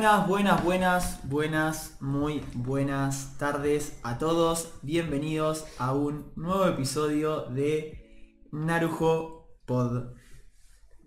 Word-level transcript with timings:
Buenas, 0.00 0.26
buenas, 0.26 0.64
buenas, 0.64 1.20
buenas, 1.24 1.96
muy 2.00 2.42
buenas 2.54 3.36
tardes 3.36 4.00
a 4.02 4.16
todos. 4.16 4.72
Bienvenidos 4.80 5.66
a 5.76 5.92
un 5.92 6.32
nuevo 6.36 6.64
episodio 6.64 7.42
de 7.42 8.48
Narujo 8.50 9.60
Pod. 9.66 10.14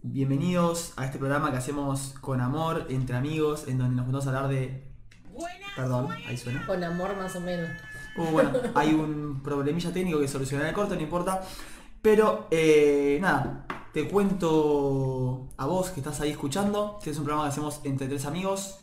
Bienvenidos 0.03 0.93
a 0.95 1.05
este 1.05 1.17
programa 1.17 1.49
que 1.49 1.57
hacemos 1.57 2.13
con 2.21 2.39
amor, 2.39 2.85
entre 2.89 3.15
amigos, 3.15 3.67
en 3.67 3.79
donde 3.79 3.95
nos 3.95 4.05
vamos 4.05 4.27
a 4.27 4.29
hablar 4.29 4.47
de... 4.47 4.93
Perdón, 5.75 6.09
ahí 6.27 6.37
suena. 6.37 6.63
Con 6.67 6.83
amor 6.83 7.17
más 7.17 7.35
o 7.35 7.41
menos. 7.41 7.71
Uh, 8.15 8.25
bueno, 8.25 8.51
hay 8.75 8.93
un 8.93 9.41
problemilla 9.41 9.91
técnico 9.91 10.19
que 10.19 10.27
solucionar 10.27 10.67
el 10.67 10.73
corto, 10.75 10.93
no 10.93 11.01
importa. 11.01 11.41
Pero 12.03 12.47
eh, 12.51 13.17
nada, 13.19 13.65
te 13.93 14.07
cuento 14.09 15.49
a 15.55 15.67
vos 15.67 15.91
que 15.91 15.99
estás 15.99 16.19
ahí 16.19 16.31
escuchando, 16.31 16.99
que 17.03 17.11
es 17.11 17.17
un 17.19 17.25
programa 17.25 17.47
que 17.47 17.51
hacemos 17.51 17.79
entre 17.83 18.07
tres 18.07 18.25
amigos. 18.25 18.79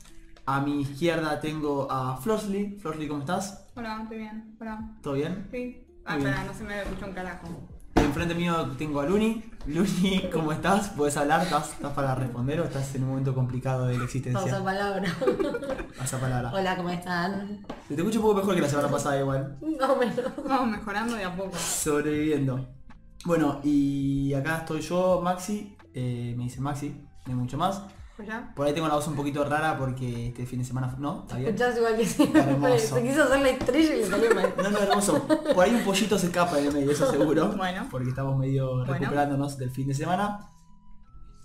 A 0.47 0.61
mi 0.61 0.83
izquierda 0.83 1.41
tengo 1.41 1.89
a 1.91 2.17
Florsly. 2.17 2.78
Florsly, 2.80 3.08
¿cómo 3.08 3.20
estás? 3.20 3.67
Hola, 3.75 4.00
estoy 4.02 4.19
bien. 4.19 4.56
Hola. 4.61 4.89
¿Todo 5.02 5.14
bien? 5.14 5.48
Sí. 5.50 5.84
Ah, 6.05 6.17
espera, 6.17 6.44
no 6.44 6.55
se 6.55 6.64
me 6.64 6.80
escucha 6.80 7.06
un 7.06 7.12
carajo. 7.12 7.48
Enfrente 7.97 8.34
mío 8.36 8.70
tengo 8.78 9.00
a 9.00 9.06
Luni. 9.06 9.45
Luni, 9.67 10.30
¿cómo 10.33 10.52
estás? 10.52 10.90
¿Puedes 10.90 11.17
hablar? 11.17 11.42
¿Estás, 11.42 11.73
estás 11.73 11.92
para 11.92 12.14
responder 12.14 12.61
o 12.61 12.64
estás 12.64 12.95
en 12.95 13.02
un 13.02 13.11
momento 13.11 13.34
complicado 13.34 13.86
de 13.86 13.98
la 13.98 14.05
existencia? 14.05 14.63
palabra. 14.63 15.13
Pasa 15.98 16.20
palabra. 16.20 16.52
Hola, 16.55 16.77
¿cómo 16.77 16.90
están? 16.90 17.67
Te 17.89 17.95
escucho 17.95 18.20
un 18.20 18.27
poco 18.27 18.34
mejor 18.36 18.55
que 18.55 18.61
la 18.61 18.68
semana 18.68 18.89
pasada 18.89 19.18
igual. 19.18 19.58
No 19.61 19.96
menos. 19.96 20.24
Vamos 20.48 20.79
mejorando 20.79 21.17
de 21.17 21.24
a 21.24 21.36
poco. 21.36 21.57
Sobreviviendo. 21.57 22.80
Bueno, 23.25 23.61
y 23.63 24.33
acá 24.35 24.58
estoy 24.58 24.81
yo, 24.81 25.20
Maxi. 25.23 25.77
eh, 25.95 26.35
me 26.36 26.45
dice 26.45 26.61
Maxi, 26.61 26.89
no 27.27 27.33
hay 27.33 27.35
mucho 27.35 27.58
más. 27.58 27.83
Ya. 28.27 28.53
Por 28.55 28.67
ahí 28.67 28.75
tengo 28.75 28.86
la 28.86 28.97
voz 28.97 29.08
un 29.08 29.17
poquito 29.17 29.42
rara 29.47 29.79
porque 29.79 30.27
este 30.29 30.45
fin 30.45 30.58
de 30.58 30.64
semana... 30.67 30.95
¿No? 30.98 31.23
¿Está 31.23 31.36
bien? 31.39 31.55
Escuchás 31.55 31.77
igual 31.79 31.97
que 31.97 32.05
sí. 32.07 32.31
Hermoso. 32.35 32.79
Se 32.97 33.03
quiso 33.03 33.23
hacer 33.25 33.41
la 33.41 33.48
estrella 33.48 33.95
y 33.95 33.98
le 34.01 34.07
salió 34.07 34.35
mal. 34.35 34.55
No, 34.63 34.70
no, 34.70 34.79
hermoso. 34.79 35.27
Por 35.55 35.64
ahí 35.64 35.75
un 35.75 35.83
pollito 35.85 36.19
se 36.19 36.27
escapa 36.27 36.58
en 36.58 36.67
el 36.67 36.75
medio, 36.75 36.91
eso 36.91 37.11
seguro. 37.11 37.48
Bueno. 37.57 37.86
Porque 37.91 38.11
estamos 38.11 38.36
medio 38.36 38.77
Bueno. 38.77 38.92
recuperándonos 38.92 39.57
del 39.57 39.70
fin 39.70 39.89
de 39.89 39.95
semana. 39.95 40.51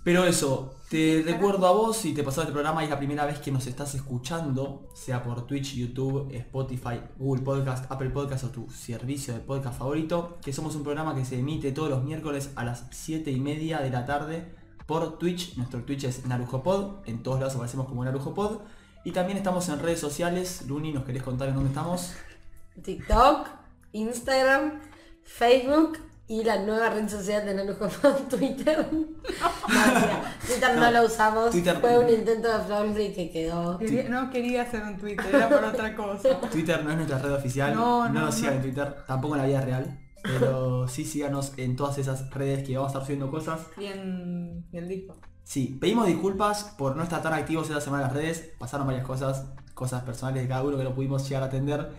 Pero 0.06 0.24
eso, 0.24 0.76
te 0.88 1.24
recuerdo 1.26 1.66
a 1.66 1.72
vos 1.72 1.98
si 1.98 2.14
te 2.14 2.22
pasó 2.22 2.42
este 2.42 2.54
programa 2.54 2.82
y 2.82 2.84
es 2.84 2.92
la 2.92 3.00
primera 3.00 3.26
vez 3.26 3.40
que 3.40 3.52
nos 3.52 3.66
estás 3.66 3.96
escuchando, 3.96 4.88
sea 4.94 5.24
por 5.24 5.48
Twitch, 5.48 5.74
YouTube, 5.74 6.32
Spotify, 6.32 7.02
Google 7.18 7.42
Podcast, 7.42 7.92
Apple 7.92 8.12
Podcast 8.12 8.44
o 8.44 8.50
tu 8.50 8.70
servicio 8.70 9.34
de 9.34 9.40
podcast 9.40 9.80
favorito, 9.80 10.38
que 10.44 10.54
somos 10.54 10.76
un 10.76 10.84
programa 10.84 11.16
que 11.16 11.26
se 11.26 11.40
emite 11.40 11.72
todos 11.72 11.90
los 11.90 12.04
miércoles 12.04 12.52
a 12.56 12.64
las 12.64 12.86
7 12.92 13.32
y 13.32 13.40
media 13.40 13.80
de 13.80 13.90
la 13.90 14.06
tarde 14.06 14.54
por 14.86 15.18
Twitch. 15.18 15.58
Nuestro 15.58 15.82
Twitch 15.82 16.04
es 16.04 16.24
NarujoPod, 16.28 17.08
en 17.08 17.24
todos 17.24 17.40
lados 17.40 17.56
aparecemos 17.56 17.88
como 17.88 18.06
NarujoPod. 18.06 18.60
Y 19.06 19.12
también 19.12 19.40
estamos 19.40 19.68
en 19.70 19.80
redes 19.80 20.02
sociales. 20.02 20.66
Luni, 20.68 20.94
¿nos 20.94 21.04
querés 21.04 21.24
contar 21.24 21.50
en 21.50 21.56
dónde 21.56 21.70
estamos? 21.70 22.14
TikTok, 22.84 23.48
Instagram, 23.94 24.82
Facebook 25.24 25.98
y 26.28 26.44
la 26.44 26.58
nueva 26.64 26.90
red 26.90 27.08
social 27.08 27.46
de 27.46 27.54
Narujo 27.54 27.88
Twitter. 28.30 28.88
No. 28.92 29.06
Twitter 30.48 30.76
no, 30.76 30.82
No, 30.82 30.92
la 30.92 31.04
usamos. 31.04 31.52
Twitter- 31.52 31.78
Fue 31.80 31.98
un 32.00 32.10
intento 32.10 32.48
de 32.58 32.64
Flowsy 32.64 33.14
que 33.14 33.30
quedó. 33.32 33.78
Quería- 33.78 34.10
no 34.10 34.30
quería 34.30 34.64
hacer 34.64 34.82
un 34.84 34.98
Twitter, 34.98 35.26
era 35.34 35.50
por 35.50 35.64
otra 35.64 35.96
cosa. 35.96 36.40
Twitter 36.52 36.84
no 36.84 36.92
es 36.92 36.96
nuestra 36.98 37.20
red 37.20 37.34
oficial, 37.34 37.74
No, 37.76 38.08
no, 38.08 38.14
no, 38.14 38.26
nos 38.26 38.36
sigan 38.36 38.56
en 38.56 38.62
Twitter, 38.62 38.96
tampoco 39.08 39.36
en 39.36 39.42
la 39.42 39.48
vida 39.48 39.62
real, 39.62 40.00
pero 40.24 40.88
sí 40.88 41.06
síganos 41.06 41.54
en 41.58 41.76
todas 41.76 41.98
esas 42.00 42.30
redes 42.32 42.66
que 42.66 42.76
vamos 42.76 42.90
a 42.90 42.94
estar 42.94 43.06
subiendo 43.06 43.30
cosas. 43.30 43.60
Y 43.78 43.86
en 43.86 44.66
y 44.72 44.78
el 44.78 44.88
disco. 44.88 45.16
Sí, 45.44 45.78
pedimos 45.80 46.08
disculpas 46.08 46.64
por 46.76 46.96
no 46.96 47.04
estar 47.04 47.22
tan 47.22 47.34
activos 47.34 47.68
esta 47.70 47.80
semana 47.82 48.04
en 48.04 48.08
las 48.08 48.18
redes, 48.18 48.52
pasaron 48.58 48.88
varias 48.88 49.06
cosas, 49.06 49.46
cosas 49.76 50.02
personales 50.02 50.42
de 50.42 50.50
cada 50.50 50.64
uno 50.64 50.76
que 50.78 50.84
no 50.84 50.96
pudimos 50.96 51.28
llegar 51.30 51.44
a 51.44 51.46
atender, 51.46 51.92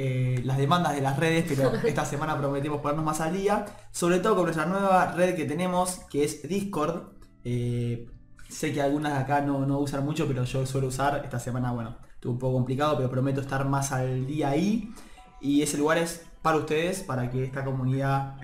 eh, 0.00 0.40
las 0.44 0.58
demandas 0.58 0.94
de 0.94 1.00
las 1.00 1.18
redes, 1.18 1.44
pero 1.48 1.74
esta 1.84 2.04
semana 2.04 2.38
prometemos 2.38 2.80
ponernos 2.80 3.04
más 3.04 3.20
al 3.20 3.32
día, 3.32 3.66
sobre 3.90 4.20
todo 4.20 4.36
con 4.36 4.44
nuestra 4.44 4.64
nueva 4.64 5.10
red 5.10 5.34
que 5.34 5.44
tenemos, 5.44 6.02
que 6.08 6.22
es 6.22 6.48
Discord. 6.48 7.14
Eh, 7.42 8.08
sé 8.48 8.72
que 8.72 8.80
algunas 8.80 9.14
de 9.14 9.18
acá 9.18 9.40
no, 9.40 9.66
no 9.66 9.80
usan 9.80 10.04
mucho, 10.04 10.28
pero 10.28 10.44
yo 10.44 10.64
suelo 10.66 10.86
usar, 10.86 11.20
esta 11.24 11.40
semana, 11.40 11.72
bueno, 11.72 11.96
estuvo 12.14 12.32
un 12.34 12.38
poco 12.38 12.54
complicado, 12.54 12.96
pero 12.96 13.10
prometo 13.10 13.40
estar 13.40 13.68
más 13.68 13.90
al 13.90 14.24
día 14.24 14.50
ahí. 14.50 14.94
Y 15.40 15.62
ese 15.62 15.76
lugar 15.78 15.98
es 15.98 16.24
para 16.42 16.58
ustedes, 16.58 17.00
para 17.00 17.28
que 17.28 17.42
esta 17.42 17.64
comunidad 17.64 18.36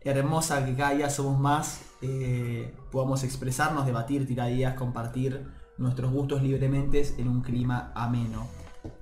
hermosa 0.00 0.66
que 0.66 0.74
cada 0.74 0.94
día 0.94 1.10
somos 1.10 1.38
más, 1.38 1.82
eh, 2.02 2.74
podamos 2.90 3.22
expresarnos, 3.22 3.86
debatir, 3.86 4.26
tirar 4.26 4.50
ideas, 4.50 4.74
compartir 4.74 5.46
nuestros 5.76 6.10
gustos 6.10 6.42
libremente 6.42 7.06
en 7.18 7.28
un 7.28 7.40
clima 7.40 7.92
ameno. 7.94 8.48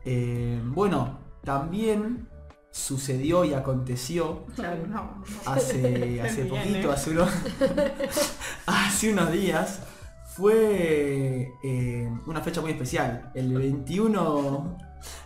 Eh, 0.05 0.61
bueno, 0.63 1.25
también 1.47 2.29
sucedió 2.73 3.45
y 3.45 3.55
aconteció 3.55 4.45
Claro, 4.55 4.84
no. 4.89 5.23
hace, 5.47 6.21
hace 6.23 6.43
Bien, 6.43 6.49
poquito, 6.49 6.91
¿eh? 6.91 6.93
hace, 6.93 7.11
unos, 7.11 7.31
hace 8.67 9.12
unos 9.12 9.33
días, 9.33 9.79
fue 10.34 11.53
eh, 11.65 12.11
una 12.27 12.43
fecha 12.43 12.61
muy 12.61 12.73
especial. 12.73 13.31
El 13.34 13.55
21 13.55 14.77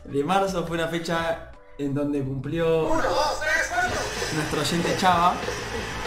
de 0.04 0.22
marzo 0.22 0.64
fue 0.66 0.76
una 0.76 0.88
fecha 0.88 1.50
en 1.78 1.94
donde 1.94 2.22
cumplió 2.22 2.88
nuestro 4.34 4.60
oyente 4.60 4.94
Chava. 4.98 5.34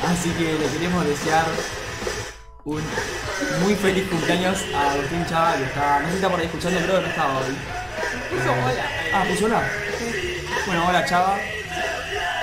Así 0.08 0.30
que 0.32 0.54
le 0.60 0.68
queremos 0.68 1.06
desear 1.06 1.46
un 2.66 2.82
muy 3.64 3.76
feliz 3.76 4.08
cumpleaños 4.08 4.64
a 4.76 4.92
Agustín 4.92 5.26
Chava, 5.26 5.58
que 5.58 5.64
está, 5.64 6.00
no 6.00 6.06
sé 6.06 6.12
si 6.12 6.16
está 6.18 6.30
por 6.30 6.40
ahí 6.40 6.46
escuchando, 6.46 6.80
creo 6.82 6.96
que 6.98 7.02
no 7.02 7.08
estaba 7.08 7.40
hoy. 7.40 7.56
Puso 8.30 8.52
hola. 8.52 8.86
Ah, 9.14 9.26
puso 9.28 9.46
hola. 9.46 9.83
Bueno, 10.66 10.88
hola 10.88 11.06
Chava. 11.06 11.38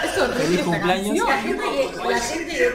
Es 0.05 0.19
horrible 0.19 0.45
Feliz 0.45 0.59
esta 0.61 0.71
cumpleaños. 0.71 1.29
La 1.29 1.39
gente 1.39 1.63
que, 1.63 2.09
la 2.11 2.19
gente, 2.19 2.69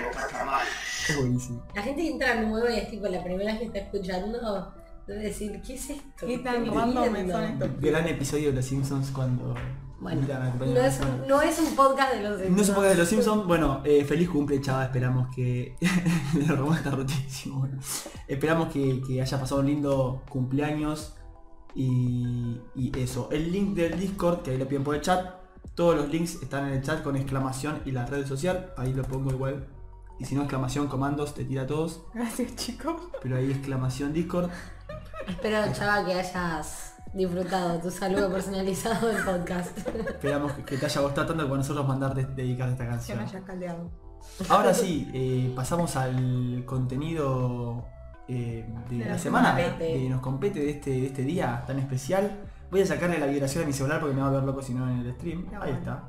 Es 1.10 1.18
buenísimo. 1.18 1.64
la 1.74 1.82
gente 1.82 2.02
que 2.02 2.10
entra 2.10 2.36
nueva 2.42 2.72
y 2.72 2.80
es 2.80 2.90
tipo 2.90 3.08
la 3.08 3.24
primera 3.24 3.52
vez 3.52 3.60
que 3.60 3.66
está 3.66 3.80
escuchando, 3.80 4.74
debe 5.08 5.22
decir, 5.24 5.62
¿qué 5.66 5.76
es 5.76 5.90
esto? 5.90 6.26
Qué 6.28 6.38
tan 6.40 6.66
random 6.66 7.14
viendo?". 7.14 7.34
son 7.34 7.44
estos. 7.44 7.82
Gran 7.82 8.08
episodio 8.08 8.50
de 8.50 8.56
Los 8.56 8.66
Simpsons 8.66 9.12
cuando 9.12 9.54
Bueno, 10.00 10.22
no 10.66 10.82
es, 10.82 11.00
un, 11.00 11.28
no 11.28 11.42
es 11.42 11.60
un 11.60 11.76
podcast 11.76 12.14
de 12.14 12.22
los 12.22 12.50
No 12.50 12.64
se 12.64 12.74
ponga 12.74 12.90
de 12.90 12.96
los 12.96 13.08
Simpsons. 13.08 13.46
Bueno, 13.46 13.82
eh, 13.86 14.04
feliz 14.04 14.30
cumple, 14.30 14.62
chava. 14.62 14.86
Esperamos 14.86 15.34
que. 15.36 15.76
Le 16.34 16.76
está 16.76 16.92
rotísimo. 16.92 17.60
Bueno, 17.60 17.80
esperamos 18.28 18.72
que, 18.72 19.02
que 19.08 19.22
haya 19.22 19.40
pasado 19.40 19.62
un 19.62 19.68
lindo 19.68 20.24
cumpleaños. 20.30 21.16
Y, 21.76 22.62
y 22.76 22.98
eso. 22.98 23.30
El 23.32 23.52
link 23.52 23.76
del 23.76 24.00
Discord, 24.00 24.42
que 24.42 24.52
ahí 24.52 24.58
lo 24.58 24.68
piden 24.68 24.84
por 24.84 24.96
el 24.96 25.02
chat. 25.02 25.36
Todos 25.76 25.96
los 25.98 26.10
links 26.10 26.42
están 26.42 26.68
en 26.68 26.74
el 26.76 26.82
chat 26.82 27.04
con 27.04 27.16
exclamación 27.18 27.82
y 27.86 27.92
la 27.92 28.06
red 28.06 28.26
social. 28.26 28.74
Ahí 28.78 28.94
lo 28.94 29.04
pongo 29.04 29.32
igual. 29.32 29.68
Y 30.18 30.26
si 30.26 30.36
no, 30.36 30.42
exclamación, 30.42 30.88
comandos, 30.88 31.34
te 31.34 31.44
tira 31.44 31.64
a 31.64 31.68
todos. 31.68 32.04
Gracias 32.14 32.56
chicos. 32.56 32.96
Pero 33.22 33.36
ahí 33.36 33.52
exclamación 33.52 34.14
Discord. 34.14 34.50
Espero, 35.28 35.60
Chava, 35.74 36.06
que 36.06 36.14
hayas 36.14 36.96
disfrutado 37.14 37.80
tu 37.80 37.92
saludo 37.92 38.30
personalizado 38.32 39.08
del 39.08 39.24
podcast. 39.24 39.78
Esperamos 39.78 40.54
que, 40.54 40.64
que 40.64 40.78
te 40.78 40.86
haya 40.86 41.02
gustado 41.02 41.28
tanto 41.28 41.44
como 41.44 41.58
nosotros 41.58 41.86
mandar 41.86 42.16
de, 42.16 42.26
dedicar 42.26 42.70
esta 42.70 42.86
Que 42.86 42.90
canción. 42.92 43.18
no 43.18 43.24
hayas 43.26 43.44
caldeado. 43.44 43.92
Ahora 44.48 44.74
sí, 44.74 45.10
eh, 45.14 45.52
pasamos 45.56 45.96
al 45.98 46.64
contenido 46.66 47.86
eh, 48.28 48.66
de, 48.90 48.98
De 48.98 49.06
la 49.06 49.18
semana, 49.20 49.56
que 49.78 50.08
nos 50.10 50.22
compete 50.22 50.60
de 50.60 50.70
este, 50.72 50.90
de 50.92 51.06
este 51.08 51.22
día 51.24 51.64
tan 51.68 51.80
especial. 51.80 52.40
Voy 52.72 52.82
a 52.82 52.86
sacarle 52.86 53.20
la 53.20 53.28
vibración 53.28 53.64
a 53.64 53.68
mi 53.68 53.74
celular 53.74 54.00
porque 54.00 54.16
me 54.16 54.22
va 54.22 54.28
a 54.28 54.32
ver 54.32 54.44
loco 54.44 54.62
si 54.62 54.74
no 54.74 54.90
en 54.90 55.00
el 55.00 55.14
stream. 55.14 55.46
Ahí 55.52 55.58
bueno. 55.72 55.78
está. 55.78 56.04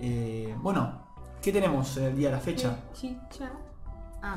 Eh, 0.00 0.54
bueno, 0.60 1.02
¿qué 1.42 1.52
tenemos 1.52 1.96
en 1.98 2.04
el 2.04 2.16
día 2.16 2.28
de 2.30 2.34
la 2.36 2.40
fecha? 2.40 2.76
Chicha. 2.94 3.50
Ah. 4.22 4.36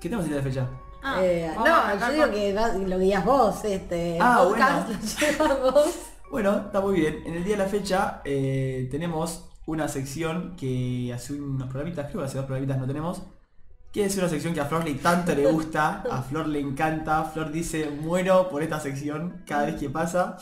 ¿Qué 0.00 0.08
tenemos 0.08 0.26
en 0.26 0.32
el 0.32 0.42
día 0.42 0.52
de 0.52 0.60
la 0.60 0.66
fecha? 0.66 0.80
Ah, 1.02 1.16
Eh, 1.22 1.50
no, 1.56 1.98
yo 2.00 2.12
digo 2.12 2.24
con- 2.24 2.34
que 2.34 2.54
vas- 2.54 2.76
lo 2.76 2.98
guías 2.98 3.24
vos, 3.24 3.64
este 3.64 4.18
Ah, 4.20 4.40
podcast 4.42 4.88
bueno. 4.88 5.00
lo 5.02 5.26
llevas 5.48 5.74
vos. 5.74 5.98
Bueno, 6.30 6.56
está 6.56 6.80
muy 6.80 6.98
bien. 6.98 7.22
En 7.24 7.34
el 7.34 7.44
día 7.44 7.56
de 7.56 7.62
la 7.62 7.68
fecha 7.68 8.20
eh, 8.24 8.88
tenemos 8.90 9.48
una 9.66 9.86
sección 9.86 10.56
que 10.56 11.12
hace 11.14 11.34
unos 11.40 11.68
programitas, 11.68 12.06
creo 12.10 12.20
que 12.22 12.26
hace 12.26 12.36
dos 12.38 12.46
programitas 12.46 12.78
no 12.78 12.86
tenemos, 12.86 13.22
que 13.96 14.04
es 14.04 14.14
una 14.18 14.28
sección 14.28 14.52
que 14.52 14.60
a 14.60 14.66
Flor 14.66 14.84
le 14.84 14.92
tanto 14.96 15.34
le 15.34 15.50
gusta, 15.50 16.02
a 16.10 16.20
Flor 16.20 16.46
le 16.48 16.60
encanta, 16.60 17.24
Flor 17.24 17.50
dice 17.50 17.88
muero 17.88 18.50
por 18.50 18.62
esta 18.62 18.78
sección 18.78 19.40
cada 19.48 19.64
vez 19.64 19.76
que 19.76 19.88
pasa. 19.88 20.36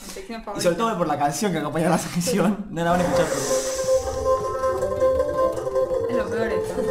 Y 0.56 0.61
sobre 0.61 0.75
todo 0.75 0.99
por 0.99 1.06
la 1.06 1.17
canción 1.17 1.53
que 1.53 1.59
acompaña 1.59 1.89
la 1.89 1.99
sección, 1.99 2.67
no 2.71 2.83
la 2.85 2.91
van 2.91 3.01
a 3.01 3.05
escuchar. 3.05 3.27
pero- 3.29 3.45
Es 6.11 6.17
lo 6.17 6.29
peor 6.29 6.49
esto. 6.49 6.83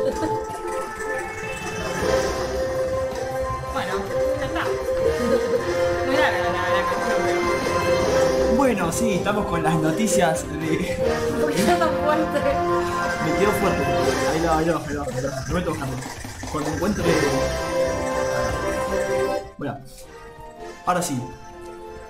bueno, 3.74 3.94
ya 4.40 4.46
está. 4.46 4.64
Muy 6.06 6.16
larga 6.16 6.40
la, 6.40 6.50
la 6.50 6.84
canción, 6.90 7.20
pero... 7.26 8.56
Bueno, 8.56 8.90
sí, 8.94 9.14
estamos 9.16 9.46
con 9.48 9.64
las 9.64 9.76
noticias 9.76 10.46
de... 10.50 10.98
¿Por 11.42 11.52
qué 11.54 11.62
tan 11.64 11.90
fuerte? 12.06 12.40
Me 13.26 13.38
quedó 13.38 13.52
fuerte. 13.52 13.84
Ahí 14.32 14.40
lo, 14.42 14.54
ahí 14.54 14.66
lo, 14.66 14.78
ahí 14.78 14.94
lo, 14.94 15.04
ahí 15.04 15.22
lo. 15.24 15.30
Prometo 15.46 15.72
bajarlo. 15.72 15.98
Cuando 16.54 16.70
encuentre... 16.72 17.04
Bueno. 19.58 19.80
Ahora 20.86 21.02
sí. 21.02 21.20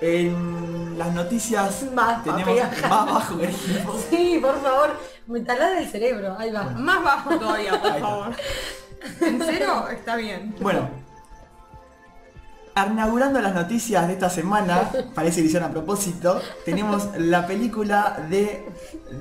En 0.02 0.98
las 0.98 1.14
noticias 1.14 1.84
Más 1.94 2.22
tenemos 2.22 2.60
papel. 2.60 2.90
más 2.90 3.06
bajo 3.06 3.38
que. 3.38 3.50
Sí, 4.10 4.38
por 4.42 4.60
favor, 4.60 5.00
me 5.26 5.40
talás 5.40 5.76
del 5.78 5.88
cerebro. 5.88 6.36
Ahí 6.38 6.52
va. 6.52 6.64
Más 6.64 7.02
bajo 7.02 7.38
todavía, 7.38 7.80
por 7.80 7.98
favor. 8.00 8.32
¿En 9.22 9.42
serio? 9.42 9.88
Está 9.88 10.16
bien. 10.16 10.54
Bueno, 10.60 10.90
inaugurando 12.76 13.40
las 13.40 13.54
noticias 13.54 14.06
de 14.06 14.14
esta 14.14 14.28
semana, 14.28 14.90
parece 15.14 15.40
que 15.40 15.46
hicieron 15.46 15.70
a 15.70 15.72
propósito, 15.72 16.40
tenemos 16.64 17.08
la 17.18 17.46
película 17.46 18.26
de 18.28 18.66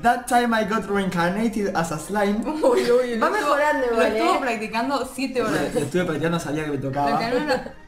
That 0.01 0.25
Time 0.25 0.61
I 0.61 0.65
Got 0.65 0.85
Reincarnated 0.87 1.75
as 1.75 1.91
a 1.91 1.99
Slime. 1.99 2.39
Uy, 2.45 2.91
uy, 2.91 3.19
Va 3.19 3.29
mejorando 3.29 3.87
Lo 3.91 4.01
estuvo 4.01 4.35
¿eh? 4.35 4.39
practicando 4.39 5.09
7 5.13 5.41
horas. 5.41 5.73
Lo 5.73 5.79
estuve 5.81 6.03
practicando, 6.05 6.39
sabía 6.39 6.65
que 6.65 6.71
me 6.71 6.77
tocaba. 6.77 7.19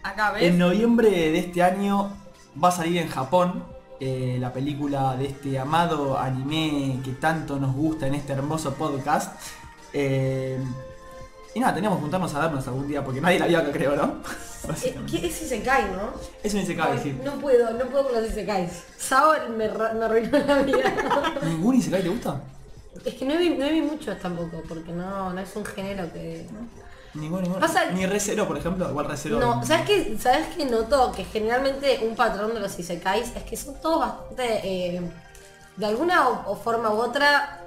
acá, 0.04 0.32
¿ves? 0.32 0.44
En 0.44 0.58
noviembre 0.58 1.10
de 1.10 1.40
este 1.40 1.64
año 1.64 2.12
va 2.62 2.70
a 2.70 2.72
salir 2.72 2.98
en 2.98 3.10
Japón 3.10 3.64
eh, 4.00 4.38
la 4.40 4.52
película 4.52 5.16
de 5.16 5.28
este 5.28 5.58
amado 5.58 6.20
anime 6.20 7.00
que 7.04 7.12
tanto 7.14 7.58
nos 7.58 7.74
gusta 7.74 8.08
en 8.08 8.16
este 8.16 8.34
hermoso 8.34 8.74
podcast. 8.74 9.40
Eh, 9.94 10.60
y 11.56 11.60
nada, 11.60 11.74
teníamos 11.74 11.98
que 11.98 12.02
juntarnos 12.04 12.36
a 12.36 12.40
vernos 12.42 12.68
algún 12.68 12.88
día 12.88 13.04
porque 13.04 13.20
nadie 13.22 13.40
la 13.40 13.48
vio 13.48 13.58
acá 13.60 13.72
creo, 13.72 13.96
¿no? 13.96 14.16
¿Qué 15.10 15.26
es 15.28 15.42
Isekai, 15.42 15.86
no? 15.92 16.12
Ni 16.44 16.50
se 16.66 16.76
cabe 16.76 16.98
decir. 16.98 17.20
No 17.24 17.32
puedo, 17.34 17.72
no 17.72 17.86
puedo 17.86 18.10
con 18.10 18.22
los 18.22 18.30
Isekais. 18.30 18.84
Sao 18.98 19.34
me, 19.50 19.68
me 19.70 20.06
arruinó 20.06 20.38
la 20.40 20.62
vida. 20.62 20.94
¿Ningún 21.44 21.76
Isekai 21.76 22.04
te 22.04 22.10
gusta? 22.10 22.42
es 23.04 23.14
que 23.14 23.26
no 23.26 23.38
vi, 23.38 23.50
no 23.50 23.68
vi 23.70 23.82
muchos 23.82 24.18
tampoco, 24.20 24.64
porque 24.68 24.92
no, 24.92 25.32
no 25.34 25.40
es 25.42 25.56
un 25.56 25.66
género 25.66 26.12
que... 26.14 26.46
Ningún, 27.14 27.44
ningún. 27.44 27.60
Pasa- 27.60 27.92
Ni 27.92 28.06
Re 28.06 28.20
Zero, 28.20 28.48
por 28.48 28.58
ejemplo, 28.58 28.90
igual 28.90 29.06
Re 29.08 29.16
Zero. 29.18 29.40
No, 29.40 29.64
¿sabes 29.66 29.86
qué, 29.86 30.18
¿sabes 30.20 30.48
qué 30.58 30.66
noto? 30.66 31.12
Que 31.12 31.24
generalmente 31.26 32.00
un 32.06 32.16
patrón 32.16 32.54
de 32.54 32.60
los 32.60 32.78
Isekais 32.80 33.32
es 33.36 33.44
que 33.44 33.56
son 33.56 33.80
todos 33.82 34.00
bastante... 34.00 34.60
eh, 34.64 35.02
de 35.78 35.86
alguna 35.86 36.28
o, 36.30 36.52
o 36.52 36.56
forma 36.56 36.90
u 36.90 36.98
otra 36.98 37.60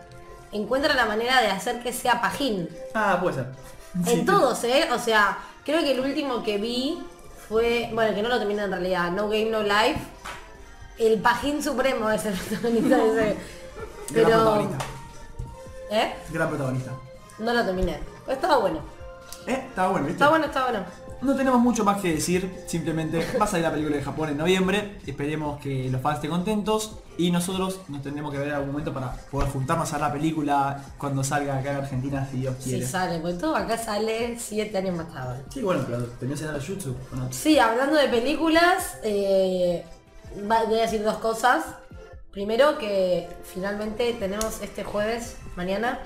encuentran 0.50 0.96
la 0.96 1.05
manera 1.05 1.40
de 1.43 1.49
hacer 1.49 1.82
que 1.82 1.93
sea 1.93 2.20
pajín. 2.23 2.69
Ah, 2.94 3.19
puede 3.20 3.37
ser. 3.37 3.46
En 4.06 4.25
todos, 4.27 4.62
¿eh? 4.65 4.89
O 4.93 4.99
sea, 4.99 5.39
creo 5.65 5.81
que 5.81 5.93
el 5.93 6.00
último 6.00 6.43
que 6.43 6.59
vi 6.59 7.03
fue, 7.49 7.91
bueno, 7.93 8.15
que 8.15 8.23
no 8.23 8.29
lo 8.29 8.39
terminé 8.39 8.62
en 8.62 8.71
realidad, 8.71 9.11
No 9.11 9.29
Game 9.29 9.50
No 9.50 9.62
Life. 9.62 10.00
El 10.99 11.21
pajín 11.21 11.62
supremo 11.62 12.11
es 12.11 12.25
el 12.27 12.35
protagonista 12.39 12.97
de 12.97 13.09
ese. 13.09 13.25
Gran 13.25 13.37
Pero... 14.12 14.29
protagonista. 14.29 14.79
¿Eh? 15.91 16.15
Gran 16.31 16.49
protagonista. 16.49 16.93
No 17.39 17.53
lo 17.53 17.65
terminé. 17.65 18.00
Pero 18.25 18.35
estaba 18.35 18.59
bueno. 18.59 18.81
Eh, 19.47 19.65
estaba 19.69 19.89
bueno, 19.89 20.06
¿viste? 20.06 20.23
Está 20.23 20.29
bueno, 20.31 20.47
está 20.47 20.65
bueno. 20.65 20.85
No 21.20 21.35
tenemos 21.35 21.61
mucho 21.61 21.85
más 21.85 22.00
que 22.00 22.15
decir, 22.15 22.62
simplemente 22.67 23.26
va 23.41 23.44
a 23.44 23.49
salir 23.49 23.65
la 23.65 23.73
película 23.73 23.97
de 23.97 24.03
Japón 24.03 24.29
en 24.29 24.37
noviembre, 24.37 24.99
esperemos 25.05 25.61
que 25.61 25.88
los 25.91 26.00
fans 26.00 26.17
estén 26.17 26.31
contentos 26.31 26.99
y 27.17 27.32
nosotros 27.32 27.81
nos 27.88 28.03
tendremos 28.03 28.31
que 28.31 28.38
ver 28.38 28.49
en 28.49 28.55
algún 28.55 28.70
momento 28.70 28.94
para 28.94 29.12
poder 29.29 29.49
juntarnos 29.50 29.93
a 29.93 29.99
la 29.99 30.12
película 30.12 30.81
cuando 30.97 31.25
salga 31.25 31.59
acá 31.59 31.73
en 31.73 31.76
Argentina, 31.79 32.29
si 32.31 32.38
Dios 32.38 32.55
Sí 32.61 32.70
quiere. 32.70 32.87
sale, 32.87 33.19
porque 33.19 33.37
todo 33.38 33.56
acá 33.56 33.76
sale 33.76 34.38
siete 34.38 34.79
años 34.79 34.97
más 34.97 35.12
tarde. 35.12 35.43
Sí, 35.53 35.61
bueno, 35.61 35.82
pero 35.87 36.05
tenías 36.20 36.41
en 36.43 36.55
el 36.55 36.65
Jutsu, 36.65 36.94
¿o 37.12 37.17
no? 37.17 37.32
Sí, 37.32 37.59
hablando 37.59 37.97
de 37.97 38.06
películas, 38.09 38.99
eh, 39.03 39.85
voy 40.47 40.79
a 40.79 40.82
decir 40.82 41.03
dos 41.03 41.17
cosas. 41.17 41.64
Primero 42.31 42.79
que 42.79 43.29
finalmente 43.43 44.12
tenemos 44.21 44.61
este 44.62 44.85
jueves, 44.85 45.37
mañana, 45.56 45.99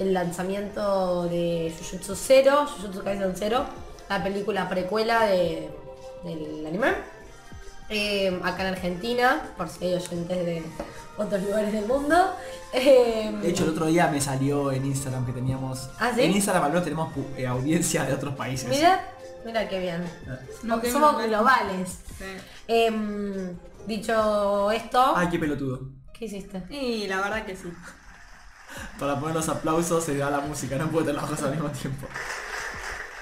el 0.00 0.12
lanzamiento 0.12 1.24
de 1.28 1.72
Jujutsu 1.78 2.16
Zero, 2.16 2.66
Jujutsu 2.66 3.04
Kaisen 3.04 3.36
Zero, 3.36 3.64
la 4.10 4.22
película 4.22 4.68
precuela 4.68 5.24
de- 5.26 5.70
del 6.24 6.66
anime. 6.66 6.88
Eh, 7.88 8.40
acá 8.44 8.62
en 8.68 8.74
Argentina, 8.74 9.40
por 9.56 9.68
si 9.68 9.84
hay 9.86 9.94
oyentes 9.94 10.28
de 10.46 10.62
otros 11.16 11.42
lugares 11.42 11.72
del 11.72 11.86
mundo. 11.86 12.16
Eh, 12.72 13.32
De 13.42 13.48
hecho, 13.50 13.64
el 13.64 13.70
otro 13.70 13.86
día 13.86 14.08
me 14.08 14.20
salió 14.20 14.70
en 14.72 14.84
Instagram 14.84 15.24
que 15.26 15.32
teníamos... 15.32 15.90
¿Ah, 15.98 16.12
sí? 16.14 16.22
En 16.22 16.32
Instagram 16.32 16.64
al 16.64 16.70
menos 16.70 16.84
tenemos 16.84 17.12
eh, 17.36 17.46
audiencia 17.46 18.04
de 18.04 18.14
otros 18.14 18.34
países. 18.34 18.68
mira, 18.68 19.08
mira 19.44 19.68
qué 19.68 19.80
bien. 19.80 20.04
No 20.62 20.80
tengo 20.80 21.00
Somos 21.00 21.22
globales. 21.24 21.98
Sí. 22.18 22.24
Em, 22.68 23.56
dicho 23.86 24.70
esto, 24.72 25.12
Ay, 25.16 25.28
qué 25.28 25.38
pelotudo. 25.38 25.80
¿qué 26.12 26.26
hiciste? 26.26 26.62
Y 26.70 27.06
la 27.08 27.20
verdad 27.20 27.44
que 27.44 27.56
sí. 27.56 27.72
Para 29.00 29.18
poner 29.18 29.34
los 29.34 29.48
aplausos 29.48 30.04
se 30.04 30.16
da 30.16 30.30
la 30.30 30.40
música, 30.40 30.76
no 30.76 30.88
puedo 30.90 31.06
tener 31.06 31.20
las 31.20 31.28
cosas 31.30 31.46
al 31.46 31.52
mismo 31.52 31.70
tiempo. 31.70 32.06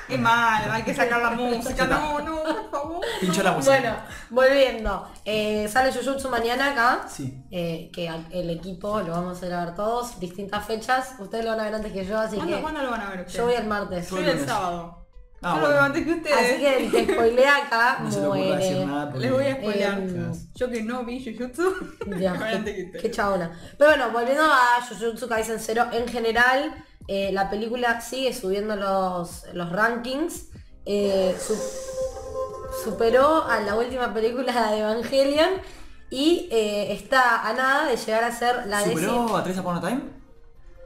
Qué 0.08 0.16
mal, 0.18 0.70
hay 0.70 0.82
que 0.82 0.94
sacar 0.94 1.20
la 1.20 1.30
música. 1.32 1.86
No, 1.86 2.18
no, 2.20 2.42
por 2.42 2.70
favor. 2.70 3.06
Pinchó 3.20 3.42
la 3.42 3.52
música. 3.52 3.72
Bueno, 3.78 3.96
volviendo. 4.30 5.08
Eh, 5.24 5.68
sale 5.68 5.92
Jujutsu 5.92 6.30
mañana 6.30 6.72
acá. 6.72 7.06
Sí. 7.08 7.44
eh, 7.50 7.90
que 7.92 8.10
el 8.30 8.50
equipo 8.50 9.00
lo 9.00 9.12
vamos 9.12 9.42
a 9.42 9.46
ir 9.46 9.52
a 9.52 9.64
ver 9.66 9.74
todos. 9.74 10.18
Distintas 10.18 10.64
fechas. 10.64 11.14
Ustedes 11.18 11.44
lo 11.44 11.50
van 11.50 11.60
a 11.60 11.64
ver 11.64 11.74
antes 11.74 11.92
que 11.92 12.04
yo, 12.06 12.18
así 12.18 12.36
¿Cuándo, 12.36 12.56
que 12.56 12.62
¿Cuándo 12.62 12.82
lo 12.82 12.90
van 12.90 13.00
a 13.02 13.10
ver 13.10 13.20
ustedes? 13.20 13.36
yo 13.36 13.44
voy 13.44 13.54
el 13.54 13.66
martes. 13.66 14.10
Yo 14.10 14.16
voy 14.16 14.24
el 14.28 14.46
sábado. 14.46 14.94
Ah, 15.40 15.50
yo 15.54 15.54
lo 15.54 15.60
bueno. 15.60 15.74
veo 15.74 15.82
antes 15.84 16.04
que 16.04 16.12
ustedes. 16.14 16.36
Así 16.36 16.58
que 16.58 16.76
el 16.78 16.90
que 16.90 17.12
spoilea 17.12 17.56
acá 17.58 17.98
No 18.02 18.28
muere. 18.34 18.86
Les 19.18 19.30
voy 19.32 19.46
a 19.46 19.54
spoilear. 19.56 19.98
Em, 20.00 20.32
Yo 20.54 20.68
que 20.70 20.82
no 20.82 21.04
vi 21.04 21.22
Jujutsu. 21.24 21.74
Ya, 22.18 22.32
qué, 22.64 22.90
qué 23.00 23.10
chabona. 23.10 23.52
Pero 23.78 23.90
bueno, 23.90 24.10
volviendo 24.10 24.42
a 24.42 24.80
Jujutsu 24.88 25.28
Kaisen 25.28 25.60
Zero, 25.60 25.86
en 25.92 26.08
general, 26.08 26.84
eh, 27.08 27.30
la 27.32 27.50
película 27.50 28.00
sigue 28.00 28.32
subiendo 28.32 28.76
los, 28.76 29.44
los 29.52 29.72
rankings. 29.72 30.46
Eh, 30.84 31.36
su- 31.38 31.58
superó 32.84 33.44
a 33.44 33.60
la 33.60 33.74
última 33.74 34.12
película 34.14 34.70
de 34.70 34.78
Evangelion 34.78 35.48
y 36.10 36.48
eh, 36.50 36.92
está 36.92 37.46
a 37.46 37.52
nada 37.52 37.86
de 37.86 37.96
llegar 37.96 38.24
a 38.24 38.32
ser 38.32 38.66
la 38.66 38.78
décima. 38.78 39.00
¿Superó 39.00 39.36
a 39.36 39.42
Tres 39.42 39.58
Upon 39.58 39.76
a 39.76 39.80
Time? 39.80 40.00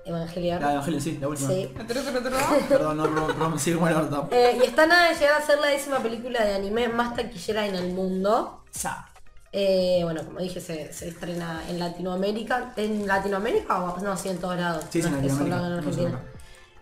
Evangelion. 0.05 0.61
La 0.61 0.67
de 0.69 0.73
Evangelio, 0.75 1.01
sí, 1.01 1.19
la 1.21 1.29
última. 1.29 1.49
Sí. 1.51 1.73
Perdón, 2.69 2.97
no 2.97 3.05
pro- 3.09 3.27
pronuncié 3.35 3.75
como 3.75 3.87
el 3.89 3.95
orto. 3.95 4.29
Eh, 4.33 4.59
y 4.61 4.67
está 4.67 4.83
a 4.85 4.87
nada 4.87 5.09
de 5.11 5.15
llegar 5.15 5.41
a 5.41 5.47
ser 5.47 5.59
la 5.61 5.69
décima 5.69 5.99
película 6.01 6.45
de 6.45 6.55
anime 6.55 6.89
más 6.89 7.15
taquillera 7.15 7.67
en 7.67 7.75
el 7.77 7.93
mundo. 7.93 8.65
Sa. 8.73 9.09
Eh, 9.53 10.01
bueno, 10.03 10.25
como 10.25 10.41
dije, 10.41 10.61
se, 10.61 10.93
se 10.93 11.09
estrena 11.09 11.63
en 11.69 11.79
Latinoamérica. 11.79 12.73
¿En 12.77 13.07
Latinoamérica 13.07 13.85
o 13.85 13.99
no? 14.01 14.17
Sí, 14.17 14.31
en 14.31 14.39
todos 14.39 14.57
lados. 14.57 14.85
Sí, 14.89 15.01
en 15.01 15.31
solo 15.31 15.81
no. 15.81 16.21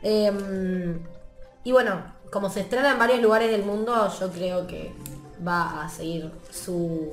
Eh, 0.02 0.98
y 1.64 1.72
bueno, 1.72 2.02
como 2.30 2.48
se 2.48 2.60
estrena 2.60 2.92
en 2.92 2.98
varios 2.98 3.20
lugares 3.20 3.50
del 3.50 3.64
mundo, 3.64 4.10
yo 4.18 4.30
creo 4.30 4.66
que 4.66 4.94
va 5.46 5.84
a 5.84 5.88
seguir 5.88 6.30
su 6.50 7.12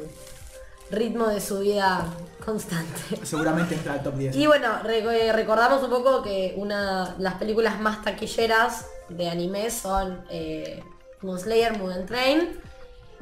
ritmo 0.91 1.27
de 1.27 1.41
subida 1.41 2.05
constante. 2.45 3.01
Seguramente 3.23 3.75
entra 3.75 3.93
al 3.93 4.03
top 4.03 4.15
10. 4.15 4.35
Y 4.35 4.47
bueno, 4.47 4.69
eh, 4.87 5.31
recordamos 5.33 5.83
un 5.83 5.89
poco 5.89 6.21
que 6.21 6.53
una 6.57 7.15
las 7.17 7.33
películas 7.35 7.79
más 7.79 8.03
taquilleras 8.03 8.85
de 9.09 9.29
anime 9.29 9.71
son 9.71 10.23
eh, 10.29 10.83
Demon 11.21 11.39
Slayer, 11.39 11.77
Mugen 11.77 12.05
Train, 12.05 12.59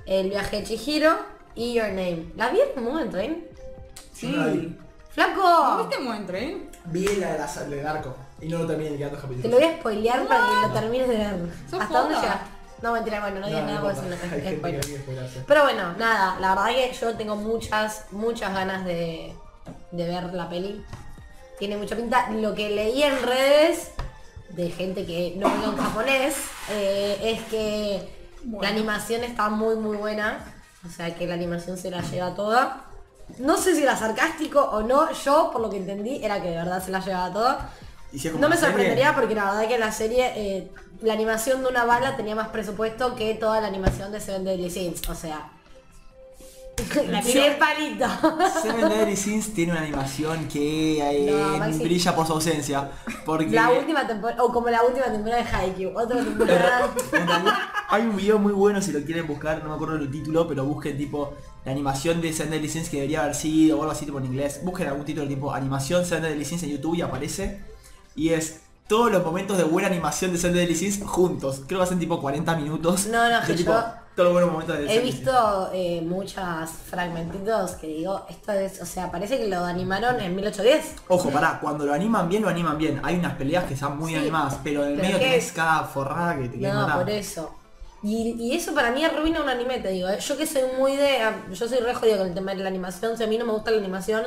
El 0.06 0.30
viaje 0.30 0.58
de 0.58 0.64
Chihiro 0.64 1.35
y 1.56 1.74
Your 1.74 1.88
Name. 1.90 2.32
¿La 2.36 2.50
vieron 2.50 2.84
Mugen 2.84 3.10
Train? 3.10 3.48
Sí. 4.14 4.28
No 4.28 4.46
la 4.46 4.52
vi. 4.54 4.78
¡Flaco! 5.10 5.78
¿Viste 5.88 6.00
Mugen 6.04 6.26
Train? 6.26 6.70
Vi 6.86 7.06
la 7.18 7.34
de 7.34 7.38
la 7.40 7.48
del 7.48 7.88
arco 7.88 8.16
y 8.42 8.48
no 8.48 8.60
lo 8.60 8.68
terminé 8.68 8.92
ni 8.92 8.98
quedando 8.98 9.16
Te 9.18 9.22
capítulos. 9.24 9.52
lo 9.52 9.58
voy 9.58 9.66
a 9.76 9.78
spoilear 9.80 10.28
para 10.28 10.46
que 10.46 10.68
lo 10.68 10.74
termines 10.74 11.08
de 11.08 11.18
ver. 11.18 11.36
¿Hasta 11.66 11.78
dónde 12.00 12.16
joda. 12.16 12.22
llegas? 12.22 12.40
No, 12.82 12.92
mentira, 12.92 13.22
bueno, 13.22 13.40
no 13.40 13.48
digas 13.48 13.64
nada 13.66 13.82
porque 13.82 14.02
no 14.10 14.16
te 14.16 14.58
spoiler. 14.58 14.84
spoilarse. 14.84 15.44
Pero 15.48 15.64
bueno, 15.64 15.94
nada, 15.98 16.38
la 16.40 16.50
verdad 16.50 16.68
que 16.68 16.94
yo 16.94 17.16
tengo 17.16 17.36
muchas, 17.38 18.06
muchas 18.12 18.54
ganas 18.54 18.84
de, 18.86 19.34
de 19.92 20.04
ver 20.08 20.34
la 20.34 20.50
peli. 20.50 20.84
Tiene 21.58 21.78
mucha 21.78 21.96
pinta. 21.96 22.30
Lo 22.32 22.54
que 22.54 22.70
leí 22.70 23.02
en 23.02 23.24
redes 23.24 23.92
de 24.50 24.70
gente 24.70 25.06
que 25.06 25.34
no 25.38 25.48
habla 25.48 25.66
en 25.68 25.78
japonés 25.78 26.36
eh, 26.70 27.18
es 27.24 27.44
que 27.46 28.10
Bueno. 28.44 28.62
la 28.64 28.70
animación 28.70 29.24
está 29.24 29.50
muy 29.50 29.76
muy 29.78 29.96
buena. 29.98 30.54
O 30.86 30.90
sea 30.90 31.16
que 31.16 31.26
la 31.28 31.34
animación 31.34 31.78
se 31.78 31.90
la 31.90 32.02
lleva 32.02 32.36
toda. 32.36 32.86
No 33.40 33.58
sé 33.58 33.76
si 33.76 33.84
era 33.84 33.98
sarcástico 33.98 34.62
o 34.62 34.84
no, 34.84 35.12
yo 35.12 35.50
por 35.52 35.62
lo 35.62 35.70
que 35.70 35.78
entendí 35.78 36.24
era 36.24 36.42
que 36.42 36.50
de 36.50 36.58
verdad 36.58 36.84
se 36.84 36.92
la 36.92 37.00
llevaba 37.00 37.34
toda. 37.34 37.70
Y 38.12 38.20
si 38.20 38.30
No 38.30 38.48
me 38.48 38.56
serie, 38.56 38.70
sorprendería 38.70 39.16
porque 39.16 39.36
la 39.36 39.46
verdad 39.46 39.68
que 39.68 39.78
la 39.80 39.92
serie, 39.92 40.32
eh, 40.36 40.72
la 41.02 41.14
animación 41.14 41.64
de 41.64 41.70
una 41.70 41.86
bala 41.86 42.16
tenía 42.16 42.36
más 42.36 42.50
presupuesto 42.50 43.16
que 43.16 43.34
toda 43.34 43.62
la 43.62 43.68
animación 43.68 44.12
de 44.12 44.22
Seven 44.22 44.44
Deadly 44.44 44.70
Sins. 44.70 45.10
O 45.10 45.16
sea, 45.16 45.52
La 47.08 47.20
el 47.20 47.58
palito. 47.58 48.06
Seven 48.62 48.90
Deadly 48.90 49.16
Sins 49.16 49.54
tiene 49.54 49.72
una 49.72 49.82
animación 49.82 50.48
que 50.48 51.00
eh, 51.00 51.32
No, 51.32 51.80
brilla 51.80 52.16
por 52.16 52.28
su 52.28 52.34
ausencia. 52.34 52.92
Porque 53.26 53.50
La 53.50 53.72
última 53.72 54.06
temporada, 54.06 54.44
o 54.44 54.52
como 54.52 54.70
la 54.70 54.84
última 54.84 55.06
temporada 55.06 55.44
de 55.44 55.50
Haikyuu, 55.50 55.98
otra 55.98 56.18
temporada. 56.24 56.90
hay 57.90 58.04
un 58.04 58.16
video 58.16 58.40
muy 58.40 58.54
bueno 58.54 58.82
si 58.82 58.92
lo 58.92 59.02
quieren 59.04 59.28
buscar, 59.28 59.64
no 59.64 59.70
me 59.70 59.76
acuerdo 59.76 59.96
el 59.96 60.12
título, 60.12 60.48
pero 60.48 60.66
busquen 60.66 60.98
tipo 60.98 61.34
la 61.64 61.72
animación 61.72 62.22
de 62.22 62.34
Seven 62.34 62.52
Deadly 62.52 62.70
Sins 62.70 62.90
que 62.90 62.98
debería 62.98 63.24
haber 63.24 63.36
sido 63.36 63.78
o 63.78 63.82
algo 63.82 63.92
así 63.92 64.06
tipo 64.06 64.20
en 64.20 64.26
inglés. 64.26 64.62
Busquen 64.64 64.88
algún 64.88 65.06
título 65.06 65.28
tipo 65.28 65.54
animación 65.54 66.06
Seven 66.06 66.24
Deadly 66.24 66.46
Sins 66.46 66.64
en 66.64 66.70
YouTube 66.72 66.96
y 66.96 67.02
aparece. 67.02 67.62
Y 68.16 68.30
es 68.30 68.62
todos 68.88 69.12
los 69.12 69.24
momentos 69.24 69.58
de 69.58 69.64
buena 69.64 69.88
animación 69.88 70.32
de 70.32 70.38
Seven 70.38 70.58
Deadly 70.58 70.76
Sins 70.76 71.02
juntos. 71.06 71.64
Creo 71.68 71.80
que 71.80 71.84
hacen 71.86 72.00
tipo 72.00 72.20
40 72.22 72.56
minutos. 72.56 73.08
No, 73.08 73.30
no, 73.30 73.42
de 73.42 73.48
que 73.48 73.54
tipo 73.54 73.72
yo- 73.72 74.05
Todos 74.16 74.28
los 74.28 74.34
buenos 74.34 74.52
momentos 74.52 74.78
de 74.78 74.96
He 74.96 75.00
visto 75.02 75.70
eh, 75.74 76.02
muchas 76.02 76.70
fragmentitos 76.72 77.72
que 77.72 77.88
digo, 77.88 78.26
esto 78.30 78.54
es, 78.54 78.82
o 78.82 78.86
sea, 78.86 79.12
parece 79.12 79.38
que 79.38 79.48
lo 79.50 79.64
animaron 79.66 80.20
en 80.22 80.34
1810. 80.36 80.96
Ojo, 81.10 81.30
pará, 81.32 81.60
cuando 81.62 81.86
lo 81.86 81.94
animan 81.94 82.30
bien, 82.30 82.42
lo 82.44 82.48
animan 82.50 82.78
bien. 82.78 83.02
Hay 83.04 83.16
unas 83.18 83.34
peleas 83.34 83.66
que 83.66 83.74
están 83.74 83.98
muy 83.98 84.12
Sí, 84.14 84.18
animadas, 84.18 84.58
pero 84.64 84.86
en 84.86 84.94
el 84.94 84.98
medio 85.02 85.20
que- 85.20 85.26
tenés 85.26 85.52
cada 85.52 85.84
forrada 85.84 86.38
que 86.38 86.48
te 86.48 86.58
quieres 86.58 86.74
No, 86.74 86.82
matar. 86.84 87.00
por 87.00 87.10
eso. 87.10 87.56
Y, 88.04 88.36
y 88.40 88.56
eso 88.56 88.74
para 88.74 88.92
mí 88.92 89.04
arruina 89.04 89.42
un 89.42 89.50
anime, 89.50 89.80
te 89.80 89.90
digo. 89.90 90.08
¿eh? 90.08 90.20
Yo 90.20 90.38
que 90.38 90.46
soy 90.46 90.62
muy 90.78 90.96
de... 90.96 91.18
Yo 91.52 91.68
soy 91.68 91.80
re 91.80 91.94
jodida 91.94 92.18
con 92.20 92.28
el 92.28 92.34
tema 92.36 92.54
de 92.54 92.62
la 92.64 92.70
animación. 92.70 93.18
Si 93.18 93.24
a 93.24 93.28
mí 93.28 93.38
no 93.38 93.46
me 93.46 93.52
gusta 93.52 93.72
la 93.72 93.80
animación, 93.80 94.24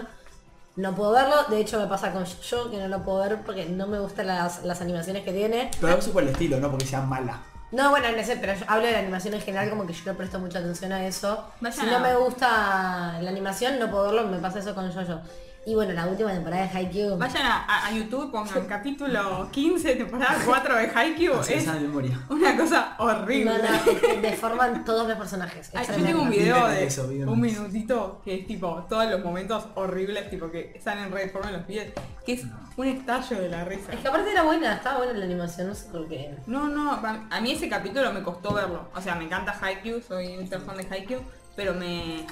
no 0.76 0.95
puedo 0.97 1.12
verlo. 1.12 1.45
De 1.49 1.61
hecho 1.61 1.78
me 1.80 1.87
pasa 1.87 2.12
con 2.12 2.25
yo 2.25 2.71
que 2.71 2.76
no 2.78 2.88
lo 2.88 3.04
puedo 3.04 3.21
ver 3.21 3.40
porque 3.47 3.66
no 3.66 3.87
me 3.87 4.00
gustan 4.00 4.26
las, 4.26 4.64
las 4.64 4.80
animaciones 4.80 5.23
que 5.25 5.33
tiene. 5.33 5.71
Pero 5.80 5.97
eso 5.97 6.11
por 6.12 6.25
el 6.25 6.30
estilo, 6.30 6.59
no 6.59 6.71
porque 6.71 6.87
sea 6.87 7.00
mala. 7.02 7.40
No, 7.70 7.90
bueno, 7.90 8.08
no 8.16 8.25
sé, 8.25 8.37
pero 8.40 8.54
yo 8.54 8.64
hablo 8.66 8.87
de 8.87 8.92
la 8.92 8.98
animación 9.00 9.34
en 9.34 9.40
general, 9.42 9.68
como 9.68 9.87
que 9.87 9.92
yo 9.92 10.02
le 10.06 10.14
presto 10.14 10.38
mucha 10.38 10.58
atención 10.58 10.90
a 10.92 11.06
eso. 11.06 11.44
Vayan 11.60 11.78
si 11.84 11.90
no 11.90 11.96
a- 11.96 12.00
me 12.00 12.16
gusta 12.16 13.18
la 13.20 13.28
animación, 13.30 13.78
no 13.78 13.90
puedo 13.90 14.04
verlo, 14.12 14.25
me 14.28 14.38
pasa 14.38 14.60
eso 14.60 14.75
con 14.75 14.90
Jojo. 14.92 15.20
Y 15.68 15.75
bueno, 15.75 15.92
la 15.92 16.06
última 16.06 16.32
temporada 16.32 16.62
de 16.62 16.78
Haikyuu. 16.78 17.18
Vayan 17.18 17.42
a, 17.44 17.90
YouTube, 17.92 18.32
pongan 18.32 18.64
capítulo 18.66 19.50
15, 19.52 19.96
temporada 19.96 20.38
4 20.42 20.76
de 20.76 20.90
Haikyuu. 20.94 21.40
Es 21.40 21.50
esa 21.50 21.75
de 21.75 21.80
memoria. 21.80 22.18
una 22.30 22.56
cosa 22.56 22.94
horrible. 22.96 23.52
No, 23.52 23.58
no, 23.58 24.22
deforman 24.22 24.82
todos 24.82 25.06
los 25.06 25.18
personajes. 25.18 25.70
Ay, 25.75 25.87
yo 25.87 26.02
tengo 26.02 26.22
un 26.22 26.30
video 26.30 26.68
de 26.68 26.87
eso, 26.87 27.06
un 27.06 27.38
minutito 27.38 28.22
que 28.25 28.37
es 28.37 28.46
tipo 28.46 28.87
todos 28.88 29.10
los 29.10 29.22
momentos 29.22 29.66
horribles, 29.75 30.30
tipo 30.30 30.50
que 30.50 30.72
están 30.75 31.00
en 31.00 31.12
red 31.12 31.30
forma 31.30 31.50
en 31.50 31.56
los 31.58 31.66
videos, 31.66 31.92
que 32.25 32.32
es 32.32 32.46
un 32.78 32.87
estallo 32.87 33.38
de 33.38 33.50
la 33.50 33.64
risa. 33.66 33.92
Es 33.92 34.00
que 34.00 34.08
aparte 34.08 34.30
era 34.30 34.44
buena, 34.44 34.72
estaba 34.72 34.96
buena 34.96 35.12
la 35.12 35.26
animación, 35.26 35.68
no 35.68 35.75
sé 35.75 35.90
por 35.90 36.08
qué. 36.08 36.34
No, 36.46 36.68
no, 36.68 36.92
a 36.92 37.26
a 37.28 37.40
mí 37.42 37.52
ese 37.52 37.68
capítulo 37.68 38.10
me 38.14 38.22
costó 38.22 38.54
verlo. 38.54 38.88
O 38.96 39.02
sea, 39.02 39.16
me 39.16 39.25
encanta 39.25 39.54
Haikyuu, 39.60 40.00
soy 40.00 40.38
un 40.38 40.48
fan 40.48 40.78
de 40.78 40.87
Haikyuu, 40.90 41.20
pero 41.58 41.74
me... 41.74 42.24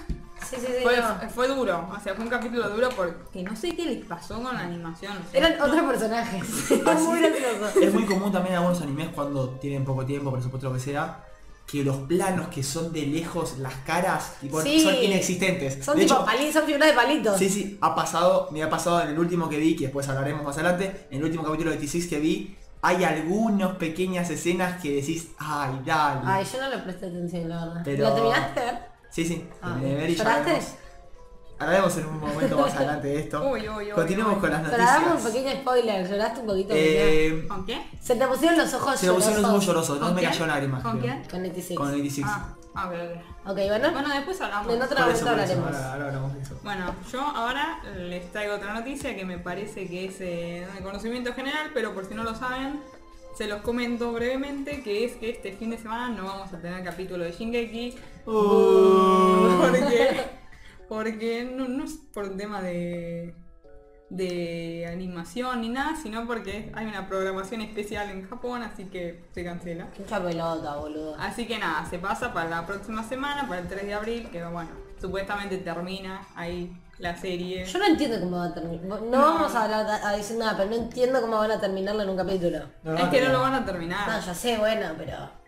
Sí, 0.48 0.54
sí, 0.60 0.66
sí. 0.66 0.72
Fue, 0.84 0.96
no. 0.98 1.28
fue 1.30 1.48
duro, 1.48 1.88
o 1.90 2.00
sea, 2.00 2.14
fue 2.14 2.22
un 2.24 2.30
capítulo 2.30 2.68
duro 2.68 2.88
porque 2.90 3.42
no 3.42 3.56
sé 3.56 3.74
qué 3.74 3.84
les 3.86 4.04
pasó 4.04 4.40
con 4.40 4.54
la 4.54 4.60
animación. 4.60 5.14
o 5.16 5.30
sea, 5.32 5.40
Eran 5.40 5.60
otros 5.60 5.82
personajes. 5.82 6.70
Era 6.70 6.92
muy 7.00 7.18
gracioso. 7.20 7.80
Es 7.80 7.92
muy 7.92 8.04
común 8.04 8.30
también 8.30 8.54
en 8.54 8.58
algunos 8.60 8.80
animes 8.80 9.08
cuando 9.12 9.48
tienen 9.58 9.84
poco 9.84 10.06
tiempo, 10.06 10.30
por 10.30 10.40
supuesto 10.40 10.68
lo 10.68 10.74
que 10.74 10.80
sea, 10.80 11.24
que 11.66 11.82
los 11.82 11.96
planos 11.96 12.46
que 12.48 12.62
son 12.62 12.92
de 12.92 13.04
lejos, 13.06 13.58
las 13.58 13.74
caras, 13.84 14.36
tipo, 14.40 14.62
Sí. 14.62 14.78
son 14.80 14.94
inexistentes. 14.94 15.84
Son 15.84 15.96
de 15.98 16.04
tipo 16.04 16.24
hecho, 16.30 16.52
son 16.52 16.64
figuras 16.66 16.88
de 16.90 16.94
palitos. 16.94 17.36
Sí, 17.38 17.48
sí, 17.50 17.78
ha 17.80 17.96
pasado, 17.96 18.48
me 18.52 18.62
ha 18.62 18.70
pasado 18.70 19.02
en 19.02 19.08
el 19.08 19.18
último 19.18 19.48
que 19.48 19.56
vi, 19.56 19.74
que 19.74 19.84
después 19.86 20.08
hablaremos 20.08 20.44
más 20.44 20.54
adelante, 20.58 21.08
en 21.10 21.18
el 21.18 21.24
último 21.24 21.42
capítulo 21.42 21.72
de 21.72 21.80
T6 21.80 22.08
que 22.08 22.20
vi, 22.20 22.56
hay 22.82 23.02
algunas 23.02 23.74
pequeñas 23.78 24.30
escenas 24.30 24.80
que 24.80 24.92
decís, 24.94 25.30
ay, 25.38 25.80
dale. 25.84 26.20
Ay, 26.24 26.44
yo 26.44 26.60
no 26.60 26.70
le 26.70 26.78
presté 26.78 27.06
atención, 27.06 27.48
la 27.48 27.64
verdad. 27.64 27.82
Pero- 27.84 28.08
¿Lo 28.10 28.14
terminaste 28.14 28.60
de 28.60 28.66
ver? 28.66 28.95
Sí, 29.16 29.24
sí, 29.24 29.48
Ah, 29.62 29.76
¿Lloraste? 29.80 30.50
hablaremos- 30.52 30.76
en 31.96 32.06
un 32.06 32.20
momento 32.20 32.58
más 32.58 32.74
adelante 32.74 33.08
de 33.08 33.18
esto. 33.20 33.42
Uy, 33.50 33.66
uy, 33.66 33.84
uy, 33.86 33.90
Continuemos 33.92 34.34
uy. 34.34 34.40
con 34.40 34.50
las 34.50 34.62
Pero 34.70 34.76
damos 34.84 35.02
un 35.06 35.08
noticias. 35.14 35.32
pequeño 35.32 35.60
spoiler, 35.62 36.08
lloraste 36.10 36.40
un 36.40 36.46
poquito. 36.46 36.74
Eh, 36.76 37.44
¿Con 37.48 37.64
qué? 37.66 37.86
Se 38.00 38.14
te 38.16 38.26
pusieron 38.26 38.58
los 38.58 38.74
ojos 38.74 39.00
se 39.00 39.06
me 39.06 39.12
pusieron 39.14 39.42
los 39.42 39.50
ojos 39.50 39.66
llorosos. 39.66 39.66
llorosos, 39.66 40.00
no 40.00 40.06
¿Con 40.06 40.14
me 40.16 40.22
cayó 40.22 40.46
lágrimas. 40.46 40.82
¿Con 40.82 41.00
quién? 41.00 41.24
Con 41.30 41.40
86. 41.40 41.78
Con 41.78 41.88
86. 41.88 42.26
Ah, 42.28 42.54
ah, 42.74 42.86
ok, 42.88 42.92
ok. 42.92 43.50
Ok, 43.52 43.56
bueno. 43.68 43.90
Bueno, 43.92 44.08
después 44.14 44.40
hablamos. 44.42 44.74
En 44.74 44.82
otro 44.82 45.00
momento 45.00 45.28
hablaremos. 45.30 45.66
ahora- 45.66 45.92
ahora 45.92 46.06
hablamos 46.08 46.34
de 46.34 46.42
eso. 46.42 46.60
Bueno, 46.62 46.94
yo 47.10 47.20
ahora 47.22 47.80
les 47.96 48.30
traigo 48.32 48.54
otra 48.56 48.74
noticia 48.74 49.16
que 49.16 49.24
me 49.24 49.38
parece 49.38 49.88
que 49.88 50.04
es 50.06 50.20
eh, 50.20 50.66
de 50.76 50.82
conocimiento 50.82 51.32
general, 51.32 51.70
pero 51.72 51.94
por 51.94 52.04
si 52.06 52.14
no 52.14 52.22
lo 52.22 52.34
saben, 52.34 52.82
se 53.36 53.46
los 53.46 53.60
comento 53.60 54.12
brevemente, 54.12 54.82
que 54.82 55.04
es 55.04 55.16
que 55.16 55.28
este 55.28 55.52
fin 55.52 55.68
de 55.70 55.76
semana 55.76 56.08
no 56.08 56.24
vamos 56.24 56.52
a 56.54 56.58
tener 56.58 56.82
capítulo 56.82 57.22
de 57.22 57.32
Shingeki. 57.32 57.94
Uh. 58.26 59.58
Porque, 59.60 60.20
porque 60.88 61.44
no, 61.44 61.68
no 61.68 61.84
es 61.84 61.98
por 62.14 62.24
un 62.24 62.36
tema 62.36 62.62
de, 62.62 63.34
de 64.08 64.88
animación 64.90 65.60
ni 65.60 65.68
nada, 65.68 65.96
sino 65.96 66.26
porque 66.26 66.70
hay 66.74 66.86
una 66.86 67.08
programación 67.08 67.60
especial 67.60 68.10
en 68.10 68.28
Japón, 68.28 68.62
así 68.62 68.84
que 68.84 69.24
se 69.32 69.44
cancela. 69.44 69.88
Mucha 69.98 70.22
pelota, 70.22 70.76
boludo. 70.76 71.16
Así 71.18 71.46
que 71.46 71.58
nada, 71.58 71.84
se 71.90 71.98
pasa 71.98 72.32
para 72.32 72.48
la 72.48 72.66
próxima 72.66 73.02
semana, 73.02 73.48
para 73.48 73.62
el 73.62 73.68
3 73.68 73.86
de 73.86 73.94
abril, 73.94 74.28
que 74.30 74.44
bueno, 74.44 74.70
supuestamente 75.00 75.58
termina 75.58 76.26
ahí 76.36 76.72
la 76.98 77.16
serie. 77.16 77.64
Yo 77.64 77.78
no 77.78 77.86
entiendo 77.86 78.20
cómo 78.20 78.38
va 78.38 78.46
a 78.46 78.54
terminar. 78.54 79.02
No, 79.02 79.18
vamos 79.18 79.52
a, 79.54 80.12
decir 80.16 80.36
nada, 80.38 80.56
pero 80.56 80.70
no 80.70 80.76
entiendo 80.76 81.20
cómo 81.20 81.36
van 81.38 81.50
a 81.50 81.60
terminarlo 81.60 82.02
en 82.02 82.08
un 82.08 82.16
capítulo. 82.16 82.60
No, 82.82 82.96
es 82.96 83.08
que 83.08 83.20
no 83.20 83.32
lo 83.32 83.40
van 83.40 83.54
a 83.54 83.60
No, 83.60 83.66
terminar. 83.66 84.20
ya 84.20 84.34
sé, 84.34 84.58
bueno, 84.58 84.88
pero... 84.96 85.46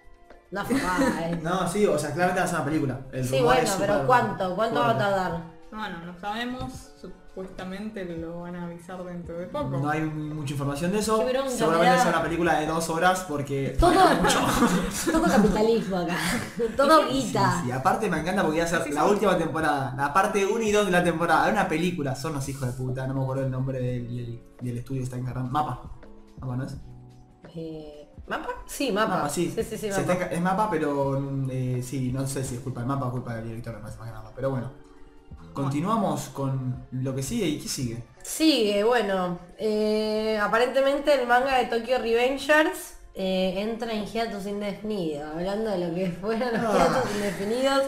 No 0.51 0.65
fue 0.65 0.77
mal. 0.77 1.41
No, 1.43 1.69
sí, 1.69 1.87
o 1.87 1.99
sea, 1.99 2.11
claramente 2.13 2.41
va 2.41 2.45
a 2.47 2.49
ser 2.49 2.57
una 2.57 2.65
película. 2.65 3.01
El 3.13 3.25
Sí, 3.27 3.41
bueno, 3.41 3.71
pero 3.79 4.07
¿cuánto? 4.07 4.55
¿Cuánto 4.55 4.81
va 4.81 4.91
a 4.91 4.99
tardar? 4.99 5.43
Bueno, 5.71 5.99
no 6.07 6.19
sabemos, 6.19 6.95
supuestamente 7.29 8.05
lo 8.05 8.41
van 8.41 8.57
a 8.57 8.65
avisar 8.65 9.03
dentro 9.05 9.39
de 9.39 9.47
poco. 9.47 9.79
No 9.79 9.89
hay 9.89 10.03
mucha 10.03 10.53
información 10.55 10.93
de 10.93 10.99
eso. 10.99 11.19
Bronca 11.19 11.49
Seguramente 11.49 11.97
me 11.97 12.03
sea 12.03 12.11
una 12.11 12.23
película 12.23 12.59
de 12.59 12.67
dos 12.67 12.89
horas 12.91 13.25
porque... 13.29 13.77
Todo, 13.79 13.93
todo 15.13 15.23
capitalismo 15.23 15.99
acá. 15.99 16.17
Todo 16.77 17.09
guita. 17.09 17.63
Sí, 17.65 17.71
aparte 17.71 18.11
me 18.11 18.21
encanta 18.21 18.43
porque 18.43 18.59
va 18.59 18.65
a 18.65 18.69
ser 18.69 18.83
Sí, 18.83 18.91
la 18.91 19.05
sí. 19.05 19.11
última 19.11 19.39
temporada, 19.39 19.95
la 19.97 20.13
parte 20.13 20.45
1 20.45 20.61
y 20.63 20.73
2 20.73 20.87
de 20.87 20.93
la 20.93 21.05
temporada. 21.05 21.47
Es 21.47 21.53
una 21.53 21.69
película, 21.69 22.17
son 22.17 22.35
los 22.35 22.49
hijos 22.49 22.67
de 22.67 22.73
puta, 22.73 23.07
no 23.07 23.15
me 23.15 23.23
acuerdo 23.23 23.45
el 23.45 23.51
nombre 23.51 23.79
del, 23.81 24.43
del, 24.61 24.79
estudio 24.79 25.01
que 25.01 25.05
está 25.05 25.17
encargando. 25.17 25.51
Mapa. 25.51 25.83
Mapa, 26.41 26.57
¿no 26.57 26.65
es? 26.65 26.77
Eh, 27.55 28.09
¿Mapa? 28.27 28.49
Sí, 28.67 28.91
mapa. 28.91 29.17
Mapa, 29.17 29.29
sí. 29.29 29.53
Sí, 29.55 29.77
sí, 29.77 29.89
mapa. 29.89 30.01
está 30.01 30.27
es 30.27 30.41
mapa, 30.41 30.69
pero 30.71 31.21
eh, 31.51 31.81
sí, 31.85 32.13
no 32.13 32.27
sé 32.27 32.43
si 32.43 32.57
es 32.57 32.61
culpa 32.61 32.81
del 32.81 32.89
mapa 32.89 33.07
o 33.07 33.13
culpa 33.13 33.37
del 33.37 33.49
director, 33.49 33.75
me 33.75 33.81
parece 33.81 33.99
más 33.99 34.09
que 34.09 34.15
nada. 34.15 34.33
Pero 34.35 34.51
bueno. 34.51 34.88
Continuamos 35.63 36.29
con 36.29 36.87
lo 36.93 37.15
que 37.17 37.23
sigue 37.25 37.47
y 37.47 37.59
qué 37.59 37.69
sigue. 37.69 38.03
Sigue, 38.23 38.85
bueno. 38.85 39.41
eh, 39.59 40.39
aparentemente 40.41 41.13
el 41.21 41.27
manga 41.27 41.59
de 41.59 41.65
Tokyo 41.65 41.99
Revengers 41.99 42.95
eh, 43.17 43.55
entra 43.57 43.93
en 43.93 44.07
hiatus 44.07 44.47
indefinido. 44.47 45.27
Hablando 45.33 45.71
de 45.71 45.79
lo 45.89 45.93
que 45.93 46.11
fueron 46.21 46.53
los 46.63 46.75
Ah. 46.77 47.03
hiatus 47.03 47.17
indefinidos. 47.17 47.83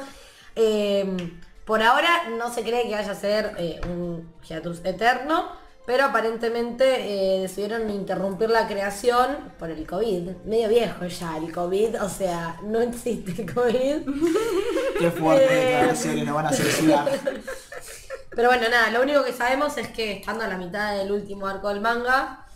eh, 0.56 1.32
por 1.64 1.80
ahora 1.80 2.28
no 2.36 2.52
se 2.52 2.62
cree 2.64 2.88
que 2.88 2.94
vaya 2.96 3.12
a 3.12 3.14
ser 3.14 3.54
eh, 3.56 3.80
un 3.88 4.28
hiatus 4.48 4.84
eterno. 4.84 5.44
Pero 5.86 6.04
aparentemente 6.04 6.84
eh, 6.84 7.40
decidieron 7.40 7.90
interrumpir 7.90 8.50
la 8.50 8.68
creación 8.68 9.52
por 9.58 9.70
el 9.70 9.86
COVID. 9.86 10.30
Medio 10.44 10.68
viejo 10.68 11.04
ya 11.06 11.36
el 11.36 11.50
COVID, 11.52 12.02
o 12.02 12.08
sea, 12.08 12.60
no 12.62 12.80
existe 12.80 13.42
el 13.42 13.52
COVID. 13.52 13.96
Qué 14.98 15.10
fuerte 15.10 15.46
Eh. 15.46 15.74
declaraciones, 15.74 16.24
nos 16.26 16.34
van 16.34 16.46
a 16.46 16.52
censurar. 16.52 17.08
Pero 18.30 18.48
bueno, 18.48 18.68
nada, 18.68 18.90
lo 18.90 19.02
único 19.02 19.24
que 19.24 19.32
sabemos 19.32 19.76
es 19.78 19.88
que 19.88 20.12
estando 20.18 20.44
a 20.44 20.48
la 20.48 20.56
mitad 20.56 20.96
del 20.96 21.10
último 21.10 21.46
arco 21.48 21.68
del 21.68 21.80
manga, 21.80 22.46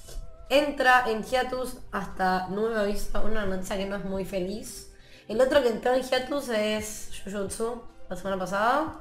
entra 0.48 1.04
en 1.08 1.24
hiatus 1.24 1.78
hasta 1.90 2.46
nuevo 2.48 2.76
aviso, 2.76 3.20
una 3.24 3.44
noticia 3.46 3.76
que 3.76 3.86
no 3.86 3.96
es 3.96 4.04
muy 4.04 4.24
feliz. 4.24 4.92
El 5.26 5.40
otro 5.40 5.62
que 5.62 5.68
entró 5.70 5.94
en 5.94 6.02
hiatus 6.02 6.50
es 6.50 7.10
Jujutsu, 7.24 7.82
la 8.08 8.16
semana 8.16 8.38
pasada. 8.38 9.00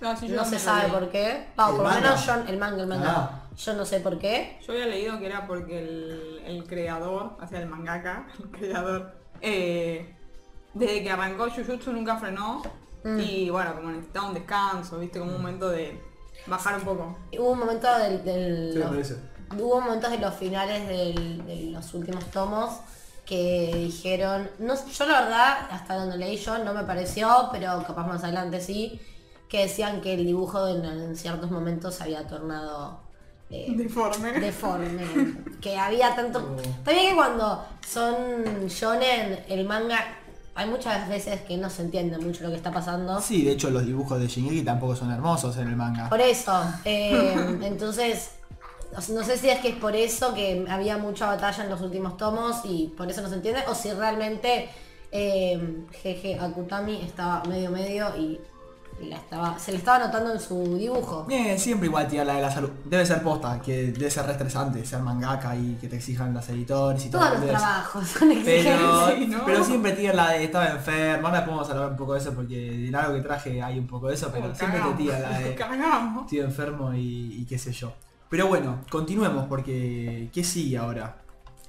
No, 0.00 0.16
sí, 0.16 0.28
yo 0.28 0.36
No 0.36 0.42
me 0.44 0.48
se 0.50 0.58
sabe 0.58 0.82
leí. 0.84 0.90
por 0.92 1.10
qué. 1.10 1.30
¿El 1.30 1.46
por 1.54 1.72
lo 1.74 1.82
manga? 1.84 2.00
menos 2.00 2.26
yo, 2.26 2.34
el 2.48 2.58
manga, 2.58 2.82
el 2.82 2.88
manga. 2.88 3.10
Ah. 3.16 3.42
Yo 3.56 3.74
no 3.74 3.84
sé 3.84 4.00
por 4.00 4.18
qué. 4.18 4.58
Yo 4.66 4.72
había 4.72 4.86
leído 4.86 5.18
que 5.18 5.26
era 5.26 5.46
porque 5.46 5.78
el, 5.78 6.42
el 6.46 6.64
creador, 6.64 7.36
o 7.42 7.46
sea, 7.46 7.60
el 7.60 7.66
mangaka, 7.66 8.26
el 8.38 8.50
creador, 8.50 9.12
eh, 9.42 10.14
desde 10.74 11.02
que 11.02 11.10
arrancó 11.10 11.48
Jujutsu 11.50 11.92
nunca 11.92 12.16
frenó. 12.16 12.62
Mm. 13.04 13.18
Y 13.20 13.50
bueno, 13.50 13.74
como 13.76 13.90
necesitaba 13.90 14.28
un 14.28 14.34
descanso, 14.34 14.98
viste, 14.98 15.18
como 15.18 15.32
un 15.32 15.38
momento 15.42 15.68
de 15.68 16.00
bajar 16.46 16.76
un 16.76 16.82
poco. 16.82 17.18
Hubo 17.38 17.50
un 17.52 17.58
momento 17.58 17.86
del... 17.98 18.24
del- 18.24 18.70
Sí, 18.72 18.78
me 18.78 18.84
los- 18.84 18.90
parece. 18.90 19.16
hubo 19.58 19.80
momentos 19.80 20.10
de 20.10 20.18
los 20.18 20.34
finales 20.34 20.86
del- 20.88 21.44
de 21.46 21.56
los 21.72 21.92
últimos 21.94 22.24
tomos 22.30 22.78
que 23.26 23.70
dijeron, 23.74 24.50
no, 24.58 24.74
yo 24.90 25.06
la 25.06 25.20
verdad, 25.22 25.58
hasta 25.70 25.94
donde 25.94 26.16
leí 26.18 26.36
yo 26.36 26.58
no 26.64 26.74
me 26.74 26.82
pareció, 26.84 27.48
pero 27.52 27.82
capaz 27.86 28.06
más 28.06 28.24
adelante 28.24 28.60
sí, 28.60 29.00
que 29.50 29.62
decían 29.62 30.00
que 30.00 30.14
el 30.14 30.24
dibujo 30.24 30.66
en, 30.68 30.84
en 30.84 31.16
ciertos 31.16 31.50
momentos 31.50 31.96
se 31.96 32.04
había 32.04 32.26
tornado 32.26 33.00
eh, 33.50 33.72
Deforme. 33.76 34.32
deforme, 34.40 35.34
que 35.60 35.76
había 35.76 36.14
tanto... 36.14 36.38
Oh. 36.38 36.84
También 36.84 37.10
que 37.10 37.16
cuando 37.16 37.64
son 37.86 38.68
shonen, 38.68 39.40
el 39.48 39.66
manga, 39.66 39.98
hay 40.54 40.68
muchas 40.68 41.08
veces 41.08 41.40
que 41.40 41.56
no 41.56 41.68
se 41.68 41.82
entiende 41.82 42.16
mucho 42.18 42.44
lo 42.44 42.50
que 42.50 42.56
está 42.56 42.70
pasando. 42.70 43.20
Sí, 43.20 43.42
de 43.44 43.52
hecho 43.52 43.70
los 43.70 43.84
dibujos 43.84 44.20
de 44.20 44.28
Shingeki 44.28 44.62
tampoco 44.62 44.94
son 44.94 45.10
hermosos 45.10 45.56
en 45.56 45.66
el 45.66 45.74
manga. 45.74 46.08
Por 46.08 46.20
eso, 46.20 46.62
eh, 46.84 47.58
entonces, 47.62 48.30
no 49.08 49.24
sé 49.24 49.36
si 49.36 49.48
es 49.48 49.58
que 49.58 49.70
es 49.70 49.76
por 49.76 49.96
eso 49.96 50.32
que 50.32 50.64
había 50.68 50.96
mucha 50.96 51.26
batalla 51.26 51.64
en 51.64 51.70
los 51.70 51.80
últimos 51.80 52.16
tomos 52.16 52.60
y 52.62 52.92
por 52.96 53.10
eso 53.10 53.20
no 53.20 53.28
se 53.28 53.34
entiende, 53.34 53.62
o 53.68 53.74
si 53.74 53.90
realmente 53.90 54.68
eh, 55.10 55.86
Jeje 56.02 56.38
Akutami 56.38 57.02
estaba 57.02 57.42
medio 57.48 57.72
medio 57.72 58.16
y 58.16 58.40
la 59.06 59.16
estaba, 59.16 59.58
se 59.58 59.72
le 59.72 59.78
estaba 59.78 59.98
notando 59.98 60.32
en 60.32 60.40
su 60.40 60.76
dibujo. 60.76 61.26
Eh, 61.30 61.58
siempre 61.58 61.86
igual 61.88 62.06
tía 62.06 62.24
la 62.24 62.34
de 62.34 62.42
la 62.42 62.50
salud. 62.50 62.70
Debe 62.84 63.04
ser 63.06 63.22
posta, 63.22 63.60
que 63.60 63.92
debe 63.92 64.10
ser 64.10 64.26
re 64.26 64.32
estresante 64.32 64.84
ser 64.84 65.00
mangaka 65.00 65.56
y 65.56 65.76
que 65.80 65.88
te 65.88 65.96
exijan 65.96 66.32
los 66.34 66.48
editores 66.48 67.04
y 67.06 67.10
todo. 67.10 67.20
Todos 67.22 67.32
los 67.32 67.40
Debe 67.40 67.52
ser- 67.52 67.60
trabajos 67.60 68.08
son 68.08 68.28
Pero, 68.28 68.40
exigentes. 68.40 69.18
Sí, 69.18 69.26
¿no? 69.26 69.44
pero 69.46 69.64
siempre 69.64 69.92
tira 69.92 70.12
la 70.14 70.30
de 70.32 70.44
estaba 70.44 70.68
enfermo, 70.68 71.28
ahora 71.28 71.44
podemos 71.44 71.70
hablar 71.70 71.90
un 71.90 71.96
poco 71.96 72.12
de 72.14 72.20
eso 72.20 72.32
porque 72.34 72.56
de 72.90 72.96
algo 72.96 73.14
que 73.14 73.20
traje 73.22 73.62
hay 73.62 73.78
un 73.78 73.86
poco 73.86 74.08
de 74.08 74.14
eso, 74.14 74.30
pero 74.32 74.48
Oh, 74.50 74.54
siempre 74.54 74.80
te 74.80 74.92
tira 74.94 75.18
la 75.18 75.38
de 75.38 75.54
Cagamos. 75.56 76.24
estoy 76.24 76.40
enfermo 76.40 76.92
y, 76.94 77.36
y 77.40 77.46
qué 77.46 77.58
sé 77.58 77.72
yo. 77.72 77.92
Pero 78.28 78.46
bueno, 78.46 78.80
continuemos 78.90 79.46
porque 79.48 80.28
¿qué 80.32 80.44
sigue 80.44 80.78
ahora? 80.78 81.16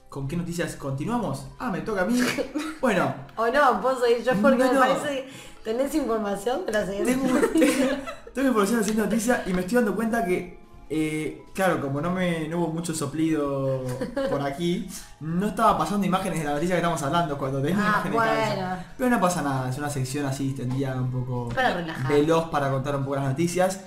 ¿Con 0.10 0.28
qué 0.28 0.36
noticias 0.36 0.76
continuamos? 0.76 1.48
Ah, 1.58 1.72
me 1.72 1.80
toca 1.82 2.02
a 2.02 2.06
mí. 2.06 2.20
Bueno, 2.82 3.14
O 3.38 3.48
no, 3.48 3.80
puedo 3.80 4.04
seguir 4.04 4.24
yo 4.26 4.34
porque 4.42 4.58
No, 4.58 4.68
me 4.68 4.74
no. 4.74 4.80
parece 4.80 5.08
que 5.24 5.30
tenés 5.64 5.94
información 5.96 6.66
de 6.66 6.72
la 6.72 6.86
siguiente. 6.86 7.14
tengo, 7.14 7.28
tengo 8.34 8.48
información 8.48 8.80
haciendo 8.82 9.04
noticias 9.06 9.42
y 9.48 9.54
me 9.54 9.62
estoy 9.62 9.76
dando 9.76 9.96
cuenta 9.96 10.26
que, 10.26 10.60
eh, 10.90 11.44
claro, 11.54 11.80
como 11.82 12.02
no 12.02 12.12
me 12.12 12.48
no 12.48 12.58
hubo 12.60 12.68
mucho 12.68 12.94
soplido 12.94 13.84
por 14.30 14.42
aquí, 14.42 14.88
no 15.20 15.48
estaba 15.48 15.78
pasando 15.78 16.06
imágenes 16.06 16.40
de 16.40 16.46
la 16.46 16.54
noticia 16.54 16.76
que 16.76 16.80
estamos 16.82 17.02
hablando 17.04 17.38
cuando 17.38 17.62
tenía 17.62 17.78
Ah, 17.80 18.04
imágenes 18.06 18.12
de 18.12 18.18
cabeza. 18.18 18.56
bueno. 18.56 18.84
Pero 18.98 19.10
no 19.10 19.22
pasa 19.22 19.42
nada, 19.42 19.70
es 19.70 19.78
una 19.78 19.90
sección 19.90 20.26
así 20.26 20.48
distendida, 20.48 20.96
un 20.96 21.12
poco 21.12 21.50
Para 21.50 21.74
relajar. 21.76 22.12
veloz 22.12 22.50
para 22.50 22.70
contar 22.70 22.96
un 22.96 23.04
poco 23.04 23.16
las 23.18 23.26
noticias. 23.30 23.80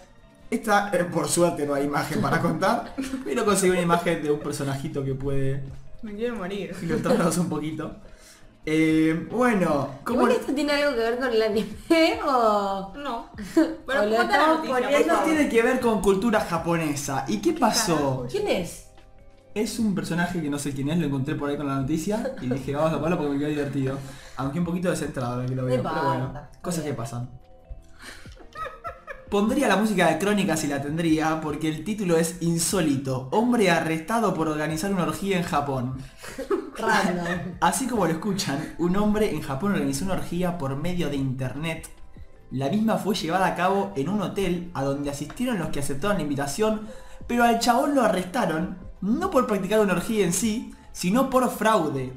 Esta, 0.50 0.90
eh, 0.93 1.04
por 1.04 1.26
suerte, 1.28 1.66
no 1.66 1.75
hay 1.75 1.85
imagen 1.85 2.21
para 2.23 2.40
contar, 2.40 2.95
pero 3.25 3.45
conseguí 3.45 3.73
una 3.73 3.81
imagen 3.81 4.23
de 4.23 4.30
un 4.30 4.39
personajito 4.41 5.02
que 5.04 5.15
puede 5.15 5.63
Me 6.02 6.15
quiero 6.15 6.37
morir. 6.37 6.75
ilustrarnos 6.82 7.37
un 7.39 7.49
poquito. 7.49 7.97
Eh, 8.66 9.28
bueno, 9.30 9.90
¿cómo 10.04 10.20
¿Igual 10.22 10.32
esto 10.40 10.54
tiene 10.54 10.72
algo 10.72 10.92
que 10.96 11.00
ver 11.02 11.18
con 11.18 11.28
el 11.32 11.42
anime 11.42 12.20
o...? 12.26 12.92
No. 12.96 13.18
O 13.56 13.86
Pero 13.86 14.06
lo 14.06 14.16
cuenta 14.16 14.24
la 14.26 14.32
estamos 14.32 14.56
noticia, 14.56 14.74
poniendo- 14.74 14.88
por 14.90 15.00
Esto 15.00 15.12
favor. 15.14 15.24
tiene 15.24 15.48
que 15.50 15.62
ver 15.62 15.80
con 15.80 16.00
cultura 16.00 16.40
japonesa. 16.40 17.24
¿Y 17.28 17.38
qué 17.38 17.52
pasó? 17.52 18.26
¿Quién 18.30 18.48
es? 18.48 18.86
Es 19.54 19.78
un 19.78 19.94
personaje 19.94 20.40
que 20.42 20.48
no 20.50 20.58
sé 20.58 20.72
quién 20.72 20.88
es, 20.88 20.98
lo 20.98 21.06
encontré 21.06 21.34
por 21.36 21.48
ahí 21.50 21.56
con 21.56 21.68
la 21.68 21.76
noticia 21.76 22.34
y 22.40 22.48
dije 22.48 22.74
vamos 22.74 22.92
a 22.92 22.96
ponerlo 22.96 23.18
porque 23.18 23.32
me 23.34 23.38
quedó 23.38 23.48
divertido. 23.50 23.98
Aunque 24.36 24.58
un 24.58 24.64
poquito 24.64 24.90
descentrado 24.90 25.34
ahora 25.34 25.46
que 25.46 25.54
lo 25.54 25.64
veo, 25.64 25.76
No 25.82 25.90
pero 25.90 26.02
bueno, 26.08 26.24
importa, 26.24 26.50
cosas 26.60 26.82
que 26.84 26.94
pasan. 26.94 27.30
Pondría 29.30 29.69
la 29.69 29.76
música 29.76 30.08
de 30.08 30.19
Crónica 30.19 30.56
si 30.56 30.67
la 30.67 30.82
tendría, 30.82 31.41
porque 31.41 31.69
el 31.69 31.82
título 31.82 32.17
es 32.17 32.37
Insólito, 32.41 33.28
hombre 33.32 33.71
arrestado 33.71 34.34
por 34.34 34.49
organizar 34.49 34.93
una 34.93 35.04
orgía 35.04 35.39
en 35.39 35.43
Japón. 35.43 35.97
Random. 36.76 37.56
Así 37.60 37.87
como 37.87 38.06
lo 38.06 38.13
escuchan, 38.13 38.75
un 38.78 38.97
hombre 38.97 39.34
en 39.34 39.41
Japón 39.41 39.73
organizó 39.73 40.04
una 40.04 40.15
orgía 40.15 40.58
por 40.58 40.76
medio 40.76 41.08
de 41.08 41.17
internet. 41.17 41.89
La 42.50 42.69
misma 42.69 42.99
fue 42.99 43.15
llevada 43.15 43.47
a 43.47 43.56
cabo 43.56 43.93
en 43.97 44.08
un 44.08 44.23
hotel 44.23 44.71
a 44.75 44.84
donde 44.84 45.10
asistieron 45.10 45.58
los 45.58 45.69
que 45.69 45.80
aceptaron 45.80 46.19
la 46.19 46.23
invitación, 46.23 46.82
pero 47.26 47.45
al 47.45 47.58
chabón 47.58 47.95
lo 47.95 48.02
arrestaron, 48.02 48.78
no 49.00 49.30
por 49.30 49.47
practicar 49.47 49.80
una 49.80 49.95
orgía 49.95 50.25
en 50.25 50.32
sí, 50.32 50.75
sino 50.93 51.30
por 51.30 51.50
fraude. 51.50 52.13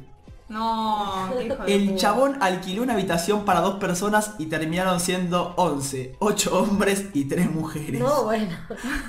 No, 0.49 1.29
qué 1.37 1.43
hijo 1.45 1.63
de 1.63 1.75
El 1.75 1.85
puta. 1.89 1.97
chabón 1.99 2.37
alquiló 2.41 2.83
una 2.83 2.93
habitación 2.93 3.43
para 3.43 3.59
dos 3.61 3.75
personas 3.75 4.31
y 4.37 4.45
terminaron 4.45 4.99
siendo 4.99 5.53
11, 5.57 6.15
8 6.19 6.57
hombres 6.59 7.05
y 7.13 7.25
3 7.25 7.51
mujeres. 7.51 7.99
No, 7.99 8.23
bueno. 8.23 8.55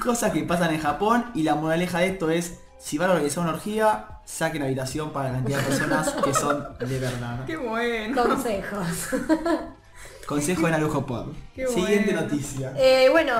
Cosas 0.02 0.32
que 0.32 0.42
pasan 0.42 0.74
en 0.74 0.80
Japón 0.80 1.26
y 1.34 1.44
la 1.44 1.54
moraleja 1.54 1.98
de 2.00 2.08
esto 2.08 2.30
es, 2.30 2.58
si 2.78 2.98
van 2.98 3.10
a 3.10 3.12
organizar 3.12 3.44
una 3.44 3.52
orgía, 3.54 4.20
saquen 4.24 4.62
habitación 4.62 5.10
para 5.12 5.28
la 5.28 5.34
cantidad 5.36 5.58
de 5.58 5.64
personas 5.64 6.10
que 6.12 6.34
son 6.34 6.64
de 6.78 6.98
verdad. 6.98 7.44
Qué 7.46 7.56
bueno. 7.56 8.20
Consejos. 8.22 8.86
Consejo 10.26 10.68
en 10.68 10.74
Alujo 10.74 11.06
Pod. 11.06 11.28
Qué 11.54 11.66
Siguiente 11.68 12.12
bueno. 12.12 12.20
noticia. 12.28 12.72
Eh, 12.76 13.08
bueno, 13.10 13.32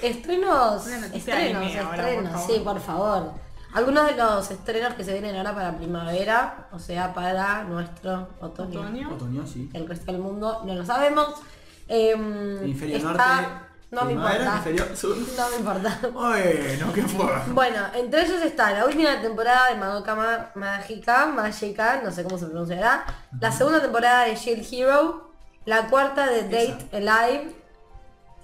estrenos. 0.00 0.86
Estrenos, 0.86 1.62
anime 1.62 1.78
ahora, 1.78 1.96
por 1.96 2.04
estrenos, 2.06 2.42
sí, 2.46 2.60
por 2.64 2.80
favor. 2.80 3.32
Algunos 3.74 4.06
de 4.06 4.16
los 4.16 4.50
estrenos 4.50 4.94
que 4.94 5.04
se 5.04 5.12
vienen 5.12 5.36
ahora 5.36 5.54
para 5.54 5.76
primavera, 5.76 6.68
o 6.72 6.78
sea, 6.78 7.12
para 7.12 7.64
nuestro 7.64 8.28
otoño. 8.40 8.80
Otoño. 8.80 9.10
Otoño, 9.12 9.46
sí. 9.46 9.68
El 9.72 9.88
resto 9.88 10.12
del 10.12 10.20
mundo 10.20 10.62
no 10.64 10.74
lo 10.74 10.84
sabemos. 10.86 11.34
Em, 11.88 12.58
Hemisferio 12.62 12.96
está- 12.96 13.12
norte. 13.42 13.48
No 13.90 14.04
me 14.06 14.12
importa. 14.14 14.52
hemisferio 14.52 14.96
sur. 14.96 15.16
No 15.36 15.48
me 15.50 15.56
importa. 15.56 15.98
Bueno, 16.12 16.92
¿qué 16.92 17.02
fue? 17.02 17.26
Bueno, 17.52 17.78
entre 17.94 18.22
ellos 18.24 18.42
está 18.42 18.72
la 18.72 18.86
última 18.86 19.20
temporada 19.20 19.68
de 19.70 19.76
Madoka 19.76 20.14
Ma- 20.16 20.50
Mágica, 20.54 21.26
Magica, 21.26 22.00
no 22.02 22.10
sé 22.10 22.24
cómo 22.24 22.38
se 22.38 22.46
pronunciará, 22.46 23.04
la 23.40 23.52
segunda 23.52 23.80
temporada 23.80 24.24
de 24.24 24.34
Shield 24.34 24.66
Hero, 24.72 25.30
la 25.64 25.86
cuarta 25.88 26.26
de 26.26 26.42
Date 26.44 26.88
Alive, 26.96 27.54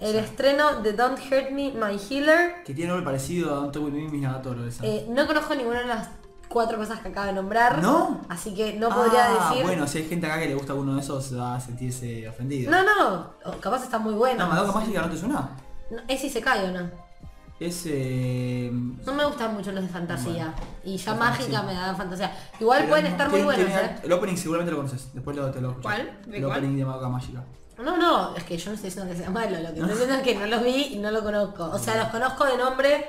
el 0.00 0.16
estreno 0.16 0.80
de 0.82 0.92
Don't 0.94 1.18
Hurt 1.18 1.50
Me, 1.50 1.72
My 1.72 1.98
Healer. 1.98 2.62
Que 2.64 2.74
tiene 2.74 2.88
nombre 2.88 3.04
parecido 3.04 3.50
a 3.52 3.54
Don't 3.60 3.76
With 3.76 3.92
Me, 3.92 4.08
Miss 4.08 4.22
Nagatoro 4.22 4.66
esa. 4.66 4.84
Eh, 4.86 5.06
no 5.08 5.26
conozco 5.26 5.54
ninguna 5.54 5.80
de 5.80 5.86
las 5.86 6.08
cuatro 6.48 6.78
cosas 6.78 7.00
que 7.00 7.08
acabo 7.08 7.26
de 7.26 7.32
nombrar. 7.34 7.80
¿No? 7.82 8.22
Así 8.28 8.54
que 8.54 8.72
no 8.74 8.88
podría 8.88 9.26
Ah, 9.26 9.50
decir. 9.50 9.64
bueno, 9.64 9.86
si 9.86 9.98
hay 9.98 10.08
gente 10.08 10.26
acá 10.26 10.40
que 10.40 10.48
le 10.48 10.54
gusta 10.54 10.72
alguno 10.72 10.94
de 10.94 11.00
esos, 11.00 11.38
va 11.38 11.54
a 11.56 11.60
sentirse 11.60 12.28
ofendido. 12.28 12.70
No, 12.70 12.82
no, 12.82 13.30
o 13.44 13.52
capaz 13.60 13.84
está 13.84 13.98
muy 13.98 14.14
bueno. 14.14 14.44
¿No, 14.44 14.50
Madoka 14.50 14.72
Mágica 14.80 15.02
no 15.02 15.10
te 15.10 15.16
suena? 15.16 15.50
No, 15.90 15.98
¿Es 16.08 16.20
si 16.20 16.30
se 16.30 16.40
cae 16.40 16.68
o 16.68 16.72
no? 16.72 16.90
Es... 17.60 17.82
Eh... 17.86 18.70
No 19.04 19.12
me 19.12 19.24
gustan 19.26 19.52
mucho 19.54 19.70
los 19.70 19.82
de 19.82 19.88
fantasía. 19.90 20.54
Y 20.82 20.96
ya 20.96 21.14
mágica 21.14 21.60
fantasía. 21.60 21.62
me 21.62 21.74
da 21.74 21.94
fantasía. 21.94 22.32
Igual 22.58 22.86
pueden 22.88 23.06
estar 23.06 23.28
muy 23.30 23.42
buenos, 23.42 23.68
¿eh? 23.68 23.96
El 24.02 24.12
opening 24.12 24.36
seguramente 24.36 24.70
lo 24.72 24.78
conoces, 24.78 25.10
después 25.12 25.36
lo, 25.36 25.50
te 25.50 25.60
lo 25.60 25.70
escuchas. 25.72 25.92
¿Cuál? 25.94 26.20
¿De 26.26 26.38
El 26.38 26.44
cuál? 26.44 26.58
opening 26.58 26.78
de 26.78 26.84
Madoka 26.86 27.08
Mágica. 27.10 27.44
No, 27.83 27.97
no, 27.97 28.37
es 28.37 28.45
que 28.45 28.57
yo 28.57 28.71
no 28.71 28.75
estoy 28.75 28.90
diciendo 28.90 29.12
que 29.12 29.19
sea 29.19 29.31
malo, 29.31 29.57
lo 29.59 29.73
que 29.73 29.81
estoy 29.81 29.88
diciendo 29.88 30.14
es 30.16 30.23
que 30.23 30.35
no 30.35 30.47
los 30.47 30.62
vi 30.62 30.88
y 30.93 30.99
no 30.99 31.11
lo 31.11 31.23
conozco. 31.23 31.64
O 31.64 31.79
sea, 31.79 31.97
los 31.97 32.09
conozco 32.09 32.45
de 32.45 32.57
nombre 32.57 33.07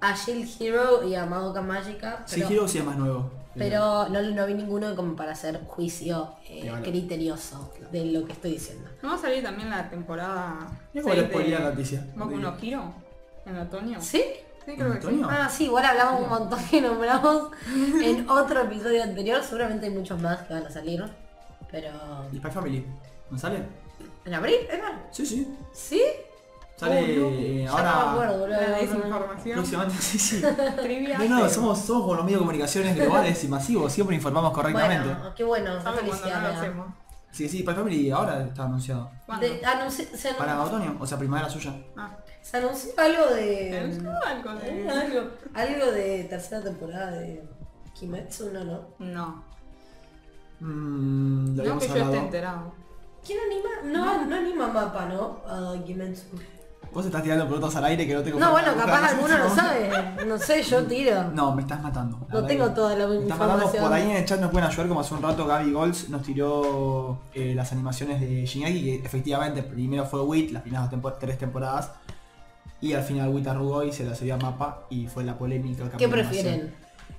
a 0.00 0.14
Shield 0.14 0.48
Hero 0.60 1.08
y 1.08 1.14
a 1.14 1.26
Madoka 1.26 1.62
Magica, 1.62 2.22
Sí, 2.26 2.36
pero, 2.40 2.50
Hero 2.50 2.68
sí 2.68 2.78
es 2.78 2.84
más 2.84 2.96
nuevo. 2.96 3.30
pero 3.54 4.08
no, 4.08 4.22
no 4.22 4.46
vi 4.46 4.54
ninguno 4.54 4.94
como 4.94 5.16
para 5.16 5.32
hacer 5.32 5.60
juicio 5.66 6.34
eh, 6.48 6.72
criterioso 6.82 7.72
de 7.90 8.06
lo 8.06 8.24
que 8.24 8.32
estoy 8.32 8.52
diciendo. 8.52 8.88
¿No 9.02 9.10
va 9.10 9.14
a 9.16 9.18
salir 9.18 9.42
también 9.42 9.70
la 9.70 9.88
temporada 9.88 10.68
6 10.92 11.04
spoilea 11.04 11.60
la 11.60 11.70
noticia. 11.70 12.06
Boku 12.14 12.36
no 12.36 12.56
Hero? 12.60 12.92
¿En 13.46 13.58
otoño? 13.58 14.00
¿Sí? 14.00 14.22
Sí, 14.64 14.74
creo 14.76 14.92
que 14.92 15.00
sí. 15.00 15.06
¿Otoño? 15.06 15.28
Ah, 15.30 15.48
sí, 15.48 15.64
igual 15.64 15.84
hablamos 15.84 16.20
un 16.22 16.28
montón 16.28 16.60
que 16.70 16.80
nombramos 16.80 17.50
en 18.02 18.28
otro 18.28 18.60
episodio 18.62 19.02
anterior. 19.02 19.42
Seguramente 19.42 19.86
hay 19.86 19.92
muchos 19.92 20.20
más 20.20 20.42
que 20.42 20.54
van 20.54 20.66
a 20.66 20.70
salir. 20.70 21.02
Pero... 21.70 21.90
¿Y 22.32 22.36
Spy 22.36 22.50
Family? 22.50 22.86
¿No 23.30 23.38
sale? 23.38 23.87
¿En 24.28 24.34
abril? 24.34 24.56
¿Era? 24.70 25.08
Sí, 25.10 25.24
sí. 25.24 25.56
¿Sí? 25.72 26.02
Sale 26.76 27.00
Oh, 27.18 27.30
no. 27.30 27.36
eh, 27.38 27.62
Ya 27.64 27.70
ahora... 27.70 27.92
no 27.92 28.04
me 28.04 28.10
acuerdo, 28.12 28.38
boludo. 28.40 28.60
La 28.60 28.68
desinformación. 28.78 29.54
Próximamente, 29.56 30.02
sí, 30.02 30.18
sí. 30.18 30.42
Trivia. 30.82 31.18
No, 31.18 31.40
no, 31.40 31.48
somos, 31.48 31.78
somos 31.80 32.02
como 32.02 32.14
los 32.16 32.24
medios 32.26 32.40
de 32.40 32.44
comunicaciones 32.44 32.94
globales 32.96 33.42
y 33.42 33.48
masivos, 33.48 33.90
siempre 33.90 34.14
informamos 34.16 34.52
correctamente. 34.52 35.08
Bueno, 35.08 35.34
qué 35.34 35.44
bueno, 35.44 35.78
cuando 35.82 36.00
felicidad 36.02 36.42
no 36.42 36.48
lo 36.48 36.54
hacemos. 36.54 36.86
Sí, 37.30 37.48
sí, 37.48 37.60
Spy 37.62 37.74
Family 37.74 38.10
ahora 38.10 38.42
está 38.44 38.64
anunciado. 38.64 39.10
¿Cuándo? 39.24 39.46
De- 39.46 39.62
anunci- 39.62 40.10
se, 40.14 40.30
anun- 40.30 40.36
Para 40.36 40.62
otoño, 40.62 40.96
o 41.00 41.06
sea, 41.06 41.18
primavera 41.18 41.48
suya. 41.48 41.74
Ah, 41.96 42.10
se 42.42 42.56
anunció 42.58 42.90
algo 42.98 43.24
¿te 43.28 43.34
de... 43.34 43.78
anunció 43.78 44.10
algo 44.26 44.52
de- 44.54 44.90
algo, 44.90 45.30
algo 45.54 45.86
de 45.92 46.24
tercera 46.24 46.62
temporada 46.62 47.10
de 47.12 47.42
Kimetsu, 47.98 48.50
no, 48.52 48.64
no. 48.64 48.80
No. 48.98 49.44
Lo 50.60 50.66
No 50.68 51.60
habíamos 51.62 51.82
que 51.84 51.88
yo 51.98 52.04
esté 52.04 52.16
enterado. 52.18 52.72
¿Quién 53.26 53.38
anima? 53.46 53.68
No, 53.92 54.24
no 54.26 54.36
anima 54.36 54.68
mapa, 54.68 55.06
¿no? 55.06 55.38
A 55.46 55.74
Kimetsu. 55.84 56.24
Vos 56.90 57.04
estás 57.04 57.22
tirando 57.22 57.46
pelotas 57.46 57.76
al 57.76 57.84
aire 57.84 58.06
que 58.06 58.14
no 58.14 58.22
tengo 58.22 58.40
No, 58.40 58.50
bueno, 58.52 58.74
capaz 58.74 59.10
alguno 59.12 59.36
lo 59.36 59.50
sabe. 59.54 59.90
No 60.26 60.38
sé, 60.38 60.62
yo 60.62 60.84
tiro. 60.86 61.24
No, 61.34 61.54
me 61.54 61.60
estás 61.62 61.82
matando. 61.82 62.18
la 62.32 62.40
No 62.40 62.46
tengo 62.46 62.70
toda 62.70 62.96
la 62.96 63.06
me 63.06 63.18
estás 63.18 63.38
matando. 63.38 63.70
Por 63.70 63.92
ahí 63.92 64.10
en 64.10 64.16
el 64.16 64.24
chat 64.24 64.40
nos 64.40 64.50
pueden 64.50 64.68
ayudar 64.68 64.88
como 64.88 65.00
hace 65.00 65.12
un 65.14 65.22
rato 65.22 65.46
Gaby 65.46 65.70
Golds 65.72 66.08
nos 66.08 66.22
tiró 66.22 67.18
eh, 67.34 67.52
las 67.54 67.72
animaciones 67.72 68.20
de 68.22 68.46
Shingeki, 68.46 68.82
que 69.00 69.06
efectivamente 69.06 69.62
primero 69.62 70.06
fue 70.06 70.22
Wit, 70.22 70.50
las 70.52 70.62
primeras 70.62 70.84
dos 70.86 70.90
tempo- 70.90 71.12
tres 71.12 71.36
temporadas. 71.36 71.90
Y 72.80 72.94
al 72.94 73.02
final 73.02 73.28
Wit 73.34 73.46
arrugó 73.48 73.82
y 73.84 73.92
se 73.92 74.04
la 74.04 74.14
subió 74.14 74.36
a 74.36 74.38
mapa 74.38 74.84
y 74.88 75.06
fue 75.08 75.24
la 75.24 75.36
polémica. 75.36 75.90
¿Qué 75.98 76.08
prefieren? 76.08 76.74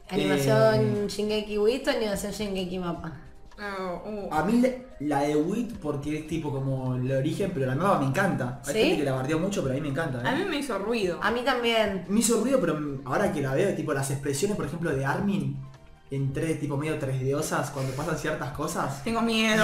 animación. 0.09 0.57
¿Animación 0.57 1.07
Shingeki 1.07 1.57
Wit 1.59 1.87
o 1.87 1.91
animación 1.91 2.31
Shingeki 2.31 2.79
Mapa? 2.79 3.11
Oh, 3.61 4.09
uh. 4.09 4.33
A 4.33 4.43
mí 4.43 4.63
la 4.99 5.21
de 5.21 5.35
Wit 5.35 5.77
porque 5.81 6.19
es 6.19 6.27
tipo 6.27 6.51
como 6.51 6.95
el 6.95 7.11
origen, 7.11 7.51
pero 7.53 7.65
la 7.65 7.75
nueva 7.75 7.99
me 7.99 8.05
encanta. 8.05 8.61
Hay 8.65 8.73
¿Sí? 8.73 8.79
gente 8.79 8.97
que 8.97 9.03
la 9.03 9.13
bardeó 9.13 9.39
mucho, 9.39 9.61
pero 9.61 9.73
a 9.73 9.75
mí 9.75 9.81
me 9.81 9.89
encanta. 9.89 10.19
A 10.27 10.33
¿eh? 10.33 10.43
mí 10.43 10.49
me 10.49 10.57
hizo 10.57 10.77
ruido. 10.79 11.19
A 11.21 11.31
mí 11.31 11.41
también. 11.43 12.05
Me 12.07 12.19
hizo 12.19 12.39
ruido, 12.41 12.59
pero 12.59 12.79
ahora 13.05 13.31
que 13.31 13.41
la 13.41 13.53
veo, 13.53 13.75
tipo 13.75 13.93
las 13.93 14.09
expresiones, 14.11 14.55
por 14.55 14.65
ejemplo, 14.65 14.95
de 14.95 15.05
Armin 15.05 15.57
en 16.11 16.33
tres 16.33 16.59
tipo 16.59 16.75
medio 16.75 16.99
3Dosas 16.99 17.69
cuando 17.71 17.93
pasan 17.93 18.17
ciertas 18.17 18.51
cosas. 18.51 19.03
Tengo 19.03 19.21
miedo, 19.21 19.63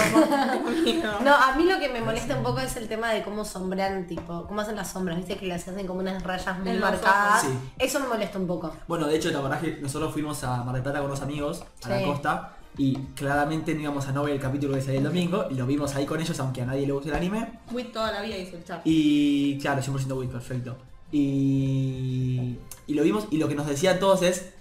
tengo 0.52 0.70
miedo. 0.70 1.20
No, 1.24 1.34
a 1.34 1.56
mí 1.56 1.64
lo 1.64 1.80
que 1.80 1.90
me 1.90 2.02
molesta 2.02 2.38
un 2.38 2.44
poco 2.44 2.60
es 2.60 2.76
el 2.76 2.88
tema 2.88 3.12
de 3.12 3.24
cómo 3.24 3.44
sombrean, 3.44 4.06
tipo, 4.06 4.46
cómo 4.48 4.62
hacen 4.62 4.76
las 4.76 4.92
sombras, 4.92 5.18
viste 5.18 5.38
que 5.38 5.48
las 5.48 5.68
hacen 5.68 5.88
como 5.88 6.02
unas 6.02 6.22
rayas 6.22 6.60
muy 6.60 6.78
marcadas. 6.78 7.48
Eso 7.80 8.00
me 8.00 8.08
molesta 8.08 8.38
un 8.38 8.48
poco. 8.48 8.72
Bueno, 8.88 9.08
de 9.08 9.16
hecho, 9.16 9.32
te 9.32 9.38
acordás 9.38 9.62
que 9.62 9.78
nosotros 9.82 10.14
fuimos 10.14 10.44
a 10.44 10.64
Mar 10.64 10.76
del 10.76 10.84
Plata 10.84 11.00
con 11.00 11.08
unos 11.08 11.22
amigos, 11.22 11.64
a 11.84 11.90
la 11.90 12.04
costa, 12.04 12.54
Y 12.78 12.96
claramente 13.16 13.74
no 13.74 13.82
íbamos 13.82 14.08
a 14.08 14.12
no 14.12 14.24
ver 14.24 14.34
el 14.34 14.40
capítulo 14.42 14.76
que 14.76 14.82
salía 14.82 15.00
el 15.00 15.06
domingo, 15.06 15.46
y 15.50 15.56
lo 15.56 15.66
vimos 15.66 15.96
ahí 15.96 16.06
con 16.06 16.20
ellos, 16.20 16.40
aunque 16.40 16.62
a 16.62 16.66
nadie 16.66 16.86
le 16.86 16.94
guste 16.94 17.10
el 17.10 17.16
anime. 17.16 17.60
Wit 17.72 17.92
toda 17.92 18.12
la 18.12 18.22
vida 18.22 18.38
hizo 18.38 18.58
el 18.58 18.64
chat. 18.66 18.82
Y 18.84 19.58
claro, 19.60 19.82
100% 19.82 20.18
Wii, 20.18 20.28
perfecto. 20.28 20.78
Y, 21.12 22.58
y 22.88 22.94
lo 22.94 23.04
vimos, 23.04 23.28
y 23.32 23.38
lo 23.38 23.48
que 23.48 23.56
nos 23.56 23.68
decían 23.68 24.00
todos 24.00 24.22
es, 24.24 24.54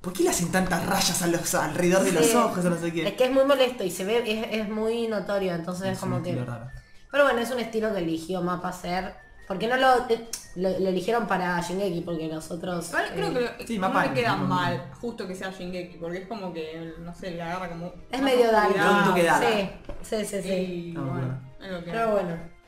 ¿por 0.00 0.12
qué 0.12 0.22
le 0.22 0.30
hacen 0.30 0.50
tantas 0.50 0.86
rayas 0.86 1.20
a 1.22 1.26
los, 1.26 1.54
alrededor 1.54 2.04
de 2.04 2.12
los 2.12 2.34
ojos 2.34 2.64
o 2.64 2.70
no 2.70 2.78
sé 2.78 2.92
qué? 2.92 3.08
Es 3.08 3.14
que 3.14 3.24
es 3.24 3.32
muy 3.32 3.44
molesto 3.44 3.84
y 3.84 3.90
se 3.90 4.04
ve, 4.04 4.22
es, 4.26 4.60
es 4.62 4.68
muy 4.68 5.06
notorio, 5.08 5.54
entonces 5.54 5.86
es 5.88 5.98
Es 5.98 6.02
un 6.02 6.10
como 6.10 6.22
que... 6.22 6.34
raro. 6.36 6.66
Pero 7.10 7.24
bueno, 7.24 7.40
es 7.40 7.50
un 7.50 7.58
estilo 7.58 7.92
que 7.92 8.00
eligió 8.00 8.42
Mapa 8.42 8.68
hacer. 8.68 9.14
¿Por 9.48 9.58
qué 9.58 9.66
no 9.66 9.78
lo, 9.78 10.06
lo, 10.56 10.78
lo 10.78 10.88
eligieron 10.88 11.26
para 11.26 11.58
Shingeki? 11.60 12.02
Porque 12.02 12.28
nosotros... 12.28 12.88
Igual 12.90 13.10
creo 13.14 13.28
eh, 13.38 13.50
que 13.58 13.66
sí, 13.66 13.78
no 13.78 13.88
me 13.88 14.12
queda 14.12 14.32
no, 14.32 14.36
no, 14.36 14.42
no. 14.42 14.54
mal 14.54 14.90
justo 15.00 15.26
que 15.26 15.34
sea 15.34 15.50
Shingeki, 15.50 15.96
porque 15.96 16.18
es 16.18 16.28
como 16.28 16.52
que, 16.52 16.92
no 17.00 17.14
sé, 17.14 17.30
le 17.30 17.42
agarra 17.42 17.70
como... 17.70 17.92
Es 18.12 18.20
medio 18.20 18.52
dark. 18.52 18.74
Sí, 19.40 19.70
sí, 20.02 20.24
sí, 20.26 20.42
sí. 20.42 20.52
Y 20.52 20.92
No, 20.92 21.06
bueno, 21.06 21.40
es 21.62 21.70
lo 21.72 21.82
que 21.82 21.90
Pero 21.90 22.12
bueno. 22.12 22.58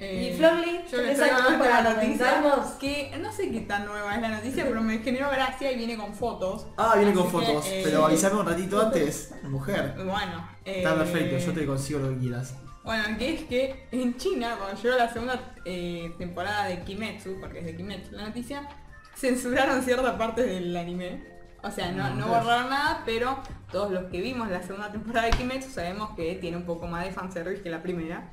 Eh, 0.00 0.30
¿Y 0.32 0.36
Florly? 0.38 0.80
Yo 0.90 0.96
les 0.96 1.18
¿Tenés 1.18 1.18
traigo 1.18 1.36
algo 1.36 1.58
para 1.58 1.82
la 1.82 1.94
noticia 1.94 2.42
que 2.80 3.18
no 3.20 3.30
sé 3.30 3.50
qué 3.50 3.60
tan 3.60 3.84
nueva 3.84 4.14
es 4.14 4.22
la 4.22 4.28
noticia, 4.30 4.64
pero 4.64 4.80
me 4.80 4.98
generó 5.00 5.28
gracia 5.30 5.70
y 5.72 5.76
viene 5.76 5.98
con 5.98 6.14
fotos. 6.14 6.68
Ah, 6.78 6.94
viene 6.96 7.12
con 7.12 7.24
que, 7.24 7.30
fotos, 7.30 7.66
eh, 7.66 7.82
pero 7.84 8.06
avísame 8.06 8.40
un 8.40 8.46
ratito 8.46 8.80
antes, 8.80 9.34
mujer. 9.42 9.94
Bueno, 9.96 10.48
Está 10.64 10.94
eh, 10.94 10.96
perfecto, 10.96 11.36
yo 11.36 11.52
te 11.52 11.66
consigo 11.66 12.00
lo 12.00 12.10
que 12.10 12.18
quieras. 12.18 12.54
Bueno, 12.90 13.16
que 13.18 13.34
es 13.34 13.42
que 13.44 13.86
en 13.92 14.16
China, 14.16 14.56
cuando 14.58 14.82
llegó 14.82 14.96
la 14.96 15.12
segunda 15.12 15.54
eh, 15.64 16.12
temporada 16.18 16.64
de 16.64 16.80
Kimetsu, 16.82 17.36
porque 17.38 17.60
es 17.60 17.64
de 17.66 17.76
Kimetsu 17.76 18.16
la 18.16 18.24
noticia, 18.26 18.68
censuraron 19.14 19.80
cierta 19.82 20.18
parte 20.18 20.42
del 20.42 20.76
anime. 20.76 21.22
O 21.62 21.70
sea, 21.70 21.92
no, 21.92 22.12
no 22.14 22.26
Ok. 22.26 22.32
borraron 22.32 22.68
nada, 22.68 23.02
pero 23.06 23.38
todos 23.70 23.92
los 23.92 24.06
que 24.10 24.20
vimos 24.20 24.48
la 24.50 24.60
segunda 24.64 24.90
temporada 24.90 25.26
de 25.26 25.32
Kimetsu 25.36 25.70
sabemos 25.70 26.10
que 26.16 26.34
tiene 26.40 26.56
un 26.56 26.64
poco 26.64 26.88
más 26.88 27.04
de 27.04 27.12
fanservice 27.12 27.62
que 27.62 27.70
la 27.70 27.80
primera. 27.80 28.32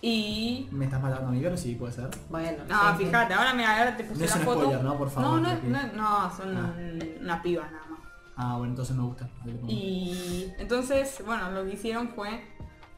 Y... 0.00 0.66
¿Me 0.70 0.86
estás 0.86 1.02
matando 1.02 1.28
a 1.28 1.30
mí, 1.30 1.40
pero 1.42 1.56
sí, 1.58 1.74
puede 1.74 1.92
ser. 1.92 2.08
Bueno. 2.30 2.64
No, 2.68 2.92
sí, 2.92 2.98
sí. 3.00 3.04
fíjate, 3.04 3.34
ahora, 3.34 3.52
me, 3.52 3.66
ahora 3.66 3.94
te 3.98 4.04
puse 4.04 4.20
No 4.20 4.24
es 4.24 4.30
la 4.30 4.36
un 4.38 4.44
foto. 4.46 4.60
spoiler, 4.62 4.82
¿no? 4.82 4.96
Por 4.96 5.10
favor, 5.10 5.40
No, 5.42 5.54
no, 5.62 5.92
no, 5.92 6.34
son 6.34 6.56
Ah. 6.56 6.74
una 7.20 7.42
piba 7.42 7.64
nada 7.64 7.84
más. 7.90 7.98
Ah, 8.34 8.54
bueno, 8.56 8.70
entonces 8.72 8.96
me 8.96 9.02
gusta. 9.02 9.28
Y 9.66 10.50
entonces, 10.58 11.22
bueno, 11.26 11.50
lo 11.50 11.66
que 11.66 11.74
hicieron 11.74 12.08
fue, 12.10 12.40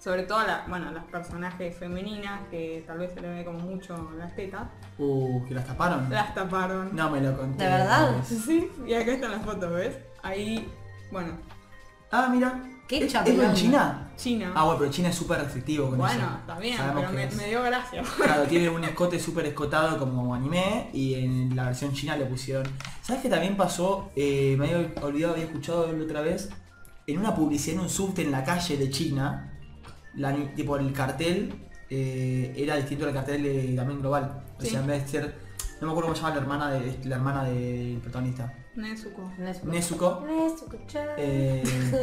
sobre 0.00 0.22
todo 0.24 0.44
la, 0.46 0.64
bueno, 0.68 0.90
las 0.90 1.04
personajes 1.04 1.76
femeninas, 1.76 2.40
que 2.50 2.82
tal 2.86 2.98
vez 2.98 3.12
se 3.14 3.20
le 3.20 3.28
ve 3.28 3.44
como 3.44 3.58
mucho 3.60 4.10
las 4.18 4.34
tetas, 4.34 4.62
Uh, 4.98 5.46
¿que 5.46 5.54
las 5.54 5.66
taparon? 5.66 6.10
las 6.10 6.34
taparon. 6.34 6.94
No 6.96 7.10
me 7.10 7.20
lo 7.20 7.36
conté. 7.36 7.64
¿De 7.64 7.70
verdad? 7.70 8.16
Sí, 8.24 8.68
y 8.86 8.94
acá 8.94 9.12
están 9.12 9.30
las 9.30 9.42
fotos, 9.42 9.70
¿ves? 9.72 9.96
Ahí, 10.22 10.68
bueno, 11.12 11.32
Ah, 12.10 12.28
mira. 12.30 12.60
Qué 12.88 13.04
¿Es. 13.04 13.14
¿Es 13.14 13.26
en 13.38 13.54
China? 13.54 14.10
China. 14.16 14.50
Ah, 14.52 14.64
bueno, 14.64 14.80
pero 14.80 14.90
China 14.90 15.10
es 15.10 15.14
súper 15.14 15.38
restrictivo 15.38 15.90
con 15.90 15.94
eso. 15.94 16.08
bueno, 16.08 16.36
está 16.40 16.58
bien, 16.58 16.76
Sabemos 16.76 17.04
pero 17.14 17.36
me, 17.36 17.48
dio 17.48 17.62
gracia. 17.62 18.02
Claro, 18.16 18.42
tiene 18.44 18.68
un 18.76 18.82
escote 18.82 19.20
súper 19.20 19.46
escotado 19.46 19.96
como 19.96 20.34
anime 20.34 20.90
y 20.92 21.14
en 21.14 21.54
la 21.54 21.66
versión 21.66 21.92
china 21.92 22.16
le 22.16 22.26
pusieron... 22.26 22.66
¿Sabes 23.02 23.22
qué 23.22 23.28
también 23.28 23.56
pasó? 23.56 24.10
Eh, 24.16 24.56
me 24.58 24.66
había 24.74 24.90
olvidado, 25.02 25.34
había 25.34 25.44
escuchado 25.46 25.88
otra 26.02 26.20
vez. 26.20 26.50
En 27.06 27.18
una 27.18 27.32
publicidad 27.32 27.76
en 27.76 27.82
un 27.82 27.88
subte 27.88 28.22
en 28.22 28.32
la 28.32 28.42
calle 28.42 28.76
de 28.76 28.90
China, 28.90 29.49
la, 30.14 30.34
tipo 30.54 30.76
el 30.76 30.92
cartel 30.92 31.52
eh, 31.88 32.52
era 32.56 32.76
distinto 32.76 33.06
al 33.06 33.12
cartel 33.12 33.42
de, 33.42 33.74
también 33.76 34.00
global. 34.00 34.42
O 34.58 34.62
Sí. 34.62 34.70
sea, 34.70 34.80
en 34.80 34.86
vez 34.86 35.02
de 35.04 35.08
ser... 35.08 35.34
No 35.80 35.86
me 35.86 35.92
acuerdo 35.92 36.08
cómo 36.08 36.14
se 36.16 36.22
llama 36.22 36.34
la 36.34 36.40
hermana 36.42 36.70
de 36.72 36.98
la 37.04 37.16
hermana 37.16 37.44
del 37.44 37.98
protagonista. 38.02 38.52
Nezuko. 38.76 39.32
Nezuko. 39.38 39.66
Nezuko. 39.72 40.26
Nezuko-chan. 40.26 41.08
Eh, 41.16 41.62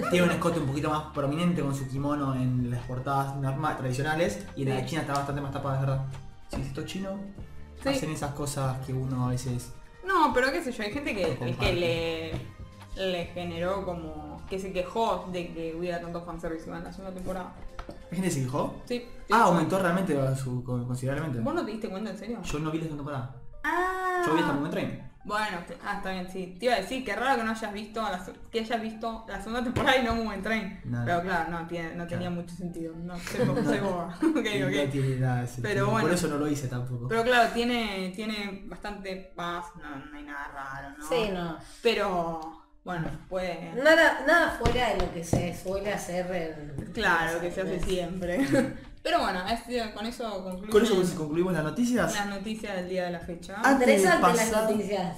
tiene 0.09 0.25
un 0.25 0.31
escote 0.37 0.59
un 0.59 0.65
poquito 0.65 0.89
más 0.89 1.03
prominente 1.13 1.61
con 1.61 1.75
su 1.75 1.87
kimono 1.87 2.33
en 2.35 2.71
las 2.71 2.83
portadas 2.85 3.35
norma- 3.37 3.77
tradicionales 3.77 4.43
y 4.55 4.63
en 4.63 4.69
la 4.69 4.75
de. 4.77 4.85
China 4.87 5.01
está 5.01 5.13
bastante 5.13 5.41
más 5.41 5.51
tapada, 5.51 5.75
es 5.75 5.81
verdad. 5.81 6.05
Si 6.49 6.59
es 6.61 6.67
esto 6.67 6.83
chino, 6.85 7.19
Sí. 7.83 7.89
hacen 7.89 8.09
esas 8.09 8.31
cosas 8.33 8.83
que 8.85 8.91
uno 8.93 9.27
a 9.27 9.29
veces... 9.29 9.71
No, 10.05 10.33
pero 10.33 10.51
qué 10.51 10.63
sé 10.63 10.71
yo, 10.71 10.81
hay 10.83 10.91
gente 10.91 11.13
que, 11.13 11.55
que 11.59 11.73
le, 11.73 12.31
le 12.97 13.25
generó 13.27 13.85
como... 13.85 14.45
que 14.49 14.59
se 14.59 14.71
quejó 14.71 15.27
de 15.31 15.53
que 15.53 15.75
hubiera 15.75 15.99
tanto 16.01 16.21
fanservice 16.23 16.69
en 16.69 16.83
la 16.83 16.91
segunda 16.91 17.13
temporada. 17.13 17.53
¿Hay 18.11 18.17
gente 18.17 18.29
que 18.29 18.31
se 18.35 18.41
quejó? 18.43 18.75
Sí. 18.85 19.05
Ah, 19.07 19.25
sí. 19.27 19.33
aumentó 19.33 19.79
realmente 19.79 20.35
su, 20.35 20.63
considerablemente. 20.63 21.39
¿Vos 21.39 21.53
no 21.53 21.65
te 21.65 21.71
diste 21.71 21.89
cuenta 21.89 22.11
en 22.11 22.17
serio? 22.17 22.41
Yo 22.43 22.59
no 22.59 22.71
vi 22.71 22.77
la 22.79 22.83
segunda 22.85 23.03
temporada. 23.03 23.35
Ah. 23.63 24.23
Yo 24.25 24.33
vi 24.33 24.39
hasta 24.41 24.53
Moment 24.53 24.73
Train. 24.73 25.07
Bueno, 25.25 25.57
te- 25.67 25.77
ah, 25.85 25.95
está 25.97 26.11
bien, 26.11 26.29
sí. 26.31 26.55
Te 26.57 26.67
iba 26.67 26.75
a 26.75 26.77
decir, 26.77 27.03
qué 27.03 27.13
raro 27.13 27.35
que 27.37 27.43
no 27.43 27.51
hayas 27.51 27.73
visto 27.73 28.01
la, 28.01 28.25
que 28.49 28.61
hayas 28.61 28.81
visto 28.81 29.25
la 29.27 29.39
segunda 29.41 29.61
temporada 29.61 29.97
y 29.97 30.05
no 30.05 30.15
Moment 30.15 30.41
Train. 30.41 30.79
No. 30.85 31.03
Pero 31.05 31.21
claro, 31.21 31.51
no, 31.51 31.67
tiene, 31.67 31.95
no 31.95 32.07
tenía 32.07 32.27
Claro. 32.29 32.41
mucho 32.43 32.55
sentido. 32.55 32.93
No, 32.95 33.17
soy, 33.19 33.45
bo- 33.45 33.61
soy 33.63 33.79
boba. 33.79 34.05
ok, 34.21 34.21
No 34.61 34.67
ok. 34.67 34.89
tiene 34.89 35.15
nada 35.17 35.41
de 35.41 35.47
sentido. 35.47 35.69
Pero 35.69 35.85
bueno. 35.91 36.07
Por 36.07 36.15
eso 36.15 36.27
no 36.29 36.37
lo 36.37 36.47
hice 36.47 36.67
tampoco. 36.69 37.09
Pero 37.09 37.23
claro, 37.23 37.49
tiene, 37.53 38.13
tiene 38.15 38.63
bastante 38.67 39.33
paz, 39.35 39.65
no, 39.75 40.05
no 40.11 40.17
hay 40.17 40.23
nada 40.23 40.47
raro, 40.47 40.97
¿no? 40.97 41.05
Sí, 41.09 41.29
no. 41.33 41.57
Pero, 41.83 42.63
bueno, 42.87 43.11
puede... 43.29 43.73
Nada, 43.75 44.23
nada 44.25 44.57
fuera 44.59 44.89
de 44.93 44.97
lo 45.05 45.13
que 45.13 45.23
se 45.23 45.53
suele 45.55 45.93
hacer 45.93 46.25
en... 46.31 46.91
Claro, 46.93 47.39
que 47.41 47.51
se 47.51 47.61
hace 47.61 47.79
siempre. 47.81 48.39
Pero 49.03 49.19
bueno, 49.19 49.41
es- 49.47 49.91
con 49.93 50.05
eso 50.05 50.23
concluimos 50.43 50.69
Con 50.71 50.83
eso 50.83 50.95
pues, 50.95 51.09
concluimos 51.11 51.53
las 51.53 51.63
noticias. 51.63 52.13
las 52.15 52.25
noticias 52.27 52.75
del 52.77 52.89
día 52.89 53.03
de 53.05 53.11
la 53.11 53.19
fecha. 53.19 53.55
Ah, 53.57 53.71
Antes 53.71 53.87
de 53.87 53.93
Interesante 53.95 54.27
las 54.37 54.49
pasar- 54.49 54.63
noticias. 54.71 55.17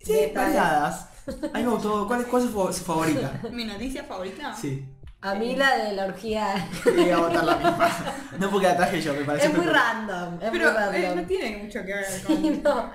Sí, 0.00 0.32
variadas. 0.34 1.08
A 1.52 1.58
mí 1.58 1.64
me 1.64 1.70
gustó. 1.70 2.06
¿Cuál, 2.06 2.24
cuál 2.26 2.42
es 2.44 2.48
su, 2.50 2.54
fa- 2.66 2.72
su 2.72 2.84
favorita? 2.84 3.32
¿Mi 3.52 3.64
noticia 3.64 4.04
favorita? 4.04 4.54
Sí. 4.54 4.88
A 5.20 5.34
mí 5.34 5.56
la 5.56 5.76
de 5.76 5.92
la 5.94 6.04
orgía 6.06 6.54
Iba 6.96 7.16
a 7.16 7.20
votar 7.20 7.44
la 7.44 7.56
misma. 7.56 7.90
No 8.38 8.48
porque 8.50 8.68
la 8.68 8.76
traje 8.76 9.00
yo, 9.00 9.12
me 9.14 9.22
parece 9.24 9.48
es 9.48 9.56
muy 9.56 9.66
random. 9.66 10.34
Es 10.40 10.50
Pero 10.52 10.72
muy 10.72 10.96
eh, 11.02 11.12
no 11.16 11.22
tiene 11.26 11.56
mucho 11.64 11.80
que 11.84 11.94
ver 11.94 12.04
Sí, 12.04 12.22
con... 12.24 12.62
no. 12.62 12.90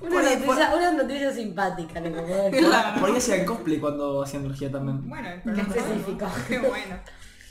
Una 0.00 0.22
noticia, 0.22 0.74
una 0.74 0.92
noticia 0.92 1.32
simpática, 1.32 2.00
le. 2.00 2.12
Claro. 2.58 3.00
Por 3.00 3.10
ahí 3.10 3.16
hacían 3.16 3.44
cosplay 3.44 3.78
cuando 3.78 4.22
hacían 4.22 4.44
energía 4.44 4.70
también. 4.70 5.08
Bueno, 5.08 5.28
pero 5.44 5.56
Qué 5.56 5.62
no 5.62 5.74
específico. 5.74 6.26
Qué 6.48 6.58
bueno. 6.58 6.96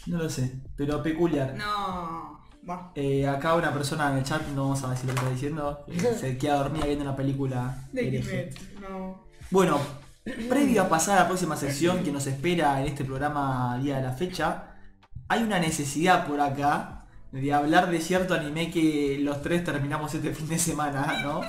No 0.08 0.18
lo 0.18 0.30
sé, 0.30 0.60
pero 0.76 1.02
peculiar. 1.02 1.54
No. 1.56 2.42
Bueno, 2.64 2.92
Eh, 2.96 3.28
acá 3.28 3.56
una 3.56 3.74
persona 3.74 4.12
en 4.12 4.18
el 4.20 4.24
chat, 4.24 4.46
no 4.50 4.64
vamos 4.64 4.84
a 4.84 4.92
decir 4.92 5.06
lo 5.08 5.14
que 5.14 5.20
está 5.20 5.32
diciendo, 5.32 5.86
eh, 5.88 6.16
se 6.20 6.38
queda 6.38 6.56
dormida 6.58 6.86
viendo 6.86 7.04
una 7.06 7.16
película 7.16 7.78
de 7.92 8.54
no. 8.80 9.26
Bueno, 9.50 9.80
previo 10.50 10.84
a 10.84 10.90
pasar 10.90 11.18
a 11.18 11.22
la 11.22 11.28
próxima 11.28 11.56
sección 11.56 12.04
que 12.04 12.12
nos 12.12 12.28
espera 12.28 12.80
en 12.82 12.88
este 12.88 13.04
programa 13.04 13.78
día 13.82 13.98
de 13.98 14.04
la 14.04 14.12
fecha, 14.14 14.76
hay 15.28 15.44
una 15.44 15.60
necesidad 15.60 16.28
por 16.28 16.40
acá 16.40 17.06
de 17.32 17.54
hablar 17.54 17.90
de 17.90 18.00
cierto 18.02 18.34
anime 18.34 18.70
que 18.70 19.18
los 19.22 19.42
tres 19.42 19.64
terminamos 19.64 20.14
este 20.14 20.34
fin 20.34 20.48
de 20.48 20.60
semana, 20.60 21.22
¿no? 21.24 21.42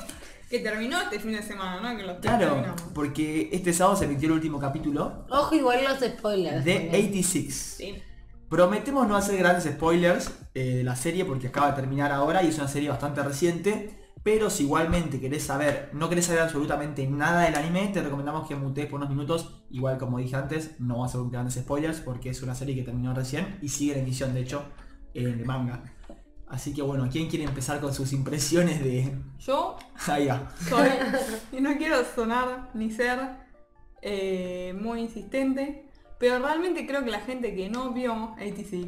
Que 0.53 0.59
terminó 0.59 1.01
este 1.01 1.19
fin 1.19 1.33
de 1.33 1.43
semana, 1.43 1.81
¿no? 1.81 1.97
Que 1.97 2.03
los 2.03 2.21
tres 2.21 2.35
Claro, 2.35 2.53
terminamos. 2.53 2.83
porque 2.95 3.49
este 3.53 3.73
sábado 3.73 3.97
se 3.97 4.05
emitió 4.05 4.27
el 4.29 4.35
último 4.35 4.61
capítulo 4.61 5.25
Ojo, 5.31 5.55
igual 5.55 5.83
los 5.83 5.99
spoilers. 5.99 6.63
de 6.63 6.75
también. 6.75 6.95
86. 6.95 7.75
Sí. 7.79 8.03
Prometemos 8.51 9.09
no 9.09 9.17
hacer 9.17 9.39
grandes 9.39 9.65
spoilers 9.65 10.31
eh, 10.53 10.75
de 10.77 10.85
la 10.85 10.95
serie 10.95 11.25
porque 11.25 11.47
acaba 11.47 11.71
de 11.71 11.77
terminar 11.77 12.13
ahora 12.13 12.43
y 12.43 12.49
es 12.49 12.59
una 12.59 12.69
serie 12.69 12.91
bastante 12.91 13.23
reciente. 13.23 13.99
Pero 14.23 14.51
si 14.51 14.65
igualmente 14.65 15.19
querés 15.19 15.43
saber, 15.43 15.89
no 15.95 16.11
querés 16.11 16.27
saber 16.27 16.43
absolutamente 16.43 17.07
nada 17.09 17.45
del 17.45 17.55
anime, 17.57 17.89
te 17.89 18.03
recomendamos 18.03 18.47
que 18.47 18.55
mutees 18.55 18.89
por 18.89 18.99
unos 18.99 19.09
minutos. 19.09 19.63
Igual 19.71 19.97
como 19.97 20.19
dije 20.19 20.37
antes, 20.37 20.79
no 20.79 20.99
va 20.99 21.07
a 21.07 21.09
ser 21.09 21.23
grandes 21.31 21.55
spoilers 21.55 22.01
porque 22.01 22.29
es 22.29 22.43
una 22.43 22.55
serie 22.55 22.75
que 22.75 22.83
terminó 22.83 23.15
recién 23.15 23.59
y 23.63 23.71
sigue 23.71 23.95
la 23.95 24.03
emisión 24.03 24.35
de 24.35 24.41
hecho 24.43 24.65
en 25.15 25.29
el 25.29 25.47
manga. 25.47 25.83
Así 26.53 26.73
que 26.75 26.83
bueno, 26.83 27.09
¿quién 27.11 27.29
quiere 27.29 27.47
empezar 27.47 27.81
con 27.81 27.93
sus 27.95 28.13
impresiones 28.13 28.85
de... 28.85 29.17
Yo 29.41 29.77
Ahí 30.07 30.27
va. 30.27 30.53
soy, 30.69 30.89
y 31.59 31.61
no 31.63 31.77
quiero 31.79 32.05
sonar 32.05 32.69
ni 32.75 32.91
ser 32.91 33.19
eh, 34.03 34.75
muy 34.79 35.01
insistente, 35.01 35.89
pero 36.19 36.39
realmente 36.39 36.87
creo 36.87 37.03
que 37.05 37.11
la 37.11 37.21
gente 37.21 37.55
que 37.57 37.69
no 37.71 37.93
vio 37.93 38.35
86 38.37 38.87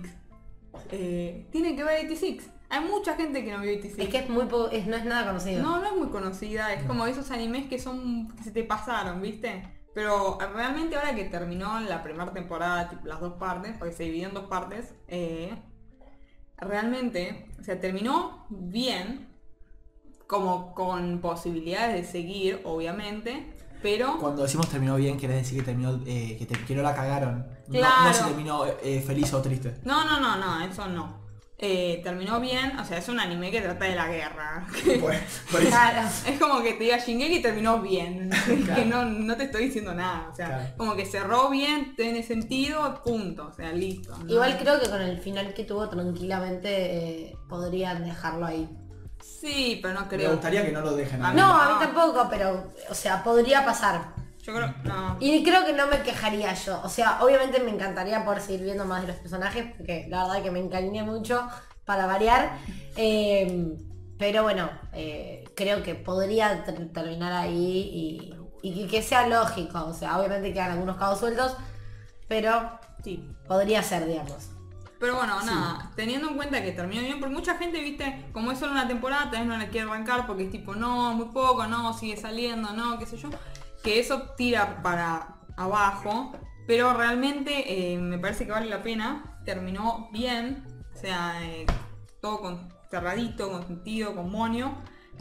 eh, 0.90 1.46
tiene 1.50 1.74
que 1.74 1.84
ver 1.84 2.04
86. 2.04 2.50
Hay 2.68 2.84
mucha 2.84 3.14
gente 3.16 3.44
que 3.44 3.52
no 3.52 3.60
vio 3.60 3.70
86. 3.72 3.98
Es 4.08 4.08
que 4.12 4.18
es 4.24 4.28
muy 4.28 4.44
po- 4.46 4.68
es, 4.70 4.86
no 4.86 4.96
es 4.96 5.04
nada 5.04 5.26
conocido. 5.26 5.62
No, 5.62 5.78
no 5.80 5.86
es 5.86 5.96
muy 5.96 6.08
conocida, 6.08 6.72
es 6.74 6.82
como 6.84 7.06
esos 7.06 7.30
animes 7.30 7.66
que 7.68 7.78
son 7.78 8.28
que 8.36 8.42
se 8.42 8.50
te 8.50 8.64
pasaron, 8.64 9.22
¿viste? 9.22 9.62
Pero 9.94 10.38
realmente 10.54 10.96
ahora 10.96 11.14
que 11.14 11.24
terminó 11.24 11.78
la 11.80 12.02
primera 12.02 12.32
temporada, 12.32 12.88
tipo, 12.90 13.06
las 13.06 13.20
dos 13.20 13.34
partes, 13.34 13.74
porque 13.78 13.94
se 13.94 14.02
dividió 14.04 14.28
en 14.28 14.34
dos 14.34 14.46
partes, 14.48 14.92
eh, 15.08 15.54
realmente, 16.58 17.46
o 17.60 17.64
sea, 17.64 17.80
terminó 17.80 18.46
bien, 18.50 19.28
como 20.26 20.74
con 20.74 21.20
posibilidades 21.20 21.94
de 21.94 22.04
seguir, 22.10 22.60
obviamente, 22.64 23.52
pero 23.82 24.16
Cuando 24.18 24.42
decimos 24.42 24.68
terminó 24.70 24.96
bien, 24.96 25.18
quiere 25.18 25.34
decir 25.34 25.58
que 25.58 25.64
terminó, 25.64 26.00
eh, 26.06 26.36
que, 26.38 26.46
te- 26.46 26.64
que 26.64 26.74
no 26.74 26.82
la 26.82 26.94
cagaron. 26.94 27.40
No- 27.68 27.74
No, 27.74 27.78
Claro. 27.78 28.14
se 28.14 28.24
terminó 28.24 28.64
eh, 28.82 29.02
feliz 29.06 29.32
o 29.34 29.42
triste. 29.42 29.74
no, 29.84 30.04
no, 30.04 30.20
no, 30.20 30.36
no, 30.36 30.64
eso 30.64 30.86
no. 30.88 31.23
Eh, 31.58 32.00
terminó 32.02 32.40
bien, 32.40 32.78
o 32.78 32.84
sea, 32.84 32.98
es 32.98 33.08
un 33.08 33.20
anime 33.20 33.50
que 33.50 33.60
trata 33.60 33.84
de 33.84 33.94
la 33.94 34.08
guerra. 34.08 34.66
Pues, 35.00 35.68
Claro. 35.68 36.08
Es 36.26 36.38
como 36.40 36.62
que 36.62 36.72
te 36.74 36.84
diga 36.84 36.98
Shingeki 36.98 37.40
terminó 37.40 37.80
bien. 37.80 38.30
que 38.74 38.84
no, 38.84 39.04
no 39.04 39.36
te 39.36 39.44
estoy 39.44 39.66
diciendo 39.66 39.94
nada. 39.94 40.28
O 40.32 40.34
sea, 40.34 40.46
Claro. 40.48 40.64
como 40.76 40.96
que 40.96 41.06
cerró 41.06 41.48
bien, 41.50 41.94
tiene 41.96 42.22
sentido, 42.22 43.00
punto. 43.04 43.46
O 43.46 43.52
sea, 43.52 43.72
listo. 43.72 44.16
¿no? 44.18 44.32
Igual 44.32 44.58
creo 44.58 44.80
que 44.80 44.88
con 44.90 45.00
el 45.00 45.18
final 45.20 45.54
que 45.54 45.64
tuvo 45.64 45.88
tranquilamente 45.88 46.68
eh, 47.28 47.36
podrían 47.48 48.04
dejarlo 48.04 48.46
ahí. 48.46 48.68
Sí, 49.22 49.78
pero 49.80 49.94
no 49.94 50.02
me 50.02 50.08
creo. 50.08 50.32
gustaría 50.32 50.64
que 50.64 50.72
no 50.72 50.80
lo 50.80 50.94
dejen 50.96 51.22
A 51.24 51.32
no. 51.32 51.52
a 51.60 51.68
mí 51.68 51.74
tampoco, 51.78 52.26
pero, 52.28 52.70
o 52.90 52.94
sea, 52.94 53.22
podría 53.22 53.64
pasar. 53.64 54.12
Yo 54.44 54.54
creo. 54.54 54.74
No. 54.84 55.16
Y 55.20 55.42
creo 55.42 55.64
que 55.64 55.72
no 55.72 55.86
me 55.86 56.02
quejaría 56.02 56.52
yo. 56.54 56.80
O 56.84 56.88
sea, 56.88 57.22
obviamente 57.22 57.60
me 57.60 57.70
encantaría 57.70 58.24
poder 58.24 58.40
seguir 58.42 58.62
viendo 58.62 58.84
más 58.84 59.00
de 59.02 59.08
los 59.08 59.16
personajes, 59.16 59.72
porque 59.76 60.06
la 60.08 60.24
verdad 60.26 60.42
que 60.42 60.50
me 60.50 60.60
encariñé 60.60 61.02
mucho 61.02 61.48
para 61.86 62.06
variar. 62.06 62.58
Eh, 62.96 63.74
pero 64.18 64.42
bueno, 64.42 64.70
eh, 64.92 65.44
creo 65.56 65.82
que 65.82 65.94
podría 65.94 66.62
ter- 66.64 66.92
terminar 66.92 67.32
ahí 67.32 68.30
y, 68.62 68.68
y 68.68 68.82
que, 68.82 68.86
que 68.88 69.02
sea 69.02 69.26
lógico. 69.28 69.82
O 69.86 69.94
sea, 69.94 70.18
obviamente 70.18 70.52
quedan 70.52 70.72
algunos 70.72 70.96
cabos 70.98 71.18
sueltos, 71.20 71.56
pero 72.28 72.78
Sí. 73.02 73.28
podría 73.46 73.82
ser, 73.82 74.06
digamos. 74.06 74.50
Pero 75.00 75.16
bueno, 75.16 75.42
nada, 75.42 75.90
teniendo 75.96 76.28
en 76.30 76.36
cuenta 76.36 76.62
que 76.62 76.72
terminó 76.72 77.02
bien, 77.02 77.20
porque 77.20 77.34
mucha 77.34 77.56
gente, 77.58 77.80
viste, 77.80 78.26
como 78.32 78.52
es 78.52 78.58
solo 78.58 78.72
una 78.72 78.88
temporada, 78.88 79.24
tal 79.30 79.40
vez 79.40 79.48
no 79.48 79.56
la 79.58 79.68
quiere 79.68 79.90
arrancar 79.90 80.26
porque 80.26 80.44
es 80.44 80.50
tipo, 80.50 80.74
no, 80.74 81.12
muy 81.12 81.26
poco, 81.26 81.66
no, 81.66 81.92
sigue 81.92 82.16
saliendo, 82.16 82.72
no, 82.72 82.98
qué 82.98 83.04
sé 83.04 83.18
yo, 83.18 83.28
que 83.84 84.00
eso 84.00 84.30
tira 84.36 84.82
para 84.82 85.36
abajo, 85.56 86.32
pero 86.66 86.94
realmente 86.94 87.92
eh, 87.92 87.98
me 87.98 88.18
parece 88.18 88.46
que 88.46 88.52
vale 88.52 88.66
la 88.66 88.82
pena, 88.82 89.40
terminó 89.44 90.08
bien, 90.10 90.64
o 90.92 90.98
sea, 90.98 91.34
eh, 91.44 91.66
todo 92.20 92.40
con 92.40 92.68
cerradito, 92.90 93.52
con 93.52 93.66
sentido, 93.66 94.14
con 94.14 94.30
monio, 94.30 94.74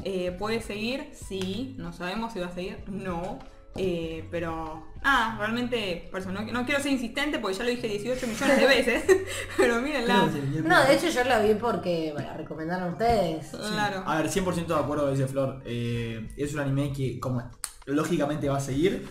eh, 0.04 0.32
puede 0.32 0.62
seguir, 0.62 1.12
sí, 1.14 1.76
no 1.78 1.92
sabemos 1.94 2.34
si 2.34 2.40
va 2.40 2.48
a 2.48 2.52
seguir, 2.52 2.84
no, 2.88 3.38
eh, 3.76 4.28
pero 4.30 4.84
ah, 5.04 5.36
realmente, 5.40 6.08
por 6.12 6.20
eso, 6.20 6.32
no, 6.32 6.42
no 6.44 6.66
quiero 6.66 6.82
ser 6.82 6.92
insistente 6.92 7.40
porque 7.40 7.58
ya 7.58 7.64
lo 7.64 7.72
dije 7.72 7.88
18 7.88 8.28
millones 8.28 8.58
de 8.60 8.68
veces, 8.68 9.04
pero 9.58 9.82
mírenla. 9.82 10.30
No, 10.64 10.84
de 10.84 10.94
hecho 10.94 11.10
yo 11.10 11.24
lo 11.24 11.42
vi 11.42 11.56
porque 11.56 12.14
me 12.16 12.24
la 12.24 12.34
recomendaron 12.38 12.94
ustedes. 12.94 13.50
Claro. 13.50 14.04
A 14.06 14.22
ver, 14.22 14.30
100% 14.30 14.68
de 14.68 14.76
acuerdo 14.76 15.10
dice 15.10 15.28
Flor. 15.28 15.62
Eh, 15.66 16.30
es 16.38 16.54
un 16.54 16.60
anime 16.60 16.94
que 16.94 17.20
como 17.20 17.50
lógicamente 17.86 18.50
va 18.50 18.58
a 18.58 18.62
seguir. 18.62 19.08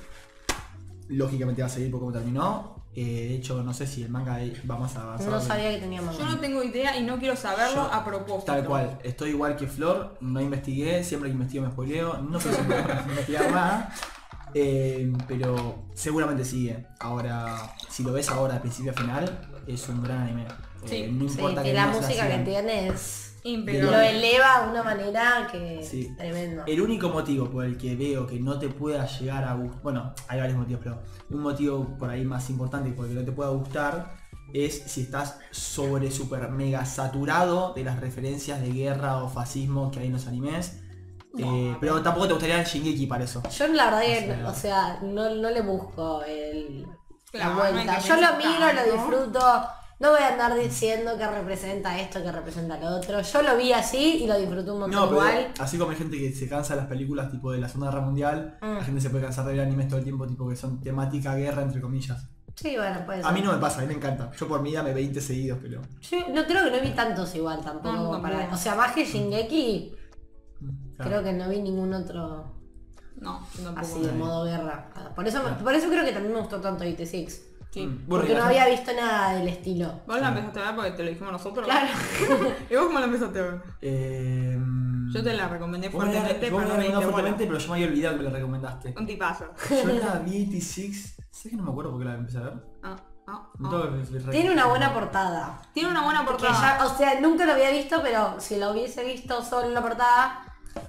Lógicamente 1.09 1.63
va 1.63 1.67
a 1.67 1.71
seguir 1.71 1.91
por 1.91 2.01
cómo 2.01 2.13
terminó. 2.13 2.83
Eh, 2.95 3.29
de 3.31 3.35
hecho, 3.37 3.63
no 3.63 3.73
sé 3.73 3.87
si 3.87 4.03
el 4.03 4.11
manga 4.11 4.39
va 4.71 4.79
más 4.79 4.95
avanzado. 4.97 5.31
No 5.31 5.41
sabía 5.41 5.71
que 5.71 5.79
tenía 5.79 6.03
manga. 6.03 6.19
Yo 6.19 6.27
no 6.27 6.39
tengo 6.41 6.63
idea 6.63 6.97
y 6.99 7.03
no 7.05 7.19
quiero 7.19 7.37
saberlo 7.37 7.87
Yo- 7.89 7.93
a 7.93 8.05
propósito. 8.05 8.53
Tal 8.53 8.65
cual, 8.67 8.99
estoy 9.03 9.31
igual 9.31 9.57
que 9.57 9.67
Flor, 9.67 10.19
no 10.21 10.41
investigué, 10.41 11.03
siempre 11.03 11.31
que 11.31 11.35
investigo 11.35 11.65
me 11.65 11.71
spoileo, 11.73 12.19
no 12.19 12.39
sé 12.39 12.53
si 12.53 12.61
investigar 13.09 13.51
nada, 13.51 13.95
eh, 14.55 15.11
pero 15.27 15.87
seguramente 15.95 16.45
sigue. 16.45 16.87
Ahora, 17.01 17.75
si 17.89 18.03
lo 18.03 18.13
ves 18.13 18.29
ahora 18.29 18.55
de 18.55 18.61
principio 18.61 18.93
a 18.93 18.95
final, 18.95 19.49
es 19.67 19.89
un 19.89 20.03
gran 20.03 20.19
anime. 20.23 20.43
Eh, 20.43 20.47
Sí, 20.85 21.07
no 21.13 21.29
Sí, 21.29 21.35
importa 21.37 21.63
que 21.63 21.69
que 21.71 21.75
la 21.75 21.87
no 21.87 21.95
se 21.95 22.01
música 22.01 22.29
que 22.29 22.39
tiene 22.45 22.89
es... 22.89 23.32
Impecable. 23.45 23.91
Lo 23.91 23.99
eleva 24.01 24.63
de 24.65 24.71
una 24.71 24.83
manera 24.83 25.49
que 25.51 25.83
Sí. 25.83 26.15
tremendo. 26.17 26.63
El 26.67 26.81
único 26.81 27.09
motivo 27.09 27.51
por 27.51 27.65
el 27.65 27.77
que 27.77 27.97
veo 27.97 28.27
que 28.27 28.39
no 28.39 28.59
te 28.59 28.69
pueda 28.69 29.07
llegar 29.07 29.45
a 29.45 29.55
gustar, 29.55 29.83
bueno, 29.83 30.15
hay 30.29 30.39
varios 30.41 30.59
motivos, 30.59 30.81
pero 30.85 31.03
un 31.31 31.41
motivo 31.41 31.97
por 31.99 32.09
ahí 32.11 32.25
más 32.25 32.49
importante 32.51 32.91
por 32.93 33.07
el 33.07 33.13
que 33.15 33.19
no 33.21 33.25
te 33.25 33.33
pueda 33.33 33.51
gustar 33.51 34.15
es 34.55 34.83
si 34.87 35.03
estás 35.03 35.39
sobre 35.51 36.11
super 36.11 36.51
mega 36.51 36.85
saturado 36.85 37.73
de 37.75 37.85
las 37.85 37.99
referencias 38.01 38.61
de 38.61 38.71
guerra 38.71 39.23
o 39.25 39.29
fascismo 39.29 39.91
que 39.91 40.01
hay 40.01 40.07
en 40.07 40.13
los 40.13 40.27
animes. 40.27 40.79
Eh, 41.39 41.75
pero 41.81 42.03
tampoco 42.03 42.27
te 42.27 42.33
gustaría 42.35 42.61
el 42.61 42.67
Shingeki 42.67 43.07
para 43.07 43.25
eso. 43.25 43.43
Yo 43.51 43.67
la 43.69 43.87
verdad 43.87 44.01
que, 44.03 44.31
O 44.33 44.35
sea- 44.37 44.49
o 44.51 44.55
sea, 44.55 44.99
no, 45.03 45.35
no 45.35 45.49
le 45.51 45.63
busco 45.63 46.23
el, 46.25 46.87
la 47.33 47.49
vuelta. 47.55 47.99
Yo 48.01 48.17
lo 48.17 48.37
miro, 48.37 48.73
lo 48.75 48.93
disfruto. 48.93 49.41
No 50.01 50.11
voy 50.11 50.21
a 50.21 50.33
andar 50.33 50.55
diciendo 50.59 51.17
que 51.17 51.27
representa 51.27 51.99
esto, 52.01 52.21
que 52.23 52.33
representa 52.33 52.77
lo 52.79 52.97
otro. 52.97 53.21
Yo 53.23 53.43
lo 53.43 53.57
vi 53.57 53.73
así 53.73 54.25
y 54.25 54.27
lo 54.27 54.37
disfruté 54.37 54.71
un 54.73 54.81
montón 54.81 55.01
No, 55.01 55.09
pero 55.09 55.21
igual. 55.21 55.53
así 55.61 55.79
como 55.79 55.91
hay 55.93 55.97
gente 55.97 56.19
que 56.19 56.33
se 56.33 56.49
cansa 56.49 56.75
de 56.75 56.81
las 56.81 56.89
películas 56.89 57.31
tipo 57.31 57.53
de 57.53 57.59
la 57.59 57.69
Segunda 57.69 57.91
Guerra 57.93 58.05
Mundial, 58.05 58.59
Mm. 58.61 58.75
la 58.79 58.85
gente 58.85 59.01
se 59.01 59.11
puede 59.11 59.25
cansar 59.25 59.45
de 59.47 59.53
ver 59.53 59.61
animes 59.61 59.87
todo 59.89 59.99
el 59.99 60.05
tiempo 60.05 60.27
tipo 60.27 60.49
que 60.49 60.57
son 60.57 60.81
temática 60.81 61.35
guerra 61.37 61.63
entre 61.63 61.81
comillas. 61.81 62.27
Sí, 62.57 62.77
bueno, 62.77 63.07
puede 63.07 63.23
A 63.25 63.31
mí 63.33 63.41
no 63.41 63.53
me 63.53 63.59
pasa, 63.59 63.79
a 63.79 63.83
mí 63.83 63.87
me 63.89 63.95
encanta. 63.95 64.31
Yo 64.33 64.47
por 64.49 64.61
mí 64.61 64.73
dame 64.73 64.93
20 64.93 65.21
seguidos, 65.21 65.59
pero... 65.63 65.81
Yo 66.03 66.19
no 66.35 66.45
creo 66.45 66.65
que 66.65 66.71
no 66.77 66.81
vi 66.83 66.91
tantos 66.91 67.35
igual 67.37 67.61
tampoco. 67.63 67.93
No, 67.93 68.21
para- 68.23 68.35
tampoco. 68.39 68.57
o 68.57 68.59
sea, 68.59 68.75
más 68.75 68.93
que 68.93 69.05
Shingeki, 69.05 69.95
mm, 70.61 70.95
claro. 70.97 71.11
creo 71.11 71.23
que 71.23 71.33
no 71.33 71.49
vi 71.49 71.61
ningún 71.63 71.95
otro 71.95 72.53
No, 73.17 73.47
tampoco. 73.55 73.79
así 73.81 74.01
de 74.01 74.13
modo 74.13 74.45
guerra. 74.45 74.91
Por 75.15 75.27
eso, 75.29 75.43
me- 75.43 75.51
por 75.63 75.73
eso 75.75 75.89
creo 75.89 76.05
que 76.05 76.13
también 76.13 76.35
me 76.35 76.41
gustó 76.41 76.61
tanto 76.61 76.83
86. 76.83 77.51
Sí. 77.73 77.87
Mm, 77.87 78.07
porque 78.07 78.35
no 78.35 78.45
había 78.45 78.67
visto 78.69 78.93
nada 78.93 79.35
del 79.39 79.49
estilo. 79.49 80.01
Vos 80.07 80.21
la 80.21 80.29
empezaste 80.29 80.61
a 80.61 80.63
ver 80.67 80.75
porque 80.75 80.91
te 80.91 81.03
lo 81.05 81.09
dijimos 81.09 81.33
nosotros. 81.33 81.65
Claro. 81.65 81.89
¿Y 82.71 82.75
vos 82.77 82.85
cómo 82.87 82.99
la 82.99 83.07
empezaste 83.07 83.39
a 83.39 83.43
ver? 83.43 83.63
Eh, 83.81 84.59
Yo 85.13 85.23
te 85.23 85.33
la 85.35 85.49
recomendé 85.49 85.89
vos 85.89 86.05
me 86.05 86.13
la- 86.13 86.21
fuertemente, 86.21 86.47
pero 86.51 86.61
no 86.61 87.11
fuertemente, 87.11 87.49
yo 87.59 87.69
me 87.69 87.75
había 87.75 87.87
olvidado 87.89 88.17
que 88.19 88.23
me 88.25 88.29
la 88.31 88.37
recomendaste. 88.37 88.95
Un 88.99 89.07
tipazo. 89.07 89.47
Yo 89.71 89.85
la 89.95 90.19
vi 90.27 90.43
86, 90.43 91.17
sé 91.31 91.51
que 91.51 91.57
no 91.57 91.63
me 91.65 91.71
acuerdo 91.71 91.93
por 91.93 92.01
qué 92.01 92.05
la 92.07 92.15
empecé 92.15 92.39
a 92.39 92.43
ver. 92.43 92.55
Ah, 92.83 92.97
ah, 93.27 93.49
ah. 93.65 93.91
Tiene 94.31 94.53
una 94.53 94.67
buena 94.67 94.93
portada. 94.93 95.63
Tiene 95.73 95.91
una 95.91 96.03
buena 96.05 96.21
Que 96.21 96.27
portada. 96.27 96.79
ya, 96.79 96.85
o 96.85 96.97
sea, 96.97 97.21
nunca 97.23 97.47
lo 97.47 97.53
había 97.53 97.71
visto, 97.71 98.01
pero 98.03 98.39
si 98.39 98.59
lo 98.59 98.73
hubiese 98.73 99.03
visto 99.05 99.43
solo 99.43 99.67
en 99.69 99.75
la 99.75 99.81
portada, 99.81 100.45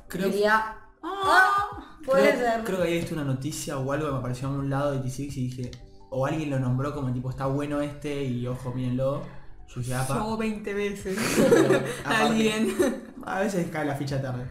Creo- 0.09 0.27
diría, 0.29 0.75
Ah, 1.01 1.69
puede 2.05 2.31
creo, 2.33 2.39
ser. 2.51 2.63
creo 2.65 2.77
que 2.77 2.83
había 2.83 2.95
visto 2.99 3.15
una 3.15 3.23
noticia 3.23 3.77
o 3.77 3.91
algo 3.91 4.05
que 4.07 4.11
me 4.13 4.19
apareció 4.19 4.47
en 4.49 4.55
un 4.55 4.69
lado 4.69 4.91
de 4.91 4.97
86 4.99 5.37
y 5.37 5.47
dije, 5.47 5.71
o 6.13 6.25
alguien 6.25 6.49
lo 6.49 6.59
nombró 6.59 6.93
como 6.93 7.11
tipo 7.11 7.29
está 7.29 7.45
bueno 7.47 7.81
este 7.81 8.23
y 8.23 8.45
ojo, 8.47 8.71
mírenlo. 8.73 9.21
Yo 9.67 9.81
dije, 9.81 9.95
apa. 9.95 10.15
yo 10.15 10.37
20 10.37 10.73
veces. 10.73 11.17
Aparte- 12.05 12.05
Alguien. 12.05 13.03
A 13.25 13.39
veces 13.39 13.67
cae 13.71 13.85
la 13.85 13.95
ficha 13.95 14.21
tarde. 14.21 14.47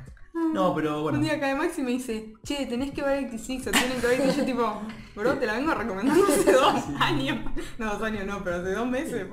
No, 0.52 0.74
pero 0.74 1.02
bueno. 1.02 1.18
Un 1.18 1.24
día 1.24 1.38
cae 1.38 1.54
Max 1.54 1.78
y 1.78 1.82
me 1.82 1.90
dice, 1.92 2.32
che, 2.42 2.66
tenés 2.66 2.90
que 2.92 3.02
ver 3.02 3.26
86 3.26 3.66
o 3.66 3.70
tienen 3.70 4.00
que 4.00 4.06
ver 4.06 4.20
y 4.28 4.36
yo 4.36 4.44
tipo, 4.44 4.82
bro, 5.14 5.34
te 5.38 5.46
la 5.46 5.54
vengo 5.54 5.72
recomendando 5.74 6.24
hace 6.28 6.52
dos 6.52 6.84
años. 6.98 7.38
No, 7.78 7.92
dos 7.92 8.02
años 8.02 8.26
no, 8.26 8.42
pero 8.42 8.56
hace 8.56 8.72
dos 8.72 8.88
meses. 8.88 9.26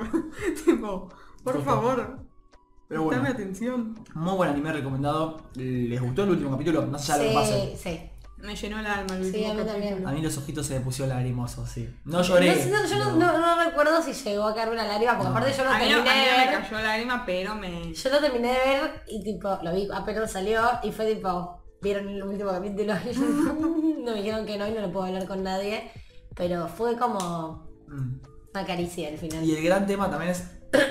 tipo, 0.65 1.09
por 1.43 1.63
favor, 1.63 2.19
Pero 2.87 3.01
dame 3.09 3.17
bueno, 3.21 3.29
atención. 3.33 3.95
muy 4.13 4.33
buen 4.35 4.49
anime 4.51 4.73
recomendado. 4.73 5.49
¿Les 5.55 6.01
gustó 6.01 6.23
el 6.25 6.31
último 6.31 6.51
capítulo? 6.51 6.85
No 6.85 6.99
sé, 6.99 7.07
ya 7.07 7.17
lo 7.17 7.23
que 7.23 7.29
Sí, 7.29 7.35
pase. 7.35 7.77
sí. 7.77 8.09
Me 8.41 8.56
llenó 8.56 8.80
el 8.80 8.86
alma 8.86 9.15
el 9.15 9.23
Sí, 9.32 9.43
a 9.45 9.54
mí 9.54 9.60
capítulo. 9.60 9.65
también. 9.65 10.08
A 10.08 10.12
mí 10.12 10.21
los 10.21 10.38
ojitos 10.38 10.65
se 10.65 10.75
me 10.75 10.80
pusieron 10.82 11.10
lagrimosos, 11.15 11.69
sí. 11.69 11.89
No 12.06 12.21
lloré. 12.21 12.56
No 12.67 12.86
yo 12.86 12.97
no, 12.99 13.15
no- 13.15 13.38
no 13.38 13.63
recuerdo 13.63 14.02
si 14.02 14.13
llegó 14.13 14.45
a 14.45 14.56
caer 14.56 14.69
una 14.69 14.86
lágrima, 14.88 15.17
porque 15.17 15.30
No. 15.32 15.38
aparte 15.38 15.58
yo 15.58 15.63
lo 15.65 15.69
A 15.71 15.78
mí, 15.80 15.89
no- 15.89 15.99
a 15.99 16.04
terminé 16.04 16.15
mí 16.15 16.25
de 16.25 16.32
no 16.32 16.52
me 16.62 16.67
cayó 16.69 16.80
lágrima, 16.84 17.25
pero 17.25 17.56
me... 17.56 17.93
Yo 17.93 18.10
lo 18.10 18.19
terminé 18.21 18.47
de 18.47 18.58
ver 18.60 19.04
y 19.08 19.23
tipo, 19.23 19.60
lo 19.62 19.73
vi 19.75 19.88
apenas 19.93 20.32
salió 20.32 20.62
y 20.84 20.91
fue 20.91 21.13
tipo, 21.13 21.63
vieron 21.82 22.08
el 22.10 22.23
último 22.23 22.49
capítulo 22.52 22.93
y 23.10 23.13
yo, 23.13 23.21
no 23.21 24.12
me 24.12 24.21
dijeron 24.21 24.45
que 24.45 24.58
no 24.58 24.67
y 24.67 24.71
no 24.71 24.82
lo 24.82 24.91
puedo 24.91 25.06
hablar 25.08 25.28
con 25.28 25.43
nadie, 25.43 25.91
pero 26.36 26.67
fue 26.67 26.97
como 26.97 27.67
Mm. 27.88 28.21
una 28.54 28.65
caricia 28.65 29.10
al 29.10 29.17
final. 29.17 29.43
Y 29.43 29.56
el 29.56 29.63
gran 29.63 29.86
tema 29.86 30.10
también 30.10 30.32
es 30.32 30.43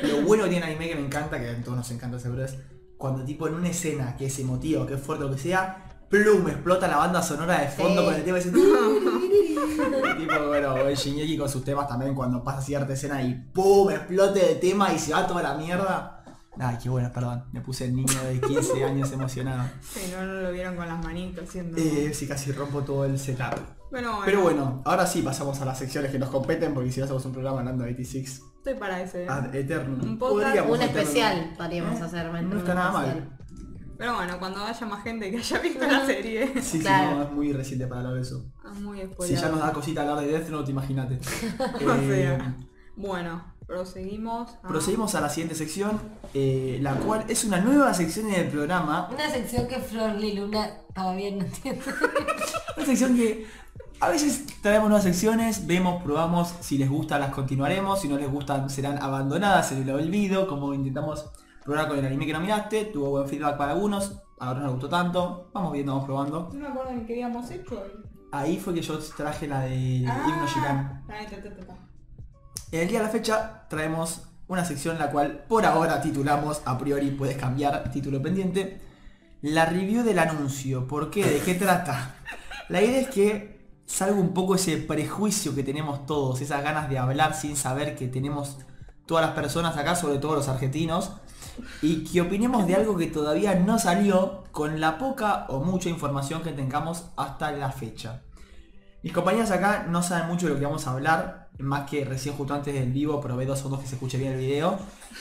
lo 0.03 0.23
bueno 0.23 0.45
que 0.45 0.51
tiene 0.51 0.67
anime 0.67 0.89
que 0.89 0.97
me 0.97 1.07
encanta, 1.07 1.39
que 1.41 1.49
a 1.49 1.63
todos 1.63 1.77
nos 1.79 1.91
encanta 1.93 2.19
seguro 2.19 2.45
es 2.45 2.59
cuando 2.99 3.25
tipo 3.25 3.47
en 3.49 3.55
una 3.55 3.69
escena 3.69 4.17
que 4.17 4.27
es 4.27 4.39
emotiva, 4.41 4.87
que 4.87 4.95
es 4.95 5.01
fuerte 5.01 5.25
o 5.25 5.31
que 5.31 5.39
sea, 5.39 5.88
plum, 6.09 6.49
explota 6.49 6.89
la 6.89 6.97
banda 6.99 7.23
sonora 7.23 7.61
de 7.61 7.69
fondo 7.69 8.01
Sí. 8.03 8.07
con 8.07 8.15
el 8.15 8.25
tema 8.25 8.39
ese 8.39 8.51
tipo, 10.19 10.47
bueno, 10.49 10.77
el 10.77 10.97
Shingeki 10.97 11.37
con 11.39 11.49
sus 11.49 11.65
temas 11.65 11.87
también 11.89 12.15
cuando 12.15 12.43
pasa 12.43 12.61
cierta 12.63 12.93
escena 12.93 13.23
y 13.23 13.35
pum, 13.53 13.91
explote 13.91 14.53
el 14.53 14.61
tema 14.61 14.93
y 14.93 14.99
se 14.99 15.13
va 15.13 15.27
toda 15.27 15.43
la 15.43 15.55
mierda. 15.55 16.15
Ay, 16.61 16.77
qué 16.83 16.89
bueno, 16.89 17.09
perdón, 17.15 17.45
me 17.53 17.61
puse 17.61 17.85
el 17.85 17.95
niño 17.95 18.21
de 18.25 18.41
15 18.41 18.85
años 18.85 19.13
emocionado. 19.13 19.69
Sí, 19.81 20.13
no, 20.13 20.27
no 20.27 20.33
lo 20.41 20.51
vieron 20.53 20.75
con 20.75 20.89
las 20.89 21.03
manitos 21.05 21.45
haciendo... 21.49 21.77
Eh, 21.79 22.13
sí, 22.13 22.27
casi 22.27 22.51
rompo 22.53 22.81
todo 22.83 23.05
el 23.05 23.17
setup. 23.19 23.55
Pero 23.91 24.09
bueno, 24.11 24.23
Pero 24.25 24.41
bueno, 24.43 24.83
ahora 24.85 25.07
sí 25.07 25.23
pasamos 25.23 25.61
a 25.61 25.65
las 25.65 25.79
secciones 25.79 26.11
que 26.11 26.19
nos 26.19 26.31
competen, 26.31 26.75
porque 26.75 26.91
si 26.91 26.99
no 27.01 27.05
hacemos 27.05 27.25
un 27.27 27.33
programa 27.33 27.61
hablando 27.61 27.85
de 27.85 27.93
86 27.93 28.43
estoy 28.59 28.75
para 28.75 29.01
ese. 29.01 29.27
ad 29.29 29.55
eternum. 29.55 30.03
Un 30.03 30.19
podcast, 30.19 30.69
un 30.69 30.83
especial 30.83 31.55
podríamos 31.57 32.01
¿Eh? 32.01 32.05
hacer. 32.05 32.27
No 32.27 32.59
está 32.59 32.75
nada 32.75 32.91
especial. 33.05 33.17
mal. 33.29 33.38
Pero 33.99 34.15
bueno, 34.15 34.39
cuando 34.39 34.63
haya 34.65 34.87
más 34.87 35.03
gente 35.03 35.31
que 35.31 35.39
haya 35.39 35.59
visto 35.59 35.85
la 35.87 36.07
serie. 36.07 36.53
Sí, 36.55 36.63
sí, 36.63 36.79
Claro. 36.81 37.17
no, 37.17 37.23
es 37.25 37.33
muy 37.33 37.53
reciente 37.53 37.87
para 37.89 38.01
hablar 38.03 38.15
de 38.15 38.21
eso. 38.23 38.45
Es 38.73 38.81
muy 38.81 39.01
Si 39.27 39.35
ya 39.35 39.49
nos 39.49 39.59
da 39.59 39.73
cosita 39.73 40.03
hablar 40.03 40.21
de 40.21 40.29
Death 40.33 40.49
Note, 40.51 40.71
imagínate. 40.71 41.19
O 41.87 41.93
Eh, 41.95 42.09
sea. 42.39 42.57
Bueno, 42.97 43.43
proseguimos. 43.67 44.51
a- 44.63 44.69
Proseguimos 44.69 45.15
a 45.15 45.21
la 45.21 45.29
siguiente 45.29 45.55
sección, 45.55 46.01
eh, 46.35 46.79
la 46.81 46.95
cual 46.95 47.25
es 47.29 47.45
una 47.45 47.61
nueva 47.61 47.93
sección 47.95 48.29
en 48.29 48.35
el 48.41 48.49
programa. 48.49 49.09
Una 49.13 49.31
sección 49.31 49.67
que 49.69 49.79
Flor 49.81 50.15
Liluna 50.17 50.71
todavía 50.95 51.31
no 51.33 51.45
entiende. 51.45 51.83
Una 52.77 52.87
sección 52.87 53.17
que 53.17 53.47
a 54.01 54.09
veces 54.11 54.45
traemos 54.63 54.89
nuevas 54.89 55.05
secciones, 55.05 55.67
vemos, 55.67 56.03
probamos, 56.05 56.55
si 56.61 56.79
les 56.79 56.89
gusta 56.89 57.19
las 57.19 57.31
continuaremos, 57.33 58.01
si 58.01 58.07
no 58.09 58.17
les 58.17 58.31
gustan 58.31 58.71
serán 58.71 59.03
abandonadas 59.03 59.73
en 59.73 59.83
el 59.83 59.91
olvido, 59.91 60.47
como 60.47 60.73
intentamos 60.75 61.31
Probar 61.69 61.87
con 61.87 61.99
el 61.99 62.07
anime 62.07 62.25
que 62.25 62.33
nominaste, 62.33 62.87
tuvo 62.87 63.11
buen 63.11 63.29
feedback 63.29 63.59
para 63.59 63.73
algunos, 63.73 64.23
a 64.39 64.53
otros 64.53 64.65
no 64.65 64.71
gustó 64.71 64.89
tanto. 64.89 65.51
Vamos 65.53 65.75
viendo, 65.75 65.93
vamos 65.93 66.07
probando. 66.07 66.49
No 66.55 66.61
me 66.61 66.67
acuerdo 66.67 66.93
ni 66.93 67.05
qué 67.05 67.13
habíamos 67.13 67.51
hecho. 67.51 67.85
Ahí 68.33 68.59
fue 68.59 68.73
que 68.73 68.81
yo 68.81 68.99
traje 68.99 69.47
la 69.47 69.61
de 69.61 69.77
Himno 69.77 70.47
Shikan. 70.47 71.05
Ah, 71.07 71.27
ta. 71.29 71.77
En 72.73 72.81
el 72.81 72.89
día 72.89 73.01
de 73.01 73.05
la 73.05 73.11
fecha 73.11 73.67
traemos 73.69 74.23
una 74.47 74.65
sección 74.65 74.99
la 74.99 75.11
cual 75.11 75.45
por 75.47 75.67
ahora 75.67 76.01
titulamos, 76.01 76.63
a 76.65 76.79
priori 76.79 77.11
puedes 77.11 77.37
cambiar 77.37 77.91
título 77.91 78.23
pendiente, 78.23 78.81
la 79.43 79.67
review 79.67 80.03
del 80.03 80.21
anuncio. 80.21 80.89
¿Por 80.89 81.11
qué? 81.11 81.23
¿De 81.23 81.41
qué 81.41 81.53
trata? 81.53 82.15
La 82.71 82.81
idea 82.81 82.99
es 82.99 83.09
que 83.09 83.75
salga 83.85 84.19
un 84.19 84.33
poco 84.33 84.55
ese 84.55 84.79
prejuicio 84.79 85.55
que 85.55 85.65
tenemos 85.65 86.07
todos, 86.07 86.41
esas 86.41 86.63
ganas 86.63 86.89
de 86.89 86.97
hablar 86.97 87.35
sin 87.35 87.57
saber 87.57 87.95
que 87.95 88.09
tenemos 88.09 88.57
todas 89.05 89.27
las 89.27 89.35
personas 89.35 89.77
acá, 89.77 89.97
sobre 89.97 90.17
todo 90.17 90.35
los 90.35 90.49
argentinos, 90.49 91.13
y 91.83 92.05
que 92.05 92.21
opinemos 92.21 92.67
de 92.67 92.75
algo 92.75 92.97
que 92.97 93.07
todavía 93.07 93.55
no 93.55 93.79
salió 93.79 94.45
con 94.53 94.81
la 94.81 94.99
poca 94.99 95.47
o 95.49 95.61
mucha 95.61 95.89
información 95.89 96.43
que 96.43 96.53
tengamos 96.53 97.11
hasta 97.17 97.53
la 97.53 97.71
fecha. 97.73 98.23
Mis 99.03 99.13
compañeras 99.13 99.51
acá 99.51 99.87
no 99.89 100.03
saben 100.03 100.27
mucho 100.27 100.47
de 100.47 100.55
lo 100.55 100.59
que 100.59 100.67
vamos 100.67 100.87
a 100.87 100.93
hablar, 100.93 101.51
más 101.59 101.89
que 101.89 102.05
recién 102.05 102.35
justo 102.35 102.55
antes 102.55 102.75
del 102.75 102.93
vivo 102.93 103.21
probé 103.21 103.47
dos 103.47 103.59
segundos 103.59 103.81
que 103.81 103.87
se 103.87 103.95
escuche 103.95 104.19
bien 104.19 104.33
el 104.33 104.39
video, 104.39 104.79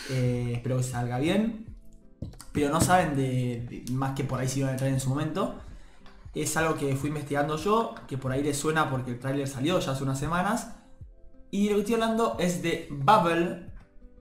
eh, 0.09 0.53
espero 0.55 0.77
que 0.77 0.83
salga 0.83 1.19
bien, 1.19 1.77
pero 2.51 2.69
no 2.69 2.81
saben 2.81 3.15
de, 3.15 3.85
más 3.91 4.15
que 4.15 4.23
por 4.23 4.39
ahí 4.39 4.47
si 4.47 4.59
iban 4.59 4.69
a 4.69 4.73
entrar 4.73 4.89
en 4.89 4.99
su 4.99 5.09
momento. 5.09 5.55
Es 6.33 6.55
algo 6.57 6.75
que 6.75 6.95
fui 6.95 7.09
investigando 7.09 7.57
yo, 7.57 7.95
que 8.07 8.17
por 8.17 8.31
ahí 8.31 8.43
les 8.43 8.57
suena 8.57 8.89
porque 8.89 9.11
el 9.11 9.19
tráiler 9.19 9.47
salió 9.47 9.79
ya 9.79 9.91
hace 9.91 10.03
unas 10.03 10.19
semanas. 10.19 10.75
Y 11.49 11.69
lo 11.69 11.75
que 11.75 11.81
estoy 11.81 11.95
hablando 11.95 12.35
es 12.39 12.61
de 12.61 12.87
Bubble, 12.91 13.66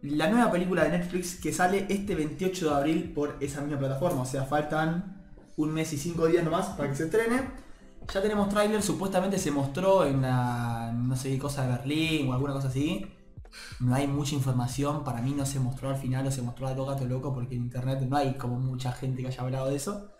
la 0.03 0.29
nueva 0.29 0.51
película 0.51 0.85
de 0.85 0.91
Netflix 0.91 1.37
que 1.37 1.53
sale 1.53 1.87
este 1.89 2.15
28 2.15 2.69
de 2.69 2.75
abril 2.75 3.13
por 3.15 3.37
esa 3.41 3.61
misma 3.61 3.79
plataforma. 3.79 4.23
O 4.23 4.27
sea, 4.27 4.45
faltan 4.45 5.17
un 5.57 5.73
mes 5.73 5.93
y 5.93 5.99
cinco 5.99 6.27
días 6.27 6.45
nomás 6.45 6.67
para 6.69 6.91
que 6.91 6.97
se 6.97 7.05
estrene. 7.05 7.67
Ya 8.13 8.23
tenemos 8.23 8.49
tráiler, 8.49 8.83
supuestamente 8.83 9.39
se 9.39 9.51
mostró 9.51 10.05
en 10.05 10.23
la, 10.23 10.93
no 10.95 11.17
sé 11.17 11.31
qué 11.31 11.39
cosa 11.39 11.63
de 11.63 11.73
Berlín 11.77 12.29
o 12.29 12.35
alguna 12.35 12.53
cosa 12.53 12.69
así. 12.69 13.07
No 13.81 13.95
hay 13.95 14.07
mucha 14.07 14.35
información, 14.35 15.03
para 15.03 15.23
mí 15.23 15.33
no 15.33 15.47
se 15.47 15.59
mostró 15.59 15.89
al 15.89 15.97
final 15.97 16.27
o 16.27 16.31
se 16.31 16.43
mostró 16.43 16.69
a 16.69 16.75
lo 16.75 16.87
gato 16.87 17.05
loco 17.07 17.33
porque 17.33 17.57
en 17.57 17.63
internet 17.63 18.01
no 18.09 18.17
hay 18.17 18.35
como 18.35 18.61
mucha 18.61 18.93
gente 18.93 19.23
que 19.23 19.29
haya 19.29 19.43
hablado 19.43 19.71
de 19.71 19.77
eso. 19.77 20.13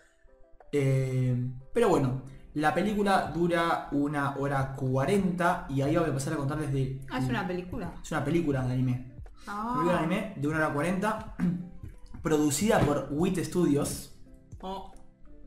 Eh, 0.73 1.49
pero 1.73 1.89
bueno, 1.89 2.23
la 2.55 2.75
película 2.75 3.31
dura 3.33 3.89
una 3.93 4.37
hora 4.37 4.75
40 4.75 5.67
y 5.69 5.83
ahí 5.83 5.95
voy 5.97 6.07
a 6.07 6.09
empezar 6.09 6.33
a 6.33 6.37
contarles 6.37 6.73
de... 6.73 7.03
Ah, 7.11 7.19
es 7.19 7.29
una 7.29 7.47
película. 7.47 7.95
Es 8.03 8.11
una 8.11 8.25
película 8.25 8.65
de 8.65 8.73
anime. 8.73 9.16
Ah. 9.47 9.75
Película 9.75 9.93
de 9.93 9.99
anime 9.99 10.33
de 10.37 10.49
una 10.49 10.59
hora 10.59 10.73
40, 10.73 11.37
producida 12.23 12.81
por 12.81 13.09
WIT 13.11 13.45
Studios, 13.45 14.13
Oh, 14.61 14.93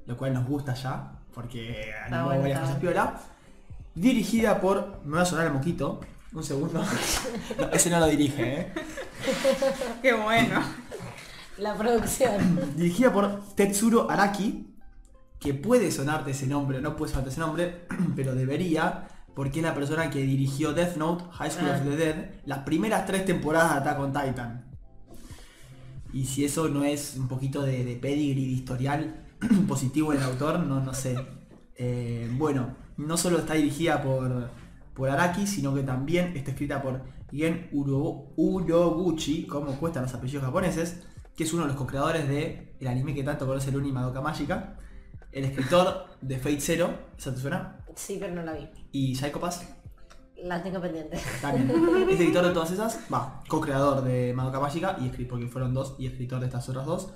lo 0.05 0.17
cual 0.17 0.33
nos 0.33 0.47
gusta 0.47 0.73
ya, 0.75 1.19
porque 1.33 1.93
animó 2.05 2.25
bueno, 2.25 2.41
varias 2.41 2.59
cosas 2.61 2.75
piola. 2.77 3.19
Dirigida 3.95 4.61
por... 4.61 5.01
Me 5.03 5.17
va 5.17 5.23
a 5.23 5.25
sonar 5.25 5.47
el 5.47 5.53
moquito. 5.53 5.99
Un 6.31 6.43
segundo. 6.43 6.83
No, 7.57 7.69
ese 7.71 7.89
no 7.89 7.99
lo 7.99 8.07
dirige, 8.07 8.61
¿eh? 8.61 8.73
qué 10.01 10.13
bueno. 10.13 10.61
La 11.57 11.75
producción. 11.75 12.75
Dirigida 12.77 13.11
por 13.11 13.41
Tetsuro 13.55 14.09
Araki, 14.09 14.73
que 15.39 15.53
puede 15.53 15.91
sonarte 15.91 16.31
ese 16.31 16.47
nombre, 16.47 16.79
no 16.81 16.95
puede 16.95 17.11
sonarte 17.11 17.31
ese 17.31 17.39
nombre, 17.41 17.87
pero 18.15 18.33
debería, 18.35 19.07
porque 19.35 19.59
es 19.59 19.63
la 19.65 19.73
persona 19.73 20.09
que 20.09 20.21
dirigió 20.21 20.73
Death 20.73 20.97
Note, 20.97 21.23
High 21.31 21.51
School 21.51 21.69
Ah. 21.71 21.77
of 21.77 21.83
the 21.83 21.95
Dead, 21.95 22.15
las 22.45 22.59
primeras 22.59 23.05
tres 23.05 23.25
temporadas 23.25 23.73
de 23.73 23.79
Attack 23.79 23.99
on 23.99 24.11
Titan. 24.13 24.65
Y 26.11 26.25
si 26.25 26.43
eso 26.43 26.67
no 26.69 26.83
es 26.83 27.15
un 27.17 27.27
poquito 27.27 27.61
de, 27.61 27.83
de 27.85 27.95
pedigree, 27.95 28.45
de 28.45 28.51
historial 28.51 29.25
positivo 29.67 30.11
en 30.13 30.19
el 30.19 30.25
autor, 30.25 30.59
no, 30.59 30.79
no 30.81 30.93
sé. 30.93 31.15
Eh, 31.75 32.29
bueno, 32.33 32.75
no 32.97 33.15
solo 33.15 33.37
está 33.39 33.53
dirigida 33.53 34.01
por, 34.01 34.49
por 34.93 35.09
Araki, 35.09 35.45
sino 35.47 35.73
que 35.73 35.83
también 35.83 36.35
está 36.35 36.51
escrita 36.51 36.81
por 36.81 37.01
Gen 37.31 37.69
Uro- 37.71 38.33
Urobuchi, 38.35 39.45
como 39.45 39.73
cuestan 39.79 40.03
los 40.03 40.13
apellidos 40.13 40.43
japoneses, 40.43 41.03
que 41.37 41.43
es 41.43 41.53
uno 41.53 41.61
de 41.63 41.69
los 41.69 41.77
co-creadores 41.77 42.27
de 42.27 42.75
el 42.79 42.87
anime 42.87 43.13
que 43.13 43.23
tanto 43.23 43.45
conoce 43.45 43.69
el 43.69 43.77
Uni 43.77 43.91
Madoka 43.91 44.19
Mágica, 44.19 44.77
el 45.31 45.45
escritor 45.45 46.05
de 46.21 46.37
Fate 46.39 46.59
Zero, 46.59 46.89
¿eso 47.17 47.31
te 47.31 47.39
suena? 47.39 47.78
Sí, 47.99 48.17
pero 48.19 48.33
no 48.33 48.43
la 48.43 48.53
vi. 48.53 48.67
Y 48.93 49.15
Psycho 49.15 49.39
Pass, 49.41 49.67
La 50.41 50.63
tengo 50.63 50.79
pendiente. 50.79 51.19
también. 51.41 51.69
Es 52.09 52.19
editor 52.19 52.45
de 52.45 52.53
todas 52.53 52.71
esas, 52.71 52.99
va, 53.13 53.43
co-creador 53.49 54.03
de 54.03 54.33
Madoka 54.33 54.59
Mágica 54.61 54.95
y 55.01 55.07
escritor, 55.07 55.31
porque 55.31 55.47
fueron 55.47 55.73
dos, 55.73 55.95
y 55.99 56.07
escritor 56.07 56.39
de 56.39 56.45
estas 56.45 56.67
otras 56.69 56.85
dos. 56.85 57.09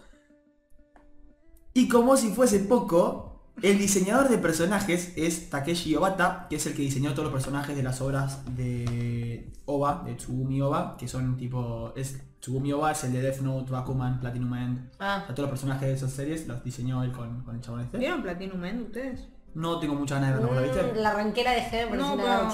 Y 1.74 1.88
como 1.88 2.18
si 2.18 2.32
fuese 2.32 2.60
poco, 2.60 3.46
el 3.62 3.78
diseñador 3.78 4.28
de 4.30 4.38
personajes 4.38 5.14
es 5.16 5.50
Takeshi 5.50 5.96
Obata, 5.96 6.48
que 6.50 6.58
es 6.58 6.66
el 6.68 6.76
que 6.76 6.82
diseñó 6.82 7.12
todos 7.12 7.26
los 7.26 7.34
personajes 7.34 7.76
de 7.76 7.84
las 7.84 8.02
obras 8.02 8.44
de 8.58 9.52
Oba, 9.66 10.04
de 10.06 10.16
Tsugumi 10.16 10.62
Oba, 10.62 10.98
que 10.98 11.08
son 11.08 11.38
tipo. 11.38 11.94
Es, 11.96 12.22
Tsugumi 12.42 12.74
Oba 12.74 12.92
es 12.92 13.04
el 13.06 13.14
de 13.14 13.22
Death 13.22 13.40
Note, 13.40 13.72
Bakuman, 13.72 14.20
Platinum 14.20 14.54
End. 14.54 14.92
Ah, 15.00 15.24
A 15.24 15.28
todos 15.34 15.40
los 15.44 15.50
personajes 15.50 15.88
de 15.88 15.94
esas 15.94 16.12
series 16.12 16.46
los 16.48 16.62
diseñó 16.64 17.02
él 17.04 17.12
con, 17.14 17.42
con 17.44 17.56
el 17.56 17.62
chabón 17.62 17.82
este. 17.82 17.98
¿Vieron 17.98 18.22
Platinum 18.22 18.64
End 18.66 18.82
ustedes? 18.82 19.30
No 19.56 19.80
tengo 19.80 19.94
muchas 19.94 20.20
ganas 20.20 20.36
de 20.40 20.42
verlo, 20.46 20.60
¿lo 20.60 20.68
mm, 20.68 20.74
viste? 20.74 21.00
la 21.02 21.10
arranqué, 21.10 21.44
la 21.44 21.52
dejé, 21.52 21.86
me 21.86 21.92
pareció 21.98 22.08
No, 22.16 22.24
una 22.24 22.50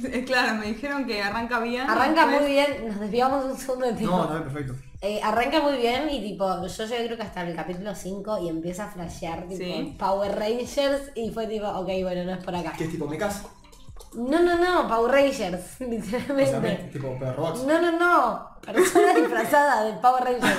pero... 0.00 0.14
Eh, 0.16 0.24
Claro, 0.24 0.54
me 0.56 0.66
dijeron 0.66 1.06
que 1.06 1.22
arranca 1.22 1.60
bien. 1.60 1.88
Arranca 1.88 2.22
después- 2.26 2.40
muy 2.42 2.50
bien, 2.50 2.88
nos 2.88 3.00
desviamos 3.00 3.44
un 3.44 3.56
segundo 3.56 3.86
de 3.86 3.92
tiempo. 3.92 4.16
No, 4.16 4.24
no, 4.34 4.42
perfecto. 4.42 4.74
Eh, 5.02 5.20
arranca 5.22 5.60
muy 5.60 5.76
bien 5.76 6.10
y 6.10 6.20
tipo, 6.22 6.66
yo 6.66 6.84
llegué 6.86 7.06
creo 7.06 7.16
que 7.16 7.22
hasta 7.22 7.42
el 7.42 7.54
capítulo 7.54 7.94
5 7.94 8.38
y 8.42 8.48
empieza 8.48 8.84
a 8.84 8.88
flashear 8.90 9.44
tipo 9.48 9.62
Sí. 9.64 9.96
Power 9.98 10.36
Rangers 10.38 11.10
y 11.14 11.30
fue 11.30 11.46
tipo, 11.46 11.66
ok, 11.68 11.88
bueno, 12.02 12.24
no 12.24 12.32
es 12.32 12.44
por 12.44 12.54
acá. 12.54 12.72
¿Qué 12.76 12.84
es 12.84 12.90
tipo 12.90 13.06
mechas? 13.06 13.42
No, 14.14 14.40
no, 14.42 14.56
no, 14.58 14.88
Power 14.88 15.12
Rangers, 15.12 15.62
O 15.74 15.78
sea, 15.78 15.86
me- 15.86 15.96
literalmente. 15.98 16.90
tipo 16.92 17.16
pero 17.18 17.32
robots. 17.34 17.62
No, 17.64 17.80
no, 17.80 17.92
no, 17.92 18.50
personas 18.60 19.14
disfrazadas 19.16 19.84
de 19.86 19.92
Power 20.00 20.24
Rangers 20.24 20.56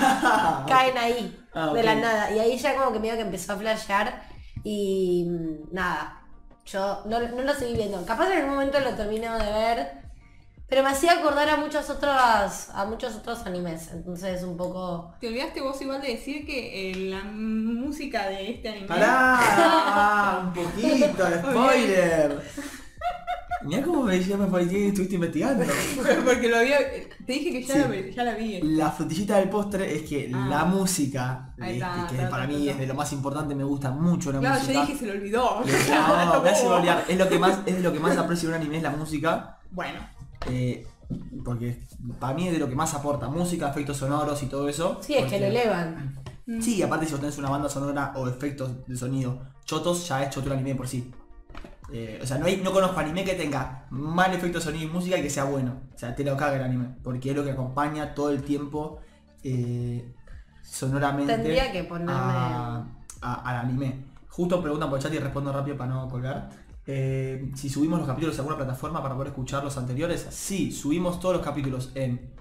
caen 0.67 0.97
ahí, 0.97 1.37
Ah, 1.53 1.71
de 1.73 1.83
la 1.83 1.95
nada. 1.95 2.31
Y 2.31 2.39
ahí 2.39 2.57
ya 2.57 2.75
como 2.75 2.93
que 2.93 2.99
medio 2.99 3.15
que 3.15 3.21
empezó 3.21 3.53
a 3.53 3.57
flashear 3.57 4.23
y 4.63 5.25
mm, 5.27 5.73
nada, 5.73 6.21
yo 6.65 7.03
no, 7.05 7.19
no 7.19 7.41
lo 7.41 7.53
seguí 7.53 7.73
viendo. 7.73 8.05
Capaz 8.05 8.27
en 8.27 8.37
algún 8.39 8.51
momento 8.51 8.79
lo 8.79 8.93
termino 8.95 9.37
de 9.37 9.51
ver, 9.51 9.91
pero 10.67 10.83
me 10.83 10.89
hacía 10.89 11.19
acordar 11.19 11.49
a 11.49 11.57
muchos 11.57 11.89
otros, 11.89 12.69
a 12.73 12.85
muchos 12.87 13.15
otros 13.15 13.45
animes, 13.45 13.91
entonces 13.91 14.41
un 14.43 14.55
poco... 14.55 15.13
Te 15.19 15.27
olvidaste 15.27 15.59
vos 15.61 15.81
igual 15.81 16.01
de 16.01 16.09
decir 16.09 16.45
que 16.45 16.91
eh, 16.91 16.95
la 16.95 17.23
música 17.23 18.29
de 18.29 18.51
este 18.51 18.69
anime... 18.69 18.87
¡Pará! 18.87 19.37
Ah, 19.37 20.41
un 20.45 20.53
poquito, 20.53 21.27
spoiler. 21.39 22.41
Mirá 23.63 23.83
cómo 23.83 24.01
me 24.03 24.17
decía 24.17 24.37
me 24.37 24.47
parecía 24.47 24.79
que 24.79 24.87
estuviste 24.87 25.15
investigando. 25.15 25.63
Porque 26.25 26.49
lo 26.49 26.57
había... 26.57 26.77
Te 27.27 27.33
dije 27.33 27.51
que 27.51 27.63
ya, 27.63 27.73
Sí. 27.75 27.79
la, 27.79 27.87
vi- 27.87 28.11
ya 28.11 28.23
la 28.23 28.33
vi. 28.33 28.59
La 28.63 28.91
frutillita 28.91 29.37
del 29.37 29.49
postre 29.49 29.95
es 29.95 30.01
que 30.09 30.31
Ah. 30.33 30.47
la 30.49 30.65
música, 30.65 31.53
este, 31.59 31.73
está, 31.75 32.07
que 32.09 32.15
está, 32.15 32.29
para 32.31 32.43
está, 32.45 32.47
mí 32.57 32.61
está. 32.67 32.71
es 32.73 32.79
de 32.79 32.87
lo 32.87 32.95
más 32.95 33.13
importante, 33.13 33.53
me 33.53 33.63
gusta 33.63 33.91
mucho 33.91 34.31
la 34.31 34.39
Claro, 34.39 34.55
música. 34.59 34.73
yo 34.73 34.81
dije 34.81 34.97
se 34.97 35.05
lo 35.05 35.13
olvidó. 35.13 35.61
No, 35.61 35.63
me 36.43 36.49
hace 36.49 36.65
olvidar. 36.67 37.05
Es 37.07 37.17
lo 37.19 37.29
que 37.29 37.37
más, 37.37 37.59
es 37.67 37.75
de 37.75 37.81
lo 37.83 37.93
que 37.93 37.99
más 37.99 38.17
aprecio 38.17 38.49
de 38.49 38.55
un 38.55 38.61
anime, 38.61 38.77
es 38.77 38.83
la 38.83 38.89
música. 38.91 39.59
Bueno, 39.69 39.99
eh, 40.49 40.87
porque 41.45 41.83
para 42.19 42.33
mí 42.33 42.47
es 42.47 42.53
de 42.53 42.59
lo 42.59 42.67
que 42.67 42.75
más 42.75 42.95
aporta. 42.95 43.29
Música, 43.29 43.69
efectos 43.69 43.97
sonoros 43.97 44.41
y 44.41 44.47
todo 44.47 44.67
eso. 44.69 44.97
Sí, 45.01 45.13
es 45.13 45.25
que 45.29 45.39
lo 45.39 45.45
elevan. 45.45 46.19
Sí, 46.59 46.81
aparte 46.81 47.05
si 47.05 47.11
vos 47.11 47.21
tenés 47.21 47.37
una 47.37 47.49
banda 47.51 47.69
sonora 47.69 48.11
o 48.15 48.27
efectos 48.27 48.71
de 48.87 48.97
sonido 48.97 49.39
chotos, 49.65 50.07
ya 50.07 50.23
es 50.23 50.31
choto 50.31 50.47
el 50.47 50.53
anime 50.53 50.73
por 50.75 50.87
sí. 50.87 51.11
Eh, 51.93 52.19
o 52.21 52.25
sea, 52.25 52.37
no, 52.37 52.45
hay, 52.45 52.57
no 52.63 52.71
conozco 52.71 52.99
anime 52.99 53.23
que 53.25 53.33
tenga 53.33 53.85
mal 53.89 54.33
efecto 54.33 54.59
de 54.59 54.63
sonido 54.63 54.85
y 54.85 54.87
música 54.93 55.17
y 55.17 55.21
que 55.21 55.29
sea 55.29 55.43
bueno. 55.43 55.81
O 55.93 55.97
sea, 55.97 56.15
te 56.15 56.23
lo 56.23 56.37
caga 56.37 56.55
el 56.57 56.63
anime. 56.63 56.95
Porque 57.03 57.31
es 57.31 57.35
lo 57.35 57.43
que 57.43 57.51
acompaña 57.51 58.13
todo 58.13 58.29
el 58.31 58.43
tiempo 58.43 58.99
eh, 59.43 60.13
sonoramente 60.61 61.33
Tendría 61.33 61.71
que 61.71 61.87
ponerme- 61.89 62.11
a- 62.13 62.85
a- 63.21 63.33
al 63.49 63.57
anime. 63.65 64.05
Justo 64.29 64.61
preguntan 64.61 64.89
por 64.89 64.99
el 64.99 65.03
chat 65.03 65.13
y 65.13 65.19
respondo 65.19 65.51
rápido 65.51 65.77
para 65.77 65.89
no 65.93 66.07
colgar. 66.07 66.49
Eh, 66.87 67.51
si 67.55 67.69
subimos 67.69 67.99
los 67.99 68.07
capítulos 68.07 68.35
a 68.37 68.41
alguna 68.41 68.57
plataforma 68.57 69.01
para 69.01 69.13
poder 69.15 69.29
escuchar 69.29 69.63
los 69.63 69.77
anteriores, 69.77 70.25
sí, 70.31 70.71
subimos 70.71 71.19
todos 71.19 71.35
los 71.35 71.45
capítulos 71.45 71.91
en 71.95 72.31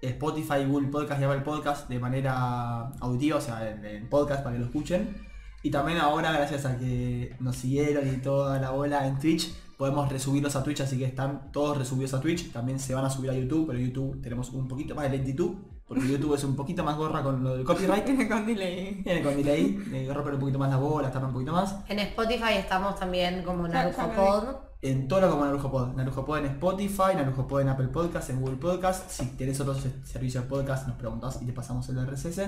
Spotify, 0.00 0.64
Google 0.66 0.88
Podcast 0.88 1.20
y 1.20 1.24
Apple 1.24 1.40
Podcast 1.40 1.88
de 1.88 1.98
manera 1.98 2.88
auditiva, 3.00 3.38
o 3.38 3.40
sea, 3.40 3.68
en, 3.70 3.84
en 3.84 4.08
podcast 4.08 4.42
para 4.42 4.54
que 4.54 4.60
lo 4.60 4.66
escuchen. 4.66 5.16
Y 5.64 5.70
también 5.70 5.96
ahora, 5.96 6.30
gracias 6.30 6.66
a 6.66 6.76
que 6.76 7.34
nos 7.40 7.56
siguieron 7.56 8.06
y 8.06 8.18
toda 8.18 8.60
la 8.60 8.70
bola 8.72 9.06
en 9.08 9.18
Twitch, 9.18 9.50
podemos 9.78 10.12
resubirlos 10.12 10.54
a 10.56 10.62
Twitch, 10.62 10.82
así 10.82 10.98
que 10.98 11.06
están 11.06 11.50
todos 11.52 11.78
resubidos 11.78 12.12
a 12.12 12.20
Twitch. 12.20 12.52
También 12.52 12.78
se 12.78 12.94
van 12.94 13.06
a 13.06 13.08
subir 13.08 13.30
a 13.30 13.34
YouTube, 13.34 13.68
pero 13.68 13.78
YouTube 13.78 14.20
tenemos 14.20 14.50
un 14.50 14.68
poquito 14.68 14.94
más 14.94 15.04
de 15.10 15.16
lentitud, 15.16 15.52
porque 15.88 16.06
YouTube 16.06 16.34
es 16.34 16.44
un 16.44 16.54
poquito 16.54 16.84
más 16.84 16.98
gorra 16.98 17.22
con 17.22 17.42
lo 17.42 17.56
del 17.56 17.64
copyright. 17.64 18.04
tiene 18.04 18.28
con 18.28 18.44
delay. 18.44 19.00
Viene 19.02 19.22
con 19.22 19.36
delay, 19.38 19.82
eh, 19.90 20.12
rompen 20.12 20.34
un 20.34 20.40
poquito 20.40 20.58
más 20.58 20.68
la 20.68 20.76
bola, 20.76 21.10
tapan 21.10 21.28
un 21.28 21.32
poquito 21.32 21.52
más. 21.52 21.76
En 21.88 21.98
Spotify 21.98 22.58
estamos 22.58 23.00
también 23.00 23.42
como 23.42 23.62
vi. 23.62 23.70
Pod. 24.14 24.56
en 24.82 25.08
todo 25.08 25.22
lo 25.22 25.30
como 25.30 25.46
Narujo 25.46 25.70
Pod. 25.70 25.94
Narujo 25.94 26.26
Pod 26.26 26.38
en 26.40 26.44
Spotify, 26.44 27.14
Narujo 27.16 27.46
Pod 27.46 27.62
en 27.62 27.70
Apple 27.70 27.88
Podcast, 27.88 28.28
en 28.28 28.42
Google 28.42 28.56
Podcast. 28.56 29.08
Si 29.08 29.28
tenés 29.28 29.58
otros 29.60 29.82
servicios 30.04 30.44
de 30.44 30.50
podcast, 30.50 30.86
nos 30.86 30.98
preguntas 30.98 31.40
y 31.40 31.46
te 31.46 31.54
pasamos 31.54 31.88
el 31.88 32.06
RSS. 32.06 32.42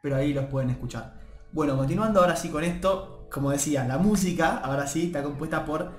Pero 0.00 0.16
ahí 0.16 0.32
los 0.32 0.46
pueden 0.46 0.70
escuchar. 0.70 1.28
Bueno, 1.52 1.76
continuando 1.76 2.20
ahora 2.20 2.36
sí 2.36 2.48
con 2.48 2.64
esto, 2.64 3.26
como 3.30 3.50
decía, 3.50 3.84
la 3.86 3.98
música, 3.98 4.58
ahora 4.58 4.86
sí, 4.86 5.06
está 5.06 5.22
compuesta 5.22 5.64
por 5.64 5.90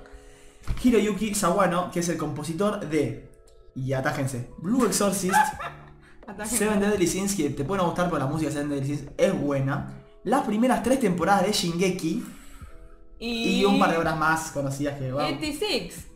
Hiroyuki 0.82 1.34
Sawano, 1.34 1.90
que 1.90 2.00
es 2.00 2.08
el 2.08 2.16
compositor 2.16 2.88
de, 2.88 3.30
y 3.74 3.92
atájense, 3.92 4.50
Blue 4.58 4.86
Exorcist. 4.86 5.34
Seven 6.46 6.80
Deadly 6.80 7.06
Sins, 7.06 7.34
que 7.34 7.50
te 7.50 7.64
pueden 7.64 7.84
gustar, 7.84 8.06
pero 8.06 8.18
la 8.18 8.26
música 8.26 8.48
de 8.48 8.54
Seven 8.54 8.70
Deadly 8.70 8.86
Sins 8.86 9.10
es 9.16 9.38
buena. 9.38 10.02
Las 10.24 10.46
primeras 10.46 10.82
tres 10.82 11.00
temporadas 11.00 11.44
de 11.44 11.52
Shingeki 11.52 12.24
Y, 13.18 13.60
y 13.60 13.64
un 13.64 13.78
par 13.78 13.90
de 13.90 13.98
obras 13.98 14.16
más 14.16 14.52
conocidas 14.52 14.98
que 14.98 15.10
vamos. 15.10 15.32
86. 15.32 16.11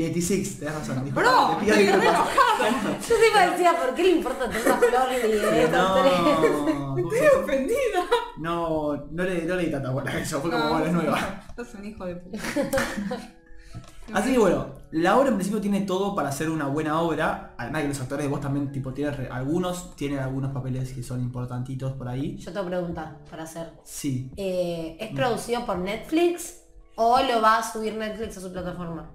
Y 0.00 0.04
86, 0.04 0.58
tenés 0.60 0.74
razón. 0.74 1.14
Bro, 1.14 1.56
te 1.58 1.64
pido 1.64 1.74
estoy 1.76 1.86
re 1.86 2.00
disculpas. 2.00 2.28
Yo 3.08 3.16
siempre 3.16 3.50
decía, 3.50 3.72
¿por 3.78 3.94
qué 3.94 4.02
le 4.02 4.10
importa 4.12 4.48
tanto 4.50 4.72
a 4.72 4.78
Flor 4.78 5.08
y 5.12 5.28
de 5.28 5.36
estos 5.36 5.50
tres? 5.50 5.70
No, 5.72 6.96
Estoy 6.98 7.42
ofendida. 7.42 8.00
no, 8.38 8.96
no 9.10 9.24
le, 9.24 9.42
no 9.44 9.56
le 9.56 9.64
di 9.66 9.70
tanta 9.70 9.90
bola 9.90 10.10
a 10.10 10.18
eso, 10.18 10.40
fue 10.40 10.50
como 10.50 10.64
No, 10.64 10.70
bueno, 10.70 10.86
es 10.86 10.92
nueva. 10.92 11.42
Sos 11.54 11.74
un 11.74 11.84
hijo 11.84 12.06
de 12.06 12.16
puta. 12.16 12.38
Así 14.14 14.32
que 14.32 14.38
bueno, 14.38 14.66
la 14.90 15.16
obra 15.18 15.28
en 15.28 15.34
principio 15.34 15.60
tiene 15.60 15.82
todo 15.82 16.14
para 16.16 16.32
ser 16.32 16.50
una 16.50 16.66
buena 16.66 17.00
obra. 17.00 17.54
Además 17.58 17.82
que 17.82 17.88
los 17.88 18.00
actores 18.00 18.24
de 18.24 18.30
voz 18.30 18.40
también 18.40 18.72
tipo 18.72 18.92
tienen 18.94 19.14
re- 19.14 19.28
algunos 19.30 19.94
tienen 19.96 20.18
algunos 20.18 20.50
papeles 20.52 20.92
que 20.92 21.02
son 21.02 21.20
importantitos 21.20 21.92
por 21.92 22.08
ahí. 22.08 22.36
Yo 22.38 22.52
tengo 22.52 22.66
pregunta 22.66 23.18
para 23.30 23.42
hacer. 23.44 23.70
Sí. 23.84 24.32
Eh, 24.36 24.96
¿Es 24.98 25.14
producido 25.14 25.64
por 25.66 25.78
Netflix 25.78 26.62
o 26.96 27.20
lo 27.22 27.40
va 27.40 27.58
a 27.58 27.72
subir 27.72 27.94
Netflix 27.94 28.38
a 28.38 28.40
su 28.40 28.50
plataforma? 28.52 29.10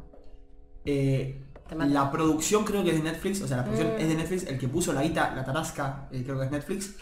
Eh, 0.85 1.41
la 1.77 2.11
producción 2.11 2.63
creo 2.63 2.83
que 2.83 2.91
es 2.91 2.97
de 2.97 3.03
Netflix, 3.11 3.41
o 3.41 3.47
sea, 3.47 3.57
la 3.57 3.63
producción 3.63 3.93
Mm. 3.95 3.99
es 4.01 4.07
de 4.07 4.15
Netflix, 4.15 4.43
el 4.47 4.57
que 4.59 4.67
puso 4.67 4.93
la 4.93 5.01
guita, 5.01 5.33
la 5.35 5.43
tarasca, 5.43 6.07
eh, 6.11 6.21
creo 6.23 6.37
que 6.39 6.45
es 6.45 6.51
Netflix. 6.51 6.95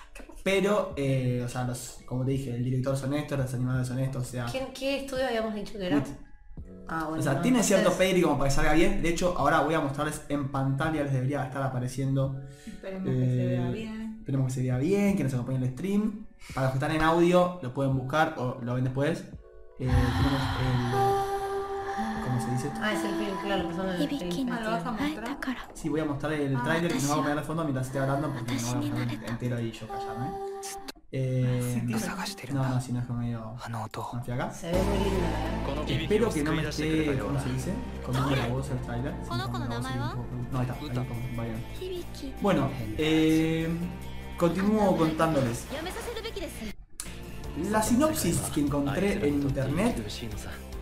Pero, 0.43 0.93
eh, 0.97 1.41
o 1.45 1.49
sea, 1.49 1.63
los, 1.65 1.99
como 2.05 2.25
te 2.25 2.31
dije, 2.31 2.53
el 2.55 2.63
director 2.63 2.95
son 2.97 3.13
estos, 3.13 3.37
los 3.39 3.53
animadores 3.53 3.87
son 3.87 3.99
estos, 3.99 4.23
o 4.23 4.25
sea. 4.29 4.45
¿Quién- 4.45 4.73
¿Qué 4.73 4.99
estudio 5.01 5.25
habíamos 5.27 5.53
dicho 5.55 5.73
que 5.77 5.87
era? 5.87 6.03
Ah, 6.87 7.05
bueno. 7.07 7.19
O 7.19 7.23
sea, 7.23 7.33
no, 7.35 7.41
tiene 7.41 7.63
cierto 7.63 7.83
entonces- 7.89 7.97
pedigree 7.99 8.23
como 8.23 8.37
para 8.37 8.49
que 8.49 8.55
salga 8.55 8.73
bien. 8.73 9.01
De 9.01 9.09
hecho, 9.09 9.35
ahora 9.37 9.61
voy 9.61 9.73
a 9.73 9.79
mostrarles 9.79 10.21
en 10.29 10.49
pantalla, 10.51 11.03
les 11.03 11.13
debería 11.13 11.45
estar 11.45 11.61
apareciendo. 11.61 12.41
Esperemos 12.67 13.03
que 13.05 13.11
se 13.13 13.45
vea 13.47 13.69
bien. 13.69 14.15
Esperemos 14.19 14.47
que 14.47 14.53
se 14.53 14.61
vea 14.63 14.77
bien, 14.77 15.15
que 15.17 15.23
nos 15.23 15.33
acompañe 15.33 15.59
el 15.65 15.71
stream. 15.73 16.27
Para 16.53 16.67
los 16.67 16.71
que 16.73 16.77
están 16.85 16.91
en 16.95 17.01
audio, 17.01 17.59
lo 17.63 17.73
pueden 17.73 17.97
buscar 17.97 18.35
o 18.37 18.59
lo 18.61 18.75
ven 18.75 18.83
después. 18.83 19.23
Tenemos 19.77 20.01
el. 21.07 21.12
¿cómo 22.33 22.45
se 22.45 22.51
dice? 22.53 22.71
Ah, 22.81 22.93
es 22.93 23.03
el 23.03 23.15
film, 23.15 23.37
claro, 23.43 23.63
lo 23.63 23.69
pasaron 23.69 24.01
en 24.01 24.09
film. 24.09 24.21
Este, 24.23 24.43
¿lo 24.63 24.71
vas 24.71 24.85
a 24.85 24.91
mostrar? 24.91 25.57
Sí, 25.73 25.89
voy 25.89 25.99
a 25.99 26.05
mostrar 26.05 26.33
el 26.33 26.61
tráiler 26.63 26.91
que 26.91 26.99
nos 26.99 27.09
va 27.09 27.13
a 27.13 27.17
poner 27.17 27.37
al 27.37 27.43
fondo 27.43 27.63
mientras 27.63 27.87
esté 27.87 27.99
hablando 27.99 28.33
porque 28.33 28.53
no 28.53 28.75
voy 28.75 28.89
a 28.89 28.91
poner 28.93 29.23
entero 29.29 29.59
y 29.59 29.71
yo 29.71 29.87
callarme. 29.87 30.27
Eh, 31.15 31.83
no, 32.51 32.67
no, 32.69 32.81
si 32.81 32.91
no 32.91 32.99
es 32.99 33.05
que 33.05 33.13
medio 33.13 33.55
mafiaca. 34.13 34.51
Se 34.51 34.71
ve 34.71 34.81
muy 34.81 34.97
linda. 34.97 35.87
¿eh? 35.87 36.01
Espero 36.01 36.29
que 36.31 36.43
no 36.43 36.53
me 36.53 36.67
esté, 36.67 37.19
¿cómo 37.19 37.39
se 37.39 37.53
dice? 37.53 37.73
Comiendo 38.03 38.35
la 38.35 38.47
voz 38.47 38.69
el 38.71 38.79
tráiler. 38.79 39.13
No, 39.13 40.59
ahí 40.59 40.65
está, 40.65 40.73
ahí 40.73 40.87
está, 40.87 41.05
vayan. 41.37 41.63
Bueno, 42.41 42.69
eh, 42.97 43.69
continúo 44.37 44.97
contándoles. 44.97 45.67
La 47.69 47.83
sinopsis 47.83 48.39
que 48.51 48.61
encontré 48.61 49.27
en 49.27 49.43
internet 49.43 50.03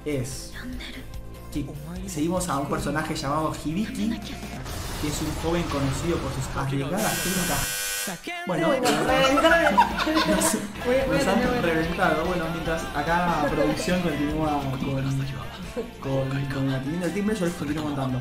es 0.06 0.54
Sí. 1.52 1.68
Seguimos 2.08 2.50
a 2.50 2.58
un 2.58 2.68
personaje 2.68 3.16
llamado 3.16 3.54
Hibiki, 3.64 4.10
que 4.10 5.08
es 5.08 5.22
un 5.22 5.32
joven 5.44 5.64
conocido 5.64 6.18
por 6.18 6.34
sus 6.34 6.48
arriesgadas 6.56 7.24
técnicas 7.24 7.82
bueno, 8.48 8.68
nos, 8.68 8.80
han 11.28 11.62
reventado. 11.62 12.26
Bueno, 12.26 12.46
mientras 12.54 12.84
acá 12.96 13.44
la 13.44 13.50
producción 13.50 14.02
continúa 14.02 14.60
con, 16.02 16.28
con, 16.50 16.72
la 16.72 16.82
tienda 16.82 17.06
del 17.06 17.14
timbre, 17.14 17.36
yo 17.36 17.46
les 17.46 17.54
continúo 17.56 17.84
contando. 17.84 18.20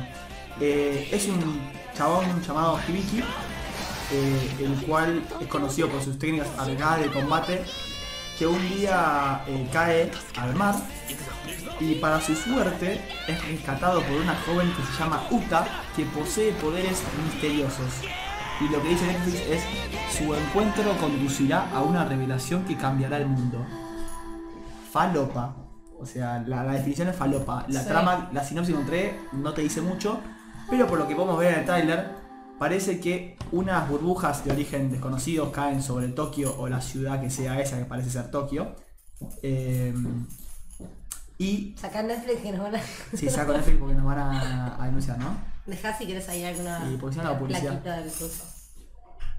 Eh, 0.59 1.09
es 1.11 1.27
un 1.27 1.59
chabón 1.95 2.43
llamado 2.43 2.79
Hibiki, 2.87 3.23
eh, 4.11 4.55
el 4.59 4.75
cual 4.85 5.23
es 5.39 5.47
conocido 5.47 5.89
por 5.89 6.03
sus 6.03 6.19
técnicas 6.19 6.47
arriesgadas 6.59 6.99
de 7.01 7.07
combate 7.07 7.63
que 8.41 8.47
un 8.47 8.69
día 8.69 9.43
eh, 9.45 9.69
cae 9.71 10.09
al 10.35 10.55
mar 10.55 10.73
y 11.79 11.93
para 11.93 12.19
su 12.19 12.33
suerte 12.35 12.99
es 13.27 13.47
rescatado 13.47 14.01
por 14.01 14.15
una 14.19 14.33
joven 14.47 14.73
que 14.73 14.81
se 14.81 14.99
llama 14.99 15.21
Uta, 15.29 15.63
que 15.95 16.05
posee 16.05 16.51
poderes 16.53 17.03
misteriosos. 17.23 18.01
Y 18.59 18.67
lo 18.69 18.81
que 18.81 18.89
dice 18.89 19.05
Netflix 19.05 19.35
es, 19.41 19.63
su 20.17 20.33
encuentro 20.33 20.91
conducirá 20.99 21.69
a 21.71 21.83
una 21.83 22.03
revelación 22.03 22.65
que 22.65 22.75
cambiará 22.75 23.17
el 23.17 23.27
mundo. 23.27 23.63
Falopa. 24.91 25.55
O 25.99 26.05
sea, 26.07 26.43
la, 26.47 26.63
la 26.63 26.71
definición 26.73 27.09
es 27.09 27.15
falopa. 27.15 27.65
La 27.67 27.81
Sí. 27.81 27.89
trama, 27.89 28.29
la 28.33 28.43
sinopsis 28.43 28.73
que 28.73 28.81
encontré 28.81 29.19
no 29.33 29.53
te 29.53 29.61
dice 29.61 29.81
mucho, 29.81 30.19
pero 30.67 30.87
por 30.87 30.97
lo 30.97 31.07
que 31.07 31.15
podemos 31.15 31.37
ver 31.37 31.53
en 31.53 31.59
el 31.59 31.65
tráiler, 31.67 32.09
parece 32.61 32.99
que 32.99 33.35
unas 33.51 33.89
burbujas 33.89 34.45
de 34.45 34.51
origen 34.51 34.91
desconocido 34.91 35.51
caen 35.51 35.81
sobre 35.81 36.09
Tokio 36.09 36.55
o 36.59 36.67
la 36.69 36.79
ciudad 36.79 37.19
que 37.19 37.31
sea 37.31 37.59
esa 37.59 37.79
que 37.79 37.85
parece 37.85 38.11
ser 38.11 38.29
Tokio. 38.29 38.75
Eh, 39.41 39.91
y 41.39 41.73
Sacar 41.75 42.05
Netflix 42.05 42.41
que 42.41 42.51
nos 42.51 42.61
van 42.61 42.75
a... 42.75 42.81
si 43.17 43.27
saco 43.31 43.51
Netflix 43.53 43.79
porque 43.79 43.95
nos 43.95 44.05
van 44.05 44.19
a, 44.19 44.79
a 44.79 44.85
denunciar, 44.85 45.17
¿no? 45.17 45.35
Dejá 45.65 45.97
si 45.97 46.05
querés 46.05 46.29
ahí 46.29 46.43
alguna 46.45 46.87
Sí, 46.87 46.97
porque 47.01 47.15
si 47.15 47.21
no 47.23 47.31
la 47.31 47.39
publicidad. 47.39 47.81
del. 47.81 48.11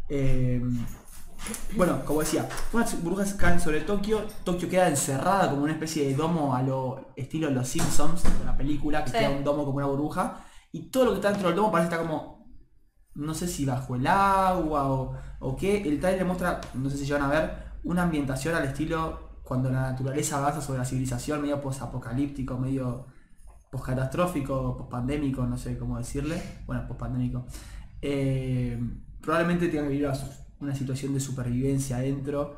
Eh, 0.09 0.61
bueno, 1.77 2.05
como 2.05 2.21
decía, 2.21 2.49
unas 2.73 3.01
burbujas 3.05 3.35
caen 3.35 3.61
sobre 3.61 3.83
Tokio, 3.83 4.27
Tokio 4.43 4.69
queda 4.69 4.89
encerrada 4.89 5.49
como 5.49 5.63
una 5.63 5.73
especie 5.75 6.09
de 6.09 6.15
domo 6.17 6.57
a 6.57 6.63
lo 6.63 7.13
estilo 7.15 7.51
Los 7.51 7.69
Simpsons, 7.69 8.25
de 8.25 8.45
la 8.45 8.57
película, 8.57 9.05
que 9.05 9.13
Sí. 9.13 9.19
queda 9.19 9.31
un 9.31 9.45
domo 9.45 9.65
como 9.65 9.77
una 9.77 9.87
burbuja, 9.87 10.45
y 10.73 10.91
todo 10.91 11.05
lo 11.05 11.11
que 11.13 11.17
está 11.19 11.31
dentro 11.31 11.49
del 11.49 11.57
domo 11.57 11.71
parece 11.71 11.87
estar 11.91 12.01
como, 12.01 12.42
no 13.15 13.35
sé 13.35 13.47
si 13.47 13.65
bajo 13.65 13.97
el 13.97 14.07
agua 14.07 14.91
o, 14.91 15.15
o 15.41 15.57
qué, 15.57 15.83
el 15.83 16.01
trailer 16.01 16.25
muestra, 16.25 16.61
no 16.75 16.89
sé 16.91 16.97
si 16.97 17.05
llegan 17.05 17.23
a 17.23 17.29
ver, 17.29 17.73
una 17.85 18.03
ambientación 18.03 18.55
al 18.55 18.65
estilo 18.65 19.33
cuando 19.43 19.71
la 19.71 19.91
naturaleza 19.91 20.39
avanza 20.39 20.61
sobre 20.61 20.79
la 20.79 20.85
civilización, 20.85 21.43
medio 21.43 21.61
post-apocalíptico, 21.61 22.57
medio 22.57 23.07
post-catastrófico, 23.71 24.77
post-pandémico, 24.77 25.45
no 25.47 25.59
sé 25.59 25.77
cómo 25.77 25.99
decirle, 25.99 26.41
bueno, 26.67 26.87
post-pandémico. 26.87 27.45
Eh, 28.01 28.81
probablemente 29.21 29.69
tengan 29.69 29.87
que 29.87 29.93
vivir 29.93 30.11
una 30.61 30.75
situación 30.75 31.15
de 31.15 31.21
supervivencia 31.21 31.97
adentro. 31.97 32.57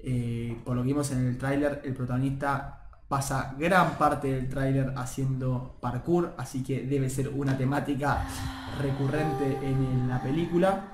Eh, 0.00 0.60
por 0.64 0.76
lo 0.76 0.82
que 0.82 0.88
vimos 0.88 1.10
en 1.10 1.26
el 1.26 1.38
tráiler, 1.38 1.82
el 1.84 1.94
protagonista 1.94 2.77
pasa 3.08 3.54
gran 3.58 3.96
parte 3.96 4.28
del 4.28 4.48
tráiler 4.48 4.92
haciendo 4.96 5.76
parkour, 5.80 6.34
así 6.36 6.62
que 6.62 6.82
debe 6.82 7.08
ser 7.08 7.30
una 7.30 7.56
temática 7.56 8.26
recurrente 8.80 9.58
en 9.66 10.08
la 10.08 10.22
película. 10.22 10.84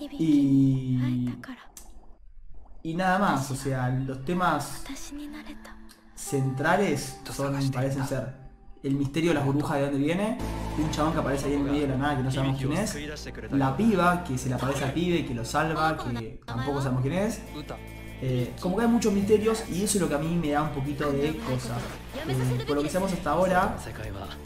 Y... 0.00 1.30
Y 2.82 2.94
nada 2.94 3.18
más, 3.18 3.50
o 3.50 3.56
sea, 3.56 3.88
los 3.88 4.24
temas 4.24 4.84
centrales 6.14 7.18
son, 7.34 7.72
parecen 7.72 8.06
ser 8.06 8.46
el 8.84 8.94
misterio 8.94 9.30
de 9.30 9.34
las 9.34 9.44
burbujas 9.44 9.78
de 9.78 9.82
dónde 9.86 9.98
viene, 9.98 10.38
un 10.78 10.90
chabón 10.92 11.12
que 11.12 11.18
aparece 11.18 11.46
ahí 11.46 11.54
en 11.54 11.64
medio 11.64 11.80
de 11.80 11.88
la 11.88 11.96
nada 11.96 12.16
que 12.16 12.22
no 12.22 12.30
sabemos 12.30 12.58
quién 12.58 12.72
es, 12.74 12.96
la 13.50 13.76
piba 13.76 14.22
que 14.22 14.38
se 14.38 14.48
le 14.48 14.54
aparece 14.54 14.84
al 14.84 14.92
pibe, 14.92 15.26
que 15.26 15.34
lo 15.34 15.44
salva, 15.44 15.96
que 15.96 16.40
tampoco 16.46 16.80
sabemos 16.80 17.02
quién 17.02 17.14
es, 17.14 17.40
eh, 18.22 18.54
como 18.60 18.76
que 18.76 18.82
hay 18.82 18.88
muchos 18.88 19.12
misterios 19.12 19.64
y 19.70 19.84
eso 19.84 19.98
es 19.98 20.02
lo 20.02 20.08
que 20.08 20.14
a 20.14 20.18
mí 20.18 20.34
me 20.36 20.50
da 20.50 20.62
un 20.62 20.70
poquito 20.70 21.12
de 21.12 21.36
cosa. 21.38 21.76
Eh, 22.26 22.64
por 22.66 22.76
lo 22.76 22.82
que 22.82 22.88
sabemos 22.88 23.12
hasta 23.12 23.30
ahora, 23.30 23.76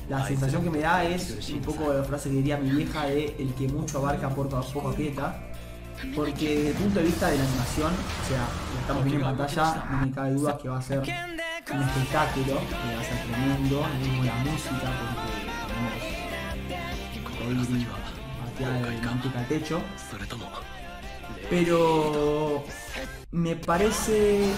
la 0.09 0.27
sensación 0.27 0.65
que 0.65 0.71
me 0.71 0.81
da 0.81 1.05
es 1.05 1.49
un 1.51 1.61
poco 1.61 1.93
la 1.93 2.03
frase 2.03 2.31
que 2.31 2.37
diría 2.37 2.57
mi 2.57 2.71
vieja 2.71 3.07
de 3.07 3.37
el 3.39 3.55
que 3.55 3.69
mucho 3.69 3.99
abarca 3.99 4.29
poco 4.29 4.57
a 4.57 4.63
poco 4.63 4.91
aprieta. 4.91 5.47
Porque 6.17 6.57
desde 6.57 6.71
el 6.71 6.75
punto 6.77 6.99
de 6.99 7.05
vista 7.05 7.29
de 7.29 7.37
la 7.37 7.45
animación, 7.45 7.93
o 7.93 8.29
sea, 8.29 8.49
lo 8.73 8.81
estamos 8.81 9.05
viendo 9.05 9.29
en 9.29 9.37
pantalla, 9.37 9.85
no 9.91 10.07
me 10.07 10.13
cabe 10.13 10.33
duda 10.33 10.59
que 10.59 10.69
va 10.71 10.79
a 10.79 10.83
ser 10.83 10.99
un 11.01 11.05
espectáculo, 11.05 12.47
que 12.47 12.95
va 12.95 13.01
a 13.01 13.05
ser 13.05 13.19
tremendo, 13.27 13.83
la 14.25 14.35
música, 14.51 14.91
porque 14.99 15.45
tenemos 17.45 17.69
el 17.69 19.03
manteca 19.03 19.41
al 19.41 19.47
techo. 19.47 19.81
Pero 21.51 22.65
me 23.33 23.57
parece 23.57 24.53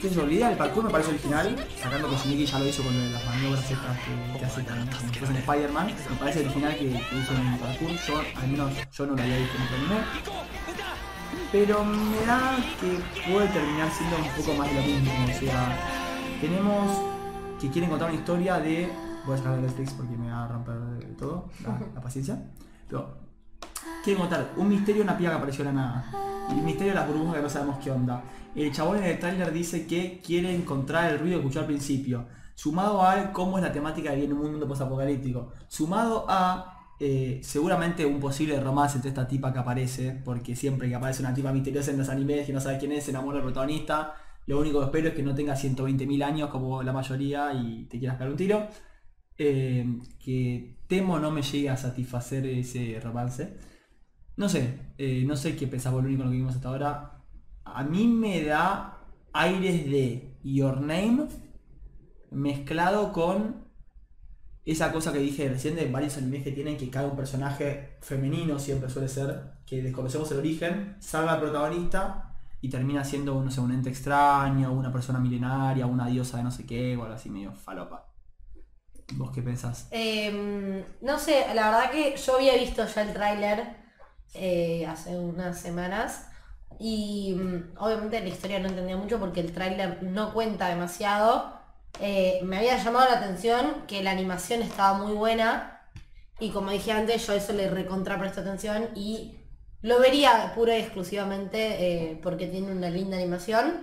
que 0.00 0.06
es 0.06 0.16
olvida, 0.16 0.50
el 0.50 0.56
parkour 0.56 0.84
me 0.84 0.90
parece 0.90 1.10
original, 1.10 1.56
sacando 1.82 2.08
que 2.08 2.16
Shingeki 2.16 2.46
ya 2.46 2.58
lo 2.60 2.66
hizo 2.66 2.82
con 2.84 3.12
las 3.12 3.24
maniobras 3.24 3.70
estas 3.70 3.98
que, 3.98 4.38
que 4.38 4.44
hace 4.44 4.64
con, 4.64 4.86
como 4.86 5.12
si 5.12 5.18
fuese 5.18 5.38
Spider-Man, 5.38 5.86
me 6.10 6.16
parece 6.16 6.40
original 6.40 6.72
que, 6.72 6.88
que 6.90 7.18
hizo 7.18 7.34
en 7.34 7.46
el 7.46 7.58
parkour, 7.58 7.90
yo 7.90 8.22
al 8.40 8.48
menos 8.48 8.72
yo 8.92 9.06
no 9.06 9.16
lo 9.16 9.22
había 9.22 9.38
visto 9.38 9.56
en 9.56 9.62
el 9.62 9.74
anime, 9.74 10.04
pero 11.50 11.84
me 11.84 12.26
da 12.26 12.56
que 12.80 13.30
puede 13.32 13.48
terminar 13.48 13.90
siendo 13.90 14.16
un 14.18 14.28
poco 14.36 14.54
más 14.54 14.68
de 14.68 14.74
lo 14.74 14.82
mismo, 14.82 15.12
o 15.24 15.38
sea, 15.38 15.78
tenemos 16.40 16.98
que 17.60 17.70
quieren 17.70 17.90
contar 17.90 18.10
una 18.10 18.18
historia 18.18 18.58
de, 18.60 18.88
voy 19.26 19.34
a 19.34 19.38
sacar 19.38 19.54
el 19.54 19.62
Netflix 19.62 19.94
porque 19.94 20.16
me 20.16 20.30
va 20.30 20.44
a 20.44 20.48
romper 20.48 20.76
todo 21.18 21.48
la, 21.64 21.80
la 21.92 22.00
paciencia, 22.00 22.40
pero 22.88 23.27
quieren 24.04 24.20
contar 24.20 24.52
un 24.56 24.68
misterio 24.68 25.02
de 25.02 25.08
una 25.08 25.18
piba 25.18 25.30
que 25.30 25.36
apareció 25.36 25.64
de 25.64 25.72
la 25.72 25.76
nada. 25.76 26.48
El 26.50 26.62
misterio 26.62 26.92
de 26.92 26.98
las 26.98 27.08
burbujas 27.08 27.36
que 27.36 27.42
no 27.42 27.50
sabemos 27.50 27.78
qué 27.82 27.90
onda. 27.90 28.22
El 28.54 28.72
chabón 28.72 28.98
en 28.98 29.04
el 29.04 29.18
tráiler 29.18 29.52
dice 29.52 29.86
que 29.86 30.20
quiere 30.24 30.54
encontrar 30.54 31.12
el 31.12 31.18
ruido 31.18 31.38
que 31.38 31.46
escuchó 31.46 31.60
al 31.60 31.66
principio. 31.66 32.26
Sumado 32.54 33.02
a 33.02 33.32
cómo 33.32 33.58
es 33.58 33.64
la 33.64 33.72
temática 33.72 34.10
que 34.10 34.16
viene 34.16 34.32
en 34.32 34.40
un 34.40 34.50
mundo 34.50 34.66
postapocalíptico. 34.66 35.52
Sumado 35.68 36.26
a 36.28 36.78
eh, 37.00 37.40
seguramente 37.44 38.04
un 38.04 38.18
posible 38.18 38.58
romance 38.58 38.96
entre 38.96 39.10
esta 39.10 39.28
tipa 39.28 39.52
que 39.52 39.60
aparece, 39.60 40.20
porque 40.24 40.56
siempre 40.56 40.88
que 40.88 40.94
aparece 40.94 41.22
una 41.22 41.32
tipa 41.32 41.52
misteriosa 41.52 41.92
en 41.92 41.98
los 41.98 42.08
animes 42.08 42.48
y 42.48 42.52
no 42.52 42.60
sabes 42.60 42.80
quién 42.80 42.92
es, 42.92 43.04
se 43.04 43.10
enamora 43.10 43.36
del 43.36 43.44
protagonista. 43.44 44.14
Lo 44.46 44.58
único 44.58 44.80
que 44.80 44.86
espero 44.86 45.08
es 45.08 45.14
que 45.14 45.22
no 45.22 45.34
tenga 45.34 45.54
120.000 45.54 46.24
años 46.24 46.50
como 46.50 46.82
la 46.82 46.92
mayoría 46.92 47.52
y 47.52 47.84
te 47.84 47.98
quieras 47.98 48.16
pegar 48.16 48.32
un 48.32 48.36
tiro. 48.36 48.66
Eh, 49.36 49.86
que 50.18 50.78
temo 50.88 51.20
no 51.20 51.30
me 51.30 51.42
llegue 51.42 51.70
a 51.70 51.76
satisfacer 51.76 52.46
ese 52.46 52.98
romance. 53.00 53.56
No 54.38 54.48
sé, 54.48 54.78
eh, 54.98 55.24
no 55.26 55.36
sé 55.36 55.56
qué 55.56 55.66
pensás 55.66 55.92
vos, 55.92 56.00
lo 56.00 56.08
único 56.08 56.22
lo 56.22 56.30
que 56.30 56.36
vimos 56.36 56.54
hasta 56.54 56.68
ahora. 56.68 57.24
A 57.64 57.82
mí 57.82 58.06
me 58.06 58.44
da 58.44 59.00
aires 59.32 59.90
de 59.90 60.38
Your 60.44 60.80
Name 60.80 61.26
mezclado 62.30 63.12
con 63.12 63.66
esa 64.64 64.92
cosa 64.92 65.12
que 65.12 65.18
dije 65.18 65.48
recién 65.48 65.74
de 65.74 65.90
varios 65.90 66.18
animes 66.18 66.44
que 66.44 66.52
tienen 66.52 66.76
que 66.76 66.88
cada 66.88 67.08
un 67.08 67.16
personaje 67.16 67.96
femenino 68.00 68.60
siempre 68.60 68.88
suele 68.88 69.08
ser, 69.08 69.54
que 69.66 69.82
desconocemos 69.82 70.30
el 70.30 70.38
origen, 70.38 70.96
salga 71.00 71.34
el 71.34 71.40
protagonista 71.40 72.36
y 72.60 72.68
termina 72.68 73.02
siendo 73.02 73.42
no 73.42 73.50
sé, 73.50 73.60
un 73.60 73.72
ente 73.72 73.90
extraño, 73.90 74.72
una 74.72 74.92
persona 74.92 75.18
milenaria, 75.18 75.84
una 75.86 76.06
diosa 76.06 76.36
de 76.36 76.44
no 76.44 76.52
sé 76.52 76.64
qué, 76.64 76.96
o 76.96 77.02
algo 77.02 77.16
así 77.16 77.28
medio 77.28 77.52
falopa. 77.54 78.06
¿Vos 79.14 79.32
qué 79.32 79.42
pensás? 79.42 79.88
Em, 79.90 80.84
no 81.00 81.18
sé, 81.18 81.44
la 81.56 81.72
verdad 81.72 81.90
que 81.90 82.16
yo 82.16 82.36
había 82.36 82.54
visto 82.54 82.86
ya 82.86 83.02
el 83.02 83.12
tráiler 83.12 83.87
eh, 84.34 84.86
hace 84.86 85.16
unas 85.16 85.60
semanas 85.60 86.28
y 86.78 87.34
mm, 87.34 87.74
obviamente 87.78 88.20
la 88.20 88.28
historia 88.28 88.58
no 88.60 88.68
entendía 88.68 88.96
mucho 88.96 89.18
porque 89.18 89.40
el 89.40 89.52
tráiler 89.52 90.02
no 90.02 90.32
cuenta 90.32 90.68
demasiado. 90.68 91.58
Eh, 92.00 92.40
me 92.44 92.58
había 92.58 92.76
llamado 92.76 93.08
la 93.10 93.16
atención 93.16 93.84
que 93.86 94.02
la 94.02 94.12
animación 94.12 94.62
estaba 94.62 94.98
muy 94.98 95.14
buena 95.14 95.82
y 96.38 96.50
como 96.50 96.70
dije 96.70 96.92
antes 96.92 97.26
yo 97.26 97.32
eso 97.32 97.52
le 97.52 97.68
recontra 97.68 98.18
presto 98.18 98.40
atención 98.42 98.88
y 98.94 99.38
lo 99.82 99.98
vería 100.00 100.52
pura 100.54 100.76
y 100.76 100.82
exclusivamente 100.82 102.10
eh, 102.12 102.20
porque 102.22 102.46
tiene 102.46 102.72
una 102.72 102.90
linda 102.90 103.16
animación. 103.16 103.80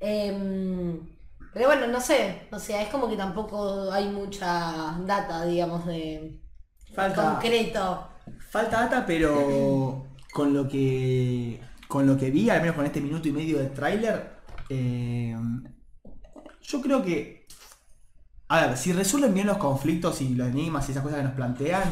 Em, 0.00 1.08
pero 1.52 1.66
bueno, 1.66 1.86
no 1.86 2.00
sé, 2.00 2.48
o 2.50 2.58
sea, 2.58 2.82
es 2.82 2.88
como 2.88 3.08
que 3.08 3.16
tampoco 3.16 3.90
hay 3.92 4.08
mucha 4.08 4.96
data, 5.00 5.44
digamos, 5.44 5.86
de 5.86 6.40
Falta, 6.94 7.32
concreto. 7.32 8.08
Falta 8.52 8.82
data, 8.82 9.06
pero 9.06 10.06
con 10.30 10.52
lo 10.52 10.68
que 10.68 11.58
con 11.88 12.06
lo 12.06 12.18
que 12.18 12.30
vi, 12.30 12.50
al 12.50 12.60
menos 12.60 12.76
con 12.76 12.84
este 12.84 13.00
minuto 13.00 13.28
y 13.28 13.32
medio 13.32 13.58
de 13.58 13.66
tráiler, 13.66 14.40
eh, 14.68 15.34
yo 16.60 16.80
creo 16.82 17.02
que 17.02 17.46
a 18.48 18.66
ver, 18.66 18.76
si 18.76 18.92
resuelven 18.92 19.32
bien 19.32 19.46
los 19.46 19.56
conflictos 19.56 20.20
y 20.20 20.34
los 20.34 20.48
enigmas 20.48 20.86
y 20.86 20.92
esas 20.92 21.02
cosas 21.02 21.18
que 21.18 21.24
nos 21.24 21.32
plantean, 21.32 21.84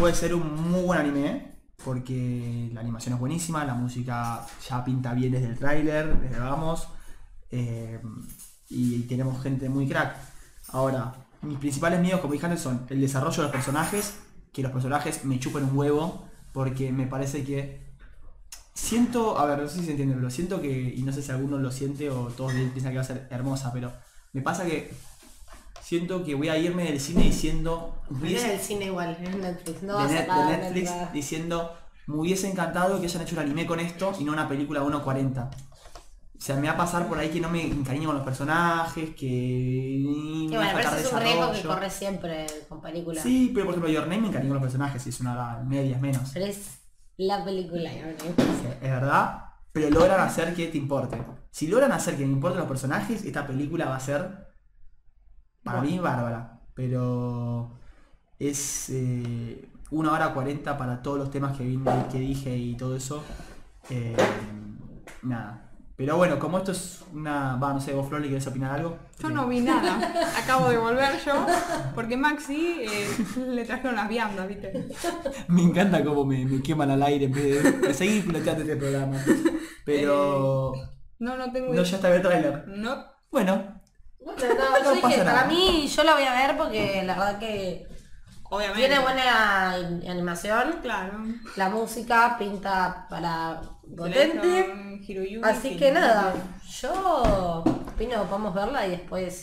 puede 0.00 0.16
ser 0.16 0.34
un 0.34 0.70
muy 0.70 0.82
buen 0.82 0.98
anime, 0.98 1.58
porque 1.84 2.68
la 2.72 2.80
animación 2.80 3.14
es 3.14 3.20
buenísima, 3.20 3.64
la 3.64 3.74
música 3.74 4.44
ya 4.68 4.84
pinta 4.84 5.14
bien 5.14 5.30
desde 5.30 5.46
el 5.46 5.56
tráiler, 5.56 6.18
desde 6.18 6.40
vamos, 6.40 6.88
eh, 7.52 8.00
y, 8.68 9.02
tenemos 9.02 9.40
gente 9.40 9.68
muy 9.68 9.86
crack. 9.88 10.16
Ahora, 10.70 11.14
mis 11.42 11.58
principales 11.58 12.00
miedos, 12.00 12.20
como 12.20 12.32
dije 12.32 12.56
son 12.56 12.84
el 12.90 13.00
desarrollo 13.00 13.36
de 13.36 13.42
los 13.42 13.52
personajes, 13.52 14.25
que 14.56 14.62
los 14.62 14.72
personajes 14.72 15.24
me 15.26 15.38
chupen 15.38 15.64
un 15.64 15.76
huevo, 15.76 16.24
porque 16.54 16.90
me 16.90 17.06
parece 17.06 17.44
que 17.44 17.84
siento, 18.74 19.38
a 19.38 19.44
ver, 19.46 19.58
no 19.60 19.68
sé 19.68 19.80
si 19.80 19.84
se 19.84 19.90
entiende, 19.90 20.14
pero 20.14 20.30
siento 20.30 20.60
que, 20.62 20.94
y 20.96 21.02
no 21.02 21.12
sé 21.12 21.22
si 21.22 21.30
alguno 21.30 21.58
lo 21.58 21.70
siente 21.70 22.10
o 22.10 22.28
todos 22.28 22.52
piensan 22.72 22.92
que 22.92 22.96
va 22.96 23.02
a 23.02 23.06
ser 23.06 23.26
hermosa, 23.30 23.70
pero 23.72 23.92
me 24.32 24.40
pasa 24.42 24.64
que 24.64 24.90
siento 25.82 26.24
que 26.24 26.34
voy 26.34 26.48
a 26.48 26.56
irme 26.58 26.84
del 26.84 27.00
cine 27.00 27.24
diciendo, 27.24 28.02
me 28.10 28.16
Es 28.32 28.42
hubiese- 28.42 28.54
el 28.54 28.60
cine 28.60 28.84
igual, 28.86 29.16
Netflix, 29.20 29.82
no 29.82 29.98
de, 29.98 30.02
vas 30.04 30.10
a 30.12 30.14
Net- 30.14 30.26
pagar 30.26 30.48
de 30.60 30.64
Netflix 30.70 31.12
diciendo, 31.12 31.72
me 32.06 32.16
hubiese 32.16 32.50
encantado 32.50 32.98
que 33.00 33.06
hayan 33.06 33.22
hecho 33.22 33.34
un 33.34 33.42
anime 33.42 33.66
con 33.66 33.78
esto 33.80 34.12
y 34.18 34.24
no 34.24 34.32
una 34.32 34.48
película 34.48 34.80
de 34.80 34.86
1.40. 34.86 35.50
O 36.46 36.48
sea, 36.48 36.54
me 36.58 36.68
va 36.68 36.74
a 36.74 36.76
pasar 36.76 37.08
por 37.08 37.18
ahí 37.18 37.28
que 37.30 37.40
no 37.40 37.48
me 37.50 37.60
encariño 37.60 38.06
con 38.06 38.14
los 38.18 38.24
personajes, 38.24 39.10
que... 39.16 39.16
Que 39.16 40.48
me 40.48 40.56
bueno, 40.56 40.70
pero 40.76 40.88
eso 40.90 40.96
es 40.98 41.12
un 41.12 41.18
riesgo 41.18 41.52
que 41.52 41.62
corre 41.62 41.90
siempre 41.90 42.46
con 42.68 42.80
películas. 42.80 43.20
Sí, 43.24 43.50
pero 43.52 43.66
por 43.66 43.74
ejemplo, 43.74 43.92
Your 43.92 44.04
Name 44.06 44.20
me 44.20 44.28
encariño 44.28 44.50
con 44.50 44.62
los 44.62 44.62
personajes 44.62 45.04
y 45.06 45.08
es 45.08 45.18
una 45.18 45.64
medias 45.66 46.00
menos. 46.00 46.30
Pero 46.32 46.46
es 46.46 46.78
la 47.16 47.44
película, 47.44 47.90
¿no? 47.90 48.44
Sí, 48.44 48.68
es 48.80 48.90
verdad, 48.92 49.42
pero 49.72 49.90
logran 49.90 50.20
hacer 50.20 50.54
que 50.54 50.68
te 50.68 50.78
importe. 50.78 51.20
Si 51.50 51.66
logran 51.66 51.90
hacer 51.90 52.16
que 52.16 52.24
me 52.24 52.30
importen 52.34 52.60
los 52.60 52.68
personajes, 52.68 53.24
esta 53.24 53.44
película 53.44 53.86
va 53.86 53.96
a 53.96 54.00
ser, 54.00 54.46
para 55.64 55.80
mí, 55.80 55.98
bárbara. 55.98 56.60
Pero 56.74 57.76
es 58.38 58.88
eh, 58.90 59.68
una 59.90 60.12
hora 60.12 60.32
40 60.32 60.78
para 60.78 61.02
todos 61.02 61.18
los 61.18 61.28
temas 61.32 61.56
que, 61.58 61.64
vi- 61.64 61.80
que 62.12 62.20
dije 62.20 62.56
y 62.56 62.76
todo 62.76 62.94
eso. 62.94 63.24
Eh, 63.90 64.14
nada. 65.22 65.64
Pero 65.96 66.18
bueno, 66.18 66.38
como 66.38 66.58
esto 66.58 66.72
es 66.72 67.00
una... 67.14 67.56
Va, 67.56 67.72
no 67.72 67.80
sé, 67.80 67.94
vos 67.94 68.06
Flori, 68.06 68.28
¿querés 68.28 68.46
opinar 68.46 68.72
algo? 68.72 68.98
Yo 69.18 69.30
no 69.30 69.46
vi 69.48 69.60
nada. 69.60 69.98
Acabo 70.42 70.68
de 70.68 70.76
volver 70.76 71.18
yo. 71.24 71.46
Porque 71.94 72.18
Maxi 72.18 72.82
eh, 72.82 73.08
le 73.48 73.64
trajeron 73.64 73.96
las 73.96 74.06
viandas, 74.06 74.46
¿viste? 74.46 74.88
Me 75.48 75.62
encanta 75.62 76.04
cómo 76.04 76.26
me, 76.26 76.44
me 76.44 76.62
queman 76.62 76.90
al 76.90 77.02
aire 77.02 77.24
en 77.24 77.32
vez 77.32 77.62
de, 77.64 77.72
de 77.88 77.94
seguir 77.94 78.26
piloteando 78.26 78.62
este 78.62 78.76
programa. 78.76 79.16
Pero... 79.86 80.72
No, 81.18 81.36
no 81.38 81.50
tengo 81.50 81.72
No, 81.72 81.82
ya 81.82 81.96
está 81.96 82.14
el 82.14 82.20
trailer. 82.22 82.68
No. 82.68 83.02
Bueno, 83.30 83.80
Bueno, 84.20 84.38
no, 84.38 84.70
No 84.70 84.94
yo 84.94 85.00
pasa 85.00 85.08
dije, 85.08 85.24
nada. 85.24 85.32
para 85.32 85.46
mí 85.48 85.86
yo 85.88 86.04
la 86.04 86.12
voy 86.14 86.24
a 86.24 86.46
ver 86.46 86.56
porque 86.58 87.02
la 87.04 87.14
verdad 87.14 87.38
que 87.38 87.86
Obviamente. 88.50 88.86
tiene 88.86 89.00
buena 89.02 89.70
animación, 89.74 90.76
Claro. 90.82 91.18
la 91.56 91.68
música 91.68 92.36
pinta 92.38 93.06
para 93.10 93.60
potente. 93.96 95.00
Hiroyuki, 95.06 95.40
Así 95.48 95.76
que 95.76 95.92
nada, 95.92 96.34
yo 96.80 97.62
opino 97.64 98.24
podemos 98.24 98.54
verla 98.54 98.86
y 98.86 98.90
después 98.90 99.40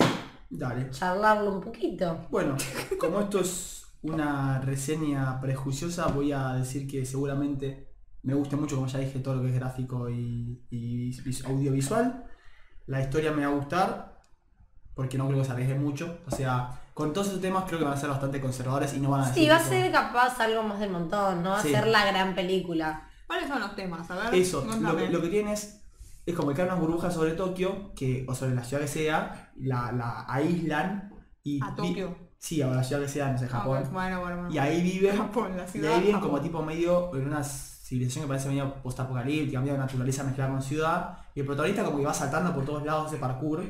dale. 0.49 0.89
charlarlo 0.91 1.53
un 1.55 1.61
poquito. 1.61 2.27
Bueno, 2.29 2.55
como 2.99 3.21
esto 3.21 3.39
es 3.39 3.85
una 4.01 4.59
reseña 4.59 5.39
prejuiciosa, 5.39 6.07
voy 6.07 6.31
a 6.33 6.53
decir 6.53 6.87
que 6.87 7.05
seguramente 7.05 7.89
me 8.23 8.33
guste 8.33 8.55
mucho, 8.55 8.75
como 8.75 8.87
ya 8.87 8.99
dije, 8.99 9.19
todo 9.19 9.35
lo 9.35 9.41
que 9.43 9.49
es 9.49 9.55
gráfico 9.55 10.09
y, 10.09 10.65
y 10.69 11.11
vis- 11.21 11.45
audiovisual. 11.45 12.25
La 12.87 13.01
historia 13.01 13.31
me 13.31 13.45
va 13.45 13.51
a 13.51 13.55
gustar, 13.55 14.19
porque 14.93 15.17
no 15.17 15.27
creo 15.27 15.39
que 15.39 15.45
se 15.45 15.51
arriesgue 15.51 15.75
mucho. 15.75 16.19
O 16.27 16.31
sea, 16.35 16.69
con 16.93 17.11
todos 17.13 17.27
esos 17.27 17.41
temas 17.41 17.63
creo 17.65 17.79
que 17.79 17.85
van 17.85 17.93
a 17.95 17.97
ser 17.97 18.09
bastante 18.09 18.39
conservadores 18.39 18.93
y 18.93 18.99
no 18.99 19.09
van 19.11 19.21
a 19.21 19.25
Sí, 19.33 19.47
decir, 19.47 19.51
va 19.51 19.55
a 19.55 19.59
ser 19.59 19.91
capaz 19.91 20.39
algo 20.39 20.63
más 20.63 20.79
del 20.79 20.91
montón, 20.91 21.41
no 21.43 21.51
va 21.51 21.59
a 21.59 21.61
Sí. 21.61 21.71
ser 21.71 21.87
la 21.87 22.05
gran 22.05 22.35
película. 22.35 23.07
¿Cuáles 23.27 23.47
son 23.49 23.59
los 23.61 23.75
temas? 23.75 24.09
A 24.11 24.15
ver. 24.29 24.35
Eso, 24.35 24.65
lo 24.79 24.95
que, 24.95 25.09
lo 25.09 25.21
que 25.21 25.29
tienes 25.29 25.81
es 26.25 26.35
como 26.35 26.53
que 26.53 26.61
hay 26.61 26.67
unas 26.67 26.79
burbujas 26.79 27.13
sobre 27.13 27.31
Tokio, 27.31 27.93
que, 27.95 28.25
o 28.27 28.35
sobre 28.35 28.53
la 28.55 28.63
ciudad 28.63 28.81
que 28.83 28.87
sea, 28.87 29.51
la, 29.57 29.91
la 29.91 30.25
aíslan 30.27 31.11
y... 31.43 31.59
A 31.63 31.73
Tokio. 31.75 32.15
Sí, 32.37 32.61
a 32.61 32.67
la 32.67 32.83
ciudad 32.83 33.01
que 33.01 33.07
sea, 33.07 33.31
no 33.31 33.37
sé, 33.37 33.45
Ah, 33.45 33.49
Japón. 33.59 33.83
bueno, 33.91 34.19
bueno, 34.19 34.35
bueno. 34.37 34.51
Y 34.53 34.57
ahí 34.57 34.81
viven, 34.81 35.15
Japón, 35.17 35.55
la 35.57 35.63
y 35.63 35.85
ahí 35.85 35.99
viven 35.99 36.13
Japón. 36.15 36.29
como 36.29 36.41
tipo 36.41 36.61
medio 36.61 37.15
en 37.15 37.27
una 37.27 37.41
civilización 37.43 38.25
que 38.25 38.27
parece 38.27 38.49
medio 38.49 38.73
postapocalíptica, 38.83 39.61
medio 39.61 39.77
naturaleza 39.77 40.23
mezclada 40.25 40.51
con 40.51 40.61
ciudad. 40.61 41.17
Y 41.33 41.39
el 41.39 41.45
protagonista 41.45 41.83
como 41.85 41.97
que 41.97 42.05
va 42.05 42.13
saltando 42.13 42.53
por 42.53 42.65
todos 42.65 42.83
lados 42.85 43.07
ese 43.07 43.17
parkour. 43.17 43.63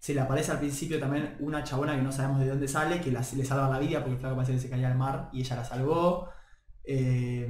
Se 0.00 0.14
le 0.14 0.20
aparece 0.20 0.50
al 0.50 0.58
principio 0.58 0.98
también 0.98 1.36
una 1.40 1.62
chabona 1.62 1.94
que 1.94 2.02
no 2.02 2.10
sabemos 2.10 2.40
de 2.40 2.48
dónde 2.48 2.66
sale, 2.66 3.00
que 3.00 3.12
la- 3.12 3.20
le 3.36 3.44
salva 3.44 3.68
la 3.68 3.78
vida 3.78 3.98
porque 4.00 4.14
el 4.14 4.18
flaco 4.18 4.34
parece 4.34 4.54
que 4.54 4.58
se 4.58 4.70
caía 4.70 4.88
al 4.90 4.96
mar 4.98 5.28
y 5.32 5.40
ella 5.42 5.56
la 5.56 5.64
salvó. 5.64 6.28
Eh, 6.84 7.48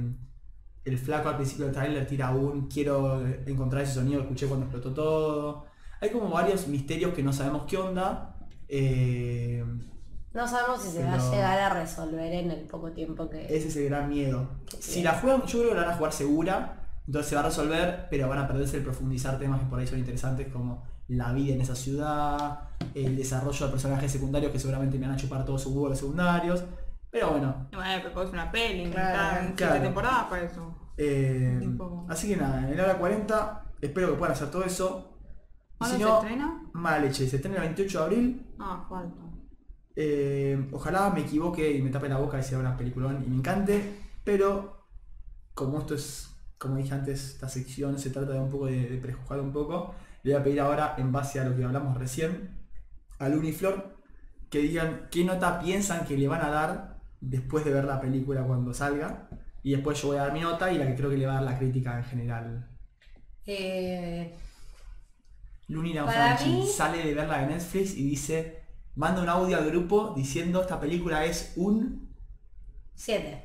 el 0.83 0.97
flaco 0.97 1.29
al 1.29 1.37
principio 1.37 1.65
del 1.65 1.73
tráiler 1.73 2.05
tira 2.05 2.31
un 2.31 2.67
quiero 2.67 3.25
encontrar 3.45 3.83
ese 3.83 3.93
sonido 3.95 4.19
que 4.19 4.23
escuché 4.25 4.47
cuando 4.47 4.65
explotó 4.65 4.93
todo. 4.93 5.65
Hay 6.01 6.09
como 6.09 6.29
varios 6.29 6.67
misterios 6.67 7.13
que 7.13 7.23
no 7.23 7.31
sabemos 7.33 7.63
qué 7.67 7.77
onda. 7.77 8.35
Eh, 8.67 9.63
No 10.33 10.47
sabemos 10.47 10.81
si 10.81 10.89
se 10.89 11.03
va 11.03 11.13
a 11.13 11.31
llegar 11.31 11.59
a 11.59 11.69
resolver 11.81 12.33
en 12.33 12.51
el 12.51 12.67
poco 12.67 12.91
tiempo 12.91 13.29
que... 13.29 13.45
ese 13.45 13.67
es 13.69 13.75
el 13.77 13.85
gran 13.89 14.09
miedo. 14.09 14.49
Si 14.79 15.03
la 15.03 15.13
juegan, 15.13 15.43
yo 15.45 15.59
creo 15.59 15.69
que 15.69 15.75
la 15.75 15.81
van 15.83 15.91
a 15.93 15.97
jugar 15.97 16.11
segura, 16.13 16.87
entonces 17.05 17.29
se 17.29 17.35
va 17.35 17.41
a 17.41 17.45
resolver, 17.45 18.07
pero 18.09 18.27
van 18.27 18.39
a 18.39 18.47
perderse 18.47 18.77
el 18.77 18.83
profundizar 18.83 19.37
temas 19.39 19.59
que 19.61 19.67
por 19.67 19.79
ahí 19.79 19.87
son 19.87 19.99
interesantes 19.99 20.47
como 20.51 20.83
la 21.17 21.31
vida 21.33 21.53
en 21.55 21.61
esa 21.61 21.75
ciudad, 21.75 22.69
el 22.93 23.15
desarrollo 23.15 23.65
de 23.65 23.71
personajes 23.71 24.11
secundarios 24.11 24.51
que 24.51 24.59
seguramente 24.59 24.97
me 24.97 25.05
van 25.07 25.15
a 25.15 25.19
chupar 25.19 25.45
todos 25.45 25.61
sus 25.61 25.73
huevos 25.73 25.97
secundarios. 25.97 26.63
Pero 27.09 27.31
bueno, 27.31 27.67
pero 27.69 28.23
es 28.23 28.29
una 28.31 28.51
peli, 28.51 28.89
Claro, 28.89 29.47
en 29.47 29.55
temporadas 29.55 30.25
para 30.25 30.43
eso. 30.43 30.73
eh, 30.97 31.59
así 32.07 32.27
que 32.29 32.37
nada, 32.37 32.69
en 32.69 32.77
la 32.77 32.83
hora 32.83 32.97
40 32.97 33.65
espero 33.81 34.09
que 34.11 34.13
puedan 34.17 34.33
hacer 34.33 34.49
todo 34.49 34.63
eso. 34.63 35.07
Y 35.73 35.77
¿Cuándo 35.77 35.97
si 35.97 36.03
se 36.03 36.09
no, 36.09 36.15
estrena? 36.21 36.69
mala 36.73 36.99
leche, 36.99 37.27
se 37.27 37.35
estrena 37.37 37.57
el 37.57 37.63
28 37.63 37.97
de 37.99 38.03
abril. 38.05 38.55
Ah, 38.59 38.85
falta. 38.87 39.21
Eh, 39.95 40.69
ojalá 40.71 41.09
me 41.09 41.21
equivoque 41.21 41.69
y 41.75 41.81
me 41.81 41.89
tape 41.89 42.07
la 42.07 42.17
boca 42.17 42.39
y 42.39 42.43
sea 42.43 42.59
una 42.59 42.77
peliculón 42.77 43.23
y 43.25 43.29
me 43.29 43.35
encante, 43.35 43.99
pero 44.23 44.87
como 45.53 45.79
esto 45.79 45.95
es, 45.95 46.29
como 46.57 46.77
dije 46.77 46.93
antes, 46.93 47.31
esta 47.33 47.49
sección 47.49 47.99
se 47.99 48.09
trata 48.11 48.31
de 48.33 48.39
un 48.39 48.49
poco 48.49 48.67
de, 48.67 48.87
de 48.89 48.97
prejuzgar 48.97 49.41
un 49.41 49.51
poco, 49.51 49.93
le 50.23 50.33
voy 50.33 50.41
a 50.41 50.43
pedir 50.43 50.59
ahora, 50.61 50.95
en 50.97 51.11
base 51.11 51.39
a 51.39 51.45
lo 51.45 51.55
que 51.55 51.63
hablamos 51.63 51.97
recién, 51.97 52.57
al 53.19 53.35
Uniflor, 53.37 53.97
que 54.49 54.59
digan 54.59 55.07
qué 55.11 55.23
nota 55.23 55.59
piensan 55.59 56.05
que 56.05 56.17
le 56.17 56.27
van 56.27 56.41
a 56.41 56.49
dar 56.49 56.97
después 57.21 57.63
de 57.65 57.71
ver 57.73 57.85
la 57.85 58.01
película 58.01 58.43
cuando 58.43 58.73
salga. 58.73 59.29
Y 59.63 59.71
después 59.71 60.01
yo 60.01 60.09
voy 60.09 60.17
a 60.17 60.23
dar 60.23 60.33
mi 60.33 60.41
nota 60.41 60.71
y 60.71 60.77
la 60.77 60.87
que 60.87 60.95
creo 60.95 61.09
que 61.09 61.17
le 61.17 61.25
va 61.27 61.33
a 61.33 61.35
dar 61.35 61.43
la 61.43 61.57
crítica 61.57 61.97
en 61.97 62.03
general. 62.03 62.67
Eh, 63.45 64.35
Luni 65.67 65.93
mí- 65.93 66.67
sale 66.67 67.03
de 67.03 67.13
verla 67.13 67.39
de 67.39 67.47
Netflix 67.47 67.95
y 67.95 68.03
dice, 68.03 68.63
manda 68.95 69.21
un 69.21 69.29
audio 69.29 69.57
al 69.57 69.65
grupo 69.69 70.13
diciendo 70.15 70.61
esta 70.61 70.79
película 70.79 71.25
es 71.25 71.53
un... 71.55 72.13
7. 72.95 73.41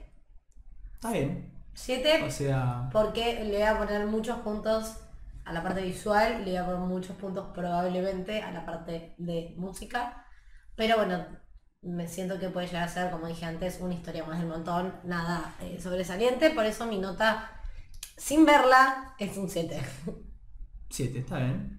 Está 0.94 1.12
bien. 1.12 1.52
7 1.74 2.24
O 2.24 2.30
sea... 2.30 2.88
porque 2.92 3.44
le 3.44 3.52
voy 3.52 3.62
a 3.62 3.78
poner 3.78 4.06
muchos 4.06 4.38
puntos 4.38 4.96
a 5.46 5.52
la 5.52 5.62
parte 5.62 5.80
visual, 5.80 6.44
le 6.44 6.50
voy 6.50 6.56
a 6.56 6.66
poner 6.66 6.80
muchos 6.80 7.16
puntos 7.16 7.46
probablemente 7.54 8.42
a 8.42 8.50
la 8.50 8.66
parte 8.66 9.14
de 9.16 9.54
música. 9.56 10.26
Pero 10.74 10.96
bueno, 10.96 11.24
me 11.82 12.08
siento 12.08 12.40
que 12.40 12.48
puede 12.48 12.66
llegar 12.66 12.82
a 12.82 12.88
ser, 12.88 13.12
como 13.12 13.28
dije 13.28 13.46
antes, 13.46 13.78
una 13.80 13.94
historia 13.94 14.24
más 14.24 14.40
del 14.40 14.48
montón, 14.48 14.92
nada 15.04 15.54
eh, 15.60 15.78
sobresaliente, 15.80 16.50
por 16.50 16.66
eso 16.66 16.86
mi 16.86 16.98
nota, 16.98 17.62
sin 18.16 18.44
verla, 18.44 19.14
es 19.18 19.36
un 19.36 19.48
7. 19.48 19.80
7, 20.90 21.18
está 21.20 21.38
bien. 21.38 21.78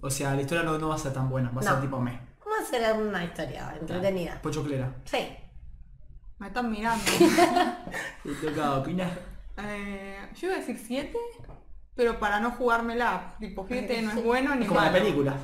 O 0.00 0.10
sea, 0.10 0.34
la 0.34 0.40
historia 0.40 0.64
no, 0.64 0.76
no 0.76 0.88
va 0.88 0.96
a 0.96 0.98
ser 0.98 1.12
tan 1.12 1.30
buena, 1.30 1.50
va 1.50 1.60
a 1.60 1.64
ser 1.64 1.80
tipo 1.80 2.00
me. 2.00 2.12
Va 2.12 2.60
a 2.60 2.64
ser 2.64 2.92
una 3.00 3.24
historia 3.24 3.72
entretenida. 3.80 4.42
Pochoclera. 4.42 4.92
Sí. 5.04 5.28
Me 6.38 6.48
están 6.48 6.70
mirando. 6.70 7.04
¿Te 8.24 8.34
toca 8.34 8.78
opinar? 8.78 9.16
Eh, 9.58 10.28
yo 10.34 10.48
iba 10.48 10.56
a 10.56 10.58
decir 10.58 10.76
7, 10.76 11.16
pero 11.96 12.18
para 12.20 12.38
no 12.40 12.50
jugármela. 12.52 13.34
Tipo 13.40 13.64
7 13.66 14.02
no 14.02 14.10
es 14.12 14.22
bueno 14.24 14.54
ni 14.54 14.66
Como 14.66 14.80
la 14.80 14.90
malo. 14.90 14.98
película. 15.02 15.34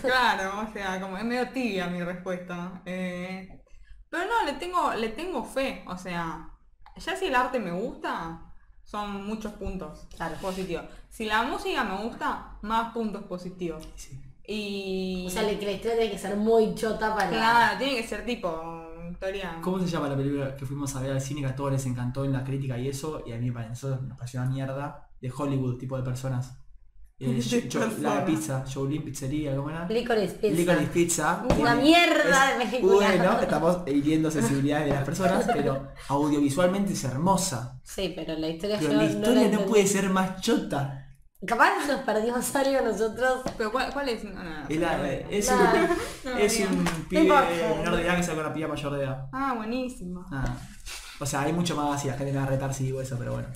Claro, 0.00 0.60
o 0.68 0.72
sea, 0.72 1.00
como 1.00 1.16
es 1.18 1.24
medio 1.24 1.48
tibia 1.50 1.86
mi 1.86 2.02
respuesta. 2.02 2.80
Eh, 2.86 3.62
pero 4.08 4.24
no, 4.24 4.44
le 4.46 4.54
tengo, 4.54 4.94
le 4.94 5.10
tengo 5.10 5.44
fe. 5.44 5.84
O 5.86 5.96
sea, 5.96 6.48
ya 6.96 7.14
si 7.16 7.26
el 7.26 7.34
arte 7.34 7.58
me 7.60 7.72
gusta, 7.72 8.40
son 8.84 9.26
muchos 9.26 9.52
puntos 9.52 10.06
Claro. 10.16 10.36
positivos. 10.40 10.84
Si 11.08 11.26
la 11.26 11.42
música 11.42 11.84
me 11.84 12.02
gusta, 12.02 12.56
más 12.62 12.92
puntos 12.92 13.24
positivos. 13.24 13.86
Sí. 13.96 14.20
Y... 14.48 15.24
O 15.26 15.30
sea, 15.30 15.42
la 15.42 15.52
historia 15.52 15.80
tiene 15.80 16.10
que 16.10 16.18
ser 16.18 16.36
muy 16.36 16.74
chota 16.74 17.14
para... 17.14 17.28
Claro, 17.28 17.78
tiene 17.78 17.96
que 17.96 18.06
ser 18.06 18.24
tipo 18.24 18.82
historia. 19.10 19.58
¿Cómo 19.62 19.78
se 19.80 19.86
llama 19.86 20.08
la 20.08 20.16
película 20.16 20.56
que 20.56 20.64
fuimos 20.66 20.94
a 20.96 21.00
ver 21.00 21.12
al 21.12 21.20
cine 21.20 21.40
que 21.40 21.46
a 21.48 21.56
todos 21.56 21.72
les 21.72 21.84
encantó 21.86 22.24
en 22.24 22.32
la 22.32 22.44
crítica 22.44 22.78
y 22.78 22.88
eso? 22.88 23.22
Y 23.26 23.32
a 23.32 23.36
mí 23.38 23.46
me 23.46 23.52
pareció, 23.52 23.88
nos 23.96 24.16
pareció 24.16 24.40
una 24.40 24.50
mierda 24.50 25.05
de 25.20 25.32
Hollywood, 25.36 25.78
tipo 25.78 25.96
de 25.96 26.02
personas. 26.02 26.52
Eh, 27.18 27.40
yo- 27.40 27.80
la 28.00 28.16
de 28.20 28.26
pizza, 28.26 28.62
Jolene 28.70 29.02
Pizzería, 29.02 29.56
¿cómo 29.56 29.70
era? 29.70 29.88
Licorice 29.88 30.34
Pizza. 30.34 30.54
Licorice 30.54 30.86
Pizza. 30.92 31.44
Una 31.58 31.74
mierda 31.74 32.52
es- 32.52 32.58
de 32.58 32.64
película. 32.66 32.94
Bueno, 33.06 33.40
estamos 33.40 33.78
hiriendo 33.86 34.30
sensibilidades 34.30 34.88
de 34.88 34.92
las 34.96 35.04
personas, 35.04 35.46
pero 35.50 35.88
audiovisualmente 36.10 36.92
es 36.92 37.02
hermosa. 37.04 37.80
Sí, 37.82 38.12
pero 38.14 38.34
la 38.38 38.48
historia 38.48 38.76
Pero 38.78 38.92
yo 38.92 38.96
la 38.98 39.04
no 39.04 39.08
historia 39.10 39.48
no, 39.48 39.64
puede 39.64 39.86
ser 39.86 40.10
más 40.10 40.42
chota. 40.42 41.08
Capaz 41.46 41.86
nos 41.88 42.00
perdimos 42.00 42.54
algo 42.54 42.84
nosotros. 42.84 43.40
Pero 43.56 43.72
¿cuál, 43.72 43.94
cuál 43.94 44.10
es? 44.10 44.22
No. 44.22 44.68
Es, 44.68 44.78
la- 44.78 45.08
es 45.30 45.48
un, 45.50 45.58
no, 46.24 46.36
es 46.36 46.60
un 46.60 46.84
pibe 47.08 47.22
menor 47.22 47.96
de 47.96 48.02
edad 48.02 48.16
que 48.18 48.22
sale 48.24 48.36
con 48.36 48.44
una 48.44 48.52
piba 48.54 48.68
mayor 48.68 48.92
de 48.94 49.04
edad. 49.04 49.26
Ah, 49.32 49.54
buenísimo. 49.56 50.22
Ah. 50.30 50.54
O 51.18 51.24
sea, 51.24 51.40
hay 51.40 51.54
mucho 51.54 51.74
más 51.76 52.04
y 52.04 52.08
la 52.08 52.14
gente 52.18 52.32
me 52.34 52.40
va 52.40 52.44
a 52.44 52.48
retar 52.48 52.74
si 52.74 52.84
digo 52.84 53.00
eso, 53.00 53.16
pero 53.18 53.32
bueno. 53.32 53.48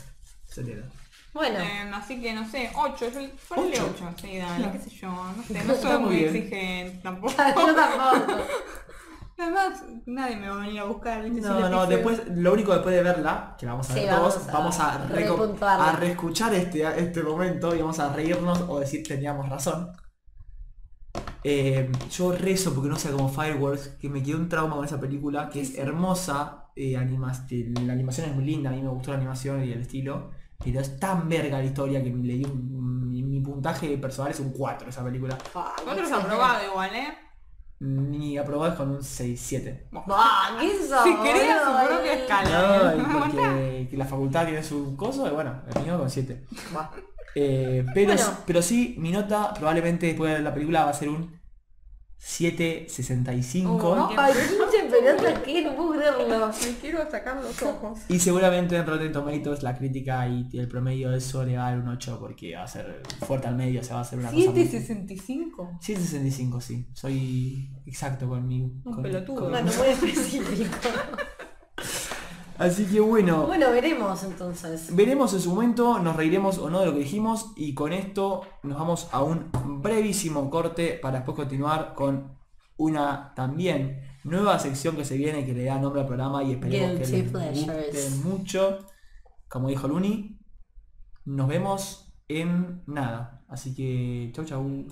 Se 0.47 0.61
entiende. 0.63 0.87
Bueno, 1.33 1.59
Eh, 1.61 1.91
así 1.95 2.21
que 2.21 2.33
no 2.33 2.49
sé, 2.49 2.71
8, 2.75 3.05
es 3.07 3.17
el 3.17 3.31
ponele 3.49 3.81
¿Ocho? 3.81 3.93
8, 3.95 4.15
sí, 4.21 4.37
dale, 4.39 4.71
qué 4.73 4.79
sé 4.81 4.91
yo, 4.91 5.09
no 5.11 5.43
sé, 5.43 5.65
no 5.65 5.75
soy 5.75 5.99
muy 5.99 6.25
exigente 6.25 7.01
tampoco. 7.03 7.35
yo 7.57 7.75
tampoco. 7.75 8.43
Además, 9.39 9.83
nadie 10.05 10.37
me 10.37 10.49
va 10.51 10.57
a 10.57 10.67
venir 10.67 10.81
a 10.81 10.85
buscar. 10.85 11.27
No, 11.31 11.69
no, 11.71 11.87
después, 11.87 12.23
lo 12.29 12.53
único 12.53 12.73
después 12.75 12.95
de 12.95 13.03
verla, 13.03 13.57
que 13.59 13.65
la 13.65 13.73
vamos 13.73 13.89
a 13.91 13.95
Sí, 13.95 14.01
ver 14.01 14.11
vamos 14.11 14.35
todos, 14.35 14.49
a 14.49 14.53
vamos 14.53 14.79
a, 14.81 15.89
a 15.89 15.93
reescuchar 15.97 16.53
este, 16.55 16.83
este 17.01 17.23
momento 17.23 17.75
y 17.75 17.81
vamos 17.81 17.99
a 18.01 18.13
reírnos 18.13 18.61
o 18.69 18.81
decir 18.81 19.03
teníamos 19.07 19.49
razón. 19.49 19.93
Eh, 21.43 21.91
yo 22.11 22.33
rezo 22.33 22.75
porque 22.75 22.91
no 22.91 22.97
sea 22.97 23.13
como 23.13 23.29
Fireworks, 23.31 23.89
que 24.01 24.09
me 24.11 24.23
quedó 24.23 24.37
un 24.39 24.49
trauma 24.49 24.77
con 24.77 24.85
esa 24.85 25.01
película, 25.01 25.49
que 25.49 25.61
es 25.63 25.77
hermosa, 25.79 26.67
eh, 26.77 26.95
eh, 26.95 27.73
la 27.83 27.93
animación 27.95 28.29
es 28.29 28.35
muy 28.35 28.45
linda, 28.45 28.71
a 28.71 28.73
mí 28.75 28.83
me 28.83 28.89
gustó 28.91 29.11
la 29.13 29.17
animación 29.19 29.65
y 29.65 29.73
el 29.73 29.81
estilo, 29.81 30.31
pero 30.63 30.81
es 30.81 30.99
tan 30.99 31.29
verga 31.29 31.59
la 31.59 31.65
historia 31.65 32.03
que 32.03 32.11
le 32.11 32.35
di 32.35 32.45
un, 32.45 33.11
mi, 33.11 33.23
mi 33.23 33.41
puntaje 33.41 33.97
personal 33.99 34.31
es 34.33 34.41
un 34.41 34.53
4 34.53 34.89
esa 34.89 35.05
película. 35.05 35.37
Nosotros 35.85 36.13
aprobado 36.13 36.65
igual, 36.65 36.95
¿eh? 36.95 37.15
Ni 37.81 38.37
aprobado 38.37 38.73
es 38.73 38.77
con 38.77 38.91
un 38.91 38.99
6-7. 38.99 39.85
Bah, 40.07 40.55
¿qué 40.61 40.67
eso? 40.71 41.03
Si 41.03 41.17
quería 41.17 41.65
su 41.65 41.87
propia 41.89 42.13
escala. 42.13 42.51
No, 42.51 42.91
¿eh? 42.91 42.97
y 42.99 43.13
porque 43.19 43.89
que 43.91 43.97
la 43.97 44.05
facultad 44.05 44.45
tiene 44.45 44.63
su 44.63 44.95
coso, 44.97 45.27
y 45.27 45.31
bueno, 45.31 45.63
el 45.75 45.83
mío 45.83 45.99
con 45.99 46.11
7. 46.11 46.45
Bah. 46.75 46.91
pero, 47.35 47.85
Bueno. 48.15 48.23
pero 48.45 48.61
sí, 48.61 48.97
mi 48.99 49.13
nota 49.13 49.55
probablemente 49.55 50.07
después 50.09 50.35
de 50.35 50.41
la 50.43 50.53
película 50.53 50.85
va 50.85 50.91
a 50.91 50.95
ser 50.95 51.09
un 51.09 51.40
7.65. 52.23 53.67
Oh, 53.83 54.09
qué- 54.09 54.15
Ay, 54.19 54.33
pinche 54.35 54.89
pelota, 54.91 55.43
¿qué? 55.43 55.63
No 55.65 55.75
puedo 55.75 55.91
creerlo. 55.93 56.49
Me 56.49 56.73
quiero 56.81 57.11
sacar 57.11 57.43
los 57.43 57.63
ojos. 57.63 57.99
Y 58.09 58.19
seguramente 58.19 58.77
en 58.77 58.87
Rotten 58.87 59.11
Tomatoes 59.13 59.63
la 59.63 59.77
crítica 59.77 60.29
y 60.29 60.49
el 60.53 60.69
promedio 60.69 61.11
de 61.11 61.19
eso 61.19 61.45
le 61.45 61.57
va 61.57 61.69
a 61.69 61.71
dar 61.71 61.81
un 61.81 61.89
8 61.89 62.19
porque 62.21 62.55
va 62.57 62.65
a 62.65 62.69
ser 62.69 63.03
fuerte 63.27 63.49
al 63.49 63.57
medio, 63.57 63.81
o 63.81 63.85
sea, 63.85 63.97
va 63.97 64.03
a 64.03 64.05
ser 64.05 64.19
una 64.19 64.31
cosa 64.31 64.51
muy- 64.51 64.63
765. 64.67 65.79
7.65, 65.81 66.61
sí. 66.61 66.87
Soy 66.93 67.71
exacto 67.87 68.29
con 68.29 68.47
mi... 68.47 68.61
Un 68.63 68.83
con- 68.83 69.03
pelotudo. 69.03 69.41
con- 69.41 69.51
Bueno, 69.51 69.71
muy 69.79 69.87
específico. 70.11 70.77
Así 72.61 72.85
que 72.85 73.01
bueno. 73.01 73.47
Bueno, 73.47 73.71
veremos 73.71 74.23
entonces. 74.23 74.95
Veremos 74.95 75.33
en 75.33 75.41
su 75.41 75.49
momento, 75.55 75.99
nos 75.99 76.15
reiremos 76.15 76.59
o 76.59 76.69
no 76.69 76.81
de 76.81 76.87
lo 76.87 76.93
que 76.93 76.99
dijimos 76.99 77.53
y 77.57 77.73
con 77.73 77.95
esto 77.95 78.43
nos 78.63 78.79
vamos 78.79 79.09
a 79.13 79.23
un 79.23 79.51
brevísimo 79.81 80.51
corte 80.51 80.99
para 81.01 81.17
después 81.17 81.37
continuar 81.37 81.95
con 81.95 82.37
una 82.77 83.33
también 83.35 84.03
nueva 84.25 84.59
sección 84.59 84.95
que 84.95 85.07
se 85.07 85.17
viene 85.17 85.47
que 85.47 85.55
le 85.55 85.65
da 85.65 85.79
nombre 85.79 86.03
al 86.03 86.07
programa 86.07 86.45
y 86.45 86.53
esperemos 86.53 87.01
que 87.01 87.07
les 87.07 87.33
guste 87.33 88.11
mucho. 88.29 88.79
Como 89.49 89.69
dijo 89.69 89.89
Luni, 89.89 90.39
nos 91.25 91.49
vemos 91.49 92.13
en 92.29 92.83
nada. 92.87 93.43
Así 93.49 93.75
que 93.75 94.33
chau 94.35 94.45
chau. 94.45 94.85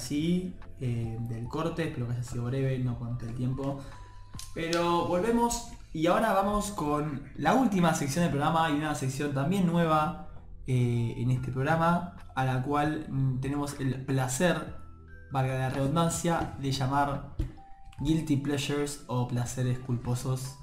Ahora 0.00 0.08
sí, 0.08 0.54
eh, 0.80 1.18
del 1.28 1.46
corte, 1.46 1.84
espero 1.84 2.06
que 2.06 2.14
haya 2.14 2.22
sido 2.22 2.44
breve, 2.44 2.78
no 2.78 2.98
conté 2.98 3.26
el 3.26 3.34
tiempo. 3.34 3.80
Pero 4.54 5.06
volvemos 5.06 5.68
y 5.92 6.06
ahora 6.06 6.32
vamos 6.32 6.70
con 6.70 7.22
la 7.36 7.54
última 7.54 7.94
sección 7.94 8.24
del 8.24 8.32
programa 8.32 8.70
y 8.70 8.74
una 8.74 8.94
sección 8.94 9.34
también 9.34 9.66
nueva 9.66 10.28
eh, 10.66 11.14
en 11.18 11.30
este 11.30 11.52
programa, 11.52 12.16
a 12.34 12.44
la 12.44 12.62
cual 12.62 13.06
mm, 13.08 13.40
tenemos 13.40 13.78
el 13.78 14.04
placer, 14.06 14.74
valga 15.30 15.58
la 15.58 15.70
redundancia, 15.70 16.54
de 16.60 16.72
llamar 16.72 17.34
Guilty 18.00 18.36
Pleasures 18.38 19.04
o 19.06 19.28
Placeres 19.28 19.78
Culposos, 19.80 20.56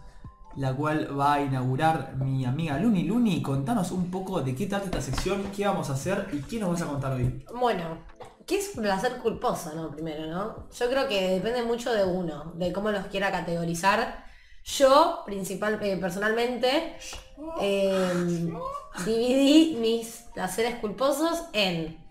la 0.55 0.73
cual 0.73 1.15
va 1.17 1.33
a 1.35 1.41
inaugurar 1.43 2.15
mi 2.17 2.43
amiga 2.45 2.79
Luni. 2.79 3.03
Luni, 3.03 3.43
contanos 3.43 3.91
un 3.91 4.09
poco 4.09 4.41
de 4.41 4.55
qué 4.55 4.65
trata 4.65 4.85
esta 4.85 5.01
sección, 5.01 5.43
qué 5.55 5.67
vamos 5.67 5.91
a 5.91 5.93
hacer 5.93 6.27
y 6.33 6.39
qué 6.39 6.59
nos 6.59 6.71
vas 6.71 6.81
a 6.81 6.87
contar 6.87 7.13
hoy. 7.13 7.45
Bueno, 7.59 7.99
¿qué 8.47 8.57
es 8.57 8.75
un 8.75 8.83
placer 8.83 9.17
culposo, 9.17 9.73
no? 9.75 9.91
Primero, 9.91 10.25
¿no? 10.25 10.69
Yo 10.71 10.89
creo 10.89 11.07
que 11.07 11.31
depende 11.31 11.63
mucho 11.63 11.93
de 11.93 12.05
uno, 12.05 12.53
de 12.55 12.71
cómo 12.71 12.91
los 12.91 13.07
quiera 13.07 13.31
categorizar. 13.31 14.25
Yo, 14.63 15.23
principal, 15.25 15.77
eh, 15.81 15.97
personalmente, 15.97 16.97
eh, 17.61 18.49
dividí 19.05 19.77
mis 19.79 20.25
placeres 20.33 20.75
culposos 20.75 21.43
en, 21.53 22.03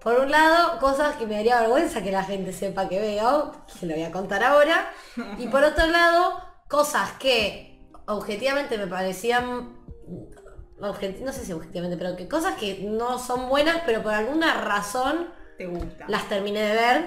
por 0.00 0.20
un 0.20 0.30
lado, 0.30 0.78
cosas 0.78 1.16
que 1.16 1.26
me 1.26 1.36
daría 1.36 1.60
vergüenza 1.60 2.02
que 2.02 2.12
la 2.12 2.24
gente 2.24 2.52
sepa 2.52 2.88
que 2.88 3.00
veo, 3.00 3.52
que 3.78 3.86
lo 3.86 3.94
voy 3.94 4.04
a 4.04 4.12
contar 4.12 4.44
ahora, 4.44 4.92
y 5.38 5.48
por 5.48 5.64
otro 5.64 5.86
lado, 5.86 6.40
cosas 6.68 7.12
que 7.12 7.80
objetivamente 8.06 8.76
me 8.78 8.86
parecían 8.86 9.74
no 10.78 11.32
sé 11.32 11.44
si 11.44 11.52
objetivamente, 11.52 11.96
pero 11.96 12.16
que 12.16 12.28
cosas 12.28 12.56
que 12.56 12.80
no 12.82 13.18
son 13.18 13.48
buenas, 13.48 13.82
pero 13.86 14.02
por 14.02 14.12
alguna 14.12 14.60
razón 14.60 15.28
¿Te 15.58 15.66
gusta? 15.66 16.04
las 16.08 16.28
terminé 16.28 16.60
de 16.60 16.74
ver. 16.74 17.04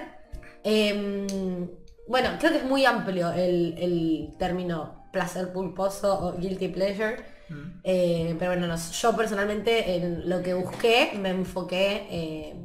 Em, 0.63 1.69
bueno, 2.07 2.29
creo 2.39 2.51
que 2.51 2.57
es 2.59 2.63
muy 2.65 2.85
amplio 2.85 3.31
el, 3.31 3.75
el 3.77 4.29
término 4.37 5.07
placer 5.13 5.51
culposo 5.53 6.19
o 6.19 6.37
guilty 6.37 6.67
pleasure. 6.69 7.17
Mm. 7.49 7.79
Eh, 7.83 8.35
pero 8.37 8.51
bueno, 8.51 8.67
no, 8.67 8.75
yo 8.77 9.15
personalmente 9.15 9.95
en 9.95 10.29
lo 10.29 10.41
que 10.41 10.53
busqué 10.53 11.11
me 11.19 11.29
enfoqué 11.29 12.07
eh, 12.11 12.55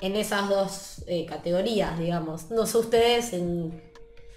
en 0.00 0.16
esas 0.16 0.48
dos 0.48 1.04
eh, 1.06 1.26
categorías, 1.26 1.98
digamos. 1.98 2.50
No 2.50 2.66
sé 2.66 2.78
ustedes 2.78 3.32
en, 3.32 3.80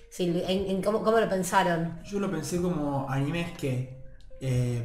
si- 0.10 0.44
en- 0.48 0.70
en 0.70 0.82
cómo, 0.82 1.04
cómo 1.04 1.18
lo 1.20 1.30
pensaron. 1.30 2.00
Yo 2.04 2.20
lo 2.20 2.30
pensé 2.30 2.62
como 2.62 3.10
animes 3.10 3.52
que 3.58 3.98
eh, 4.42 4.84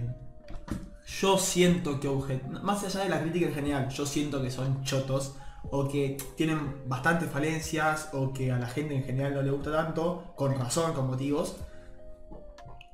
yo 1.20 1.36
siento 1.38 2.00
que 2.00 2.08
más 2.62 2.84
allá 2.84 3.00
de 3.04 3.08
la 3.10 3.20
crítica 3.20 3.46
en 3.46 3.54
general, 3.54 3.88
yo 3.90 4.06
siento 4.06 4.40
que 4.42 4.50
son 4.50 4.82
chotos 4.84 5.34
o 5.74 5.88
que 5.88 6.18
tienen 6.36 6.86
bastantes 6.86 7.30
falencias 7.30 8.10
o 8.12 8.30
que 8.30 8.52
a 8.52 8.58
la 8.58 8.66
gente 8.66 8.94
en 8.94 9.04
general 9.04 9.34
no 9.34 9.42
le 9.42 9.50
gusta 9.50 9.72
tanto, 9.72 10.34
con 10.36 10.54
razón, 10.54 10.92
con 10.92 11.06
motivos. 11.06 11.56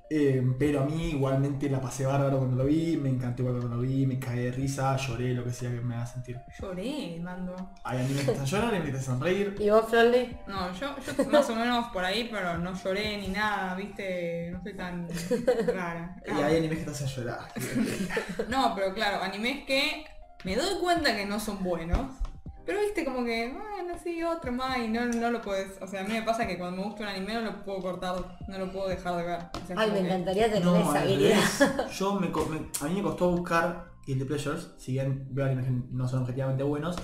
Eh, 0.08 0.42
pero 0.58 0.82
a 0.82 0.84
mí 0.84 1.10
igualmente 1.10 1.68
la 1.68 1.80
pasé 1.80 2.06
bárbaro 2.06 2.38
cuando 2.38 2.56
lo 2.56 2.64
vi, 2.64 2.96
me 2.96 3.10
encantó 3.10 3.42
igual 3.42 3.58
cuando 3.58 3.76
lo 3.76 3.82
vi, 3.82 4.06
me 4.06 4.20
caí 4.20 4.44
de 4.44 4.52
risa, 4.52 4.96
lloré, 4.96 5.34
lo 5.34 5.42
que 5.42 5.52
sea 5.52 5.70
que 5.70 5.80
me 5.80 5.96
haga 5.96 6.06
sentir. 6.06 6.40
Lloré, 6.60 7.18
mando. 7.20 7.56
Hay 7.82 7.98
animes 7.98 8.24
que 8.24 8.32
te 8.32 8.38
hacen 8.38 8.46
llorar, 8.46 8.68
animes 8.68 8.90
que 8.90 8.96
hacen 8.96 9.14
sonreír. 9.14 9.56
¿Y 9.58 9.70
vos, 9.70 9.84
Florly? 9.90 10.38
No, 10.46 10.72
yo, 10.72 10.94
yo 11.04 11.30
más 11.30 11.50
o 11.50 11.56
menos 11.56 11.88
por 11.92 12.04
ahí, 12.04 12.28
pero 12.30 12.58
no 12.58 12.74
lloré 12.74 13.18
ni 13.18 13.28
nada, 13.28 13.74
viste, 13.74 14.52
no 14.52 14.62
soy 14.62 14.76
tan 14.76 15.08
rara. 15.66 16.16
Y 16.26 16.30
hay 16.30 16.58
animes 16.58 16.78
que 16.78 16.84
te 16.84 16.90
hacen 16.92 17.08
llorar. 17.08 17.40
No, 18.48 18.72
pero 18.76 18.94
claro, 18.94 19.20
animes 19.20 19.66
que 19.66 20.04
me 20.44 20.54
doy 20.54 20.78
cuenta 20.80 21.16
que 21.16 21.26
no 21.26 21.40
son 21.40 21.62
buenos. 21.64 22.12
Pero 22.68 22.80
viste 22.82 23.02
como 23.02 23.24
que, 23.24 23.50
bueno, 23.50 23.94
sí, 24.04 24.22
otro 24.22 24.52
más 24.52 24.76
y 24.76 24.88
no, 24.88 25.06
no 25.06 25.30
lo 25.30 25.40
puedes. 25.40 25.80
O 25.80 25.86
sea, 25.86 26.02
a 26.02 26.04
mí 26.04 26.12
me 26.12 26.20
pasa 26.20 26.46
que 26.46 26.58
cuando 26.58 26.76
me 26.76 26.86
gusta 26.86 27.04
un 27.04 27.08
anime 27.08 27.32
no 27.32 27.40
lo 27.40 27.64
puedo 27.64 27.80
cortar, 27.80 28.36
no 28.46 28.58
lo 28.58 28.70
puedo 28.70 28.88
dejar 28.88 29.16
de 29.16 29.22
ver. 29.22 29.38
O 29.62 29.66
sea, 29.66 29.74
Ay, 29.78 29.90
me 29.90 30.00
que- 30.00 30.04
encantaría 30.04 30.44
tener 30.48 30.64
No, 30.66 30.76
esa 30.76 30.90
al 30.90 30.96
habilidad. 30.98 31.38
revés. 31.60 31.88
Yo 31.98 32.12
me, 32.20 32.30
co- 32.30 32.44
me- 32.44 32.68
a 32.78 32.84
mí 32.90 32.96
me 32.96 33.02
costó 33.02 33.30
buscar 33.30 33.86
Guilty 34.06 34.24
Pleasures, 34.26 34.68
si 34.76 34.92
bien 34.92 35.28
veo 35.30 35.46
que 35.48 35.54
no 35.92 36.06
son 36.08 36.20
objetivamente 36.24 36.62
buenos, 36.62 36.96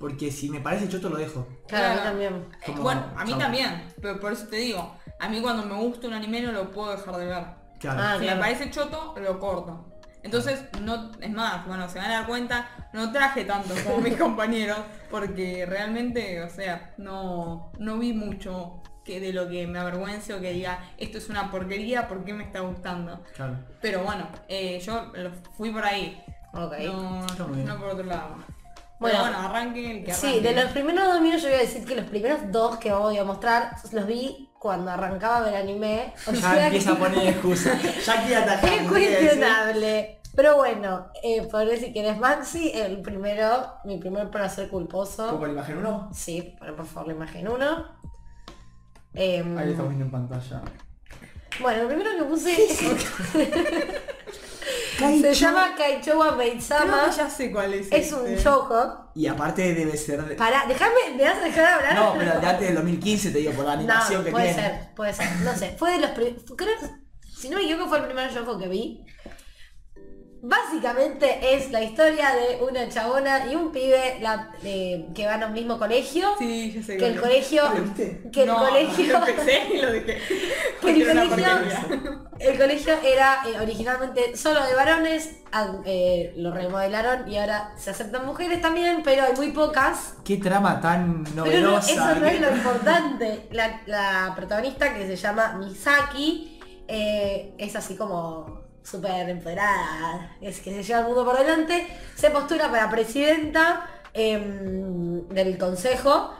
porque 0.00 0.32
si 0.32 0.50
me 0.50 0.58
parece 0.60 0.88
choto 0.88 1.08
lo 1.10 1.16
dejo. 1.16 1.46
Claro, 1.68 1.92
a 1.92 1.94
mí 1.94 2.00
también. 2.02 2.46
Como- 2.66 2.82
Bueno, 2.82 3.04
a 3.16 3.24
mí 3.24 3.30
chau. 3.30 3.38
también, 3.38 3.84
pero 4.02 4.18
por 4.18 4.32
eso 4.32 4.48
te 4.48 4.56
digo, 4.56 4.96
a 5.20 5.28
mí 5.28 5.40
cuando 5.40 5.64
me 5.64 5.76
gusta 5.80 6.08
un 6.08 6.14
anime 6.14 6.40
no 6.40 6.50
lo 6.50 6.72
puedo 6.72 6.90
dejar 6.90 7.16
de 7.18 7.26
ver. 7.26 7.44
Claro. 7.78 8.00
Ah, 8.02 8.14
Si 8.18 8.22
claro. 8.24 8.36
me 8.36 8.42
parece 8.42 8.68
choto, 8.72 9.14
lo 9.22 9.38
corto. 9.38 9.86
Entonces, 10.24 10.64
no, 10.80 11.12
es 11.20 11.30
más, 11.30 11.66
bueno, 11.66 11.86
se 11.88 11.98
van 11.98 12.10
a 12.10 12.14
dar 12.20 12.26
cuenta, 12.26 12.66
no 12.94 13.12
traje 13.12 13.44
tanto 13.44 13.74
como 13.84 13.98
mis 13.98 14.16
compañeros, 14.18 14.78
porque 15.10 15.66
realmente, 15.66 16.42
o 16.42 16.48
sea, 16.48 16.94
no, 16.96 17.70
no 17.78 17.98
vi 17.98 18.14
mucho 18.14 18.82
que 19.04 19.20
de 19.20 19.34
lo 19.34 19.50
que 19.50 19.66
me 19.66 19.78
avergüence 19.78 20.32
o 20.32 20.40
que 20.40 20.52
diga, 20.52 20.78
esto 20.96 21.18
es 21.18 21.28
una 21.28 21.50
porquería, 21.50 22.08
¿por 22.08 22.24
qué 22.24 22.32
me 22.32 22.42
está 22.42 22.60
gustando? 22.60 23.22
Claro. 23.36 23.58
Pero 23.82 24.02
bueno, 24.02 24.26
eh, 24.48 24.80
yo 24.80 25.12
fui 25.58 25.70
por 25.70 25.84
ahí, 25.84 26.24
Ok. 26.54 26.72
no, 26.86 27.78
por 27.78 27.88
otro 27.88 28.04
lado. 28.04 28.36
Bueno, 28.98 29.20
bueno, 29.20 29.38
arranque 29.40 29.90
el 29.98 30.04
que 30.04 30.12
arranque. 30.12 30.38
Sí, 30.38 30.40
de 30.40 30.54
los 30.54 30.72
primeros 30.72 31.04
dos 31.04 31.20
minutos 31.20 31.42
yo 31.42 31.48
voy 31.48 31.58
a 31.58 31.60
decir 31.60 31.84
que 31.84 31.96
los 31.96 32.06
primeros 32.06 32.50
dos 32.50 32.78
que 32.78 32.92
voy 32.92 33.18
a 33.18 33.24
mostrar 33.24 33.76
los 33.92 34.06
vi 34.06 34.48
cuando 34.64 34.90
arrancaba 34.90 35.36
a 35.36 35.42
ver 35.42 35.56
anime. 35.56 36.14
O 36.26 36.32
Ya 36.32 36.40
sea 36.40 36.66
empieza 36.68 36.92
a 36.92 36.94
que 36.94 37.00
poner 37.02 37.28
excusa. 37.28 37.78
Ya 37.78 38.20
quiere 38.24 38.36
atacar. 38.36 38.72
es 38.72 38.88
cuestionable. 38.88 40.20
Pero 40.34 40.56
bueno, 40.56 41.08
eh, 41.22 41.46
por 41.50 41.66
ver 41.66 41.78
si 41.78 41.92
quieres 41.92 42.18
Maxi, 42.18 42.72
el 42.74 43.02
primero, 43.02 43.74
mi 43.84 43.98
primer 43.98 44.30
placer 44.30 44.70
culposo. 44.70 45.28
¿Poco 45.32 45.44
la 45.44 45.52
imagen 45.52 45.76
uno? 45.76 46.08
Sí, 46.14 46.56
pon 46.58 46.74
por 46.76 46.86
favor 46.86 47.08
la 47.08 47.14
imagen 47.14 47.46
uno. 47.46 47.88
Em, 49.12 49.58
Ahí 49.58 49.66
lo 49.66 49.70
estamos 49.72 49.90
viendo 49.90 50.06
en 50.06 50.10
pantalla. 50.10 50.62
bueno, 51.60 51.82
lo 51.82 51.88
primero 51.88 52.10
que 52.16 52.24
puse 52.24 52.56
se 54.98 55.34
llama 55.34 55.74
Kaichowa 55.76 56.26
Creo 56.28 56.36
Beitsama. 56.38 57.04
que 57.10 57.16
ya 57.16 57.30
sé 57.30 57.50
cuál 57.50 57.74
es. 57.74 57.88
Es 57.90 58.12
un 58.12 58.26
este. 58.26 58.42
shoujo. 58.42 59.10
Y 59.14 59.26
aparte 59.26 59.74
debe 59.74 59.96
ser 59.96 60.24
de... 60.24 60.34
Pará, 60.34 60.64
déjame, 60.66 60.94
¿me 61.16 61.24
vas 61.24 61.36
a 61.38 61.40
dejar 61.40 61.64
hablar? 61.66 61.94
No, 61.94 62.14
pero 62.18 62.40
de 62.40 62.46
antes 62.46 62.66
del 62.66 62.74
2015 62.76 63.30
te 63.30 63.38
digo, 63.38 63.52
por 63.52 63.64
la 63.64 63.72
animación 63.74 64.18
No, 64.20 64.24
que 64.24 64.30
puede 64.30 64.52
tiene. 64.54 64.62
ser, 64.62 64.94
puede 64.94 65.12
ser, 65.14 65.30
no 65.42 65.54
sé. 65.56 65.76
Fue 65.78 65.92
de 65.92 65.98
los 65.98 66.10
primeros. 66.10 66.42
Creo, 66.56 66.74
si 67.38 67.48
no 67.48 67.56
me 67.58 67.64
equivoco, 67.64 67.88
fue 67.88 67.98
el 67.98 68.04
primer 68.06 68.32
shoujo 68.32 68.58
que 68.58 68.68
vi. 68.68 69.04
Básicamente 70.46 71.54
es 71.54 71.70
la 71.70 71.82
historia 71.82 72.32
de 72.34 72.62
una 72.62 72.86
chabona 72.90 73.46
y 73.50 73.54
un 73.54 73.72
pibe 73.72 74.18
la- 74.20 74.50
eh, 74.62 75.06
que 75.14 75.24
van 75.26 75.42
a 75.42 75.46
un 75.46 75.54
mismo 75.54 75.78
colegio. 75.78 76.34
Sí, 76.38 76.70
ya 76.74 76.82
sé 76.82 76.98
Que 76.98 77.06
el 77.06 77.20
colegio. 77.20 77.62
¿Lo 77.74 77.82
viste? 77.82 78.22
Que 78.30 78.42
el 78.42 78.48
No, 78.48 78.58
colegio. 78.58 79.18
Lo 79.20 79.26
empecé 79.26 79.62
y 79.74 79.78
lo 79.80 79.90
dejé. 79.90 80.18
Que 80.82 80.90
el 80.90 81.06
colegio, 81.06 81.46
el 82.40 82.58
colegio 82.58 82.94
era 83.02 83.38
eh, 83.46 83.58
originalmente 83.58 84.36
solo 84.36 84.62
de 84.66 84.74
varones, 84.74 85.30
a- 85.50 85.76
eh, 85.86 86.34
lo 86.36 86.52
remodelaron 86.52 87.26
y 87.26 87.38
ahora 87.38 87.72
se 87.78 87.88
aceptan 87.90 88.26
mujeres 88.26 88.60
también, 88.60 89.00
pero 89.02 89.22
hay 89.24 89.32
muy 89.34 89.52
pocas. 89.52 90.14
Qué 90.24 90.36
trama 90.36 90.78
tan 90.82 91.24
Pero 91.24 91.36
no, 91.36 91.44
novedosa. 91.46 91.90
eso 91.90 92.20
no 92.20 92.26
es 92.26 92.40
lo 92.40 92.50
importante. 92.54 93.46
La, 93.50 93.80
la 93.86 94.34
protagonista 94.36 94.92
que 94.92 95.06
se 95.06 95.16
llama 95.16 95.54
Misaki 95.58 96.60
eh, 96.86 97.54
es 97.56 97.74
así 97.76 97.96
como 97.96 98.63
súper 98.84 99.28
empoderada, 99.28 100.36
es 100.40 100.60
que 100.60 100.70
se 100.70 100.82
lleva 100.84 101.00
el 101.00 101.06
mundo 101.06 101.24
por 101.24 101.36
delante, 101.38 101.86
se 102.14 102.30
postula 102.30 102.70
para 102.70 102.88
presidenta 102.90 103.90
em, 104.12 105.26
del 105.28 105.58
consejo, 105.58 106.32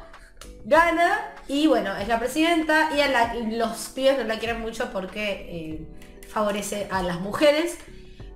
gana 0.65 1.35
y 1.49 1.67
bueno, 1.67 1.97
es 1.97 2.07
la 2.07 2.19
presidenta 2.21 2.91
y, 2.97 3.01
a 3.01 3.09
la- 3.09 3.35
los 3.35 3.89
pibes 3.89 4.17
no 4.19 4.25
la 4.25 4.39
quieren 4.39 4.61
mucho 4.61 4.91
porque 4.93 5.25
eh, 5.49 5.89
favorece 6.29 6.87
a 6.91 7.03
las 7.03 7.21
mujeres. 7.21 7.77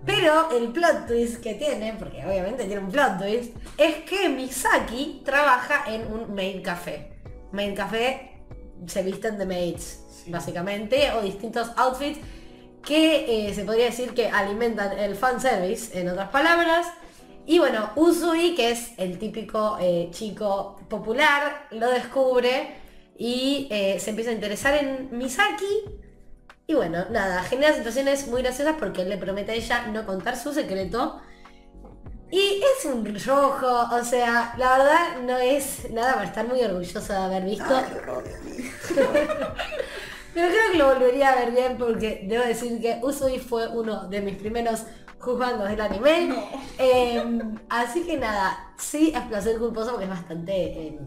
Pero 0.06 0.50
el 0.56 0.68
plot 0.68 1.06
twist 1.06 1.42
que 1.42 1.54
tiene, 1.54 1.92
porque 1.98 2.24
obviamente 2.24 2.64
tiene 2.64 2.80
un 2.80 2.90
plot 2.90 3.18
twist, 3.18 3.54
es 3.76 3.96
que 4.04 4.28
Misaki 4.28 5.22
trabaja 5.24 5.84
en 5.92 6.10
un 6.10 6.34
maid 6.34 6.62
café. 6.64 7.10
Maid 7.52 7.76
café 7.76 8.40
se 8.86 9.02
visten 9.02 9.36
de 9.38 9.44
maids, 9.44 10.24
básicamente, 10.28 11.10
o 11.12 11.20
distintos 11.20 11.72
outfits 11.76 12.20
que 12.82 13.48
eh, 13.48 13.54
se 13.54 13.64
podría 13.64 13.86
decir 13.86 14.14
que 14.14 14.28
alimentan 14.28 14.98
el 14.98 15.14
fanservice, 15.14 15.98
en 15.98 16.08
otras 16.08 16.30
palabras. 16.30 16.86
Y 17.46 17.58
bueno, 17.58 17.90
Usui, 17.96 18.54
que 18.54 18.70
es 18.72 18.92
el 18.98 19.18
típico 19.18 19.78
eh, 19.80 20.08
chico 20.10 20.80
popular, 20.88 21.66
lo 21.70 21.88
descubre 21.90 22.76
y 23.16 23.66
eh, 23.70 23.98
se 23.98 24.10
empieza 24.10 24.30
a 24.30 24.34
interesar 24.34 24.74
en 24.74 25.08
Misaki. 25.16 25.84
Y 26.66 26.74
bueno, 26.74 27.06
nada, 27.10 27.42
genera 27.44 27.74
situaciones 27.74 28.28
muy 28.28 28.42
graciosas 28.42 28.76
porque 28.78 29.02
él 29.02 29.08
le 29.08 29.16
promete 29.16 29.52
a 29.52 29.54
ella 29.54 29.86
no 29.86 30.04
contar 30.04 30.36
su 30.36 30.52
secreto. 30.52 31.20
Y 32.30 32.60
es 32.62 32.84
un 32.84 33.06
rojo, 33.24 33.88
o 33.90 34.04
sea, 34.04 34.54
la 34.58 34.76
verdad 34.76 35.20
no 35.22 35.38
es 35.38 35.90
nada 35.90 36.14
para 36.14 36.26
estar 36.26 36.46
muy 36.46 36.62
orgulloso 36.62 37.00
de 37.00 37.18
haber 37.18 37.44
visto. 37.44 37.64
Pero 40.38 40.50
creo 40.50 40.70
que 40.70 40.78
lo 40.78 40.94
volvería 40.94 41.32
a 41.32 41.34
ver 41.34 41.50
bien 41.50 41.76
porque 41.76 42.20
debo 42.28 42.44
decir 42.44 42.80
que 42.80 43.00
Usui 43.02 43.40
fue 43.40 43.66
uno 43.66 44.06
de 44.06 44.20
mis 44.20 44.36
primeros 44.36 44.84
juzgandos 45.18 45.68
del 45.68 45.80
anime. 45.80 46.32
Eh, 46.78 47.40
así 47.68 48.04
que 48.04 48.16
nada, 48.18 48.72
sí 48.78 49.12
es 49.12 49.20
placer 49.22 49.58
culposo 49.58 49.90
porque 49.90 50.04
es 50.04 50.10
bastante 50.10 50.52
eh, 50.52 50.98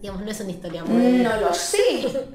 digamos, 0.00 0.22
no 0.22 0.30
es 0.30 0.40
una 0.40 0.50
historia 0.52 0.84
muy... 0.86 1.18
No 1.18 1.36
lo 1.38 1.52
sé. 1.52 2.28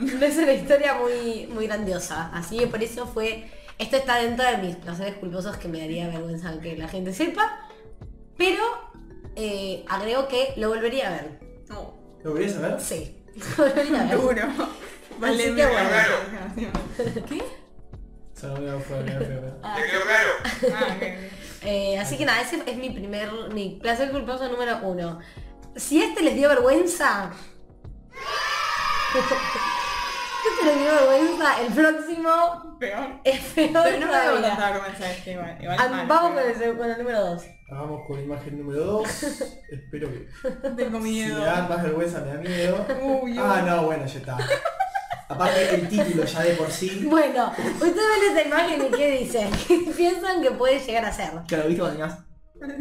no 0.00 0.24
es 0.24 0.38
una 0.38 0.52
historia 0.52 0.94
muy, 1.00 1.48
muy 1.48 1.66
grandiosa. 1.66 2.30
Así 2.32 2.56
que 2.58 2.68
por 2.68 2.80
eso 2.80 3.04
fue. 3.08 3.50
Esto 3.76 3.96
está 3.96 4.22
dentro 4.22 4.48
de 4.48 4.58
mis 4.58 4.76
placeres 4.76 5.16
culposos 5.16 5.56
que 5.56 5.66
me 5.66 5.80
daría 5.80 6.06
vergüenza 6.06 6.60
que 6.60 6.76
la 6.76 6.86
gente 6.86 7.12
sepa. 7.12 7.58
Pero 8.36 8.62
eh, 9.34 9.84
agrego 9.88 10.28
que 10.28 10.54
lo 10.58 10.68
volvería 10.68 11.08
a 11.08 11.10
ver. 11.10 11.40
No, 11.68 11.92
¿Lo 12.22 12.30
volverías 12.30 12.56
a 12.58 12.60
ver? 12.60 12.80
Sí. 12.80 13.16
Lo 13.58 13.64
volvería 13.64 14.00
a 14.00 14.04
ver. 14.04 14.20
duro. 14.20 14.68
Vale, 15.18 15.54
que. 15.54 15.62
Solo 18.38 18.60
me 18.60 18.80
fue, 18.80 19.00
me 19.02 19.12
fue. 19.12 19.52
Ah. 19.62 19.76
Eh, 21.62 21.98
así 21.98 22.18
que 22.18 22.24
nada, 22.26 22.40
ese 22.42 22.62
es 22.66 22.76
mi 22.76 22.90
primer, 22.90 23.30
mi 23.54 23.78
placer 23.80 24.10
culposo 24.10 24.48
número 24.50 24.78
uno. 24.82 25.18
Si 25.76 26.02
este 26.02 26.22
les 26.22 26.34
dio 26.34 26.48
vergüenza, 26.48 27.30
si 29.12 30.48
este 30.50 30.64
les 30.66 30.78
dio 30.78 30.92
vergüenza, 30.92 31.60
el 31.62 31.72
próximo 31.72 32.76
Peor. 32.78 33.20
es 33.24 33.40
peor 33.54 33.70
Pero 33.84 34.00
no 34.00 34.06
me 34.06 34.12
voy 34.40 34.44
a 34.44 34.70
vergüenza 34.72 35.10
este 35.10 35.32
igual. 35.32 35.56
igual 35.60 35.76
Ah, 35.80 35.88
mal, 35.88 36.06
Vamos 36.06 36.32
con 36.32 36.62
el, 36.62 36.76
con 36.76 36.90
el 36.90 36.98
número 36.98 37.20
dos. 37.20 37.42
Vamos 37.70 38.00
con 38.06 38.20
imagen 38.20 38.58
número 38.58 38.84
2. 38.84 39.22
Espero 39.70 40.08
que. 40.10 40.28
Tengo 40.76 40.98
Si 40.98 41.04
miedo. 41.04 41.38
me 41.40 41.44
dan 41.46 41.68
más 41.68 41.82
vergüenza 41.82 42.20
me 42.20 42.34
da 42.34 42.40
miedo. 42.40 42.86
Uy, 43.02 43.36
Ah, 43.38 43.62
no, 43.66 43.84
bueno, 43.86 44.04
ya 44.06 44.18
está. 44.18 44.36
Aparte 45.28 45.74
el 45.74 45.88
título 45.88 46.24
ya 46.24 46.42
de 46.42 46.54
por 46.54 46.70
sí. 46.70 47.06
Bueno, 47.08 47.52
ustedes 47.74 47.94
ven 47.94 48.28
esta 48.28 48.42
imagen 48.42 48.86
y 48.86 48.96
qué 48.96 49.18
dicen, 49.18 49.50
¿qué 49.66 49.78
piensan 49.96 50.42
que 50.42 50.50
puede 50.50 50.78
llegar 50.78 51.04
a 51.04 51.12
ser? 51.12 51.30
Claro, 51.46 51.68
¿viste 51.68 51.80
cuando 51.80 51.98
tenías 51.98 52.18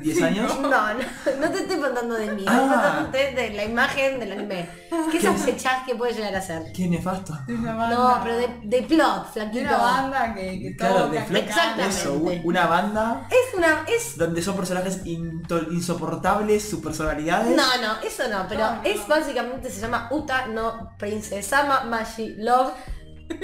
10 0.01 0.21
años? 0.21 0.59
No, 0.59 0.69
no, 0.69 0.93
no 1.39 1.49
te 1.51 1.59
estoy 1.59 1.77
contando 1.79 2.15
de 2.15 2.31
mí, 2.31 2.43
Ah. 2.47 3.07
te 3.11 3.31
de 3.33 3.49
la 3.51 3.63
imagen 3.65 4.19
del 4.19 4.31
anime. 4.33 4.67
¿Qué 5.11 5.21
sospechás 5.21 5.83
que 5.85 5.95
puede 5.95 6.13
llegar 6.13 6.35
a 6.35 6.41
ser? 6.41 6.71
Qué 6.73 6.87
nefasto. 6.87 7.33
Es 7.47 7.57
una 7.59 7.75
banda- 7.75 7.95
No, 7.95 8.19
pero 8.23 8.37
de, 8.37 8.49
de 8.63 8.81
plot, 8.83 9.25
de 9.27 9.31
flaquito. 9.33 9.63
una 9.67 9.77
banda 9.77 10.33
que, 10.35 10.59
que 10.61 10.75
Claro, 10.75 11.07
de 11.09 11.21
Flex. 11.23 11.55
canta. 11.55 11.87
Eso, 11.87 12.13
una 12.43 12.67
banda 12.67 13.27
Es 13.29 13.57
una, 13.57 13.85
es... 13.87 14.17
donde 14.17 14.41
son 14.41 14.55
personajes 14.55 15.01
insoportables, 15.05 16.67
sus 16.69 16.79
personalidades. 16.81 17.55
No, 17.55 17.65
no, 17.81 17.99
eso 18.03 18.27
no, 18.29 18.45
pero 18.47 18.61
No, 18.61 18.75
no. 18.77 18.83
es 18.83 19.07
básicamente, 19.07 19.69
se 19.69 19.81
llama 19.81 20.07
Uta 20.11 20.47
no 20.47 20.91
Princesama 20.97 21.83
Magi 21.85 22.35
Love 22.37 22.71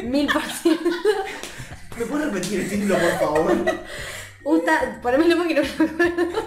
mil 0.04 0.28
por 0.32 0.44
ciento. 0.44 0.84
¿Me 1.98 2.06
puedes 2.06 2.28
repetir 2.32 2.60
el 2.62 2.70
título, 2.70 2.96
por 2.98 3.20
favor? 3.20 3.58
Uta, 4.44 5.00
ponémelo 5.02 5.38
porque 5.38 5.54
no 5.56 5.62
me 5.62 5.70
acuerdo. 5.70 6.42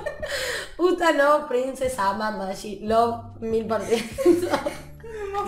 Uta 0.79 1.13
no 1.13 1.47
Princesama 1.49 2.31
Magi 2.33 2.81
Love 2.83 3.41
mil 3.41 3.67
por 3.67 3.83
ciento. 3.83 4.49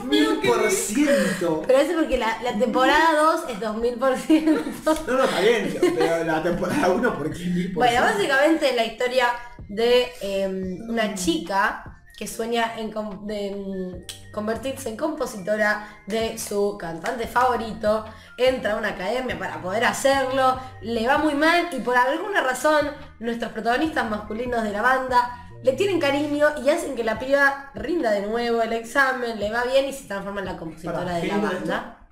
Mil 0.04 0.40
por 0.46 0.70
ciento. 0.70 1.62
Pero 1.66 1.78
eso 1.78 1.94
porque 1.98 2.16
la, 2.18 2.42
la 2.42 2.58
temporada 2.58 3.14
2 3.42 3.50
es 3.50 3.60
2000 3.60 3.94
por 3.94 4.16
ciento. 4.16 4.62
No, 5.06 5.12
no, 5.18 5.24
está 5.24 5.40
bien, 5.40 5.74
pero 5.96 6.24
la 6.24 6.42
temporada 6.42 6.90
1, 6.90 7.18
¿por 7.18 7.30
qué 7.32 7.44
mil 7.44 7.72
por 7.72 7.84
Bueno, 7.84 7.90
ciento? 7.92 8.14
básicamente 8.14 8.70
es 8.70 8.76
la 8.76 8.84
historia 8.84 9.28
de 9.68 10.12
eh, 10.20 10.78
una 10.88 11.14
chica 11.14 12.02
que 12.16 12.26
sueña 12.26 12.74
en 12.78 12.92
de, 13.26 14.06
convertirse 14.34 14.90
en 14.90 14.96
compositora 14.96 15.88
de 16.06 16.36
su 16.36 16.76
cantante 16.78 17.26
favorito, 17.26 18.04
entra 18.36 18.72
a 18.72 18.76
una 18.76 18.88
academia 18.88 19.38
para 19.38 19.62
poder 19.62 19.84
hacerlo, 19.84 20.58
le 20.82 21.06
va 21.06 21.18
muy 21.18 21.34
mal 21.34 21.68
y 21.72 21.80
por 21.80 21.96
alguna 21.96 22.42
razón 22.42 22.90
nuestros 23.20 23.52
protagonistas 23.52 24.10
masculinos 24.10 24.62
de 24.62 24.72
la 24.72 24.82
banda 24.82 25.44
le 25.62 25.72
tienen 25.72 25.98
cariño 25.98 26.48
y 26.62 26.68
hacen 26.68 26.94
que 26.94 27.04
la 27.04 27.18
piba 27.18 27.70
rinda 27.74 28.10
de 28.10 28.26
nuevo 28.26 28.60
el 28.60 28.74
examen, 28.74 29.40
le 29.40 29.50
va 29.50 29.64
bien 29.64 29.86
y 29.86 29.94
se 29.94 30.06
transforma 30.06 30.40
en 30.40 30.46
la 30.46 30.56
compositora 30.58 31.14
de 31.14 31.22
¿qué 31.22 31.28
la 31.28 31.38
banda. 31.38 32.08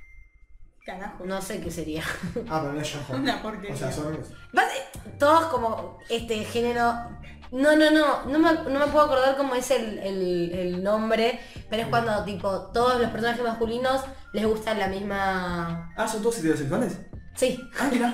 Carajo. 0.85 1.25
No 1.25 1.41
sé 1.41 1.61
qué 1.61 1.71
sería. 1.71 2.03
Ah, 2.49 2.61
pero 2.63 2.73
no 2.73 2.81
es 2.81 2.97
Una 3.11 3.43
porquería. 3.43 3.75
O 3.75 3.79
sea, 3.79 3.93
son... 3.93 4.19
Todos 5.19 5.45
como 5.45 5.99
este 6.09 6.43
género. 6.45 6.95
No, 7.53 7.77
no, 7.77 7.91
no, 7.91 8.25
no 8.25 8.39
me, 8.39 8.53
no 8.71 8.79
me 8.81 8.87
puedo 8.87 9.05
acordar 9.05 9.37
cómo 9.37 9.55
es 9.55 9.71
el, 9.71 9.99
el- 9.99 10.53
el 10.55 10.83
nombre, 10.83 11.39
pero 11.69 11.83
es 11.83 11.89
cuando 11.89 12.25
tipo 12.25 12.51
todos 12.73 13.01
los 13.01 13.11
personajes 13.11 13.45
masculinos 13.45 14.01
les 14.33 14.47
gusta 14.47 14.73
la 14.75 14.89
misma. 14.89 15.93
Ah, 15.97 16.09
¿son 16.09 16.23
todos 16.23 16.39
heterosexuales? 16.39 16.99
Sí, 17.35 17.59
Ah, 17.79 17.89
mira. 17.93 18.13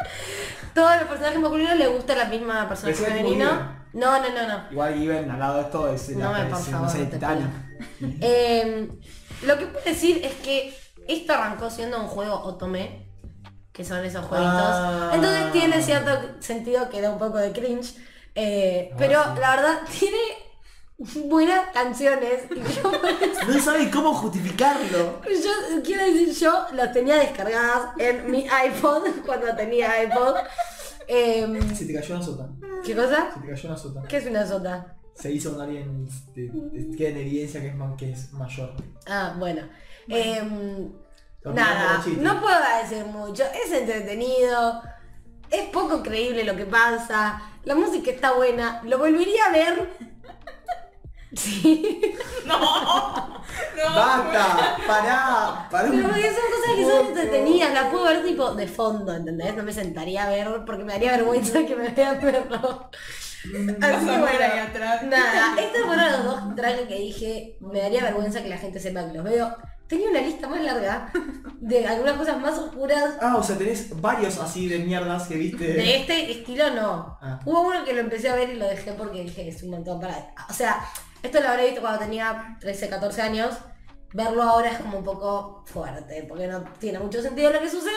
todos 0.74 0.96
los 0.96 1.04
personajes 1.08 1.40
masculinos 1.40 1.76
les 1.76 1.88
gusta 1.88 2.16
la 2.16 2.24
misma 2.26 2.68
personaje 2.68 2.98
Pensé 2.98 3.16
femenino. 3.16 3.84
No, 3.92 4.20
no, 4.20 4.28
no, 4.30 4.48
no. 4.48 4.64
Igual 4.72 4.94
Given 4.94 5.30
al 5.30 5.38
lado 5.38 5.54
de 5.58 5.62
esto 5.62 5.88
es 5.92 6.08
No 6.10 6.32
la 6.32 6.38
me, 6.44 6.50
favor, 6.50 6.70
no 6.82 6.88
sé. 6.90 7.08
Eh, 8.20 8.88
lo 9.46 9.58
que 9.58 9.66
puedo 9.66 9.84
decir 9.84 10.20
es 10.24 10.32
que 10.34 10.76
esto 11.06 11.32
arrancó 11.32 11.70
siendo 11.70 12.00
un 12.00 12.08
juego 12.08 12.40
Otome, 12.40 13.08
que 13.72 13.84
son 13.84 14.04
esos 14.04 14.24
jueguitos. 14.26 14.52
Ah. 14.56 15.12
Entonces 15.14 15.52
tiene 15.52 15.80
cierto 15.82 16.10
sentido 16.40 16.88
que 16.90 17.00
da 17.00 17.10
un 17.10 17.18
poco 17.18 17.38
de 17.38 17.52
cringe. 17.52 17.94
Eh, 18.34 18.90
Ah, 18.92 18.96
pero 18.98 19.22
sí. 19.24 19.40
la 19.40 19.56
verdad 19.56 19.78
tiene 19.98 20.18
buenas 21.28 21.70
canciones. 21.72 22.44
Y 22.50 22.54
yo, 22.82 22.92
No 23.48 23.60
sabe 23.60 23.90
cómo 23.90 24.14
justificarlo. 24.14 25.20
yo 25.24 25.82
quiero 25.84 26.04
decir, 26.04 26.32
yo 26.34 26.66
las 26.72 26.92
tenía 26.92 27.16
descargadas 27.16 27.90
en 27.98 28.30
mi 28.30 28.46
iPod 28.66 29.02
cuando 29.26 29.54
tenía 29.56 30.02
iPod. 30.04 30.36
Eh, 31.06 31.46
Se 31.74 31.84
te 31.86 31.94
cayó 31.94 32.14
una 32.16 32.24
sota. 32.24 32.48
¿Qué 32.84 32.94
cosa? 32.94 33.30
Se 33.34 33.40
te 33.40 33.48
cayó 33.48 33.68
una 33.68 33.78
sota. 33.78 34.02
¿Qué 34.08 34.16
es 34.16 34.26
una 34.26 34.46
sota? 34.46 34.96
Se 35.14 35.30
hizo 35.30 35.52
con 35.52 35.60
alguien 35.60 36.06
este, 36.08 36.50
este, 36.74 36.96
queda 36.96 37.08
en 37.10 37.16
evidencia 37.18 37.60
que 37.60 37.68
es, 37.68 37.74
man- 37.76 37.96
que 37.96 38.10
es 38.12 38.32
mayor. 38.32 38.72
Ah, 39.06 39.34
bueno. 39.38 39.62
Eh, 40.08 40.42
Lo 41.42 41.52
Nada, 41.52 42.02
no 42.18 42.40
puedo 42.40 42.56
decir 42.82 43.04
mucho, 43.04 43.44
es 43.44 43.70
entretenido, 43.70 44.82
es 45.60 45.68
poco 45.70 46.02
creíble 46.02 46.44
lo 46.44 46.56
que 46.56 46.66
pasa, 46.66 47.42
la 47.64 47.74
música 47.74 48.10
está 48.10 48.32
buena, 48.32 48.80
lo 48.84 48.98
volvería 48.98 49.46
a 49.46 49.52
ver. 49.52 49.90
Sí, 51.36 52.00
No, 52.46 52.60
¡Basta! 53.94 54.76
¡Pará! 54.86 55.68
¡Pará! 55.68 55.90
pero 55.90 56.08
porque 56.08 56.22
son 56.30 56.50
cosas 56.50 56.74
que 56.76 56.84
son 56.84 57.06
entretenidas, 57.06 57.74
las 57.74 57.86
puedo 57.90 58.04
ver 58.04 58.22
tipo 58.24 58.54
de 58.54 58.68
fondo, 58.68 59.12
¿entendés? 59.14 59.56
No 59.56 59.64
me 59.64 59.72
sentaría 59.72 60.24
a 60.24 60.30
ver 60.30 60.48
porque 60.64 60.84
me 60.84 60.92
daría 60.92 61.12
vergüenza 61.16 61.64
que 61.66 61.74
me 61.74 61.88
vean 61.88 62.20
verlo. 62.20 62.90
Vas 63.78 63.94
Así 63.96 64.06
que 64.06 64.18
ver 64.22 64.42
ahí 64.42 64.50
bueno, 64.50 64.62
atrás. 64.70 65.02
nada, 65.02 65.60
estos 65.60 65.82
fueron 65.86 66.12
los 66.12 66.24
dos 66.24 66.54
tracks 66.54 66.82
que 66.88 66.94
dije, 66.98 67.56
me 67.60 67.80
daría 67.80 68.04
vergüenza 68.04 68.42
que 68.42 68.48
la 68.48 68.58
gente 68.58 68.78
sepa 68.80 69.06
que 69.06 69.14
los 69.14 69.24
veo. 69.24 69.56
Tenía 69.88 70.08
una 70.10 70.20
lista 70.22 70.48
más 70.48 70.62
larga 70.62 71.12
de 71.60 71.86
algunas 71.86 72.14
cosas 72.16 72.40
más 72.40 72.58
oscuras 72.58 73.14
Ah, 73.20 73.36
o 73.36 73.42
sea, 73.42 73.56
tenés 73.58 74.00
varios 74.00 74.38
así 74.38 74.68
de 74.68 74.78
mierdas 74.78 75.28
que 75.28 75.36
viste. 75.36 75.74
De 75.74 75.96
este 75.96 76.30
estilo 76.32 76.70
no. 76.70 77.18
Ah. 77.20 77.38
Hubo 77.44 77.62
uno 77.68 77.84
que 77.84 77.92
lo 77.92 78.00
empecé 78.00 78.28
a 78.30 78.34
ver 78.34 78.48
y 78.50 78.54
lo 78.56 78.66
dejé 78.66 78.92
porque 78.92 79.22
dije 79.24 79.48
es 79.48 79.62
un 79.62 79.70
montón 79.70 80.00
para. 80.00 80.32
O 80.48 80.52
sea, 80.52 80.84
esto 81.22 81.40
lo 81.40 81.48
habré 81.48 81.66
visto 81.66 81.80
cuando 81.82 81.98
tenía 82.00 82.56
13, 82.60 82.88
14 82.88 83.22
años. 83.22 83.54
Verlo 84.14 84.42
ahora 84.44 84.70
es 84.70 84.78
como 84.78 84.98
un 84.98 85.04
poco 85.04 85.64
fuerte, 85.66 86.24
porque 86.28 86.46
no 86.46 86.62
tiene 86.78 86.98
mucho 87.00 87.20
sentido 87.20 87.50
lo 87.50 87.60
que 87.60 87.68
sucede. 87.68 87.92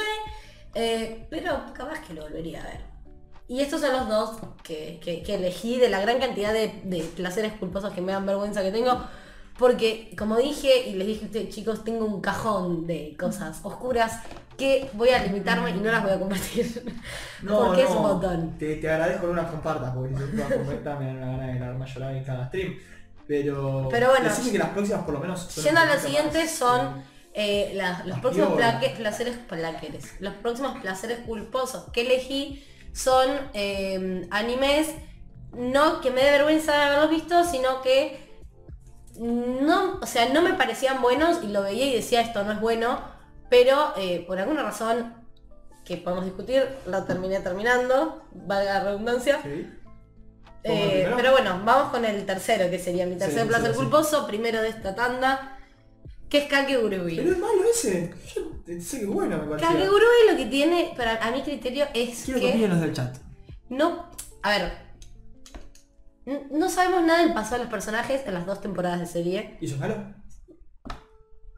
eh, 0.73 1.27
pero 1.29 1.63
capaz 1.73 1.99
que 2.05 2.13
lo 2.13 2.23
volvería 2.23 2.61
a 2.61 2.65
ver. 2.65 2.81
Y 3.47 3.61
estos 3.61 3.79
son 3.81 3.93
los 3.93 4.09
dos 4.09 4.37
que, 4.63 4.99
que- 5.01 5.23
que 5.23 5.35
elegí 5.35 5.77
de 5.79 5.89
la 5.89 6.01
gran 6.01 6.19
cantidad 6.19 6.51
de, 6.51 6.81
de 6.83 7.01
placeres 7.15 7.53
culposos 7.53 7.93
que 7.93 8.01
me 8.01 8.11
dan 8.11 8.25
vergüenza 8.25 8.61
que 8.61 8.71
tengo. 8.71 8.99
Porque, 9.57 10.13
como 10.17 10.37
dije, 10.37 10.87
y 10.89 10.93
les 10.93 11.07
dije 11.07 11.23
a 11.23 11.25
ustedes 11.27 11.49
chicos, 11.55 11.83
tengo 11.83 12.05
un 12.05 12.21
cajón 12.21 12.85
de 12.85 13.15
cosas 13.19 13.59
oscuras 13.63 14.21
que 14.57 14.89
voy 14.93 15.09
a 15.09 15.23
limitarme 15.23 15.71
y 15.71 15.73
no 15.73 15.91
las 15.91 16.03
voy 16.03 16.11
a 16.13 16.19
compartir. 16.19 16.95
porque 17.47 17.83
es 17.83 17.89
un 17.89 18.01
montón. 18.01 18.57
Te, 18.57 18.75
te 18.75 18.89
agradezco 18.89 19.21
que 19.27 19.33
no 19.33 19.41
las 19.41 19.51
compartas, 19.51 19.93
porque 19.95 20.15
si 20.15 20.31
tú 20.31 20.37
las 20.37 20.53
compartas 20.53 20.99
me 20.99 21.05
dan 21.07 21.17
una 21.17 21.25
gana 21.31 21.47
de 21.47 21.59
largarme 21.59 21.85
a 21.85 21.87
llorar 21.87 22.15
en 22.15 22.23
cada 22.23 22.47
stream. 22.47 22.75
Pero, 23.27 23.87
Pero 23.91 24.09
bueno, 24.09 24.29
que 24.51 24.57
las 24.57 24.69
próximas 24.69 25.03
por 25.03 25.13
lo 25.15 25.19
menos 25.19 25.41
son 25.41 25.63
Yendo 25.63 25.81
a 25.81 25.97
siguientes 25.97 26.43
más, 26.43 26.51
son 26.51 27.03
eh, 27.33 27.71
eh, 27.71 27.73
la- 27.75 28.03
los 28.05 28.19
próximos 28.19 28.53
plaque- 28.53 28.93
placeres 28.95 29.35
plaqueres. 29.37 30.15
Los 30.21 30.33
próximos 30.35 30.79
placeres 30.79 31.19
culposos 31.25 31.91
que 31.91 32.01
elegí 32.01 32.63
son 32.93 33.27
eh, 33.53 34.25
animes 34.31 34.89
no 35.53 35.99
que 36.01 36.11
me 36.11 36.23
dé 36.23 36.31
vergüenza 36.31 36.73
de 36.73 36.83
haberlos 36.83 37.09
visto, 37.09 37.43
sino 37.43 37.81
que 37.81 38.26
no, 39.19 39.99
o 40.01 40.05
sea, 40.05 40.29
no 40.29 40.41
me 40.41 40.53
parecían 40.53 41.01
buenos 41.01 41.43
y 41.43 41.47
lo 41.47 41.63
veía 41.63 41.85
y 41.85 41.95
decía 41.95 42.21
esto 42.21 42.43
no 42.43 42.51
es 42.51 42.61
bueno, 42.61 42.99
pero 43.49 43.93
eh, 43.97 44.23
por 44.27 44.39
alguna 44.39 44.63
razón 44.63 45.13
que 45.83 45.97
podemos 45.97 46.25
discutir, 46.25 46.67
lo 46.85 47.03
terminé 47.05 47.39
terminando, 47.39 48.23
valga 48.33 48.73
la 48.73 48.83
redundancia. 48.83 49.39
¿sí? 49.41 49.67
Eh, 50.63 51.09
pero 51.15 51.31
bueno, 51.31 51.61
vamos 51.63 51.91
con 51.91 52.03
el 52.03 52.25
tercero, 52.25 52.69
que 52.69 52.77
sería 52.77 53.05
mi 53.05 53.15
tercer 53.15 53.43
sí, 53.43 53.47
placer 53.47 53.71
sí. 53.71 53.77
culposo, 53.77 54.27
primero 54.27 54.61
de 54.61 54.67
esta 54.69 54.95
tanda, 54.95 55.57
que 56.29 56.39
es 56.39 56.49
Kakegurui. 56.49 57.15
Pero 57.15 57.31
es 57.31 57.37
malo 57.37 57.63
ese. 57.73 58.13
Yo 58.35 58.81
sé 58.81 58.99
que 58.99 59.05
bueno 59.05 59.37
me. 59.45 59.55
Kakegurui 59.55 60.29
lo 60.29 60.35
que 60.35 60.45
tiene, 60.47 60.93
para 60.97 61.15
a 61.25 61.31
mi 61.31 61.41
criterio, 61.41 61.85
es 61.93 62.25
Quiero 62.25 62.41
que 62.41 62.67
los 62.67 62.81
del 62.81 62.93
chat. 62.93 63.15
no... 63.69 64.07
A 64.43 64.51
ver, 64.51 64.86
No 66.51 66.69
sabemos 66.69 67.03
nada 67.03 67.19
del 67.19 67.33
pasado 67.33 67.55
de 67.57 67.63
los 67.63 67.71
personajes 67.71 68.21
en 68.25 68.33
las 68.33 68.45
dos 68.45 68.59
temporadas 68.59 68.99
de 68.99 69.05
serie. 69.05 69.57
¿Y 69.61 69.65
eso 69.65 69.75
es 69.75 69.79
malo? 69.79 70.13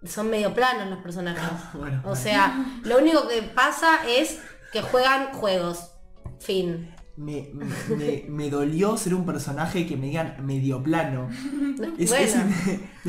Son 0.06 0.30
medio 0.30 0.54
planos 0.54 0.88
los 0.90 1.00
personajes. 1.00 1.44
Bueno. 1.74 2.02
O 2.06 2.16
sea, 2.16 2.80
lo 2.84 3.00
único 3.00 3.28
que 3.28 3.42
pasa 3.42 4.08
es 4.08 4.40
que 4.72 4.82
juegan 4.84 5.34
juegos. 5.34 5.92
Fin. 6.40 6.94
Me, 7.18 7.50
me, 7.90 8.26
me 8.30 8.50
dolió 8.50 8.96
ser 8.96 9.14
un 9.16 9.26
personaje 9.26 9.86
que 9.88 9.98
me 9.98 10.06
digan 10.06 10.46
medio 10.46 10.82
plano. 10.82 11.30
Es, 11.98 12.12
Bueno. 12.12 12.56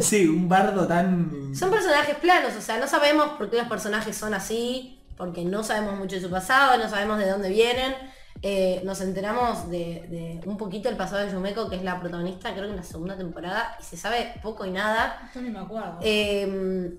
sé, 0.00 0.28
un 0.28 0.48
bardo 0.48 0.86
tan... 0.88 1.54
Son 1.54 1.70
personajes 1.70 2.16
planos, 2.16 2.56
o 2.56 2.61
sea, 2.61 2.78
no 2.80 2.88
sabemos 2.88 3.28
por 3.38 3.50
qué 3.50 3.58
los 3.58 3.68
personajes 3.68 4.16
son 4.16 4.34
así, 4.34 5.04
porque 5.16 5.44
no 5.44 5.62
sabemos 5.62 5.96
mucho 5.96 6.16
de 6.16 6.22
su 6.22 6.30
pasado, 6.30 6.76
no 6.78 6.88
sabemos 6.88 7.18
de 7.18 7.30
dónde 7.30 7.50
vienen. 7.50 7.94
Eh, 8.43 8.80
nos 8.84 9.01
enteramos 9.03 9.68
de, 9.68 10.41
de 10.43 10.49
un 10.49 10.57
poquito 10.57 10.88
el 10.88 10.97
pasado 10.97 11.24
de 11.26 11.30
Yumeko, 11.30 11.68
que 11.68 11.76
es 11.76 11.82
la 11.84 12.01
protagonista, 12.01 12.53
creo 12.53 12.64
que 12.64 12.70
en 12.70 12.76
la 12.76 12.82
segunda 12.82 13.16
temporada, 13.16 13.76
y 13.78 13.82
se 13.82 13.97
sabe 13.99 14.32
poco 14.43 14.64
y 14.64 14.70
nada. 14.70 15.30
Yo 15.34 15.43
ni 15.43 15.51
me 15.51 15.59
acuerdo. 15.59 15.99
Eh, 16.01 16.99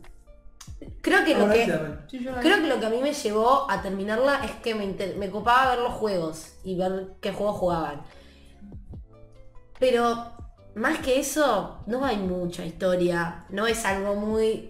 creo 1.02 1.26
que 1.26 1.36
lo 1.36 1.50
que... 1.50 1.66
sí, 2.08 2.20
Creo 2.42 2.58
vi. 2.58 2.64
que 2.64 2.68
lo 2.70 2.80
que 2.80 2.86
a 2.86 2.90
mí 2.92 3.00
me 3.02 3.14
llevó 3.14 3.70
a 3.72 3.82
terminarla 3.82 4.46
es 4.46 4.52
que 4.58 4.76
me, 4.76 4.84
inter- 4.86 5.18
me 5.18 5.32
copaba 5.32 5.72
ver 5.72 5.80
los 5.80 5.94
juegos 5.94 6.54
y 6.64 6.76
ver 6.78 7.14
qué 7.22 7.34
juegos 7.34 7.58
jugaban. 7.58 8.02
Pero 9.80 10.32
más 10.76 11.00
que 11.00 11.20
eso, 11.20 11.80
no 11.88 12.06
hay 12.06 12.18
mucha 12.18 12.64
historia, 12.64 13.46
no 13.50 13.66
es 13.66 13.84
algo 13.84 14.16
muy 14.16 14.70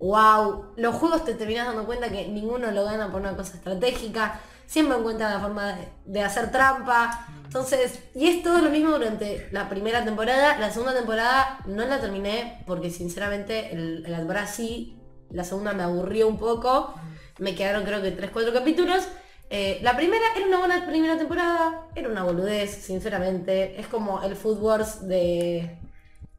wow. 0.00 0.66
Los 0.76 0.94
juegos 0.96 1.24
te 1.24 1.34
terminas 1.34 1.66
dando 1.66 1.86
cuenta 1.86 2.10
que 2.10 2.28
ninguno 2.28 2.70
lo 2.70 2.84
gana 2.84 3.10
por 3.10 3.22
una 3.22 3.34
cosa 3.34 3.56
estratégica, 3.56 4.38
siempre 4.68 4.98
encuentran 4.98 5.32
la 5.32 5.40
forma 5.40 5.72
de, 5.72 5.88
de 6.04 6.22
hacer 6.22 6.52
trampa. 6.52 7.26
Entonces, 7.44 8.00
y 8.14 8.28
es 8.28 8.42
todo 8.42 8.58
lo 8.58 8.68
mismo 8.70 8.90
durante 8.90 9.48
la 9.50 9.70
primera 9.70 10.04
temporada. 10.04 10.58
La 10.58 10.70
segunda 10.70 10.94
temporada 10.94 11.58
no 11.66 11.84
la 11.86 11.98
terminé 11.98 12.62
porque 12.66 12.90
sinceramente 12.90 13.72
el, 13.72 14.02
la 14.02 14.18
temporada 14.18 14.46
sí, 14.46 14.98
la 15.30 15.44
segunda 15.44 15.72
me 15.72 15.82
aburrió 15.82 16.28
un 16.28 16.38
poco. 16.38 16.94
Me 17.38 17.54
quedaron 17.54 17.84
creo 17.84 18.02
que 18.02 18.14
3-4 18.14 18.52
capítulos. 18.52 19.08
Eh, 19.48 19.78
la 19.80 19.96
primera 19.96 20.24
era 20.36 20.46
una 20.46 20.58
buena 20.58 20.86
primera 20.86 21.16
temporada, 21.16 21.86
era 21.94 22.10
una 22.10 22.22
boludez, 22.22 22.70
sinceramente. 22.84 23.80
Es 23.80 23.86
como 23.86 24.22
el 24.22 24.36
Food 24.36 24.58
Wars 24.58 25.08
de, 25.08 25.78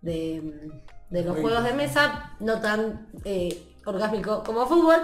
de, 0.02 0.70
de 1.10 1.24
los 1.24 1.34
Muy 1.34 1.42
juegos 1.42 1.64
de 1.64 1.74
mesa, 1.74 2.36
no 2.40 2.62
tan 2.62 3.08
eh, 3.26 3.60
orgásmico 3.86 4.44
como 4.44 4.68
fútbol. 4.68 5.00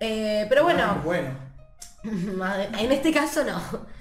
Eh, 0.00 0.46
pero 0.48 0.62
bueno, 0.62 1.02
Bueno. 1.04 1.45
Madre- 2.36 2.68
en 2.78 2.92
este 2.92 3.12
caso 3.12 3.44
no. 3.44 3.60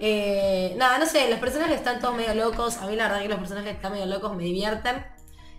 Eh, 0.00 0.74
nada, 0.78 0.98
no 0.98 1.04
sé, 1.04 1.28
los 1.28 1.38
personajes 1.38 1.76
están 1.76 2.00
todos 2.00 2.16
medio 2.16 2.34
locos. 2.34 2.78
A 2.78 2.86
mí 2.86 2.96
la 2.96 3.04
verdad 3.08 3.20
que 3.20 3.28
los 3.28 3.38
personajes 3.38 3.70
que 3.72 3.76
están 3.76 3.92
medio 3.92 4.06
locos 4.06 4.34
me 4.34 4.42
divierten. 4.44 5.04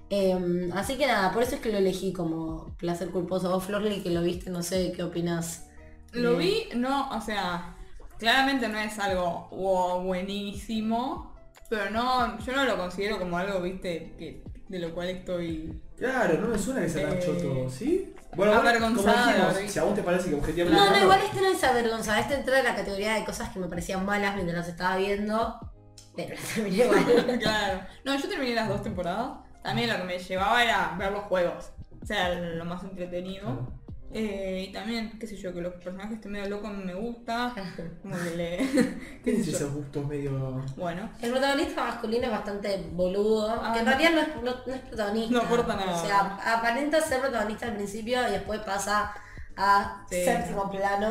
Eh, 0.10 0.70
así 0.74 0.98
que 0.98 1.06
nada, 1.06 1.32
por 1.32 1.44
eso 1.44 1.54
es 1.56 1.62
que 1.62 1.72
lo 1.72 1.78
elegí 1.78 2.12
como 2.12 2.76
placer 2.78 3.12
culposo. 3.12 3.52
Vos, 3.52 3.64
Florly, 3.64 4.02
que 4.02 4.10
lo 4.10 4.24
viste, 4.24 4.50
no 4.50 4.64
sé 4.64 4.92
qué 4.96 5.04
opinas. 5.04 5.68
Lo 6.14 6.32
de- 6.32 6.38
vi, 6.38 6.64
no, 6.76 7.10
o 7.12 7.22
sea, 7.22 7.76
claramente 8.18 8.68
no 8.68 8.80
es 8.80 8.98
algo 8.98 9.48
wow, 9.52 10.02
buenísimo, 10.02 11.36
pero 11.70 11.92
no, 11.92 12.40
yo 12.40 12.54
no 12.56 12.66
lo 12.66 12.78
considero 12.78 13.20
como 13.20 13.38
algo, 13.38 13.62
viste, 13.62 14.16
que 14.18 14.44
de 14.68 14.80
lo 14.80 14.94
cual 14.96 15.10
estoy... 15.10 15.80
Claro, 16.02 16.42
no 16.42 16.48
me 16.48 16.58
suena 16.58 16.82
que 16.82 16.90
sea 16.90 17.08
tan 17.10 17.18
Eh, 17.20 17.22
choto, 17.24 17.70
¿sí? 17.70 18.16
Bueno, 18.36 18.54
como 18.54 18.68
avergonzada 18.68 19.28
de 19.28 19.40
dijimos, 19.50 19.72
si 19.72 19.78
a 19.78 19.84
vos 19.84 19.94
te 19.94 20.02
parece 20.02 20.30
que 20.30 20.36
objetivamente 20.36 20.82
No, 20.82 20.90
no, 20.90 21.00
igual 21.00 21.22
este 21.24 21.42
no 21.42 21.48
es 21.52 21.64
avergonzada. 21.64 22.20
Este 22.20 22.34
entra 22.34 22.58
en 22.58 22.66
la 22.66 22.76
categoría 22.76 23.14
de 23.14 23.24
cosas 23.24 23.50
que 23.50 23.60
me 23.60 23.68
parecían 23.68 24.04
malas 24.04 24.34
mientras 24.34 24.58
las 24.58 24.68
estaba 24.70 24.98
viendo. 24.98 25.60
Pero 26.16 26.34
las 26.34 26.44
terminé 26.56 26.76
igual. 26.86 27.40
claro. 27.40 27.82
No, 28.04 28.16
yo 28.18 28.28
terminé 28.28 28.56
las 28.56 28.68
dos 28.68 28.82
temporadas. 28.82 29.30
También 29.62 29.90
lo 29.90 29.98
que 29.98 30.04
me 30.06 30.18
llevaba 30.18 30.64
era 30.64 30.96
ver 30.98 31.12
los 31.12 31.24
juegos. 31.26 31.70
O 32.02 32.06
sea, 32.06 32.34
lo 32.34 32.66
más 32.66 32.82
entretenido. 32.84 33.72
Eh, 34.14 34.66
y 34.70 34.72
también, 34.74 35.18
qué 35.20 35.26
sé 35.28 35.36
yo, 35.38 35.54
que 35.54 35.62
los 35.62 35.74
personajes 35.76 36.14
estén 36.14 36.32
medio 36.34 36.50
locos 36.50 36.72
me 36.74 36.94
gusta. 36.94 37.54
Como 38.02 38.16
que 38.18 38.36
le... 38.36 38.58
¿Qué 39.24 39.44
sé 39.44 39.52
yo. 39.52 39.58
esos 39.58 39.74
gustos 39.74 40.06
medio... 40.08 40.64
Bueno. 40.76 41.10
El 41.22 41.32
protagonista 41.32 41.84
masculino 41.84 42.26
es 42.26 42.32
bastante 42.32 42.90
boludo, 42.94 43.50
Ah, 43.52 43.72
que 43.74 43.80
en 43.80 43.86
no. 43.86 43.92
realidad 43.92 44.12
no 44.14 44.20
es, 44.22 44.28
no- 44.44 44.66
no 44.68 44.74
es 44.74 44.82
protagonista. 44.82 45.34
No 45.34 45.42
aporta 45.42 45.76
nada. 45.76 45.96
O 45.96 46.06
sea, 46.06 46.20
aparenta 46.58 47.00
ser 47.02 47.22
protagonista 47.22 47.66
al 47.68 47.76
principio 47.76 48.28
y 48.28 48.32
después 48.32 48.60
pasa 48.62 49.14
a 49.56 50.06
Sí. 50.10 50.24
séptimo 50.24 50.70
plano. 50.70 51.10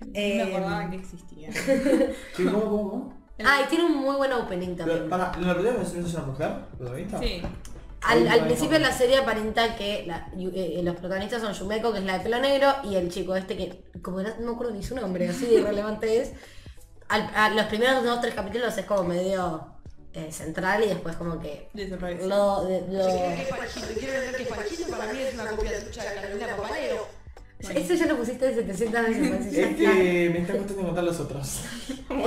No 0.00 0.10
Eh, 0.14 0.34
me 0.36 0.42
acordaba 0.56 0.90
que 0.90 0.96
existía. 0.96 1.48
¿Qué, 2.36 2.44
¿Cómo, 2.44 2.60
cómo, 2.62 2.90
cómo? 2.90 3.24
Ah, 3.44 3.62
y 3.64 3.68
tiene 3.68 3.84
un 3.86 3.96
muy 3.96 4.16
buen 4.16 4.32
opening 4.32 4.76
también. 4.76 4.98
Pero, 4.98 5.10
para, 5.10 5.36
¿la 5.40 5.54
verdad 5.54 5.72
no 5.76 5.82
es 5.82 6.14
una 6.14 6.24
mujer? 6.24 6.52
¿Protagonista? 6.78 7.18
Sí. 7.18 7.42
Al, 8.06 8.28
al 8.28 8.44
principio 8.46 8.78
la 8.78 8.92
serie 8.92 9.16
aparenta 9.18 9.76
que 9.76 10.04
la- 10.06 10.28
yu- 10.36 10.52
eh, 10.54 10.80
los 10.82 10.94
protagonistas 10.96 11.40
son 11.42 11.52
Yumeko, 11.54 11.92
que 11.92 11.98
es 12.00 12.04
la 12.04 12.18
de 12.18 12.24
pelo 12.24 12.38
negro, 12.38 12.74
y 12.84 12.96
el 12.96 13.10
chico 13.10 13.34
este 13.36 13.56
que, 13.56 13.84
como 14.02 14.20
no, 14.22 14.28
no 14.40 14.46
me 14.46 14.52
acuerdo 14.52 14.72
ni 14.74 14.82
su 14.82 14.94
nombre, 14.94 15.28
así 15.28 15.46
de 15.46 15.54
irrelevante 15.60 16.20
es. 16.20 16.32
Al- 17.08 17.30
a 17.34 17.50
los 17.50 17.66
primeros 17.66 18.02
dos 18.04 18.20
tres 18.20 18.34
capítulos 18.34 18.76
es 18.76 18.84
como 18.86 19.04
medio 19.04 19.66
eh, 20.14 20.30
central 20.30 20.82
y 20.84 20.88
después 20.88 21.16
como 21.16 21.38
que 21.40 21.68
lo, 21.74 22.64
de- 22.64 22.80
lo- 22.90 23.06
Quiero 23.98 24.20
decir 24.20 24.36
que 24.36 24.44
Fachito 24.46 24.88
para 24.96 25.12
mí 25.12 25.18
es 25.20 25.34
una 25.34 25.46
copia 25.46 25.70
tuya 25.84 26.04
de 26.10 26.14
Carolina 26.20 26.56
Papaleo. 26.56 27.06
Eso 27.74 27.94
ya 27.94 28.06
lo 28.06 28.16
pusiste 28.18 28.54
700 28.54 29.02
veces. 29.08 29.28
pues, 29.28 29.52
ya 29.52 29.62
Es 29.62 29.68
está. 29.70 29.76
que 29.92 30.30
me 30.32 30.38
está 30.40 30.52
costando 30.52 30.80
encontrar 30.82 31.04
los 31.04 31.20
otros. 31.20 31.60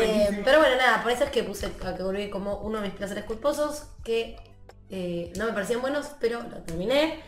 Eh, 0.01 0.41
pero 0.43 0.59
bueno, 0.59 0.75
nada, 0.77 1.03
por 1.03 1.11
eso 1.11 1.25
es 1.25 1.29
que 1.29 1.43
puse 1.43 1.67
a 1.67 1.69
categoría 1.69 2.29
como 2.31 2.57
uno 2.61 2.79
de 2.81 2.87
mis 2.87 2.97
placeres 2.97 3.23
culposos, 3.25 3.83
que 4.03 4.35
eh, 4.89 5.31
no 5.37 5.45
me 5.45 5.53
parecían 5.53 5.81
buenos, 5.81 6.07
pero 6.19 6.41
lo 6.43 6.57
terminé. 6.63 7.19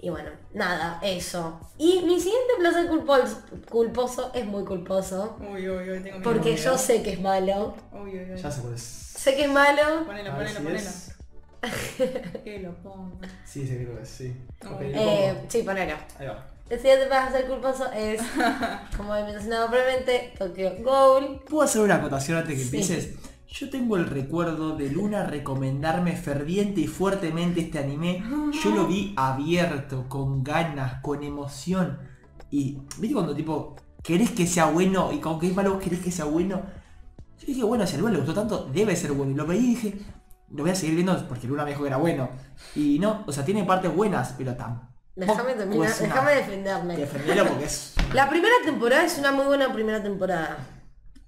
Y 0.00 0.10
bueno, 0.10 0.30
nada, 0.52 0.98
eso. 1.02 1.60
Y 1.78 2.02
mi 2.02 2.18
siguiente 2.18 2.54
placer 2.58 2.88
culposo, 2.88 3.42
culposo 3.70 4.32
es 4.34 4.44
muy 4.44 4.64
culposo, 4.64 5.36
Uy, 5.40 5.68
uy, 5.68 5.90
uy, 5.90 6.00
tengo 6.02 6.18
miedo. 6.18 6.22
porque 6.22 6.56
yo 6.56 6.76
sé 6.76 7.02
que 7.04 7.12
es 7.12 7.20
malo. 7.20 7.76
Uy, 7.92 8.18
uy, 8.18 8.32
uy. 8.32 8.40
Ya 8.42 8.50
sé 8.50 8.60
cuál 8.62 8.74
es. 8.74 8.82
Sé 8.82 9.36
que 9.36 9.44
es 9.44 9.50
malo. 9.50 10.04
Ponelo, 10.04 10.32
ponelo, 10.32 10.48
si 10.50 10.56
ponelo. 10.56 10.78
es. 10.78 11.08
Que 12.44 12.58
lo 12.58 12.74
pongo. 12.82 13.20
Sí, 13.44 13.64
sí, 13.66 13.76
creo 13.76 13.96
que 13.96 14.02
es, 14.02 14.08
sí. 14.08 14.36
No. 14.64 14.70
Ok, 14.72 14.80
Eh, 14.82 15.32
pongo. 15.36 15.46
sí, 15.50 15.62
ponelo. 15.62 15.94
Ahí 16.18 16.26
va. 16.26 16.46
El 16.68 16.78
siguiente 16.80 17.06
placer 17.06 17.46
culposo 17.46 17.92
es, 17.92 18.20
como 18.96 19.14
he 19.14 19.22
mencionado 19.24 19.70
previamente, 19.70 20.32
Tokyo 20.38 20.72
Ghoul. 20.82 21.40
¿Puedo 21.48 21.62
hacer 21.62 21.82
una 21.82 21.96
acotación 21.96 22.38
antes 22.38 22.54
que 22.54 22.60
Sí. 22.60 22.64
empieces? 22.64 23.14
Yo 23.52 23.68
tengo 23.68 23.98
el 23.98 24.06
recuerdo 24.06 24.76
de 24.76 24.88
Luna 24.88 25.26
recomendarme 25.26 26.16
ferviente 26.16 26.80
y 26.80 26.86
fuertemente 26.86 27.60
este 27.60 27.80
anime. 27.80 28.24
Yo 28.50 28.70
lo 28.70 28.86
vi 28.86 29.12
abierto, 29.14 30.08
con 30.08 30.42
ganas, 30.42 31.02
con 31.02 31.22
emoción. 31.22 31.98
Y, 32.50 32.78
¿viste 32.96 33.12
cuando 33.12 33.34
tipo, 33.34 33.76
querés 34.02 34.30
que 34.30 34.46
sea 34.46 34.70
bueno 34.70 35.12
y 35.12 35.18
con 35.18 35.38
que 35.38 35.48
es 35.48 35.54
malo 35.54 35.78
querés 35.78 36.00
que 36.00 36.10
sea 36.10 36.24
bueno? 36.24 36.62
Yo 37.38 37.46
dije, 37.46 37.62
bueno, 37.62 37.86
si 37.86 37.96
a 37.96 37.98
Luna 37.98 38.12
le 38.12 38.18
gustó 38.18 38.32
tanto, 38.32 38.70
debe 38.72 38.96
ser 38.96 39.12
bueno. 39.12 39.32
Y 39.32 39.34
lo 39.34 39.46
veí 39.46 39.58
y 39.58 39.74
dije, 39.74 39.98
lo 40.50 40.62
voy 40.62 40.70
a 40.70 40.74
seguir 40.74 40.94
viendo 40.94 41.28
porque 41.28 41.46
Luna 41.46 41.64
me 41.64 41.72
dijo 41.72 41.82
que 41.82 41.88
era 41.88 41.98
bueno. 41.98 42.30
Y 42.74 42.98
no, 43.00 43.22
o 43.26 43.32
sea, 43.32 43.44
tiene 43.44 43.64
partes 43.64 43.94
buenas, 43.94 44.34
pero 44.38 44.56
tampoco 44.56 44.88
Déjame 45.14 45.52
terminar, 45.52 45.94
déjame 45.94 46.34
defenderme. 46.36 46.96
Defenderlo 46.96 47.48
porque 47.48 47.64
es... 47.66 47.94
La 48.14 48.30
primera 48.30 48.54
temporada 48.64 49.04
es 49.04 49.18
una 49.18 49.30
muy 49.30 49.44
buena 49.44 49.70
primera 49.74 50.02
temporada. 50.02 50.56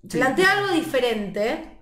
Sí. 0.08 0.16
Plantea 0.16 0.52
algo 0.52 0.72
diferente. 0.72 1.73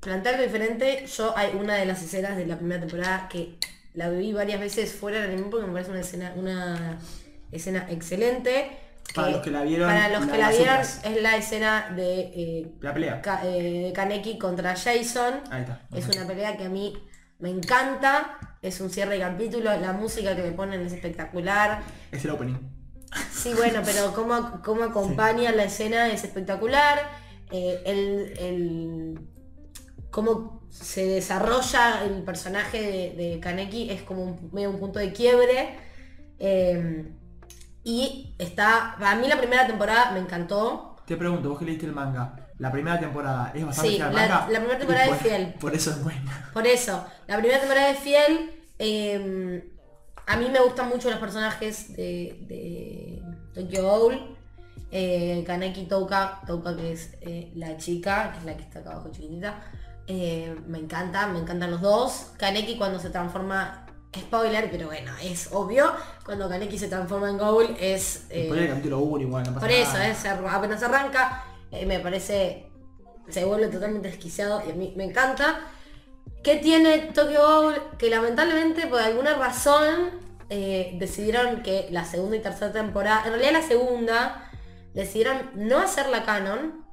Plantea 0.00 0.32
algo 0.32 0.44
diferente. 0.44 1.04
Yo 1.06 1.36
hay 1.36 1.54
una 1.56 1.74
de 1.76 1.86
las 1.86 2.02
escenas 2.02 2.36
de 2.36 2.46
la 2.46 2.56
primera 2.56 2.80
temporada 2.80 3.28
que 3.28 3.56
la 3.94 4.08
vi 4.08 4.32
varias 4.32 4.60
veces 4.60 4.92
fuera 4.92 5.20
del 5.20 5.32
anime 5.32 5.48
porque 5.50 5.66
me 5.66 5.72
parece 5.72 5.90
una 5.90 6.00
escena, 6.00 6.32
una 6.36 6.98
escena 7.52 7.86
excelente. 7.90 8.70
Para 9.14 9.30
los 9.30 9.40
que 9.42 9.50
la 9.50 9.62
vieron, 9.62 9.88
Para 9.88 10.08
los 10.08 10.26
que 10.26 10.38
la 10.38 10.50
vieron 10.50 10.76
es 10.80 11.22
la 11.22 11.36
escena 11.36 11.92
de, 11.96 12.20
eh, 12.20 12.72
La 12.80 12.94
pelea. 12.94 13.20
Ka- 13.20 13.40
eh, 13.44 13.86
de 13.86 13.92
Kaneki 13.92 14.38
contra 14.38 14.76
Jason. 14.76 15.40
Ahí 15.50 15.62
está. 15.62 15.82
Es 15.92 16.06
una 16.16 16.26
pelea 16.26 16.56
que 16.56 16.64
a 16.66 16.68
mí 16.68 16.96
me 17.40 17.50
encanta. 17.50 18.38
Es 18.62 18.80
un 18.80 18.88
cierre 18.90 19.14
de 19.14 19.20
capítulo. 19.20 19.76
La 19.80 19.92
música 19.92 20.36
que 20.36 20.42
me 20.42 20.52
ponen 20.52 20.80
es 20.86 20.92
espectacular. 20.92 21.80
Es 22.12 22.24
el 22.24 22.30
opening. 22.30 22.56
Sí, 23.32 23.52
bueno, 23.54 23.80
pero 23.84 24.12
cómo, 24.14 24.62
cómo 24.64 24.84
acompaña 24.84 25.50
la 25.50 25.64
escena 25.64 26.08
es 26.12 26.22
espectacular. 26.22 27.00
Eh, 27.50 27.82
el, 27.84 28.34
el- 28.38 29.18
cómo 30.10 30.62
se 30.70 31.04
desarrolla 31.06 32.04
el 32.04 32.22
personaje 32.22 32.80
de, 32.80 33.22
de 33.32 33.40
Kaneki 33.40 33.90
es 33.90 34.02
como 34.02 34.22
un, 34.24 34.50
medio 34.52 34.70
un 34.70 34.78
punto 34.78 34.98
de 34.98 35.12
quiebre. 35.12 35.76
Eh, 36.38 37.12
y 37.82 38.34
está, 38.38 38.94
a 38.94 39.14
mí 39.16 39.26
la 39.28 39.38
primera 39.38 39.66
temporada 39.66 40.12
me 40.12 40.20
encantó. 40.20 40.96
Te 41.06 41.16
pregunto, 41.16 41.48
vos 41.48 41.58
que 41.58 41.64
leíste 41.64 41.86
el 41.86 41.92
manga, 41.92 42.48
la 42.58 42.70
primera 42.70 42.98
temporada 43.00 43.52
es 43.54 43.64
bastante 43.64 43.90
Sí, 43.90 43.96
fiel 43.96 44.08
al 44.08 44.14
la- 44.14 44.20
manga. 44.28 44.48
la 44.50 44.58
primera 44.58 44.78
temporada 44.78 45.06
Y 45.06 45.10
es 45.10 45.16
por- 45.16 45.26
fiel. 45.26 45.54
Por 45.60 45.74
eso 45.74 45.90
es 45.90 46.04
buena. 46.04 46.50
Por 46.52 46.66
eso, 46.66 47.04
la 47.26 47.36
primera 47.38 47.58
temporada 47.58 47.90
es 47.90 47.98
fiel. 47.98 48.50
eh, 48.78 49.70
a 50.26 50.36
mí 50.36 50.48
me 50.48 50.60
gustan 50.60 50.88
mucho 50.88 51.10
los 51.10 51.18
personajes 51.18 51.94
de, 51.96 52.38
de 52.48 53.22
Tokyo 53.52 53.82
Ghoul. 53.82 54.36
Eh, 54.92 55.42
Kaneki 55.46 55.86
Touka, 55.86 56.40
Touka 56.46 56.76
que 56.76 56.92
es 56.92 57.14
eh, 57.20 57.50
la 57.56 57.76
chica, 57.76 58.30
que 58.32 58.38
es 58.38 58.44
la 58.44 58.56
que 58.56 58.62
está 58.62 58.78
acá 58.80 58.92
abajo 58.92 59.10
chiquitita. 59.10 59.60
Eh, 60.12 60.56
me 60.66 60.78
encanta, 60.78 61.28
me 61.28 61.38
encantan 61.38 61.70
los 61.70 61.80
dos. 61.80 62.32
Kaneki 62.36 62.76
cuando 62.76 62.98
se 62.98 63.10
transforma, 63.10 63.86
spoiler, 64.18 64.68
pero 64.68 64.86
bueno, 64.88 65.12
es 65.22 65.50
obvio. 65.52 65.92
Cuando 66.24 66.48
Kaneki 66.48 66.76
se 66.78 66.88
transforma 66.88 67.30
en 67.30 67.38
Goul 67.38 67.76
es... 67.78 68.26
eh, 68.28 68.40
Después 68.40 68.58
del 68.60 68.68
capítulo 68.70 68.98
1 68.98 69.22
igual, 69.22 69.44
no 69.44 69.54
pasa 69.54 69.60
por 69.60 69.70
eso, 69.70 69.92
nada. 69.92 70.14
se 70.16 70.28
arr- 70.28 70.48
apenas 70.50 70.82
arranca, 70.82 71.44
eh, 71.70 71.86
me 71.86 72.00
parece, 72.00 72.68
se 73.28 73.44
vuelve 73.44 73.68
totalmente 73.68 74.08
desquiciado 74.08 74.60
y 74.66 74.72
a 74.72 74.74
mí 74.74 74.92
me 74.96 75.04
encanta. 75.04 75.60
¿Qué 76.42 76.56
tiene 76.56 76.98
Tokyo 77.14 77.40
Ghoul? 77.46 77.74
Que 77.96 78.10
lamentablemente 78.10 78.88
por 78.88 79.00
alguna 79.00 79.34
razón 79.34 80.10
decidieron 80.48 81.62
que 81.62 81.86
la 81.92 82.04
segunda 82.04 82.36
y 82.36 82.40
tercera 82.40 82.72
temporada, 82.72 83.22
en 83.26 83.30
realidad 83.34 83.52
la 83.52 83.62
segunda, 83.62 84.50
decidieron 84.92 85.50
no 85.54 85.78
hacerla 85.78 86.24
canon. 86.24 86.84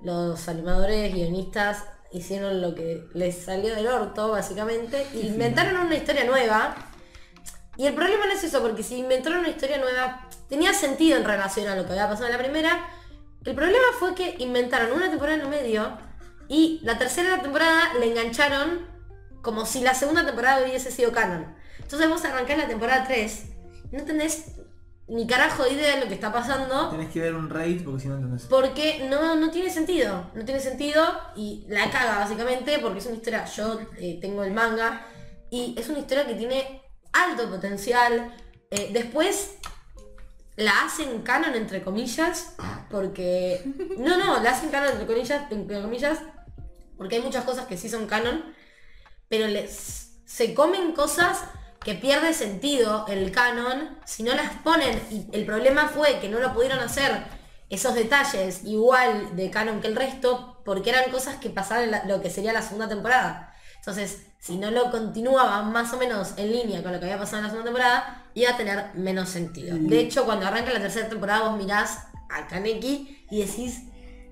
Los 0.00 0.48
animadores, 0.48 1.12
guionistas 1.12 1.84
hicieron 2.12 2.60
lo 2.60 2.74
que 2.74 3.04
les 3.14 3.44
salió 3.44 3.74
del 3.74 3.86
orto, 3.86 4.30
básicamente, 4.30 5.06
inventaron 5.14 5.86
una 5.86 5.96
historia 5.96 6.24
nueva. 6.24 6.74
Y 7.76 7.86
el 7.86 7.94
problema 7.94 8.26
no 8.26 8.32
es 8.32 8.44
eso, 8.44 8.62
porque 8.62 8.82
si 8.82 8.96
inventaron 8.98 9.40
una 9.40 9.50
historia 9.50 9.78
nueva, 9.78 10.28
tenía 10.48 10.72
sentido 10.72 11.18
en 11.18 11.24
relación 11.24 11.68
a 11.68 11.76
lo 11.76 11.84
que 11.84 11.92
había 11.92 12.08
pasado 12.08 12.26
en 12.26 12.32
la 12.32 12.38
primera. 12.38 12.88
El 13.44 13.54
problema 13.54 13.86
fue 13.98 14.14
que 14.14 14.36
inventaron 14.38 14.92
una 14.92 15.08
temporada 15.10 15.36
en 15.36 15.42
el 15.42 15.48
medio 15.48 15.98
y 16.48 16.80
la 16.82 16.98
tercera 16.98 17.42
temporada 17.42 17.94
le 18.00 18.10
engancharon 18.10 18.86
como 19.42 19.66
si 19.66 19.80
la 19.80 19.94
segunda 19.94 20.24
temporada 20.24 20.64
hubiese 20.64 20.90
sido 20.90 21.12
canon. 21.12 21.54
Entonces 21.78 22.08
vos 22.08 22.24
arrancás 22.24 22.58
la 22.58 22.66
temporada 22.66 23.04
3 23.06 23.44
y 23.92 23.96
no 23.96 24.04
tenés 24.04 24.56
ni 25.08 25.26
carajo 25.26 25.62
de 25.64 25.72
idea 25.72 25.94
de 25.94 26.00
lo 26.02 26.08
que 26.08 26.14
está 26.14 26.32
pasando 26.32 26.90
Tenés 26.90 27.12
que 27.12 27.20
ver 27.20 27.34
un 27.34 27.48
raid 27.48 27.84
porque 27.84 28.00
si 28.00 28.08
no 28.08 28.16
entendés. 28.16 28.46
porque 28.50 29.06
no, 29.08 29.36
no 29.36 29.50
tiene 29.50 29.70
sentido. 29.70 30.30
No 30.34 30.44
tiene 30.44 30.60
sentido 30.60 31.02
y 31.36 31.64
la 31.68 31.90
caga 31.90 32.18
básicamente 32.18 32.78
porque 32.80 32.98
es 32.98 33.06
una 33.06 33.16
historia, 33.16 33.44
yo 33.44 33.80
eh, 33.98 34.18
tengo 34.20 34.42
el 34.42 34.52
manga 34.52 35.06
y 35.50 35.74
es 35.78 35.88
una 35.88 36.00
historia 36.00 36.26
que 36.26 36.34
tiene 36.34 36.82
alto 37.12 37.48
potencial. 37.48 38.34
Eh, 38.70 38.90
después 38.92 39.58
la 40.56 40.84
hacen 40.84 41.22
canon 41.22 41.54
entre 41.54 41.82
comillas 41.82 42.56
porque... 42.90 43.62
No, 43.98 44.16
no, 44.16 44.42
la 44.42 44.50
hacen 44.50 44.70
canon 44.70 44.90
entre 44.90 45.06
comillas, 45.06 45.50
entre 45.50 45.82
comillas 45.82 46.18
porque 46.96 47.16
hay 47.16 47.22
muchas 47.22 47.44
cosas 47.44 47.66
que 47.66 47.76
sí 47.76 47.88
son 47.88 48.06
canon, 48.06 48.42
pero 49.28 49.46
les, 49.46 50.18
se 50.24 50.54
comen 50.54 50.92
cosas 50.92 51.44
que 51.86 51.94
pierde 51.94 52.34
sentido 52.34 53.06
el 53.06 53.30
canon 53.30 53.96
si 54.04 54.24
no 54.24 54.34
las 54.34 54.50
ponen. 54.64 55.00
Y 55.08 55.28
el 55.32 55.46
problema 55.46 55.86
fue 55.86 56.18
que 56.18 56.28
no 56.28 56.40
lo 56.40 56.52
pudieron 56.52 56.80
hacer 56.80 57.22
esos 57.70 57.94
detalles 57.94 58.64
igual 58.64 59.36
de 59.36 59.50
canon 59.50 59.80
que 59.80 59.86
el 59.86 59.94
resto, 59.94 60.60
porque 60.64 60.90
eran 60.90 61.12
cosas 61.12 61.36
que 61.36 61.48
pasaban 61.48 61.84
en 61.84 61.90
la- 61.92 62.04
lo 62.04 62.20
que 62.20 62.28
sería 62.28 62.52
la 62.52 62.62
segunda 62.62 62.88
temporada. 62.88 63.54
Entonces, 63.78 64.26
si 64.40 64.56
no 64.58 64.72
lo 64.72 64.90
continuaban 64.90 65.70
más 65.72 65.92
o 65.92 65.96
menos 65.96 66.34
en 66.36 66.50
línea 66.50 66.82
con 66.82 66.90
lo 66.92 66.98
que 66.98 67.04
había 67.06 67.18
pasado 67.18 67.38
en 67.38 67.42
la 67.44 67.50
segunda 67.50 67.70
temporada, 67.70 68.24
iba 68.34 68.50
a 68.50 68.56
tener 68.56 68.86
menos 68.94 69.28
sentido. 69.28 69.76
De 69.78 70.00
hecho, 70.00 70.24
cuando 70.24 70.44
arranca 70.44 70.72
la 70.72 70.80
tercera 70.80 71.08
temporada, 71.08 71.48
vos 71.48 71.56
mirás 71.56 72.08
a 72.30 72.48
Kaneki 72.48 73.26
y 73.30 73.42
decís, 73.44 73.84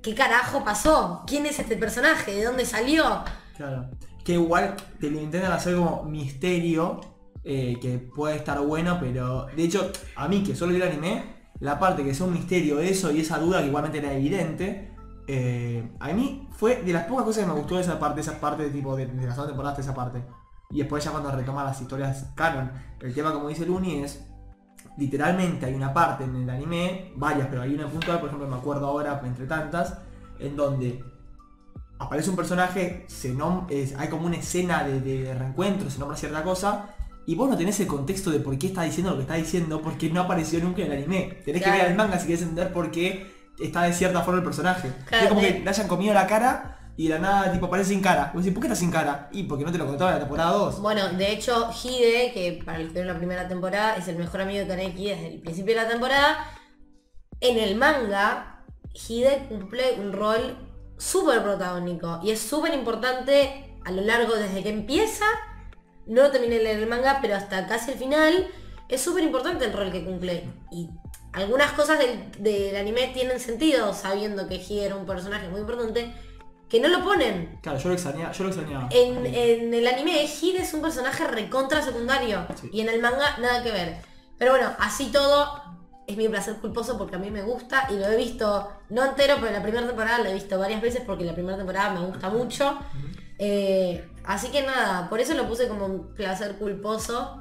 ¿qué 0.02 0.12
carajo 0.12 0.64
pasó? 0.64 1.22
¿Quién 1.24 1.46
es 1.46 1.60
este 1.60 1.76
personaje? 1.76 2.34
¿De 2.34 2.44
dónde 2.44 2.66
salió? 2.66 3.22
Claro. 3.56 3.90
Que 4.24 4.32
igual 4.32 4.74
te 5.00 5.08
lo 5.08 5.20
intentan 5.20 5.52
hacer 5.52 5.76
como 5.76 6.02
misterio, 6.04 7.00
eh, 7.44 7.78
que 7.80 7.98
puede 7.98 8.36
estar 8.36 8.60
bueno, 8.60 8.98
pero 9.00 9.46
de 9.54 9.64
hecho, 9.64 9.90
a 10.16 10.28
mí 10.28 10.42
que 10.42 10.56
solo 10.56 10.72
vi 10.72 10.76
el 10.80 10.88
anime, 10.88 11.24
la 11.60 11.78
parte 11.78 12.02
que 12.04 12.14
sea 12.14 12.26
un 12.26 12.32
misterio 12.32 12.80
eso 12.80 13.12
y 13.12 13.20
esa 13.20 13.38
duda 13.38 13.60
que 13.60 13.68
igualmente 13.68 13.98
era 13.98 14.12
evidente, 14.12 14.92
eh, 15.26 15.90
a 16.00 16.12
mí 16.12 16.48
fue 16.52 16.82
de 16.82 16.92
las 16.92 17.04
pocas 17.04 17.24
cosas 17.24 17.44
que 17.44 17.50
me 17.50 17.58
gustó 17.58 17.76
de 17.76 17.82
esa 17.82 17.98
parte, 17.98 18.20
esa 18.20 18.40
parte 18.40 18.68
tipo 18.70 18.96
de, 18.96 19.06
de 19.06 19.26
la 19.26 19.32
segunda 19.32 19.46
temporada 19.46 19.70
hasta 19.70 19.82
esa 19.82 19.94
parte. 19.94 20.24
Y 20.70 20.78
después 20.78 21.04
ya 21.04 21.12
cuando 21.12 21.30
retoma 21.30 21.62
las 21.62 21.80
historias 21.80 22.30
canon. 22.34 22.72
El 23.00 23.14
tema 23.14 23.32
como 23.32 23.48
dice 23.48 23.64
Luni 23.64 24.02
es, 24.02 24.26
literalmente 24.98 25.66
hay 25.66 25.74
una 25.74 25.92
parte 25.94 26.24
en 26.24 26.34
el 26.34 26.50
anime, 26.50 27.12
varias, 27.16 27.48
pero 27.48 27.62
hay 27.62 27.74
una 27.74 27.86
puntual, 27.86 28.18
por 28.18 28.28
ejemplo 28.28 28.48
me 28.48 28.56
acuerdo 28.56 28.86
ahora 28.86 29.20
entre 29.24 29.46
tantas, 29.46 29.98
en 30.38 30.56
donde 30.56 31.04
aparece 31.98 32.28
un 32.30 32.36
personaje, 32.36 33.04
se 33.08 33.32
nom- 33.34 33.66
hay 33.96 34.08
como 34.08 34.26
una 34.26 34.36
escena 34.36 34.82
de, 34.82 35.00
de 35.00 35.34
reencuentro, 35.34 35.88
se 35.88 35.98
nombra 35.98 36.16
cierta 36.16 36.42
cosa, 36.42 36.93
y 37.26 37.34
vos 37.34 37.48
no 37.48 37.56
tenés 37.56 37.78
el 37.80 37.86
contexto 37.86 38.30
de 38.30 38.40
por 38.40 38.56
qué 38.58 38.66
está 38.68 38.82
diciendo 38.82 39.10
lo 39.10 39.16
que 39.16 39.22
está 39.22 39.34
diciendo, 39.34 39.80
porque 39.82 40.10
no 40.10 40.20
apareció 40.22 40.60
nunca 40.60 40.82
en 40.82 40.92
el 40.92 40.98
anime. 40.98 41.38
Tenés 41.44 41.62
Claro. 41.62 41.76
que 41.78 41.82
ver 41.82 41.90
el 41.92 41.96
manga 41.96 42.18
si 42.18 42.26
querés 42.26 42.42
entender 42.42 42.72
por 42.72 42.90
qué 42.90 43.32
está 43.58 43.82
de 43.82 43.92
cierta 43.92 44.22
forma 44.22 44.38
el 44.38 44.44
personaje. 44.44 44.92
Claro, 45.06 45.22
es 45.24 45.28
como 45.28 45.40
de- 45.40 45.54
que 45.54 45.60
le 45.60 45.70
hayan 45.70 45.88
comido 45.88 46.12
la 46.14 46.26
cara 46.26 46.92
y 46.96 47.08
de 47.08 47.14
la 47.14 47.18
nada 47.20 47.52
tipo 47.52 47.66
aparece 47.66 47.90
sin 47.90 48.00
cara. 48.00 48.30
Vos 48.34 48.42
decís, 48.44 48.54
¿por 48.54 48.60
qué 48.62 48.68
está 48.68 48.76
sin 48.78 48.90
cara? 48.90 49.28
Y 49.32 49.44
porque 49.44 49.64
no 49.64 49.72
te 49.72 49.78
lo 49.78 49.86
contaba 49.86 50.10
en 50.10 50.16
la 50.16 50.20
temporada 50.20 50.50
2. 50.52 50.80
Bueno, 50.80 51.08
de 51.10 51.32
hecho, 51.32 51.70
Hide, 51.82 52.32
que 52.32 52.62
para 52.64 52.78
los 52.78 52.88
que 52.88 52.92
vieron 52.94 53.12
la 53.12 53.18
primera 53.18 53.48
temporada, 53.48 53.96
es 53.96 54.06
el 54.08 54.16
mejor 54.16 54.40
amigo 54.42 54.60
de 54.60 54.66
Kaneki 54.68 55.06
desde 55.06 55.26
el 55.34 55.40
principio 55.40 55.74
de 55.74 55.82
la 55.82 55.88
temporada. 55.88 56.46
En 57.40 57.58
el 57.58 57.74
manga, 57.76 58.62
Hide 59.08 59.46
cumple 59.48 59.94
un 60.00 60.12
rol 60.12 60.56
súper 60.96 61.42
protagónico 61.42 62.20
y 62.22 62.30
es 62.30 62.40
súper 62.40 62.72
importante 62.74 63.76
a 63.84 63.90
lo 63.90 64.02
largo 64.02 64.34
desde 64.34 64.62
que 64.62 64.68
empieza, 64.70 65.24
no 66.06 66.22
lo 66.22 66.30
terminé 66.30 66.56
de 66.56 66.64
leer 66.64 66.78
el 66.80 66.88
manga, 66.88 67.18
pero 67.20 67.36
hasta 67.36 67.66
casi 67.66 67.92
el 67.92 67.98
final, 67.98 68.48
es 68.88 69.00
súper 69.00 69.24
importante 69.24 69.64
el 69.64 69.72
rol 69.72 69.90
que 69.90 70.04
cumple. 70.04 70.44
Y 70.70 70.90
algunas 71.32 71.72
cosas 71.72 71.98
del, 71.98 72.30
del 72.38 72.76
anime 72.76 73.10
tienen 73.14 73.40
sentido, 73.40 73.92
sabiendo 73.92 74.46
que 74.48 74.56
Hide 74.56 74.86
era 74.86 74.96
un 74.96 75.06
personaje 75.06 75.48
muy 75.48 75.60
importante, 75.60 76.14
que 76.68 76.80
no 76.80 76.88
lo 76.88 77.02
ponen. 77.04 77.58
Claro, 77.62 77.78
yo 77.78 77.88
lo 77.88 77.94
extrañaba. 77.94 78.32
Yo 78.32 78.44
lo 78.44 78.50
extrañaba. 78.50 78.88
En, 78.90 79.26
en 79.26 79.74
el 79.74 79.86
anime, 79.86 80.24
Hide 80.24 80.62
es 80.62 80.74
un 80.74 80.82
personaje 80.82 81.26
recontra 81.26 81.82
secundario. 81.82 82.46
Sí. 82.60 82.70
Y 82.72 82.80
en 82.80 82.88
el 82.88 83.00
manga, 83.00 83.36
nada 83.38 83.62
que 83.62 83.70
ver. 83.70 83.96
Pero 84.38 84.52
bueno, 84.52 84.72
así 84.78 85.10
todo, 85.12 85.62
es 86.06 86.16
mi 86.16 86.28
placer 86.28 86.56
culposo 86.56 86.98
porque 86.98 87.16
a 87.16 87.18
mí 87.18 87.30
me 87.30 87.42
gusta 87.42 87.86
y 87.90 87.94
lo 87.94 88.06
he 88.06 88.16
visto, 88.16 88.68
no 88.90 89.04
entero, 89.04 89.36
pero 89.40 89.52
la 89.52 89.62
primera 89.62 89.86
temporada 89.86 90.18
la 90.18 90.30
he 90.30 90.34
visto 90.34 90.58
varias 90.58 90.82
veces 90.82 91.02
porque 91.06 91.24
la 91.24 91.34
primera 91.34 91.56
temporada 91.56 91.90
me 91.90 92.06
gusta 92.06 92.30
mucho. 92.30 92.78
Eh, 93.38 94.08
así 94.24 94.48
que 94.50 94.62
nada, 94.62 95.08
por 95.08 95.20
eso 95.20 95.34
lo 95.34 95.46
puse 95.48 95.68
como 95.68 95.86
un 95.86 96.14
placer 96.14 96.56
culposo. 96.56 97.40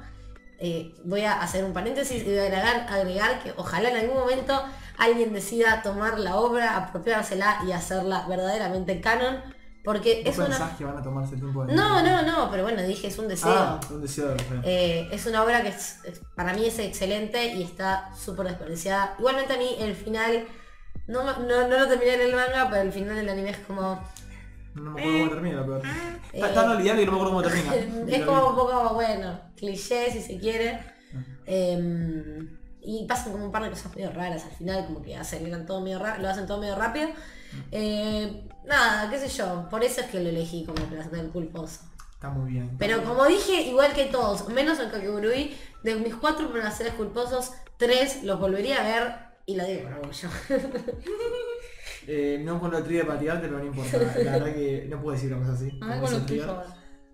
Eh, 0.58 0.94
voy 1.04 1.22
a 1.22 1.40
hacer 1.42 1.64
un 1.64 1.72
paréntesis 1.72 2.22
y 2.22 2.24
voy 2.26 2.38
a 2.38 2.42
agregar, 2.44 2.86
agregar 2.88 3.42
que 3.42 3.52
ojalá 3.56 3.90
en 3.90 3.96
algún 3.96 4.18
momento 4.18 4.62
alguien 4.98 5.32
decida 5.34 5.82
tomar 5.82 6.18
la 6.18 6.36
obra, 6.36 6.76
apropiársela 6.76 7.58
y 7.66 7.72
hacerla 7.72 8.26
verdaderamente 8.28 9.00
canon. 9.00 9.42
Porque 9.82 10.22
¿Vos 10.24 10.38
es 10.38 10.38
una... 10.58 10.76
que 10.78 10.84
van 10.84 10.96
a 10.96 11.02
tomarse 11.02 11.36
tiempo 11.36 11.66
de 11.66 11.74
No, 11.74 12.02
no, 12.02 12.22
no, 12.22 12.50
pero 12.50 12.62
bueno, 12.62 12.80
dije, 12.80 13.08
es 13.08 13.18
un 13.18 13.28
deseo. 13.28 13.50
Ah, 13.52 13.80
un 13.90 14.00
deseo. 14.00 14.34
Eh, 14.62 15.08
es 15.12 15.26
una 15.26 15.42
obra 15.44 15.60
que 15.62 15.68
es- 15.68 15.98
es- 16.04 16.22
para 16.34 16.54
mí 16.54 16.64
es 16.64 16.78
excelente 16.78 17.48
y 17.48 17.62
está 17.64 18.08
súper 18.16 18.46
desperdiciada. 18.46 19.14
Igualmente 19.18 19.52
a 19.52 19.58
mí 19.58 19.76
el 19.78 19.94
final, 19.94 20.46
no, 21.06 21.22
no, 21.40 21.68
no 21.68 21.78
lo 21.78 21.86
terminé 21.86 22.14
en 22.14 22.20
el 22.22 22.34
manga, 22.34 22.68
pero 22.70 22.80
el 22.80 22.92
final 22.92 23.16
del 23.16 23.28
anime 23.28 23.50
es 23.50 23.58
como... 23.58 24.02
No 24.74 24.90
me 24.90 25.00
acuerdo 25.00 25.18
cómo 25.18 25.30
termina, 25.30 25.56
lo 25.56 25.66
peor. 25.66 25.82
Eh, 25.86 26.20
Está 26.32 26.54
tan 26.54 26.70
olvidable 26.70 27.00
que 27.00 27.06
no 27.06 27.12
me 27.12 27.18
acuerdo 27.18 27.34
cómo 27.34 27.42
termina. 27.42 27.74
es 28.16 28.24
como 28.24 28.48
un 28.48 28.56
poco, 28.56 28.94
bueno, 28.94 29.40
cliché 29.56 30.10
si 30.10 30.20
se 30.20 30.38
quiere. 30.38 30.80
Eh, 31.46 32.48
y 32.84 33.06
pasan 33.06 33.32
como 33.32 33.46
un 33.46 33.52
par 33.52 33.62
de 33.62 33.70
cosas 33.70 33.94
medio 33.96 34.10
raras 34.10 34.44
al 34.44 34.50
final, 34.50 34.84
como 34.86 35.02
que 35.02 35.16
aceleran 35.16 35.64
todo 35.64 35.80
medio 35.80 35.98
lo 35.98 36.28
hacen 36.28 36.46
todo 36.46 36.60
medio 36.60 36.76
rápido. 36.76 37.08
Eh, 37.70 38.46
nada, 38.66 39.08
qué 39.10 39.18
sé 39.18 39.28
yo, 39.28 39.68
por 39.70 39.82
eso 39.82 40.02
es 40.02 40.08
que 40.08 40.20
lo 40.20 40.28
elegí 40.28 40.64
como 40.64 40.84
placer 40.86 41.28
culposo. 41.30 41.80
Está 42.12 42.28
muy 42.28 42.52
bien. 42.52 42.76
Pero 42.78 43.02
como 43.04 43.24
dije, 43.26 43.62
igual 43.62 43.92
que 43.94 44.06
todos, 44.06 44.48
menos 44.48 44.78
en 44.80 44.90
Kakegurui, 44.90 45.56
de 45.82 45.94
mis 45.96 46.14
cuatro 46.14 46.52
placeres 46.52 46.94
culposos, 46.94 47.52
tres 47.78 48.22
los 48.22 48.38
volvería 48.38 48.80
a 48.80 48.84
ver 48.84 49.14
y 49.46 49.56
lo 49.56 49.64
digo 49.64 49.84
con 49.84 49.94
orgullo. 49.94 50.28
Eh, 52.06 52.40
no 52.44 52.60
con 52.60 52.70
lo 52.70 52.82
trivia 52.82 53.06
para 53.06 53.18
tirarte, 53.18 53.48
pero 53.48 53.58
no 53.58 53.66
importa. 53.66 53.98
La 53.98 54.32
verdad 54.38 54.54
que 54.54 54.86
no 54.90 55.00
puedo 55.00 55.14
decir 55.14 55.32
una 55.32 55.42
cosa 55.42 55.52
así. 55.54 55.78
Ah, 55.82 55.98
con 56.00 56.12
los 56.12 56.26
trigger. 56.26 56.50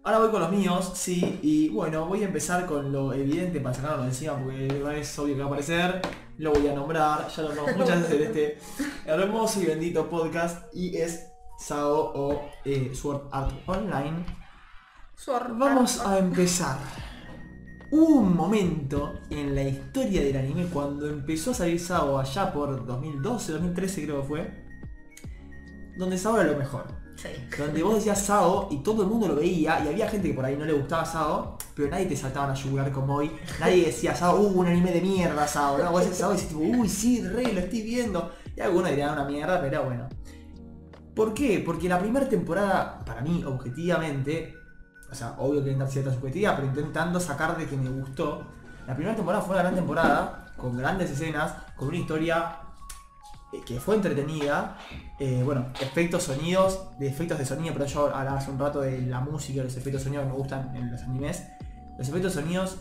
Ahora 0.03 0.19
voy 0.19 0.31
con 0.31 0.41
los 0.41 0.51
míos, 0.51 0.93
sí, 0.95 1.41
y 1.43 1.69
bueno, 1.69 2.07
voy 2.07 2.23
a 2.23 2.27
empezar 2.27 2.65
con 2.65 2.91
lo 2.91 3.13
evidente 3.13 3.61
para 3.61 3.75
sacarlo 3.75 4.03
de 4.05 4.09
encima 4.09 4.35
porque 4.43 4.67
no 4.83 4.91
es 4.91 5.19
obvio 5.19 5.35
que 5.35 5.41
va 5.41 5.45
a 5.45 5.49
aparecer. 5.49 6.01
Lo 6.39 6.53
voy 6.53 6.69
a 6.69 6.75
nombrar, 6.75 7.29
ya 7.29 7.43
lo 7.43 7.49
nombramos 7.55 7.77
muchas 7.77 8.01
veces 8.01 8.17
en 8.17 8.27
este 8.27 8.59
hermoso 9.05 9.61
y 9.61 9.67
bendito 9.67 10.09
podcast 10.09 10.75
y 10.75 10.97
es 10.97 11.27
SAO 11.59 12.13
o 12.15 12.51
eh, 12.65 12.93
Sword 12.95 13.29
Art 13.31 13.53
Online. 13.67 14.25
Sword 15.17 15.59
Vamos 15.59 16.01
Art. 16.01 16.09
a 16.09 16.19
empezar. 16.19 16.79
Hubo 17.91 18.21
un 18.21 18.35
momento 18.35 19.21
en 19.29 19.55
la 19.55 19.65
historia 19.65 20.23
del 20.23 20.37
anime 20.39 20.65
cuando 20.73 21.11
empezó 21.11 21.51
a 21.51 21.55
salir 21.55 21.79
SAO 21.79 22.19
allá 22.19 22.51
por 22.55 22.87
2012, 22.87 23.53
2013 23.53 24.05
creo 24.05 24.23
que 24.23 24.29
fue, 24.29 24.70
donde 25.97 26.19
SAO 26.19 26.41
era 26.41 26.53
lo 26.53 26.59
mejor. 26.59 26.85
Sí. 27.17 27.29
Donde 27.59 27.83
vos 27.83 27.97
decías 27.97 28.19
Sao 28.19 28.69
y 28.71 28.79
todo 28.79 29.03
el 29.03 29.09
mundo 29.09 29.29
lo 29.29 29.37
veía 29.37 29.85
y 29.85 29.89
había 29.89 30.09
gente 30.09 30.29
que 30.29 30.35
por 30.35 30.45
ahí 30.45 30.57
no 30.57 30.65
le 30.65 30.73
gustaba 30.73 31.05
Sao, 31.05 31.59
pero 31.75 31.91
nadie 31.91 32.07
te 32.07 32.17
saltaba 32.17 32.51
a 32.51 32.55
yugar 32.55 32.91
como 32.93 33.17
hoy. 33.17 33.31
Nadie 33.59 33.87
decía 33.87 34.15
Sao, 34.15 34.41
uh, 34.41 34.59
un 34.59 34.67
anime 34.67 34.91
de 34.91 35.03
mierda 35.03 35.47
Sao. 35.47 35.77
No, 35.77 35.91
vos 35.91 36.01
decías 36.01 36.19
Sao 36.19 36.33
y 36.33 36.37
decís 36.37 36.49
tipo, 36.49 36.61
uy, 36.61 36.89
sí, 36.89 37.23
re, 37.23 37.53
lo 37.53 37.61
estoy 37.61 37.83
viendo. 37.83 38.33
Y 38.57 38.61
algunos 38.61 38.89
dirían 38.89 39.13
una 39.13 39.25
mierda, 39.25 39.61
pero 39.61 39.85
bueno. 39.85 40.09
¿Por 41.15 41.35
qué? 41.35 41.63
Porque 41.65 41.89
la 41.89 41.99
primera 41.99 42.27
temporada, 42.27 43.05
para 43.05 43.21
mí, 43.21 43.45
objetivamente, 43.45 44.55
o 45.11 45.15
sea, 45.15 45.35
obvio 45.39 45.63
que 45.63 45.73
entra 45.73 45.87
cierta 45.89 46.13
subjetividad, 46.15 46.57
pero 46.57 46.69
intentando 46.69 47.21
sacar 47.21 47.59
de 47.59 47.67
que 47.67 47.77
me 47.77 47.91
gustó, 47.91 48.47
la 48.87 48.95
primera 48.95 49.15
temporada 49.15 49.43
fue 49.43 49.55
una 49.57 49.63
gran 49.63 49.75
temporada, 49.75 50.47
con 50.57 50.77
grandes 50.77 51.11
escenas, 51.11 51.53
con 51.77 51.89
una 51.89 51.99
historia 51.99 52.61
eh, 53.53 53.63
que 53.67 53.81
fue 53.81 53.97
entretenida, 53.97 54.79
eh, 55.19 55.43
bueno, 55.45 55.67
efectos 55.81 56.23
sonidos, 56.23 56.87
de 57.01 57.09
efectos 57.09 57.37
de 57.37 57.45
sonido, 57.45 57.75
pero 57.75 57.87
yo 57.87 58.15
hablaba 58.15 58.39
hace 58.39 58.51
un 58.51 58.61
rato 58.61 58.81
de 58.81 59.03
la 59.03 59.21
música, 59.21 59.65
los 59.65 59.77
efectos 59.77 60.03
de 60.03 60.05
sonido 60.05 60.23
que 60.23 60.29
me 60.29 60.35
gustan 60.35 60.77
en 60.77 60.93
los 60.93 61.03
animes. 61.03 61.43
Los 61.99 62.09
efectos 62.09 62.35
sonidos 62.35 62.77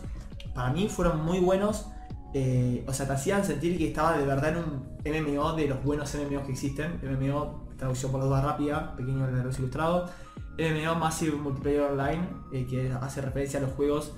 para 0.54 0.72
mí 0.72 0.88
fueron 0.88 1.24
muy 1.24 1.40
buenos, 1.40 1.86
eh, 2.34 2.84
o 2.86 2.92
sea, 2.92 3.06
te 3.06 3.14
hacían 3.14 3.44
sentir 3.44 3.76
que 3.78 3.88
estaba 3.88 4.16
de 4.16 4.24
verdad 4.24 4.50
en 4.50 4.58
un 4.58 5.34
MMO 5.34 5.54
de 5.54 5.66
los 5.66 5.82
buenos 5.82 6.14
MMOs 6.14 6.46
que 6.46 6.52
existen, 6.52 7.00
MMO, 7.02 7.68
traducción 7.76 8.12
por 8.12 8.20
la 8.20 8.26
duda 8.26 8.40
rápida, 8.42 8.94
pequeño 8.94 9.26
los 9.26 9.58
ilustrado, 9.58 10.08
MMO 10.56 10.94
Massive 10.94 11.36
Multiplayer 11.36 11.80
Online, 11.80 12.28
que 12.52 12.92
hace 13.00 13.20
referencia 13.22 13.58
a 13.58 13.62
los 13.62 13.72
juegos 13.72 14.12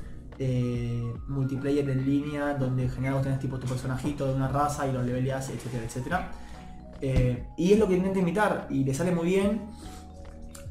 multiplayer 1.29 1.89
en 1.89 2.05
línea, 2.05 2.55
donde 2.55 2.85
en 2.85 2.91
general 2.91 3.15
vos 3.15 3.23
tenés 3.23 3.39
tipo 3.39 3.59
tu 3.59 3.67
personajito 3.67 4.27
de 4.27 4.35
una 4.35 4.49
raza 4.49 4.87
y 4.87 4.93
lo 4.93 5.03
leveleás, 5.03 5.49
etcétera, 5.51 5.85
etcétera. 5.85 6.33
Eh, 7.03 7.49
y 7.57 7.73
es 7.73 7.79
lo 7.81 7.89
que 7.89 7.95
intenta 7.95 8.21
imitar 8.21 8.69
y 8.71 8.85
le 8.85 8.95
sale 8.95 9.11
muy 9.11 9.27
bien. 9.27 9.69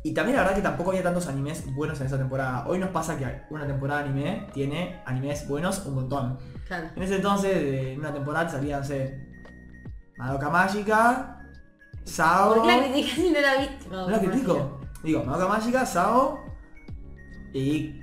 Y 0.03 0.13
también 0.13 0.37
la 0.37 0.43
verdad 0.43 0.55
que 0.55 0.63
tampoco 0.63 0.91
había 0.91 1.03
tantos 1.03 1.27
animes 1.27 1.63
buenos 1.75 1.99
en 1.99 2.07
esa 2.07 2.17
temporada. 2.17 2.65
Hoy 2.67 2.79
nos 2.79 2.89
pasa 2.89 3.17
que 3.17 3.43
una 3.51 3.67
temporada 3.67 4.01
de 4.01 4.09
anime 4.09 4.47
tiene 4.53 5.01
animes 5.05 5.47
buenos 5.47 5.85
un 5.85 5.95
montón. 5.95 6.39
Claro. 6.65 6.87
En 6.95 7.03
ese 7.03 7.17
entonces, 7.17 7.53
de 7.53 7.95
una 7.99 8.11
temporada 8.11 8.49
salían, 8.49 8.79
no 8.79 8.85
sé, 8.85 9.27
Madoka 10.17 10.49
Mágica, 10.49 11.37
Sao... 12.05 12.55
¿Por 12.55 12.61
qué 12.63 12.67
la 12.67 12.83
criticas 12.83 13.11
si 13.13 13.29
no 13.29 13.41
la 13.41 13.57
viste? 13.57 13.89
No 13.89 14.09
la 14.09 14.19
critico. 14.19 14.79
Digo, 15.03 15.23
Madoka 15.23 15.47
Mágica, 15.47 15.85
Sao 15.85 16.39
y 17.53 18.00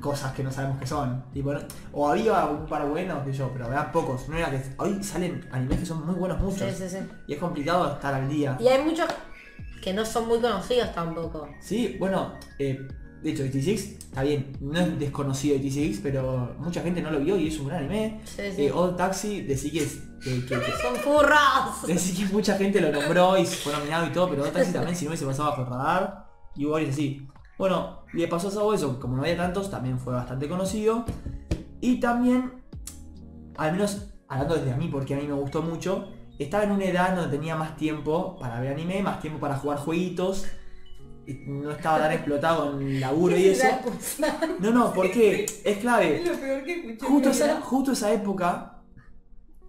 cosas 0.00 0.32
que 0.34 0.42
no 0.42 0.50
sabemos 0.52 0.78
qué 0.78 0.86
son. 0.86 1.24
Tipo, 1.32 1.52
no- 1.52 1.60
o 1.92 2.08
había 2.08 2.44
un 2.46 2.66
par 2.66 2.86
buenos 2.88 3.24
que 3.24 3.32
yo, 3.32 3.50
pero 3.52 3.66
había 3.66 3.90
pocos. 3.90 4.28
No 4.28 4.36
era 4.36 4.50
que 4.50 4.60
hoy 4.78 5.02
salen 5.02 5.46
animes 5.52 5.80
que 5.80 5.86
son 5.86 6.04
muy 6.06 6.14
buenos 6.14 6.40
muchos. 6.40 6.70
Sí, 6.72 6.84
sí, 6.84 6.88
sí. 6.88 6.98
Y 7.26 7.34
es 7.34 7.38
complicado 7.38 7.92
estar 7.92 8.12
al 8.14 8.28
día. 8.28 8.56
Y 8.60 8.68
hay 8.68 8.82
muchos 8.84 9.06
que 9.82 9.92
no 9.92 10.04
son 10.04 10.28
muy 10.28 10.40
conocidos 10.40 10.92
tampoco. 10.94 11.48
Sí, 11.60 11.96
bueno, 11.98 12.34
eh, 12.58 12.78
de 13.22 13.30
hecho 13.30 13.42
86, 13.42 13.96
está 14.04 14.22
bien, 14.22 14.52
no 14.60 14.78
es 14.78 14.98
desconocido 14.98 15.56
86, 15.56 16.00
pero 16.02 16.54
mucha 16.58 16.82
gente 16.82 17.00
no 17.02 17.10
lo 17.10 17.20
vio 17.20 17.36
y 17.38 17.48
es 17.48 17.58
un 17.58 17.68
gran 17.68 17.80
anime. 17.84 18.20
Eh, 18.38 18.70
Old 18.72 18.96
Taxi, 18.96 19.42
decí 19.42 19.70
que, 19.70 19.82
es- 19.82 19.98
que, 20.22 20.40
que- 20.46 20.58
que- 20.60 20.72
Son 20.82 20.94
furros. 20.96 21.86
decí 21.86 22.14
que 22.24 22.32
mucha 22.32 22.56
gente 22.56 22.80
lo 22.80 22.92
nombró 22.92 23.36
y 23.38 23.44
fue 23.46 23.72
nominado 23.72 24.06
y 24.06 24.10
todo, 24.10 24.28
pero 24.30 24.42
Old 24.42 24.52
Taxi 24.52 24.72
también 24.72 24.94
si 24.96 25.06
no 25.06 25.16
se 25.16 25.24
pasaba 25.26 25.50
bajo 25.50 25.62
el 25.62 25.68
radar. 25.68 26.26
Y 26.56 26.64
hubo 26.66 26.72
varios 26.74 26.90
así. 26.90 27.26
Bueno, 27.58 28.03
le 28.14 28.28
pasó 28.28 28.48
a 28.48 28.50
Sabo 28.50 28.74
eso, 28.74 29.00
como 29.00 29.16
no 29.16 29.22
había 29.22 29.36
tantos, 29.36 29.70
también 29.70 29.98
fue 29.98 30.14
bastante 30.14 30.48
conocido. 30.48 31.04
Y 31.80 32.00
también, 32.00 32.52
al 33.56 33.72
menos 33.72 34.14
hablando 34.28 34.54
desde 34.54 34.72
a 34.72 34.76
mí, 34.76 34.88
porque 34.88 35.14
a 35.14 35.18
mí 35.18 35.26
me 35.26 35.34
gustó 35.34 35.62
mucho, 35.62 36.08
estaba 36.38 36.64
en 36.64 36.72
una 36.72 36.84
edad 36.84 37.14
donde 37.14 37.36
tenía 37.36 37.56
más 37.56 37.76
tiempo 37.76 38.36
para 38.38 38.60
ver 38.60 38.72
anime, 38.72 39.02
más 39.02 39.20
tiempo 39.20 39.38
para 39.38 39.56
jugar 39.56 39.78
jueguitos. 39.78 40.46
y 41.26 41.34
No 41.46 41.70
estaba 41.70 41.98
tan 41.98 42.12
explotado 42.12 42.80
en 42.80 43.00
laburo 43.00 43.36
y 43.38 43.48
eso. 43.48 43.66
No, 44.60 44.70
no, 44.70 44.92
porque 44.92 45.46
es 45.64 45.78
clave. 45.78 46.22
Es 46.22 46.28
lo 46.28 46.36
peor 46.36 46.64
que 46.64 46.74
escuché. 46.74 47.06
Justo 47.06 47.30
esa, 47.30 47.60
justo 47.60 47.92
esa 47.92 48.12
época, 48.12 48.82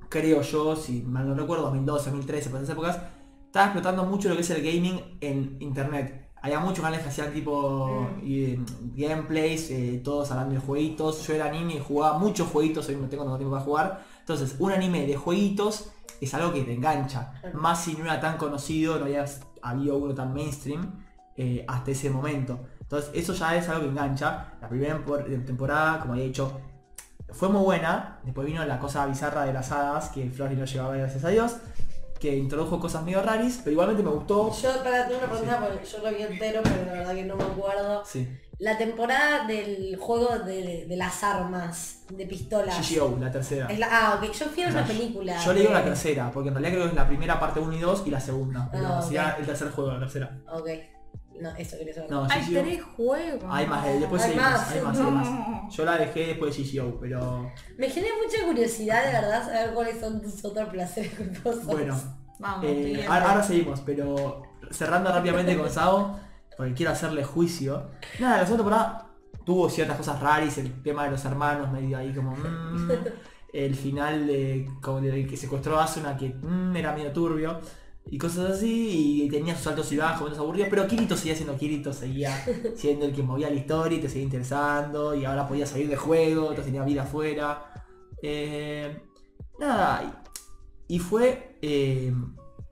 creo 0.10 0.42
yo, 0.42 0.76
si 0.76 1.02
mal 1.02 1.28
no 1.28 1.36
recuerdo, 1.36 1.64
2012, 1.66 2.10
2013, 2.12 2.50
por 2.50 2.60
esas 2.60 2.74
épocas, 2.74 3.00
estaba 3.46 3.68
explotando 3.68 4.06
mucho 4.06 4.30
lo 4.30 4.36
que 4.36 4.42
es 4.42 4.50
el 4.50 4.64
gaming 4.64 5.18
en 5.22 5.58
internet. 5.60 6.25
Había 6.46 6.60
muchos 6.60 6.80
canales 6.82 7.02
que 7.02 7.10
hacían 7.10 7.34
tipo 7.34 8.08
y, 8.22 8.60
gameplays, 8.96 9.72
eh, 9.72 10.00
todos 10.04 10.30
hablando 10.30 10.54
de 10.54 10.62
jueguitos. 10.62 11.26
Yo 11.26 11.34
era 11.34 11.50
niño 11.52 11.76
y 11.76 11.80
jugaba 11.80 12.20
muchos 12.20 12.48
jueguitos, 12.50 12.88
hoy 12.88 12.98
no 12.98 13.08
tengo 13.10 13.24
tanto 13.24 13.38
tiempo 13.38 13.54
para 13.56 13.66
jugar. 13.66 14.04
Entonces, 14.20 14.56
un 14.60 14.72
anime 14.72 15.08
de 15.08 15.16
jueguitos 15.16 15.90
es 16.22 16.34
algo 16.36 16.54
que 16.54 16.62
te 16.64 16.74
engancha. 16.74 17.34
Más 17.56 17.84
si 17.84 17.94
no 17.96 18.04
era 18.04 18.20
tan 18.20 18.38
conocido, 18.38 19.00
no 19.00 19.06
había 19.06 19.26
habido 19.64 19.98
uno 19.98 20.14
tan 20.14 20.36
mainstream 20.36 21.04
eh, 21.36 21.66
hasta 21.68 21.90
ese 21.90 22.12
momento. 22.12 22.60
Entonces, 22.80 23.10
eso 23.16 23.34
ya 23.34 23.56
es 23.56 23.68
algo 23.68 23.82
que 23.82 23.90
engancha. 23.90 24.54
La 24.62 24.70
primera 24.70 25.04
tempor- 25.04 25.46
temporada, 25.48 26.00
como 26.00 26.14
había 26.14 26.26
dicho, 26.26 26.62
fue 27.32 27.50
muy 27.50 27.64
buena. 27.64 28.20
Después 28.24 28.46
vino 28.46 28.64
la 28.66 28.78
cosa 28.78 29.04
bizarra 29.08 29.46
de 29.46 29.54
las 29.54 29.72
hadas, 29.72 30.10
que 30.10 30.30
Flori 30.30 30.56
no 30.56 30.66
llevaba 30.66 30.96
gracias 30.96 31.24
a 31.26 31.30
Dios. 31.30 31.56
Que 32.20 32.36
introdujo 32.36 32.80
cosas 32.80 33.04
medio 33.04 33.22
raris, 33.22 33.60
pero 33.64 33.72
igualmente 33.74 34.02
me 34.04 34.10
gustó. 34.10 34.52
Yo 34.54 34.84
para 34.84 35.08
una 35.08 35.20
pregunta, 35.30 35.60
porque 35.60 35.86
yo 35.86 35.98
lo 36.00 36.10
vi 36.18 36.24
entero, 36.24 36.62
pero 36.64 36.86
la 36.86 36.92
verdad 36.94 37.14
que 37.16 37.26
no 37.26 37.36
me 37.36 37.44
acuerdo. 37.44 38.04
Sí. 38.06 38.28
La 38.58 38.78
temporada 38.78 39.46
del 39.46 39.98
juego 40.00 40.40
de, 40.40 40.86
de 40.88 40.96
las 40.96 41.22
armas, 41.26 42.04
de 42.10 42.26
pistolas. 42.26 42.90
GGO, 42.90 43.18
la 43.20 43.30
tercera. 43.30 43.68
La, 43.78 43.88
ah, 43.92 44.16
ok, 44.16 44.32
yo 44.32 44.46
fui 44.46 44.64
a 44.64 44.70
una 44.70 44.86
película. 44.88 45.38
Yo 45.44 45.52
le 45.54 45.60
digo 45.60 45.74
la 45.74 45.84
tercera, 45.84 46.32
porque 46.34 46.48
en 46.50 46.56
realidad 46.56 46.74
creo 46.74 46.84
que 46.86 46.90
es 46.92 46.96
la 46.96 47.08
primera 47.08 47.38
parte 47.40 47.60
1 47.60 47.74
y 47.74 47.80
2 47.80 48.04
y 48.06 48.12
la 48.12 48.20
segunda. 48.22 48.70
Pero 48.72 48.88
Ah, 48.88 49.02
ok. 49.06 49.40
el 49.40 49.46
tercer 49.46 49.72
juego, 49.72 49.92
la 49.92 50.00
tercera. 50.00 50.38
Ok. 50.50 50.70
No, 51.42 51.56
eso 51.56 51.78
quería 51.78 51.94
saber. 51.94 52.12
No, 52.12 52.28
Hay 52.30 52.42
GGO. 52.46 52.62
tres 52.62 52.84
juegos. 52.96 53.44
Hay 53.50 53.68
más, 53.68 53.86
eh, 53.88 53.98
después 54.00 54.24
Hay 54.24 54.32
hay 54.32 54.38
más, 54.38 54.52
más. 54.54 54.72
hay 54.72 54.82
más, 54.82 55.00
hay 55.00 55.12
más. 55.12 55.76
Yo 55.76 55.86
la 55.86 55.98
dejé 55.98 56.28
después 56.28 56.56
de 56.58 56.64
GGO, 56.64 57.00
pero 57.00 57.52
Me 57.78 57.90
genera 57.90 58.14
mucha 58.24 58.46
curiosidad, 58.46 59.06
de 59.06 59.12
verdad, 59.12 59.46
saber 59.46 59.74
cuáles 59.74 60.00
son 60.00 60.22
tus 60.22 60.44
otros 60.46 60.70
placeres 60.70 61.14
culposos. 61.14 61.66
bueno. 61.66 61.96
Vamos, 62.40 62.66
Eh, 62.68 63.06
ahora, 63.08 63.32
ahora 63.32 63.44
seguimos, 63.44 63.80
pero 63.82 64.44
cerrando 64.70 65.10
rápidamente 65.12 65.58
con 65.58 65.70
Sao, 65.70 66.20
porque 66.58 66.74
quiero 66.74 66.92
hacerle 66.92 67.24
juicio. 67.24 67.92
Nada, 68.20 68.38
la 68.40 68.46
segunda 68.46 68.64
temporada 68.64 69.08
tuvo 69.46 69.70
ciertas 69.70 69.98
cosas 69.98 70.20
raras, 70.20 70.58
el 70.58 70.82
tema 70.82 71.06
de 71.06 71.12
los 71.12 71.24
hermanos 71.26 71.72
medio 71.72 71.98
ahí 71.98 72.14
como... 72.14 72.36
mm, 72.36 72.92
el 73.54 73.74
final 73.76 74.28
de, 74.28 74.68
como 74.82 75.00
del 75.00 75.26
que 75.30 75.38
secuestró 75.38 75.80
a 75.80 75.86
Asuna 75.86 76.18
que 76.18 76.30
mm, 76.30 76.76
era 76.76 76.92
medio 76.94 77.14
turbio. 77.14 77.62
Y 78.12 78.20
cosas 78.20 78.52
así, 78.52 79.24
y 79.24 79.30
tenía 79.30 79.56
sus 79.56 79.68
altos 79.68 79.92
y 79.92 79.98
bajos, 79.98 80.20
momentos 80.20 80.40
aburridos, 80.40 80.70
pero 80.70 80.88
Kirito 80.88 81.18
seguía 81.18 81.36
siendo 81.36 81.58
Kirito, 81.58 81.92
seguía 81.92 82.46
siendo 82.76 83.06
el 83.06 83.14
que 83.14 83.24
movía 83.24 83.50
la 83.50 83.56
historia 83.56 83.98
y 83.98 84.02
te 84.02 84.08
seguía 84.08 84.26
interesando, 84.26 85.16
y 85.16 85.26
ahora 85.26 85.48
podía 85.48 85.66
salir 85.66 85.90
de 85.90 85.96
juego, 85.96 86.50
entonces 86.50 86.66
tenía 86.66 86.84
vida 86.84 87.04
afuera. 87.04 87.74
Eh, 88.22 89.02
nada, 89.60 90.24
y, 90.88 91.00
fue, 91.00 91.58
eh, 91.62 92.14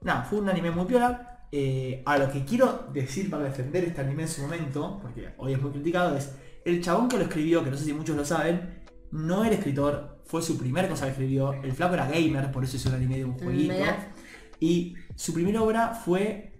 nada, 0.02 0.22
fue 0.22 0.38
un 0.38 0.48
anime 0.48 0.70
muy 0.70 0.86
piola. 0.86 1.30
Eh, 1.56 2.02
a 2.04 2.18
lo 2.18 2.32
que 2.32 2.44
quiero 2.44 2.88
decir 2.92 3.30
para 3.30 3.44
defender 3.44 3.84
este 3.84 4.00
anime 4.00 4.24
en 4.24 4.28
su 4.28 4.42
momento, 4.42 4.98
porque 5.00 5.34
hoy 5.38 5.52
es 5.52 5.62
muy 5.62 5.70
criticado, 5.70 6.16
es 6.16 6.32
el 6.64 6.82
chabón 6.82 7.08
que 7.08 7.16
lo 7.16 7.22
escribió, 7.22 7.62
que 7.62 7.70
no 7.70 7.76
sé 7.76 7.84
si 7.84 7.92
muchos 7.92 8.16
lo 8.16 8.24
saben, 8.24 8.82
no 9.12 9.44
era 9.44 9.54
escritor, 9.54 10.20
fue 10.24 10.42
su 10.42 10.58
primer 10.58 10.88
cosa 10.88 11.04
que 11.04 11.12
escribió. 11.12 11.52
El 11.52 11.72
flaco 11.72 11.94
era 11.94 12.08
gamer, 12.08 12.50
por 12.50 12.64
eso 12.64 12.76
hizo 12.76 12.88
un 12.88 12.96
anime 12.96 13.18
de 13.18 13.24
un 13.24 13.38
jueguito. 13.38 13.74
Mirá. 13.74 14.12
Y 14.58 14.96
su 15.14 15.32
primera 15.32 15.62
obra 15.62 15.94
fue 15.94 16.52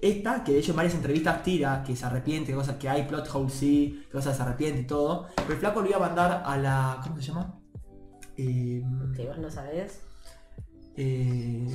esta, 0.00 0.44
que 0.44 0.52
de 0.52 0.58
hecho 0.58 0.72
en 0.72 0.76
varias 0.76 0.94
entrevistas 0.94 1.42
tira, 1.42 1.82
que 1.82 1.96
se 1.96 2.04
arrepiente, 2.04 2.52
cosas 2.54 2.76
que 2.76 2.88
hay, 2.88 3.04
plot 3.04 3.28
holes 3.34 3.52
sí, 3.54 4.02
que 4.06 4.12
cosas 4.12 4.36
se 4.36 4.42
arrepiente 4.42 4.82
y 4.82 4.86
todo. 4.86 5.28
Pero 5.36 5.52
el 5.52 5.58
flaco 5.58 5.80
lo 5.80 5.88
iba 5.88 5.96
a 5.96 6.00
mandar 6.00 6.42
a 6.44 6.56
la. 6.58 7.00
¿Cómo 7.02 7.16
se 7.16 7.22
llama? 7.22 7.58
Eh, 8.36 8.82
Que 9.16 9.26
vos 9.26 9.38
no 9.38 9.50
sabés. 9.50 10.00
eh, 10.96 11.66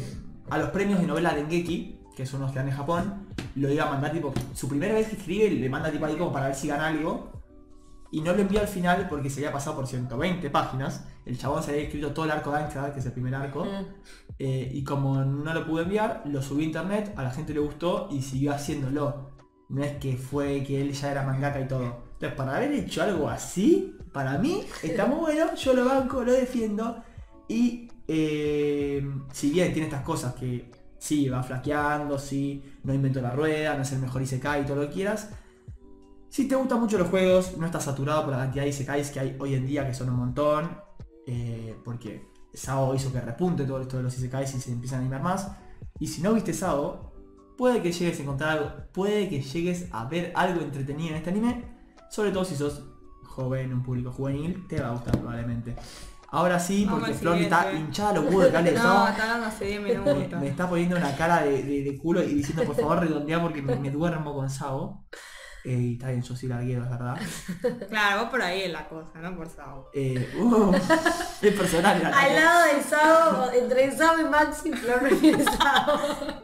a 0.50 0.58
los 0.58 0.70
premios 0.70 1.00
de 1.00 1.08
novela 1.08 1.34
de 1.34 1.44
Ngeki, 1.44 2.00
que 2.16 2.26
son 2.26 2.42
los 2.42 2.52
que 2.52 2.60
dan 2.60 2.68
en 2.70 2.76
Japón, 2.76 3.28
lo 3.56 3.72
iba 3.72 3.86
a 3.86 3.90
mandar 3.92 4.12
tipo, 4.12 4.34
su 4.54 4.68
primera 4.68 4.94
vez 4.94 5.08
que 5.08 5.16
escribe 5.16 5.50
le 5.52 5.70
manda 5.70 5.92
tipo 5.92 6.06
ahí 6.06 6.16
como 6.16 6.32
para 6.32 6.48
ver 6.48 6.56
si 6.56 6.68
gana 6.68 6.88
algo. 6.88 7.39
Y 8.12 8.22
no 8.22 8.34
lo 8.34 8.42
envió 8.42 8.60
al 8.60 8.68
final 8.68 9.08
porque 9.08 9.30
se 9.30 9.40
había 9.40 9.52
pasado 9.52 9.76
por 9.76 9.88
120 9.88 10.50
páginas. 10.50 11.06
El 11.26 11.38
chabón 11.38 11.62
se 11.62 11.72
había 11.72 11.84
escrito 11.84 12.12
todo 12.12 12.26
el 12.26 12.32
arco 12.32 12.52
de 12.52 12.58
Angstad, 12.58 12.92
que 12.92 13.00
es 13.00 13.06
el 13.06 13.12
primer 13.12 13.36
arco. 13.36 13.66
Mm. 13.66 13.86
Eh, 14.40 14.72
y 14.74 14.84
como 14.84 15.24
no 15.24 15.54
lo 15.54 15.66
pude 15.66 15.84
enviar, 15.84 16.24
lo 16.26 16.42
subí 16.42 16.64
a 16.64 16.68
internet, 16.68 17.14
a 17.16 17.24
la 17.24 17.32
gente 17.32 17.54
le 17.54 17.60
gustó 17.60 18.10
y 18.12 18.22
siguió 18.22 18.54
haciéndolo. 18.54 19.32
No 19.70 19.84
es 19.84 19.98
que 19.98 20.18
fue 20.18 20.64
que 20.64 20.82
él 20.82 20.94
ya 20.94 21.12
era 21.12 21.24
mangaka 21.24 21.62
y 21.62 21.68
todo. 21.68 22.10
Entonces, 22.14 22.36
para 22.36 22.58
haber 22.58 22.72
hecho 22.74 23.04
algo 23.04 23.30
así, 23.30 23.96
para 24.12 24.38
mí 24.40 24.64
está 24.82 25.06
muy 25.06 25.20
bueno, 25.20 25.56
yo 25.56 25.74
lo 25.74 25.86
banco, 25.86 26.24
lo 26.24 26.34
defiendo. 26.34 27.04
Y 27.48 27.90
eh, 28.08 29.08
si 29.32 29.52
bien 29.52 29.72
tiene 29.72 29.88
estas 29.88 30.02
cosas 30.02 30.34
que 30.34 30.72
sí, 30.98 31.30
va 31.30 31.44
flaqueando, 31.44 32.18
sí, 32.18 32.64
no 32.84 32.94
inventó 32.94 33.22
la 33.22 33.32
rueda, 33.32 33.76
no 33.76 33.84
es 33.84 33.92
el 33.92 34.00
mejor 34.00 34.22
Isekai 34.22 34.64
y 34.64 34.66
todo 34.66 34.78
lo 34.78 34.88
que 34.88 34.96
quieras. 34.96 35.30
Si 36.30 36.48
te 36.48 36.56
gustan 36.56 36.80
mucho 36.80 36.98
los 36.98 37.10
juegos, 37.10 37.58
no 37.58 37.66
estás 37.66 37.84
saturado 37.84 38.24
por 38.24 38.32
la 38.32 38.38
cantidad 38.40 38.64
de 38.64 38.70
Isekais 38.70 39.10
que 39.12 39.20
hay 39.20 39.36
hoy 39.40 39.56
en 39.56 39.66
día, 39.66 39.86
que 39.88 39.94
son 39.94 40.10
un 40.10 40.16
montón. 40.18 40.70
eh, 41.28 41.76
porque 41.86 42.28
Sao 42.54 42.96
hizo 42.96 43.12
que 43.14 43.22
repunte 43.22 43.64
todo 43.66 43.82
esto 43.82 43.98
de 43.98 44.04
los 44.04 44.18
Isekais 44.18 44.54
y 44.56 44.60
se 44.62 44.72
empiezan 44.72 45.00
a 45.00 45.02
animar 45.02 45.22
más. 45.22 45.52
Y 46.00 46.08
si 46.08 46.22
no 46.22 46.34
viste 46.34 46.54
Sao, 46.54 47.14
puede 47.58 47.82
que 47.82 47.92
llegues 47.92 48.20
a 48.20 48.24
encontrar 48.24 48.58
algo, 48.58 48.72
puede 48.94 49.30
que 49.30 49.42
llegues 49.42 49.88
a 49.92 50.06
ver 50.06 50.32
algo 50.36 50.62
entretenido 50.62 51.10
en 51.12 51.16
este 51.18 51.30
anime. 51.30 51.66
Sobre 52.10 52.32
todo 52.32 52.46
si 52.46 52.56
sos 52.56 52.84
joven, 53.24 53.74
un 53.74 53.84
público 53.84 54.12
juvenil, 54.12 54.66
te 54.68 54.82
va 54.82 54.90
a 54.90 54.92
gustar 54.92 55.18
probablemente. 55.18 55.76
Ahora 56.32 56.60
sí, 56.60 56.86
porque 56.90 57.14
Flor 57.14 57.38
está 57.38 57.72
hinchada 57.74 58.14
los 58.14 58.26
huevos 58.26 58.44
de 58.46 58.52
cable 58.52 58.72
de 58.72 58.78
No, 58.78 58.84
Sao. 58.84 59.08
está 59.10 59.24
hablando 59.24 59.46
hace 59.48 59.66
10 59.66 59.82
Me, 59.82 60.28
me 60.40 60.48
está 60.48 60.70
poniendo 60.70 60.96
una 60.96 61.16
cara 61.16 61.44
de, 61.44 61.64
de- 61.64 61.84
de 61.84 61.98
culo 61.98 62.24
y 62.24 62.34
diciendo 62.36 62.64
por 62.66 62.76
favor 62.76 63.00
redondea 63.00 63.42
porque 63.42 63.62
me, 63.64 63.76
me 63.78 63.90
duermo 63.92 64.34
con 64.36 64.50
Sao. 64.50 65.06
Eh, 65.66 65.72
y 65.74 65.94
está 65.96 66.08
bien, 66.08 66.22
yo 66.22 66.36
soy 66.36 66.48
larguero, 66.48 66.84
es 66.86 66.90
verdad. 66.90 67.18
Claro, 67.90 68.22
vos 68.22 68.30
por 68.30 68.42
ahí 68.42 68.62
es 68.62 68.72
la 68.72 68.88
cosa, 68.88 69.20
no 69.20 69.36
por 69.36 69.50
Sao. 69.50 69.90
Eh, 69.94 70.30
uh, 70.40 70.72
es 71.42 71.54
personal. 71.54 72.02
la- 72.02 72.18
Al 72.18 72.36
lado 72.36 72.64
de 72.76 72.82
Sao, 72.82 73.52
entre 73.52 73.92
Sao 73.96 74.20
y 74.22 74.24
Maxi, 74.24 74.72
Flor 74.72 75.00
prefiere 75.00 75.44
Sao. 75.44 76.00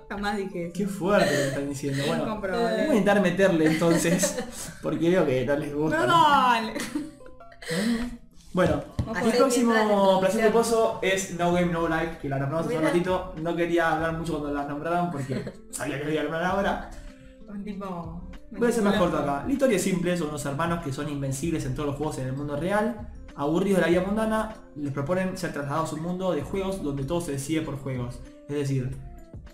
Jamás 0.09 0.35
dije 0.37 0.65
eso. 0.65 0.73
Qué 0.75 0.85
fuerte 0.87 1.31
lo 1.31 1.37
que 1.37 1.47
están 1.47 1.69
diciendo. 1.69 2.03
Bueno, 2.07 2.39
voy 2.41 2.49
a 2.51 2.85
intentar 2.87 3.21
meterle 3.21 3.65
entonces, 3.67 4.37
porque 4.81 5.09
veo 5.09 5.25
que 5.25 5.45
no 5.45 5.55
les 5.55 5.73
gusta. 5.73 6.05
No, 6.05 6.29
dale. 6.29 6.73
Bueno, 8.53 8.81
el 9.23 9.31
próximo 9.33 9.73
la 9.73 10.19
placer 10.19 10.43
de 10.45 10.49
pozo 10.51 10.99
es 11.01 11.37
No 11.37 11.51
Game 11.53 11.71
No 11.73 11.87
Life, 11.89 12.19
que 12.21 12.29
la 12.29 12.37
nombramos 12.39 12.67
hace 12.67 12.77
un 12.77 12.83
ratito. 12.83 13.33
No 13.41 13.55
quería 13.55 13.91
hablar 13.93 14.13
mucho 14.13 14.39
cuando 14.39 14.53
las 14.57 14.67
nombraron 14.67 15.11
porque 15.11 15.43
sabía 15.71 15.99
que 15.99 16.05
lo 16.05 16.11
iba 16.11 16.21
a 16.21 16.23
nombrar 16.23 16.45
ahora. 16.45 16.89
Un 17.49 17.63
tipo... 17.63 18.24
Voy 18.51 18.69
a 18.69 18.71
ser 18.71 18.83
más 18.83 18.97
corto 18.97 19.17
acá. 19.17 19.43
La 19.45 19.51
historia 19.51 19.77
es 19.77 19.83
simple, 19.83 20.17
son 20.17 20.29
unos 20.29 20.45
hermanos 20.45 20.83
que 20.83 20.93
son 20.93 21.09
invencibles 21.09 21.65
en 21.65 21.75
todos 21.75 21.87
los 21.87 21.97
juegos 21.97 22.17
en 22.19 22.27
el 22.27 22.33
mundo 22.33 22.55
real. 22.55 23.09
Aburridos 23.35 23.77
de 23.77 23.81
la 23.81 23.87
vida 23.89 24.01
mundana, 24.05 24.55
les 24.75 24.93
proponen 24.93 25.37
ser 25.37 25.51
trasladados 25.51 25.91
a 25.91 25.95
un 25.95 26.03
mundo 26.03 26.31
de 26.31 26.41
juegos 26.41 26.81
donde 26.81 27.03
todo 27.03 27.19
se 27.19 27.33
decide 27.33 27.61
por 27.61 27.77
juegos. 27.77 28.19
Es 28.47 28.55
decir, 28.55 28.95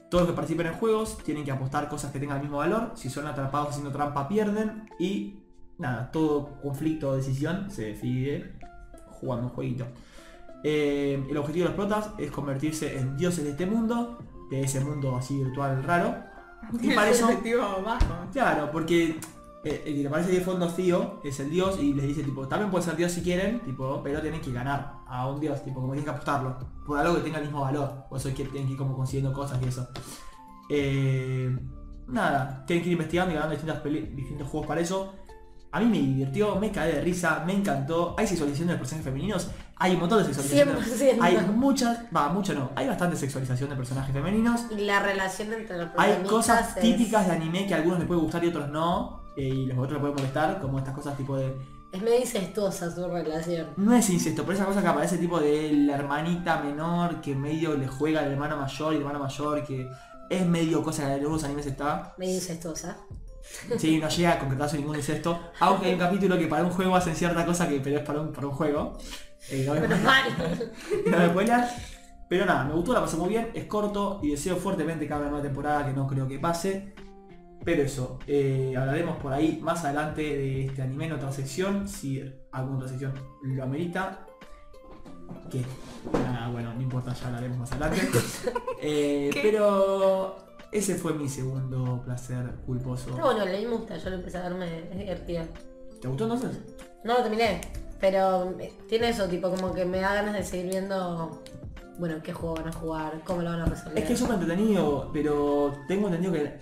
todos 0.09 0.23
los 0.23 0.31
que 0.31 0.35
participen 0.35 0.67
en 0.67 0.73
juegos 0.73 1.17
tienen 1.23 1.43
que 1.43 1.51
apostar 1.51 1.87
cosas 1.87 2.11
que 2.11 2.19
tengan 2.19 2.37
el 2.37 2.43
mismo 2.43 2.57
valor. 2.57 2.91
Si 2.95 3.09
son 3.09 3.25
atrapados 3.27 3.69
haciendo 3.69 3.91
trampa 3.91 4.27
pierden. 4.27 4.89
Y 4.99 5.39
nada, 5.77 6.11
todo 6.11 6.59
conflicto 6.61 7.09
o 7.09 7.15
decisión 7.15 7.71
se 7.71 7.93
decide 7.93 8.59
jugando 9.07 9.47
un 9.47 9.53
jueguito. 9.53 9.85
Eh, 10.63 11.25
el 11.29 11.37
objetivo 11.37 11.63
de 11.63 11.69
los 11.69 11.75
protas 11.75 12.11
es 12.19 12.29
convertirse 12.29 12.99
en 12.99 13.17
dioses 13.17 13.43
de 13.43 13.51
este 13.51 13.65
mundo, 13.65 14.19
de 14.51 14.61
ese 14.61 14.79
mundo 14.81 15.15
así 15.15 15.37
virtual 15.37 15.81
raro. 15.83 16.30
Y 16.81 16.93
para 16.93 17.09
eso 17.09 17.27
bajo. 17.83 18.05
Claro, 18.31 18.71
porque 18.71 19.19
eh, 19.63 19.83
el 19.85 19.95
que 19.95 20.03
le 20.03 20.09
parece 20.09 20.31
de 20.31 20.41
fondo 20.41 20.67
Tío 20.69 21.19
es 21.23 21.39
el 21.39 21.51
dios 21.51 21.79
y 21.79 21.93
les 21.93 22.07
dice 22.07 22.23
tipo, 22.23 22.47
también 22.47 22.71
pueden 22.71 22.87
ser 22.87 22.95
dios 22.95 23.11
si 23.11 23.21
quieren, 23.21 23.59
tipo, 23.61 24.01
pero 24.03 24.21
tienen 24.21 24.41
que 24.41 24.51
ganar 24.51 24.95
a 25.07 25.27
un 25.27 25.39
dios, 25.39 25.63
tipo, 25.63 25.81
como 25.81 25.93
tienen 25.93 26.05
que 26.05 26.11
apostarlo, 26.11 26.57
por 26.85 26.97
algo 26.97 27.15
que 27.15 27.21
tenga 27.21 27.37
el 27.37 27.45
mismo 27.45 27.61
valor. 27.61 28.05
Por 28.09 28.17
eso 28.17 28.29
es 28.29 28.35
que 28.35 28.45
tienen 28.45 28.67
que 28.67 28.73
ir 28.73 28.77
como 28.77 28.95
consiguiendo 28.95 29.33
cosas 29.33 29.61
y 29.61 29.67
eso. 29.67 29.87
Eh, 30.69 31.55
nada, 32.07 32.63
tienen 32.65 32.83
que 32.83 32.89
ir 32.89 32.93
investigando 32.93 33.31
y 33.31 33.35
ganando 33.35 33.55
distintas 33.55 33.83
distintos 33.83 34.47
juegos 34.47 34.67
para 34.67 34.81
eso. 34.81 35.13
A 35.73 35.79
mí 35.79 35.85
me 35.85 35.97
divirtió, 35.99 36.55
me 36.57 36.69
caí 36.71 36.91
de 36.93 37.01
risa, 37.01 37.43
me 37.45 37.53
encantó. 37.53 38.13
Hay 38.17 38.27
sexualización 38.27 38.67
de 38.67 38.75
personajes 38.75 39.05
femeninos, 39.05 39.47
hay 39.77 39.93
un 39.93 40.01
montón 40.01 40.19
de 40.19 40.33
sexualización. 40.33 41.17
100%. 41.17 41.17
Hay 41.21 41.37
muchas, 41.55 41.99
va, 42.15 42.27
mucho 42.29 42.53
no, 42.53 42.71
hay 42.75 42.87
bastante 42.87 43.15
sexualización 43.15 43.69
de 43.69 43.75
personajes 43.77 44.13
femeninos. 44.13 44.61
Y 44.69 44.81
la 44.81 44.99
relación 45.01 45.53
entre 45.53 45.77
los 45.77 45.87
Hay 45.97 46.21
cosas 46.23 46.75
es- 46.75 46.81
típicas 46.83 47.25
de 47.27 47.33
anime 47.33 47.67
que 47.67 47.73
a 47.73 47.77
algunos 47.77 47.99
les 47.99 48.07
puede 48.07 48.19
gustar 48.21 48.43
y 48.43 48.47
otros 48.49 48.69
no. 48.69 49.21
eh, 49.37 49.43
y 49.47 49.65
los 49.67 49.77
otros 49.77 49.93
les 49.93 50.01
puede 50.01 50.13
molestar, 50.15 50.59
como 50.59 50.77
estas 50.77 50.93
cosas 50.93 51.15
tipo 51.15 51.37
de... 51.37 51.55
Es 51.93 52.01
medio 52.01 52.19
incestuosa 52.19 52.89
su 52.93 53.05
relación. 53.07 53.67
No 53.77 53.93
es 53.95 54.09
incesto, 54.09 54.43
pero 54.43 54.55
esa 54.57 54.65
cosa 54.65 54.81
que 54.81 54.87
aparece 54.87 55.17
tipo 55.17 55.39
de 55.39 55.71
la 55.73 55.95
hermanita 55.95 56.61
menor 56.61 57.21
que 57.21 57.33
medio 57.35 57.75
le 57.77 57.87
juega 57.87 58.19
al 58.21 58.31
hermano 58.31 58.57
mayor 58.57 58.93
y 58.93 58.95
el 58.97 59.01
hermano 59.03 59.19
mayor 59.19 59.63
que 59.65 59.89
es 60.29 60.45
medio 60.45 60.83
cosa 60.83 61.03
que 61.03 61.13
en 61.13 61.19
algunos 61.19 61.43
animes 61.45 61.65
está. 61.65 62.13
Medio 62.17 62.35
incestuosa. 62.35 62.97
Sí, 63.77 63.99
no 63.99 64.09
llega 64.09 64.33
a 64.33 64.39
concretarse 64.39 64.77
ningún 64.77 64.95
incesto. 64.95 65.51
Aunque 65.59 65.87
hay 65.87 65.93
un 65.93 65.99
capítulo 65.99 66.37
que 66.37 66.47
para 66.47 66.63
un 66.63 66.71
juego 66.71 66.95
hacen 66.95 67.15
cierta 67.15 67.45
cosa 67.45 67.67
que 67.67 67.79
pero 67.79 67.97
es 67.97 68.03
para 68.03 68.21
un, 68.21 68.31
para 68.31 68.47
un 68.47 68.53
juego. 68.53 68.97
Eh, 69.49 69.65
no, 69.65 69.73
me 71.17 71.27
spoilean, 71.29 71.61
no. 71.61 71.67
Pero 72.29 72.45
nada, 72.45 72.63
me 72.63 72.73
gustó, 72.73 72.93
la 72.93 73.01
pasé 73.01 73.17
muy 73.17 73.27
bien, 73.27 73.49
es 73.53 73.65
corto 73.65 74.21
y 74.23 74.31
deseo 74.31 74.55
fuertemente 74.55 75.05
que 75.05 75.13
haga 75.13 75.23
una 75.23 75.31
nueva 75.31 75.43
temporada 75.43 75.85
que 75.85 75.91
no 75.91 76.07
creo 76.07 76.27
que 76.27 76.39
pase. 76.39 76.93
Pero 77.63 77.83
eso, 77.83 78.19
eh, 78.25 78.73
hablaremos 78.77 79.17
por 79.17 79.33
ahí 79.33 79.59
más 79.61 79.83
adelante 79.83 80.21
de 80.21 80.65
este 80.65 80.81
anime 80.81 81.07
en 81.07 81.11
otra 81.11 81.31
sección, 81.31 81.87
si 81.87 82.23
alguna 82.51 82.77
otra 82.77 82.87
sección 82.87 83.13
lo 83.43 83.63
amerita. 83.63 84.25
Que, 85.49 85.61
bueno, 86.51 86.73
no 86.73 86.81
importa, 86.81 87.13
ya 87.13 87.27
hablaremos 87.27 87.57
más 87.57 87.71
adelante. 87.73 88.01
Eh, 88.83 89.29
pero 89.43 90.37
ese 90.71 90.95
fue 90.95 91.13
mi 91.13 91.27
segundo 91.27 92.01
placer 92.03 92.51
culposo. 92.65 93.09
No, 93.11 93.25
bueno, 93.25 93.45
le 93.45 93.67
me 93.67 93.75
gusta, 93.75 93.97
yo 93.97 94.09
lo 94.09 94.15
empecé 94.17 94.37
a 94.37 94.43
verme, 94.43 94.89
es 94.91 94.97
divertido. 94.97 95.43
¿Te 96.01 96.07
gustó 96.07 96.23
entonces? 96.23 96.59
No 97.03 97.15
lo 97.15 97.23
terminé, 97.23 97.61
pero 97.99 98.55
eh, 98.59 98.73
tiene 98.87 99.09
eso, 99.09 99.27
tipo, 99.27 99.49
como 99.49 99.73
que 99.73 99.85
me 99.85 99.99
da 99.99 100.13
ganas 100.15 100.33
de 100.33 100.43
seguir 100.43 100.71
viendo, 100.71 101.41
bueno, 101.99 102.21
qué 102.23 102.33
juego 102.33 102.55
van 102.55 102.69
a 102.69 102.71
jugar, 102.71 103.21
cómo 103.25 103.41
lo 103.41 103.49
van 103.49 103.61
a 103.61 103.65
resolver. 103.65 103.99
Es 103.99 104.05
que 104.05 104.13
es 104.13 104.19
súper 104.19 104.35
entretenido, 104.35 105.09
pero 105.13 105.73
tengo 105.87 106.07
entendido 106.07 106.33
que 106.33 106.59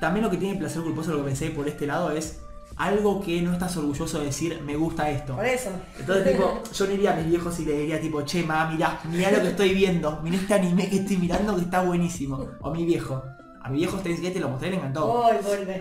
también 0.00 0.24
lo 0.24 0.30
que 0.30 0.36
tiene 0.36 0.58
placer 0.58 0.82
culposo, 0.82 1.12
lo 1.12 1.18
que 1.18 1.24
pensé 1.24 1.50
por 1.50 1.66
este 1.68 1.86
lado, 1.86 2.10
es 2.10 2.40
algo 2.80 3.20
que 3.20 3.42
no 3.42 3.52
estás 3.52 3.76
orgulloso 3.76 4.18
de 4.18 4.26
decir, 4.26 4.60
me 4.62 4.74
gusta 4.76 5.10
esto. 5.10 5.36
Por 5.36 5.44
eso. 5.46 5.70
Entonces 5.98 6.32
tipo, 6.32 6.62
yo 6.72 6.84
le 6.86 6.90
diría 6.92 7.12
a 7.12 7.16
mis 7.16 7.26
viejos 7.26 7.60
y 7.60 7.64
le 7.64 7.72
diría 7.78 8.00
tipo, 8.00 8.22
che 8.22 8.42
ma, 8.42 8.70
mirá, 8.70 9.00
mirá 9.10 9.30
lo 9.30 9.42
que 9.42 9.48
estoy 9.48 9.74
viendo, 9.74 10.20
mirá 10.22 10.36
este 10.36 10.54
anime 10.54 10.88
que 10.88 10.96
estoy 10.96 11.16
mirando 11.18 11.54
que 11.56 11.62
está 11.62 11.82
buenísimo. 11.82 12.48
O 12.60 12.70
mi 12.72 12.84
viejo. 12.84 13.22
A 13.62 13.68
mi 13.68 13.78
viejo 13.80 13.98
este 13.98 14.30
te 14.30 14.40
lo 14.40 14.48
mostré, 14.48 14.70
le 14.70 14.76
encantó. 14.76 15.26
A 15.26 15.32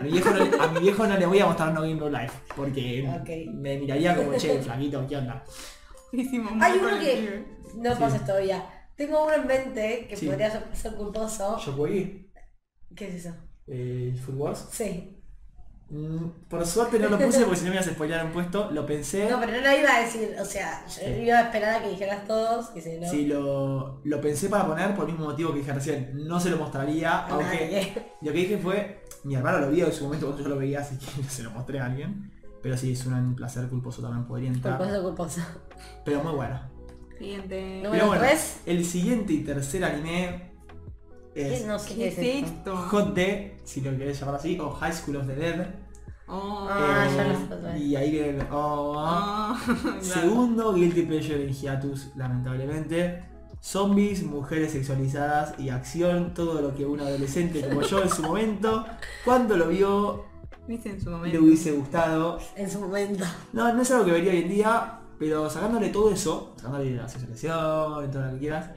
mi, 0.03 0.11
viejo 0.11 0.29
no, 0.31 0.43
le- 0.43 0.59
a 0.59 0.67
mi 0.67 0.79
viejo 0.81 1.07
no 1.07 1.17
le 1.17 1.25
voy 1.25 1.39
a 1.39 1.45
mostrar 1.45 1.73
No 1.73 1.81
Game 1.81 1.95
No 1.95 2.09
Life, 2.09 2.33
porque 2.53 3.09
me 3.53 3.77
miraría 3.77 4.15
como, 4.17 4.33
che, 4.35 4.61
flaquito, 4.61 5.05
¿qué 5.07 5.15
onda? 5.15 5.43
Hay 6.61 6.77
uno 6.79 6.99
que 6.99 7.45
no 7.75 7.93
Sí. 7.93 7.99
pases 7.99 8.25
todavía. 8.25 8.65
Tengo 8.97 9.23
uno 9.23 9.33
en 9.33 9.47
mente 9.47 10.07
que 10.09 10.17
Sí. 10.17 10.25
podría 10.27 10.51
ser- 10.73 10.95
culposo. 10.95 11.57
¿Yo 11.65 11.71
jugué? 11.71 12.29
¿Qué 12.95 13.07
es 13.07 13.25
eso? 13.25 13.33
Eh, 13.67 14.13
Food 14.25 14.35
Wars. 14.35 14.67
Sí. 14.71 15.18
Mm, 15.91 16.27
Por 16.47 16.65
suerte 16.67 16.99
no 16.99 17.09
lo 17.09 17.17
puse 17.17 17.41
porque 17.43 17.55
si 17.57 17.63
no 17.65 17.69
me 17.71 17.75
ibas 17.77 17.87
a 17.87 17.91
spoilear 17.91 18.23
un 18.25 18.31
puesto, 18.31 18.69
lo 18.71 18.85
pensé. 18.85 19.27
No, 19.29 19.39
pero 19.39 19.53
no 19.53 19.57
lo 19.61 19.77
iba 19.79 19.95
a 19.95 20.01
decir, 20.01 20.35
o 20.39 20.45
sea, 20.45 20.85
yo 20.87 20.93
Sí. 20.93 21.21
iba 21.23 21.37
a 21.39 21.41
esperar 21.43 21.75
a 21.75 21.83
que 21.83 21.89
dijeras 21.89 22.25
todos 22.27 22.69
y 22.75 22.81
si 22.81 22.97
no. 22.99 23.09
Sí, 23.09 23.25
lo, 23.25 23.99
lo 24.03 24.21
pensé 24.21 24.49
para 24.49 24.67
poner 24.67 24.93
por 24.93 25.05
el 25.05 25.13
mismo 25.13 25.25
motivo 25.27 25.51
que 25.51 25.59
dije 25.59 25.73
recién. 25.73 26.11
No 26.27 26.39
se 26.39 26.51
lo 26.51 26.57
mostraría, 26.57 27.11
a 27.19 27.27
aunque 27.27 27.45
nadie. 27.45 27.93
lo 28.21 28.31
que 28.31 28.37
dije 28.37 28.57
fue, 28.59 29.03
mi 29.23 29.33
hermano 29.35 29.59
lo 29.59 29.71
vio 29.71 29.87
en 29.87 29.93
su 29.93 30.03
momento 30.03 30.27
cuando 30.27 30.43
yo 30.43 30.49
lo 30.49 30.57
veía, 30.57 30.81
así 30.81 30.95
que 30.97 31.23
se 31.29 31.41
lo 31.43 31.49
mostré 31.51 31.79
a 31.79 31.85
alguien. 31.87 32.31
Pero 32.61 32.77
sí, 32.77 32.91
es 32.91 33.05
un 33.05 33.35
placer 33.35 33.67
culposo 33.69 34.01
también 34.01 34.25
podría 34.27 34.49
entrar. 34.49 34.77
Culposo, 34.77 35.01
culposo. 35.03 35.41
Pero 36.05 36.21
muy 36.23 36.33
bueno. 36.33 36.59
Siguiente. 37.17 37.79
Pero 37.81 37.83
Número 37.89 38.07
bueno, 38.07 38.21
tres. 38.21 38.59
el 38.65 38.85
siguiente 38.85 39.33
y 39.33 39.43
tercer 39.43 39.83
anime 39.85 40.48
es 41.41 41.65
No 41.65 41.79
sé 41.79 41.89
¿Qué 41.89 41.95
qué 41.95 42.07
es 42.07 42.17
es 42.17 42.43
esto. 42.49 42.75
Hot 42.75 43.17
si 43.63 43.81
lo 43.81 43.91
querés 43.97 44.19
llamar 44.19 44.35
así, 44.35 44.59
o 44.59 44.71
High 44.71 44.93
School 44.93 45.17
of 45.17 45.27
the 45.27 45.35
Dead. 45.35 45.67
Oh, 46.27 46.67
Ah, 46.69 47.07
Eh, 47.09 47.15
ya 47.15 47.23
lo 47.23 47.71
sé. 47.73 47.79
Y 47.79 47.95
ahí 47.95 48.11
viene 48.11 48.29
el... 48.29 48.41
oh, 48.51 48.93
oh, 48.97 49.57
claro. 49.65 50.01
Segundo 50.01 50.73
Guilty 50.73 51.03
Pleasure 51.03 51.43
en 51.43 51.53
Hiatus, 51.53 52.09
lamentablemente. 52.15 53.23
Zombies, 53.61 54.23
mujeres 54.23 54.71
sexualizadas 54.71 55.59
y 55.59 55.69
acción, 55.69 56.33
todo 56.33 56.61
lo 56.61 56.75
que 56.75 56.85
un 56.85 57.01
adolescente 57.01 57.61
como 57.67 57.81
yo 57.81 58.01
en 58.01 58.09
su 58.09 58.21
momento, 58.23 58.85
cuando 59.25 59.57
lo 59.57 59.67
vio, 59.67 60.25
Viste 60.65 60.91
en 60.91 61.01
su 61.01 61.09
le 61.09 61.39
hubiese 61.39 61.71
gustado. 61.71 62.39
En 62.55 62.69
su 62.69 62.79
momento. 62.79 63.25
No, 63.51 63.73
no 63.73 63.81
es 63.81 63.91
algo 63.91 64.05
que 64.05 64.11
vería 64.11 64.31
hoy 64.31 64.41
en 64.43 64.49
día, 64.49 64.99
pero 65.17 65.49
sacándole 65.49 65.89
todo 65.89 66.11
eso, 66.11 66.53
sacándole 66.55 66.95
la 66.95 67.09
sexualización 67.09 68.11
todo 68.11 68.25
lo 68.27 68.33
que 68.33 68.37
quieras, 68.37 68.69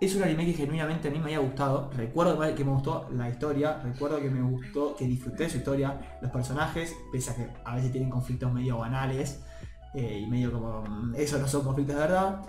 es 0.00 0.14
un 0.14 0.22
anime 0.22 0.46
que 0.46 0.52
genuinamente 0.52 1.08
a 1.08 1.10
mí 1.10 1.18
me 1.18 1.24
había 1.24 1.40
gustado. 1.40 1.90
Recuerdo 1.94 2.38
que 2.54 2.64
me 2.64 2.70
gustó 2.70 3.08
la 3.10 3.28
historia, 3.28 3.80
recuerdo 3.82 4.20
que 4.20 4.30
me 4.30 4.42
gustó, 4.42 4.94
que 4.94 5.06
disfruté 5.06 5.44
de 5.44 5.50
su 5.50 5.56
historia, 5.58 6.18
los 6.20 6.30
personajes, 6.30 6.94
pese 7.10 7.30
a 7.30 7.34
que 7.34 7.48
a 7.64 7.74
veces 7.74 7.90
tienen 7.90 8.08
conflictos 8.08 8.52
medio 8.52 8.78
banales 8.78 9.42
eh, 9.94 10.20
y 10.24 10.26
medio 10.26 10.52
como, 10.52 10.82
mm, 10.82 11.14
eso 11.16 11.38
no 11.38 11.48
son 11.48 11.64
conflictos 11.64 11.96
de 11.96 12.00
verdad. 12.02 12.42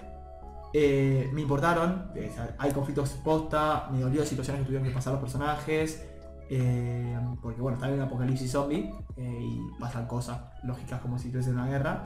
Eh, 0.73 1.27
me 1.33 1.41
importaron, 1.41 2.11
hay 2.59 2.71
conflictos 2.71 3.09
posta, 3.23 3.89
me 3.91 4.01
dolió 4.01 4.23
situaciones 4.23 4.61
que 4.61 4.65
tuvieron 4.67 4.87
que 4.87 4.93
pasar 4.93 5.13
los 5.13 5.21
personajes, 5.21 6.05
eh, 6.51 7.17
porque 7.41 7.59
bueno, 7.59 7.77
está 7.77 7.87
en 7.87 7.95
un 7.95 8.01
apocalipsis 8.01 8.51
zombie 8.51 8.93
y 9.17 9.59
pasan 9.79 10.05
cosas 10.05 10.39
lógicas 10.63 11.01
como 11.01 11.17
si 11.17 11.27
estuviese 11.27 11.49
en 11.49 11.55
una 11.55 11.67
guerra. 11.67 12.05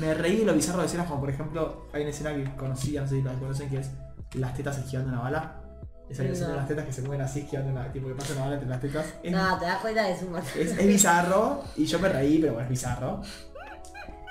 Me 0.00 0.14
reí 0.14 0.36
de 0.36 0.44
lo 0.46 0.54
bizarro 0.54 0.80
de 0.80 0.86
escenas 0.86 1.06
como 1.06 1.20
por 1.20 1.28
ejemplo, 1.28 1.88
hay 1.92 2.02
una 2.02 2.10
escena 2.10 2.34
que 2.34 2.56
conocía, 2.56 3.02
no 3.02 3.08
sé 3.08 3.16
si 3.16 3.22
la 3.22 3.34
conocen, 3.34 3.68
que 3.68 3.78
es 3.78 3.90
las 4.34 4.54
tetas 4.54 4.78
esquivando 4.78 5.12
una 5.12 5.20
bala. 5.20 5.58
Esa 6.08 6.24
No. 6.24 6.56
las 6.56 6.68
tetas 6.68 6.84
que 6.84 6.92
se 6.92 7.02
mueven 7.02 7.22
así 7.22 7.40
esquivando 7.40 7.72
una, 7.72 7.90
tipo 7.90 8.08
que 8.08 8.14
pasa 8.14 8.32
una 8.34 8.42
bala 8.42 8.54
entre 8.54 8.68
las 8.68 8.80
tetas. 8.80 9.14
Es, 9.22 9.32
No, 9.32 9.58
te 9.58 9.64
das 9.64 9.80
cuenta 9.80 10.02
de 10.02 10.18
su 10.18 10.36
es, 10.36 10.78
es 10.78 10.86
bizarro 10.86 11.62
y 11.76 11.86
yo 11.86 11.98
me 11.98 12.08
reí, 12.08 12.38
pero 12.38 12.52
bueno, 12.54 12.64
es 12.64 12.70
bizarro. 12.70 13.22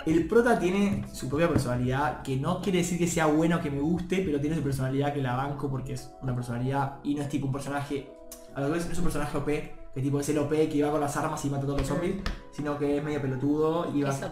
El 0.06 0.28
prota 0.28 0.58
tiene 0.58 1.06
su 1.14 1.30
propia 1.30 1.48
personalidad, 1.48 2.24
que 2.24 2.36
no 2.36 2.62
quiere 2.62 2.80
decir 2.80 2.98
que 2.98 3.08
sea 3.08 3.28
bueno 3.28 3.62
que 3.62 3.70
me 3.70 3.80
guste, 3.80 4.24
pero 4.26 4.40
tiene 4.40 4.56
su 4.56 4.64
personalidad 4.64 5.14
que 5.14 5.22
la 5.22 5.36
banco 5.36 5.70
porque 5.70 5.94
es 5.94 6.12
una 6.22 6.34
personalidad 6.34 6.96
y 7.04 7.14
no 7.14 7.22
es 7.22 7.30
tipo 7.30 7.46
un 7.46 7.54
personaje, 7.54 8.12
a 8.56 8.62
lo 8.62 8.72
que 8.72 8.80
es, 8.80 8.86
no 8.88 8.94
es 8.94 8.98
un 8.98 9.04
personaje 9.04 9.38
OP, 9.38 9.46
que 9.46 10.02
tipo 10.02 10.20
es 10.20 10.30
el 10.30 10.40
OP 10.40 10.50
que 10.50 10.84
va 10.84 10.92
con 10.92 11.02
las 11.02 11.16
armas 11.18 11.44
y 11.46 11.50
mata 11.50 11.64
a 11.64 11.66
todos 11.68 11.80
los 11.82 11.88
zombies, 11.88 12.16
sino 12.52 12.80
que 12.80 12.98
es 12.98 13.04
medio 13.04 13.22
pelotudo 13.22 13.92
y 13.94 14.02
va... 14.02 14.10
Eso. 14.10 14.28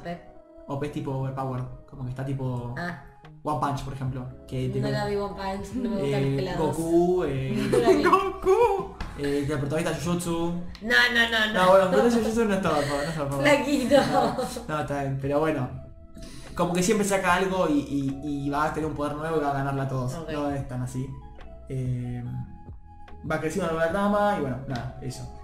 OP 0.67 0.83
es 0.83 0.91
tipo 0.91 1.11
overpower, 1.11 1.63
como 1.87 2.03
que 2.03 2.09
está 2.09 2.25
tipo... 2.25 2.73
Ah, 2.77 3.03
One 3.43 3.59
Punch, 3.59 3.83
por 3.83 3.93
ejemplo. 3.93 4.27
Que 4.47 4.67
No 4.67 4.73
tiene, 4.73 4.91
la 4.91 5.05
vi 5.05 5.15
One 5.15 5.33
Punch, 5.35 5.73
no 5.75 5.89
me 5.91 6.01
gustan 6.01 6.21
los 6.21 6.31
eh, 6.31 6.35
pelados. 6.35 6.77
Goku, 6.77 7.23
eh, 7.25 7.69
No. 8.03 8.11
¡Goku! 8.11 8.95
eh, 9.17 9.43
que 9.47 9.53
el 9.53 9.59
protagonista 9.59 9.93
Jujutsu. 9.95 10.31
No, 10.81 10.89
no, 11.13 11.29
no, 11.29 11.53
No, 11.53 11.63
no. 11.65 11.69
bueno, 11.69 11.83
el 11.85 11.89
protagonista 11.89 12.19
de 12.19 12.23
Jujutsu 12.25 12.45
no 12.45 12.53
estaba, 12.55 12.77
no 12.77 13.01
estaba. 13.01 13.41
Flaquito. 13.41 13.95
No, 14.67 14.79
está 14.81 15.01
bien, 15.03 15.17
pero 15.21 15.39
bueno. 15.39 15.69
Como 16.55 16.73
que 16.73 16.83
siempre 16.83 17.07
saca 17.07 17.35
algo 17.35 17.67
y, 17.69 17.79
y- 17.79 18.45
y 18.45 18.49
va 18.49 18.65
a 18.65 18.73
tener 18.73 18.89
un 18.89 18.95
poder 18.95 19.15
nuevo 19.15 19.37
y 19.37 19.39
va 19.39 19.51
a 19.51 19.53
ganarla 19.53 19.83
a 19.83 19.87
todos. 19.87 20.13
Ok. 20.15 20.29
No 20.31 20.51
es 20.51 20.67
tan 20.67 20.81
así. 20.81 21.07
Eh, 21.69 22.21
va 23.29 23.39
creciendo 23.39 23.71
la 23.73 23.89
trama 23.89 24.35
y 24.37 24.41
bueno, 24.41 24.57
nada, 24.67 24.97
eso. 25.01 25.38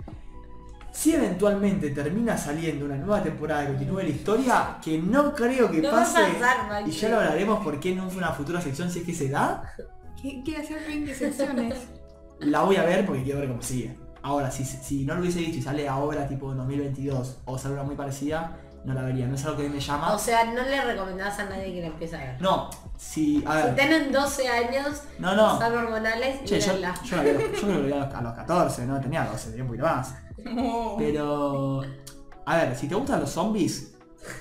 Si 0.95 1.13
eventualmente 1.13 1.89
termina 1.89 2.37
saliendo 2.37 2.85
una 2.85 2.95
nueva 2.95 3.21
temporada 3.21 3.65
y 3.65 3.67
continúe 3.67 3.97
la 3.97 4.07
historia, 4.09 4.77
que 4.81 4.97
no 4.97 5.33
creo 5.35 5.69
que 5.69 5.79
No 5.81 5.91
va 5.91 5.97
a 5.97 6.05
pase, 6.05 6.21
pasar, 6.39 6.87
y 6.87 6.91
ya 6.91 7.09
lo 7.09 7.17
hablaremos 7.17 7.61
porque 7.65 7.91
en 7.91 7.99
una 7.99 8.31
futura 8.31 8.61
sección 8.61 8.89
si 8.89 8.99
es 8.99 9.05
que 9.05 9.13
se 9.13 9.27
da, 9.29 9.73
¿Qué 10.21 10.41
quiere 10.43 10.63
hacer 10.63 10.79
20 10.87 11.13
secciones? 11.13 11.75
la 12.39 12.61
voy 12.61 12.77
a 12.77 12.83
ver 12.83 13.05
porque 13.05 13.23
quiero 13.23 13.39
ver 13.39 13.49
cómo 13.49 13.61
sigue. 13.61 13.97
Ahora, 14.21 14.49
si, 14.49 14.63
si 14.63 15.03
no 15.03 15.15
lo 15.15 15.21
hubiese 15.21 15.39
dicho 15.39 15.59
y 15.59 15.61
sale 15.61 15.87
ahora 15.87 16.27
tipo 16.27 16.49
en 16.51 16.57
2022 16.59 17.39
o 17.45 17.57
sale 17.57 17.73
una 17.73 17.83
muy 17.83 17.95
parecida, 17.95 18.57
no 18.85 18.93
la 18.93 19.01
vería. 19.01 19.27
No 19.27 19.35
es 19.35 19.45
algo 19.45 19.57
que 19.57 19.67
me 19.69 19.79
llama. 19.81 20.13
O 20.15 20.17
sea, 20.17 20.45
no 20.45 20.63
le 20.63 20.81
recomendás 20.81 21.37
a 21.39 21.45
nadie 21.45 21.73
que 21.73 21.81
la 21.81 21.87
empiece 21.87 22.15
a 22.15 22.19
ver. 22.19 22.41
No, 22.41 22.69
si, 22.97 23.43
a 23.45 23.51
Si 23.61 23.65
ver. 23.67 23.75
tienen 23.75 24.11
12 24.13 24.47
años, 24.47 25.03
No, 25.19 25.35
no. 25.35 25.59
son 25.59 25.77
hormonales, 25.77 26.43
Che, 26.45 26.59
yo 26.59 26.73
creo 26.79 27.37
que 27.51 27.61
lo 27.67 27.81
vi 27.83 27.91
a 27.91 27.97
los, 28.05 28.13
a 28.15 28.21
los 28.21 28.33
14, 28.33 28.85
no 28.85 28.99
tenía 29.01 29.25
12, 29.25 29.49
tenía 29.49 29.63
un 29.63 29.67
poquito 29.67 29.85
más. 29.85 30.15
Oh. 30.57 30.95
Pero, 30.97 31.81
a 32.45 32.57
ver, 32.57 32.75
si 32.75 32.87
te 32.87 32.95
gustan 32.95 33.21
los 33.21 33.29
zombies, 33.29 33.95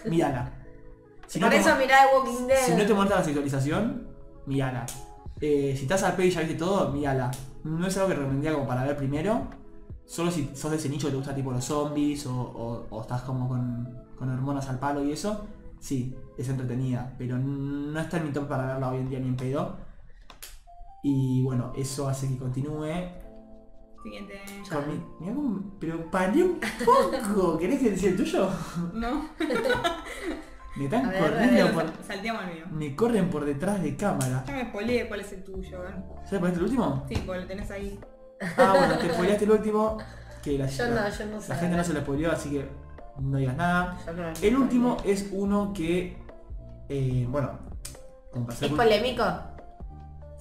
mírala. 0.06 0.52
Si 1.26 1.38
no, 1.40 1.46
Por 1.46 1.54
te, 1.54 1.60
eso 1.60 1.76
mirá 1.76 1.98
The 2.10 2.16
Walking 2.16 2.46
Dead. 2.46 2.58
si 2.66 2.72
no 2.74 2.86
te 2.86 2.94
molesta 2.94 3.18
la 3.18 3.24
sexualización, 3.24 4.08
mírala. 4.46 4.86
Eh, 5.40 5.74
si 5.76 5.82
estás 5.82 6.02
al 6.02 6.14
pedo 6.16 6.26
y 6.26 6.30
ya 6.30 6.40
viste 6.40 6.56
todo, 6.56 6.90
mírala. 6.90 7.30
No 7.64 7.86
es 7.86 7.96
algo 7.96 8.08
que 8.08 8.14
recomendaría 8.14 8.52
como 8.54 8.66
para 8.66 8.84
ver 8.84 8.96
primero. 8.96 9.48
Solo 10.06 10.30
si 10.30 10.50
sos 10.54 10.70
de 10.70 10.76
ese 10.76 10.88
nicho 10.90 11.06
que 11.06 11.12
te 11.12 11.16
gusta 11.16 11.34
tipo 11.34 11.50
los 11.50 11.64
zombies 11.64 12.26
o, 12.26 12.34
o- 12.38 12.86
o 12.90 13.00
estás 13.00 13.22
como 13.22 13.48
con, 13.48 14.04
con 14.18 14.28
hormonas 14.30 14.68
al 14.68 14.78
palo 14.78 15.02
y 15.02 15.12
eso, 15.12 15.46
sí, 15.80 16.14
es 16.36 16.48
entretenida. 16.48 17.14
Pero 17.16 17.38
no 17.38 17.98
está 17.98 18.18
en 18.18 18.24
mi 18.26 18.32
top 18.32 18.46
para 18.48 18.66
verla 18.66 18.90
hoy 18.90 18.98
en 18.98 19.08
día 19.08 19.18
ni 19.20 19.28
en 19.28 19.36
pedo. 19.36 19.76
Y 21.02 21.42
bueno, 21.42 21.72
eso 21.76 22.08
hace 22.08 22.28
que 22.28 22.38
continúe 22.38 22.84
Siguiente. 24.04 24.40
cómo- 25.18 25.62
pero 25.80 26.08
paré 26.10 26.44
un 26.44 26.60
poco. 26.84 27.56
¿Querés 27.58 27.80
que 27.80 27.90
decía 27.90 28.10
el 28.10 28.16
tuyo? 28.16 28.48
No. 28.92 29.28
Me 30.76 30.84
están 30.84 31.08
ver, 31.08 31.20
corriendo 31.22 31.64
ver. 31.64 31.72
por. 31.74 32.04
Salteamos 32.04 32.42
el 32.44 32.54
mío. 32.54 32.64
Me 32.70 32.94
corren 32.96 33.30
por 33.30 33.44
detrás 33.44 33.82
de 33.82 33.96
cámara. 33.96 34.44
Ya 34.46 34.52
me 34.54 34.64
spoileé 34.68 35.08
cuál 35.08 35.20
es 35.20 35.32
el 35.32 35.42
tuyo. 35.44 35.84
¿eh? 35.88 35.94
¿Sabes 36.24 36.38
cuál 36.40 36.50
es 36.52 36.58
el 36.58 36.64
último? 36.64 37.04
Sí, 37.08 37.22
porque 37.24 37.40
lo 37.42 37.46
tenés 37.46 37.70
ahí. 37.70 37.98
Ah, 38.58 38.74
bueno, 38.76 38.98
te 38.98 39.12
spoileaste 39.12 39.44
el 39.44 39.50
último. 39.52 39.98
Que 40.42 40.58
la, 40.58 40.66
Yo 40.66 40.88
no, 40.90 41.08
yo 41.08 41.26
no 41.26 41.40
sé. 41.40 41.48
la 41.48 41.54
gente 41.56 41.76
no 41.76 41.84
se 41.84 41.92
lo 41.94 42.00
spoileó, 42.00 42.32
así 42.32 42.50
que 42.50 42.68
no 43.20 43.38
digas 43.38 43.56
nada. 43.56 43.96
Yo 44.04 44.12
no- 44.12 44.32
El 44.42 44.56
último 44.56 44.96
es 45.04 45.28
uno 45.32 45.72
que. 45.72 46.18
eh, 46.90 47.26
bueno. 47.30 47.58
¿Es 48.60 48.68
polémico? 48.68 49.24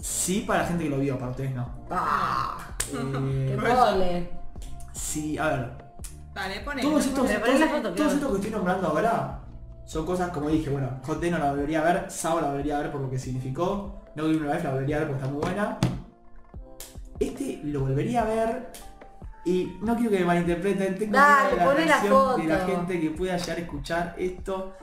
Sí 0.01 0.43
para 0.47 0.63
la 0.63 0.67
gente 0.67 0.83
que 0.85 0.89
lo 0.89 0.97
vio, 0.97 1.17
para 1.19 1.29
ustedes 1.31 1.53
no. 1.53 1.69
¡Ah! 1.91 2.72
¡Qué 2.97 3.53
Eh, 3.53 3.57
pole! 3.57 4.29
sí, 4.93 5.37
a 5.37 5.47
ver. 5.49 5.71
Dale, 6.33 6.59
poné. 6.61 6.81
Todos 6.81 7.05
estos, 7.05 7.27
todos, 7.27 7.39
poné 7.39 7.59
la 7.59 7.67
foto, 7.67 7.81
todos 7.81 7.95
claro. 7.95 8.11
estos 8.13 8.29
que 8.31 8.35
estoy 8.37 8.51
nombrando 8.51 8.87
ahora 8.87 9.39
son 9.85 10.05
cosas 10.05 10.29
como 10.31 10.49
dije, 10.49 10.69
bueno, 10.69 10.89
Hot 11.05 11.19
Day 11.21 11.29
no 11.29 11.37
la 11.37 11.51
volvería 11.51 11.81
a 11.81 11.93
ver, 11.93 12.05
Sao 12.11 12.39
la 12.41 12.47
volvería 12.49 12.77
a 12.77 12.81
ver 12.81 12.91
por 12.91 13.01
lo 13.01 13.09
que 13.09 13.19
significó, 13.19 14.01
No 14.15 14.23
Game 14.23 14.39
Life 14.39 14.63
la 14.63 14.71
volvería 14.71 14.95
a 14.95 14.99
ver 14.99 15.07
porque 15.09 15.23
está 15.23 15.33
muy 15.33 15.41
buena. 15.43 15.77
Este 17.19 17.61
lo 17.63 17.81
volvería 17.81 18.23
a 18.23 18.25
ver 18.25 18.71
y 19.45 19.77
no 19.81 19.95
quiero 19.95 20.09
que 20.11 20.19
me 20.19 20.25
malinterpreten, 20.25 20.97
tengo 20.97 21.13
Dale, 21.13 21.55
miedo 21.55 21.73
de 21.75 21.85
la 21.85 22.37
de 22.37 22.43
la 22.47 22.65
gente 22.65 22.99
que 22.99 23.09
pueda 23.11 23.37
llegar 23.37 23.57
a 23.57 23.61
escuchar 23.61 24.15
esto. 24.17 24.73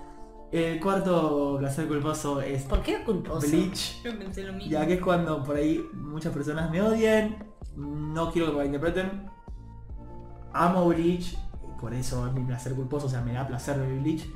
El 0.53 0.81
cuarto 0.81 1.57
placer 1.61 1.87
culposo 1.87 2.41
es 2.41 2.65
¿Por 2.65 2.83
qué 2.83 3.03
culposo? 3.05 3.47
Bleach. 3.47 4.03
Yo 4.03 4.19
pensé 4.19 4.43
lo 4.43 4.53
mismo. 4.53 4.71
Ya 4.71 4.87
que 4.87 4.95
es 4.95 5.01
cuando 5.01 5.43
por 5.45 5.57
ahí 5.57 5.81
muchas 5.95 6.33
personas 6.33 6.71
me 6.71 6.83
odian, 6.83 7.37
no 7.77 8.31
quiero 8.31 8.47
que 8.49 8.53
me 8.53 8.59
malinterpreten. 8.59 9.31
Amo 10.53 10.87
Bleach, 10.89 11.39
por 11.81 11.95
eso 11.95 12.27
es 12.27 12.33
mi 12.33 12.43
placer 12.43 12.75
culposo, 12.75 13.07
o 13.07 13.11
sea, 13.11 13.21
me 13.23 13.33
da 13.33 13.47
placer 13.47 13.79
ver 13.79 14.01
Bleach. 14.01 14.29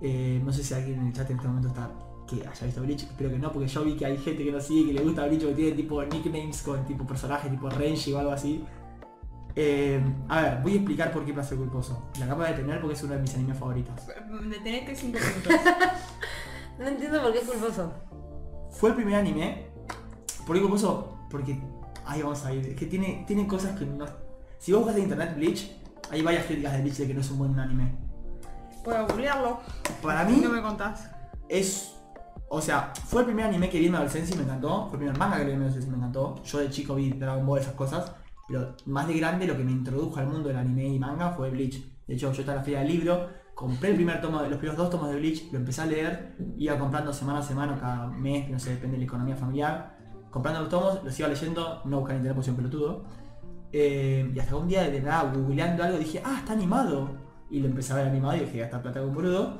Eh, 0.00 0.40
no 0.44 0.52
sé 0.52 0.62
si 0.62 0.74
alguien 0.74 1.00
en 1.00 1.06
el 1.08 1.12
chat 1.12 1.28
en 1.30 1.36
este 1.36 1.48
momento 1.48 1.68
está 1.68 1.90
que 2.28 2.46
haya 2.46 2.66
visto 2.66 2.82
Bleach, 2.82 3.02
espero 3.04 3.30
que 3.30 3.38
no, 3.38 3.50
porque 3.50 3.66
yo 3.68 3.84
vi 3.84 3.96
que 3.96 4.04
hay 4.06 4.18
gente 4.18 4.44
que 4.44 4.52
no 4.52 4.60
sigue, 4.60 4.92
que 4.92 4.98
le 4.98 5.04
gusta 5.04 5.26
Bleach, 5.26 5.42
que 5.42 5.54
tiene 5.54 5.72
tipo 5.72 6.02
nicknames 6.04 6.62
con 6.62 6.84
tipo 6.84 7.06
personajes 7.06 7.50
tipo 7.50 7.68
Renji 7.70 8.12
o 8.12 8.18
algo 8.18 8.32
así. 8.32 8.64
Eh, 9.56 10.00
a 10.28 10.42
ver, 10.42 10.62
voy 10.62 10.72
a 10.72 10.76
explicar 10.76 11.10
por 11.10 11.24
qué 11.24 11.32
placer 11.32 11.58
culposo. 11.58 12.10
La 12.18 12.26
acabo 12.26 12.44
de 12.44 12.52
tener 12.52 12.80
porque 12.80 12.94
es 12.94 13.02
uno 13.02 13.14
de 13.14 13.20
mis 13.20 13.34
animes 13.34 13.58
favoritos. 13.58 13.94
Detenete 14.48 14.94
5 14.94 15.18
minutos. 15.46 15.52
No 16.78 16.86
entiendo 16.86 17.20
por 17.20 17.32
qué 17.32 17.38
es 17.40 17.48
culposo. 17.48 17.92
Fue 18.70 18.90
el 18.90 18.94
primer 18.94 19.16
anime. 19.16 19.66
¿Por 20.46 20.54
qué 20.54 20.62
culposo? 20.62 21.18
Porque. 21.28 21.60
Ahí 22.08 22.22
vamos 22.22 22.42
a 22.46 22.54
ir. 22.54 22.66
Es 22.66 22.74
que 22.74 22.86
tiene, 22.86 23.24
tiene 23.26 23.46
cosas 23.46 23.78
que 23.78 23.84
no. 23.84 24.06
Si 24.58 24.72
vos 24.72 24.80
buscas 24.80 24.96
en 24.96 25.02
internet 25.04 25.36
Bleach, 25.36 25.70
hay 26.10 26.22
varias 26.22 26.46
críticas 26.46 26.72
de 26.72 26.80
Bleach 26.80 26.96
de 26.96 27.06
que 27.06 27.14
no 27.14 27.20
es 27.20 27.30
un 27.30 27.38
buen 27.38 27.58
anime. 27.60 27.94
Puedo 28.82 29.06
googlearlo. 29.06 29.60
Para 30.02 30.24
mí 30.24 30.40
no 30.42 30.48
me 30.50 30.62
contás. 30.62 31.10
es. 31.48 31.94
O 32.50 32.62
sea, 32.62 32.94
fue 33.04 33.20
el 33.20 33.26
primer 33.26 33.44
anime 33.44 33.68
que 33.68 33.78
vi 33.78 33.86
en 33.86 33.92
mi 33.92 33.96
adolescencia 33.96 34.34
y 34.34 34.38
me 34.38 34.44
encantó. 34.44 34.86
Fue 34.88 34.94
el 34.94 34.98
primer 35.00 35.18
manga 35.18 35.36
que 35.36 35.44
vi 35.44 35.50
en 35.50 35.58
mi 35.58 35.64
adolescencia 35.66 35.88
y 35.88 35.90
me 35.90 35.98
encantó. 35.98 36.42
Yo 36.42 36.58
de 36.60 36.70
chico 36.70 36.94
vi 36.94 37.10
Dragon 37.10 37.44
Ball, 37.44 37.60
esas 37.60 37.74
cosas. 37.74 38.10
Pero 38.48 38.74
más 38.86 39.06
de 39.06 39.14
grande 39.18 39.46
lo 39.46 39.54
que 39.54 39.64
me 39.64 39.72
introdujo 39.72 40.18
al 40.18 40.28
mundo 40.28 40.48
del 40.48 40.56
anime 40.56 40.88
y 40.88 40.98
manga 40.98 41.32
fue 41.32 41.50
Bleach. 41.50 41.78
De 42.06 42.14
hecho, 42.14 42.32
yo 42.32 42.40
estaba 42.40 42.52
en 42.52 42.58
la 42.60 42.64
feria 42.64 42.78
del 42.78 42.88
libro, 42.88 43.28
compré 43.54 43.90
el 43.90 43.96
primer 43.96 44.22
tomo, 44.22 44.40
los 44.40 44.56
primeros 44.56 44.78
dos 44.78 44.88
tomos 44.88 45.10
de 45.10 45.16
Bleach, 45.16 45.52
lo 45.52 45.58
empecé 45.58 45.82
a 45.82 45.86
leer, 45.86 46.36
iba 46.56 46.78
comprando 46.78 47.12
semana 47.12 47.40
a 47.40 47.42
semana, 47.42 47.78
cada 47.78 48.06
mes, 48.06 48.48
no 48.48 48.58
sé, 48.58 48.70
depende 48.70 48.94
de 48.94 49.00
la 49.00 49.04
economía 49.04 49.36
familiar. 49.36 49.97
Comprando 50.38 50.60
los 50.60 50.68
tomos, 50.68 51.02
los 51.02 51.18
iba 51.18 51.28
leyendo, 51.28 51.82
no 51.84 51.98
buscaba 51.98 52.14
en 52.16 52.18
internet 52.18 52.36
porque 52.36 52.50
un 52.50 52.56
pelotudo. 52.56 53.02
Eh, 53.72 54.30
y 54.32 54.38
hasta 54.38 54.54
un 54.54 54.68
día 54.68 54.88
de 54.88 55.00
nada, 55.00 55.32
googleando 55.32 55.82
algo, 55.82 55.98
dije, 55.98 56.22
ah, 56.24 56.36
está 56.38 56.52
animado. 56.52 57.10
Y 57.50 57.58
lo 57.58 57.66
empecé 57.66 57.92
a 57.92 57.96
ver 57.96 58.06
animado 58.06 58.36
y 58.36 58.40
dije, 58.42 58.62
esta 58.62 58.80
plata 58.80 59.00
con 59.00 59.12
boludo. 59.12 59.54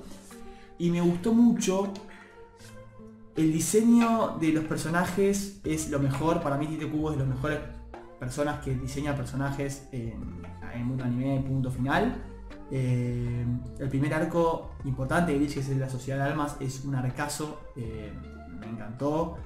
Y 0.78 0.92
me 0.92 1.00
gustó 1.00 1.34
mucho. 1.34 1.92
El 3.34 3.52
diseño 3.52 4.36
de 4.40 4.52
los 4.52 4.66
personajes 4.66 5.60
es 5.64 5.90
lo 5.90 5.98
mejor. 5.98 6.40
Para 6.42 6.56
mí 6.56 6.68
Tite 6.68 6.88
Kubo 6.88 7.10
es 7.10 7.18
de 7.18 7.24
las 7.24 7.34
mejores 7.34 7.59
personas 8.20 8.60
que 8.60 8.76
diseña 8.76 9.16
personajes 9.16 9.88
en, 9.90 10.42
el 10.72 10.84
mundo 10.84 11.02
anime, 11.02 11.42
punto 11.44 11.72
final. 11.72 12.22
Eh, 12.70 13.44
el 13.80 13.88
primer 13.88 14.14
arco 14.14 14.76
importante 14.84 15.32
de 15.32 15.38
Bleach, 15.38 15.55
que 15.55 15.60
es 15.60 15.68
de 15.70 15.74
la 15.74 15.90
Sociedad 15.90 16.24
de 16.24 16.30
Almas, 16.30 16.56
es 16.60 16.84
un 16.84 16.94
arcazo. 16.94 17.62
eh, 17.74 18.12
me 18.60 18.66
encantó. 18.66 19.38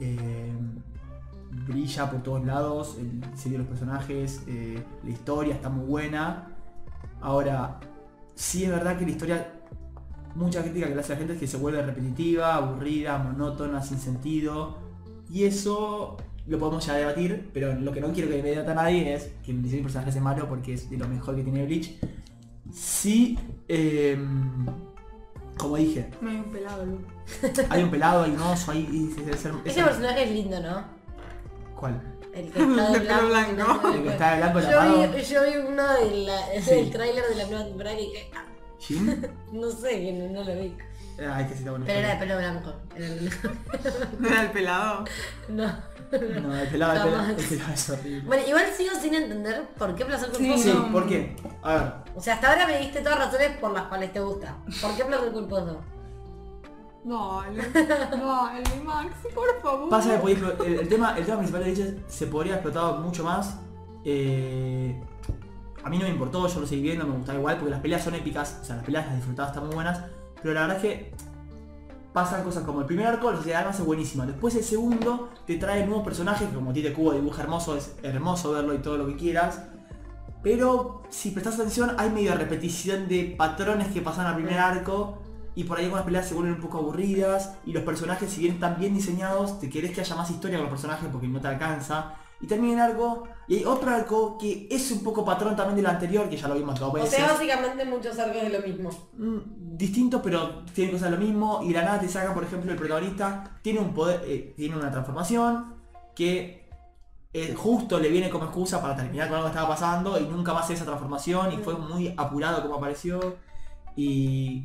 Eh, 0.00 0.52
brilla 1.66 2.10
por 2.10 2.22
todos 2.22 2.44
lados, 2.44 2.96
el 2.98 3.20
diseño 3.32 3.52
de 3.52 3.58
los 3.58 3.68
personajes, 3.68 4.42
eh, 4.46 4.82
la 5.04 5.10
historia 5.10 5.54
está 5.54 5.68
muy 5.68 5.86
buena. 5.86 6.48
Ahora, 7.20 7.78
sí 8.34 8.64
es 8.64 8.70
verdad 8.70 8.98
que 8.98 9.04
la 9.04 9.10
historia, 9.10 9.52
mucha 10.34 10.62
crítica 10.62 10.88
que 10.88 10.94
le 10.94 11.00
hace 11.00 11.12
a 11.12 11.16
la 11.16 11.18
gente 11.18 11.34
es 11.34 11.40
que 11.40 11.46
se 11.46 11.56
vuelve 11.56 11.82
repetitiva, 11.82 12.54
aburrida, 12.54 13.18
monótona, 13.18 13.82
sin 13.82 13.98
sentido. 13.98 14.78
Y 15.30 15.44
eso 15.44 16.16
lo 16.46 16.58
podemos 16.58 16.84
ya 16.84 16.94
debatir, 16.94 17.50
pero 17.52 17.74
lo 17.74 17.92
que 17.92 18.00
no 18.00 18.12
quiero 18.12 18.28
que 18.28 18.42
me 18.42 18.50
debata 18.50 18.74
nadie 18.74 19.14
es 19.14 19.32
que 19.44 19.52
el 19.52 19.62
diseño 19.62 19.80
de 19.80 19.84
personajes 19.84 20.16
es 20.16 20.22
malo 20.22 20.48
porque 20.48 20.74
es 20.74 20.90
de 20.90 20.96
lo 20.96 21.06
mejor 21.06 21.36
que 21.36 21.42
tiene 21.42 21.64
Bleach. 21.64 21.98
Sí, 22.72 23.38
em, 23.68 24.66
como 25.58 25.76
dije, 25.76 26.08
Me 26.20 26.40
un 26.40 26.44
pelado. 26.44 26.84
Hay 27.70 27.82
un 27.82 27.90
pelado, 27.90 28.24
hay 28.24 28.30
un 28.32 28.40
oso, 28.42 28.72
hay... 28.72 28.80
y- 28.90 29.14
y- 29.20 29.30
es- 29.30 29.44
es- 29.44 29.52
Ese 29.64 29.82
personaje 29.84 30.24
es 30.24 30.30
lindo, 30.30 30.60
¿no? 30.60 30.84
¿Cuál? 31.76 32.00
El 32.34 32.50
que 32.50 32.60
está 32.62 32.90
De 32.90 32.98
de 32.98 33.06
pelo 33.06 33.28
blanco. 33.28 33.54
blanco. 33.54 33.88
El 33.94 34.02
que 34.04 34.08
está 34.08 34.30
de 34.32 34.36
blanco 34.38 34.60
Yo 34.60 35.12
vi, 35.12 35.22
yo 35.24 35.42
vi 35.44 35.56
uno 35.68 35.92
del 35.94 36.30
Sí. 36.62 36.70
del 36.74 36.90
tráiler 36.90 37.24
de 37.28 37.34
la 37.34 37.46
nueva 37.46 37.64
temporada 37.64 38.00
y 38.00 38.06
dije, 38.06 38.30
ah, 38.34 38.44
no 39.52 39.70
sé, 39.70 40.12
no, 40.12 40.28
no 40.32 40.44
lo 40.44 40.54
vi. 40.60 40.76
Ay, 41.30 41.44
que 41.44 41.52
sí 41.52 41.58
está 41.58 41.70
bueno. 41.70 41.84
Pero 41.86 41.98
era 41.98 42.14
de 42.14 42.16
pelo 42.20 42.38
blanco. 42.38 42.72
Era 42.96 43.06
el- 43.06 43.30
¿No 44.18 44.28
era 44.28 44.42
el 44.42 44.50
pelado? 44.50 45.04
No. 45.48 45.92
No, 46.12 46.18
el 46.18 46.18
pelado, 46.20 46.62
el 46.62 46.68
pelado, 46.68 47.10
Jamás. 47.10 47.28
el 47.30 47.36
pelado 47.44 47.72
es 47.74 47.90
horrible. 47.90 48.20
Bueno, 48.26 48.42
igual 48.48 48.64
sigo 48.76 48.94
sin 49.00 49.14
entender 49.14 49.62
por 49.78 49.94
qué 49.94 50.04
placer 50.04 50.30
culposo. 50.30 50.62
Sí, 50.62 50.72
No. 50.74 50.90
¿por 50.92 51.06
qué? 51.08 51.36
A 51.62 51.74
ver, 51.74 51.92
O 52.16 52.20
sea, 52.20 52.34
hasta 52.34 52.48
ahora 52.50 52.66
me 52.66 52.78
diste 52.78 53.00
todas 53.02 53.18
razones 53.18 53.56
por 53.58 53.72
las 53.72 53.84
cuales 53.84 54.12
te 54.12 54.20
gusta. 54.20 54.56
¿Por 54.80 54.96
qué 54.96 55.04
placer 55.04 55.32
culposo? 55.32 55.80
Dale. 57.04 57.62
Dale, 57.72 58.80
Maxi, 58.84 59.28
por 59.34 59.60
favor. 59.60 59.88
pasa 59.90 60.12
que 60.12 60.18
podía 60.18 60.36
explo- 60.36 60.64
el, 60.64 60.74
el 60.80 60.88
tema, 60.88 61.16
el 61.18 61.24
tema 61.24 61.38
principal 61.38 61.64
de 61.64 61.72
Bleach 61.72 61.96
se 62.06 62.26
podría 62.28 62.54
haber 62.54 62.66
explotado 62.66 63.00
mucho 63.00 63.24
más. 63.24 63.58
Eh, 64.04 65.00
a 65.84 65.88
mí 65.90 65.98
no 65.98 66.04
me 66.04 66.10
importó, 66.10 66.46
yo 66.46 66.60
lo 66.60 66.66
seguí 66.66 66.82
viendo, 66.82 67.04
me 67.06 67.16
gustaba 67.16 67.38
igual, 67.38 67.56
porque 67.56 67.70
las 67.72 67.80
peleas 67.80 68.04
son 68.04 68.14
épicas, 68.14 68.60
o 68.62 68.64
sea, 68.64 68.76
las 68.76 68.84
peleas 68.84 69.06
las 69.06 69.16
disfrutaba, 69.16 69.48
están 69.48 69.66
muy 69.66 69.74
buenas, 69.74 70.00
pero 70.40 70.54
la 70.54 70.60
verdad 70.62 70.76
es 70.76 70.82
que 70.82 71.14
pasan 72.12 72.44
cosas 72.44 72.62
como 72.64 72.80
el 72.80 72.86
primer 72.86 73.06
arco, 73.06 73.30
la 73.30 73.38
sociedad 73.38 73.58
de 73.58 73.62
almas 73.64 73.80
es 73.80 73.86
buenísima. 73.86 74.26
Después 74.26 74.54
el 74.54 74.62
segundo 74.62 75.30
te 75.46 75.56
trae 75.56 75.84
nuevos 75.86 76.04
personajes, 76.04 76.48
que 76.48 76.54
como 76.54 76.72
Tite 76.72 76.92
Cubo 76.92 77.12
dibuja 77.14 77.42
hermoso, 77.42 77.76
es 77.76 77.96
hermoso 78.02 78.52
verlo 78.52 78.74
y 78.74 78.78
todo 78.78 78.96
lo 78.98 79.06
que 79.06 79.16
quieras. 79.16 79.62
Pero 80.42 81.02
si 81.08 81.30
prestas 81.30 81.54
atención 81.54 81.94
hay 81.98 82.10
medio 82.10 82.34
repetición 82.34 83.08
de 83.08 83.34
patrones 83.38 83.88
que 83.88 84.02
pasan 84.02 84.26
al 84.26 84.34
primer 84.34 84.58
arco 84.58 85.21
y 85.54 85.64
por 85.64 85.78
ahí 85.78 85.84
algunas 85.84 86.04
peleas 86.04 86.26
se 86.28 86.34
vuelven 86.34 86.54
un 86.54 86.60
poco 86.60 86.78
aburridas 86.78 87.54
y 87.66 87.72
los 87.72 87.82
personajes 87.82 88.30
si 88.30 88.40
bien 88.40 88.54
están 88.54 88.78
bien 88.78 88.94
diseñados, 88.94 89.60
te 89.60 89.68
querés 89.68 89.92
que 89.92 90.00
haya 90.00 90.16
más 90.16 90.30
historia 90.30 90.56
con 90.58 90.64
los 90.66 90.72
personajes 90.72 91.08
porque 91.10 91.28
no 91.28 91.40
te 91.40 91.48
alcanza. 91.48 92.14
Y 92.40 92.46
termina 92.48 92.84
el 92.86 92.92
arco 92.92 93.24
y 93.46 93.58
hay 93.58 93.64
otro 93.64 93.90
arco 93.90 94.36
que 94.36 94.66
es 94.68 94.90
un 94.90 95.04
poco 95.04 95.24
patrón 95.24 95.54
también 95.54 95.76
del 95.76 95.86
anterior, 95.86 96.28
que 96.28 96.36
ya 96.36 96.48
lo 96.48 96.54
vimos 96.54 96.80
dos 96.80 96.90
O 96.90 96.92
veces. 96.94 97.10
sea, 97.10 97.28
básicamente 97.28 97.84
muchos 97.84 98.18
arcos 98.18 98.42
de 98.42 98.48
lo 98.48 98.60
mismo. 98.66 98.90
Mm, 99.16 99.76
distintos 99.76 100.20
pero 100.24 100.64
tienen 100.74 100.92
cosas 100.94 101.10
de 101.10 101.16
lo 101.16 101.22
mismo 101.22 101.60
y 101.62 101.68
de 101.68 101.74
la 101.74 101.84
nada 101.84 102.00
te 102.00 102.08
saca 102.08 102.34
por 102.34 102.42
ejemplo 102.44 102.70
el 102.72 102.76
protagonista 102.76 103.58
tiene 103.62 103.78
un 103.80 103.94
poder 103.94 104.22
eh, 104.24 104.52
tiene 104.56 104.76
una 104.76 104.90
transformación 104.90 105.74
que 106.14 106.68
eh, 107.32 107.54
justo 107.56 107.98
le 107.98 108.08
viene 108.10 108.28
como 108.28 108.44
excusa 108.44 108.82
para 108.82 108.94
terminar 108.96 109.28
con 109.28 109.36
algo 109.36 109.46
que 109.48 109.52
estaba 109.52 109.68
pasando 109.68 110.18
y 110.20 110.24
nunca 110.24 110.52
más 110.52 110.68
esa 110.68 110.84
transformación 110.84 111.52
y 111.52 111.56
fue 111.58 111.74
muy 111.74 112.12
apurado 112.16 112.60
como 112.62 112.74
apareció 112.74 113.36
y 113.96 114.64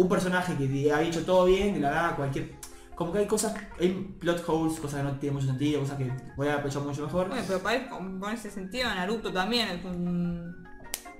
un 0.00 0.08
personaje 0.08 0.56
que 0.56 0.64
había 0.64 1.02
hecho 1.02 1.24
todo 1.24 1.44
bien 1.44 1.74
de 1.74 1.80
la 1.80 1.90
nada 1.90 2.16
cualquier 2.16 2.54
como 2.94 3.12
que 3.12 3.18
hay 3.18 3.26
cosas 3.26 3.54
hay 3.78 3.90
plot 4.18 4.42
holes 4.46 4.80
cosas 4.80 5.00
que 5.00 5.04
no 5.04 5.18
tienen 5.18 5.34
mucho 5.34 5.46
sentido 5.46 5.80
cosas 5.80 5.98
que 5.98 6.10
voy 6.36 6.48
a 6.48 6.54
aprovechar 6.54 6.82
mucho 6.82 7.02
mejor 7.02 7.28
Bueno, 7.28 7.42
pero 7.46 7.58
para 7.60 7.88
con, 7.88 8.24
ese 8.32 8.50
sentido 8.50 8.88
Naruto 8.88 9.32
también 9.32 9.68
es 9.68 9.84
un 9.84 10.64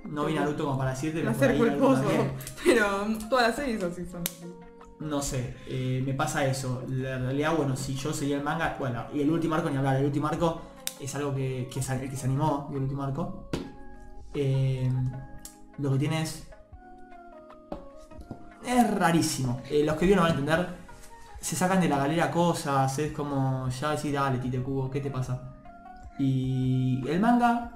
no 0.05 0.25
vi 0.25 0.33
Naruto 0.33 0.65
como 0.65 0.79
para 0.79 0.91
decirte 0.91 1.21
pero 1.21 1.33
por 1.33 1.47
ahí 1.47 1.57
culposo. 1.59 2.01
también. 2.01 2.31
Pero 2.65 2.87
todas 3.29 3.49
las 3.49 3.55
series 3.55 3.83
así 3.83 4.03
son. 4.03 4.23
No 4.99 5.21
sé, 5.21 5.55
eh, 5.67 6.01
me 6.03 6.15
pasa 6.15 6.43
eso. 6.47 6.83
La 6.89 7.19
realidad, 7.19 7.55
bueno, 7.55 7.75
si 7.75 7.93
yo 7.93 8.11
seguía 8.11 8.37
el 8.37 8.43
manga, 8.43 8.77
bueno, 8.79 9.05
y 9.13 9.21
el 9.21 9.29
último 9.29 9.53
arco 9.53 9.69
ni 9.69 9.77
hablar, 9.77 9.97
el 9.97 10.05
último 10.05 10.25
arco 10.25 10.61
es 10.99 11.13
algo 11.13 11.35
que, 11.35 11.69
que, 11.71 11.81
que 11.81 12.15
se 12.15 12.25
animó, 12.25 12.67
el 12.71 12.81
último 12.81 13.03
arco. 13.03 13.47
Eh, 14.33 14.91
lo 15.77 15.91
que 15.91 15.99
tiene 15.99 16.23
es... 16.23 16.50
Es 18.65 18.93
rarísimo. 18.93 19.61
Eh, 19.69 19.83
los 19.83 19.95
que 19.95 20.05
vieron 20.05 20.23
van 20.23 20.31
a 20.31 20.39
entender. 20.39 20.81
Se 21.39 21.55
sacan 21.55 21.81
de 21.81 21.89
la 21.89 21.97
galera 21.97 22.29
cosas, 22.29 22.99
es 22.99 23.11
como 23.13 23.67
ya 23.69 23.91
decir, 23.91 24.13
dale, 24.13 24.37
Tite 24.37 24.61
Cubo, 24.61 24.91
¿qué 24.91 25.01
te 25.01 25.09
pasa? 25.09 25.41
Y 26.19 27.01
el 27.07 27.19
manga 27.19 27.71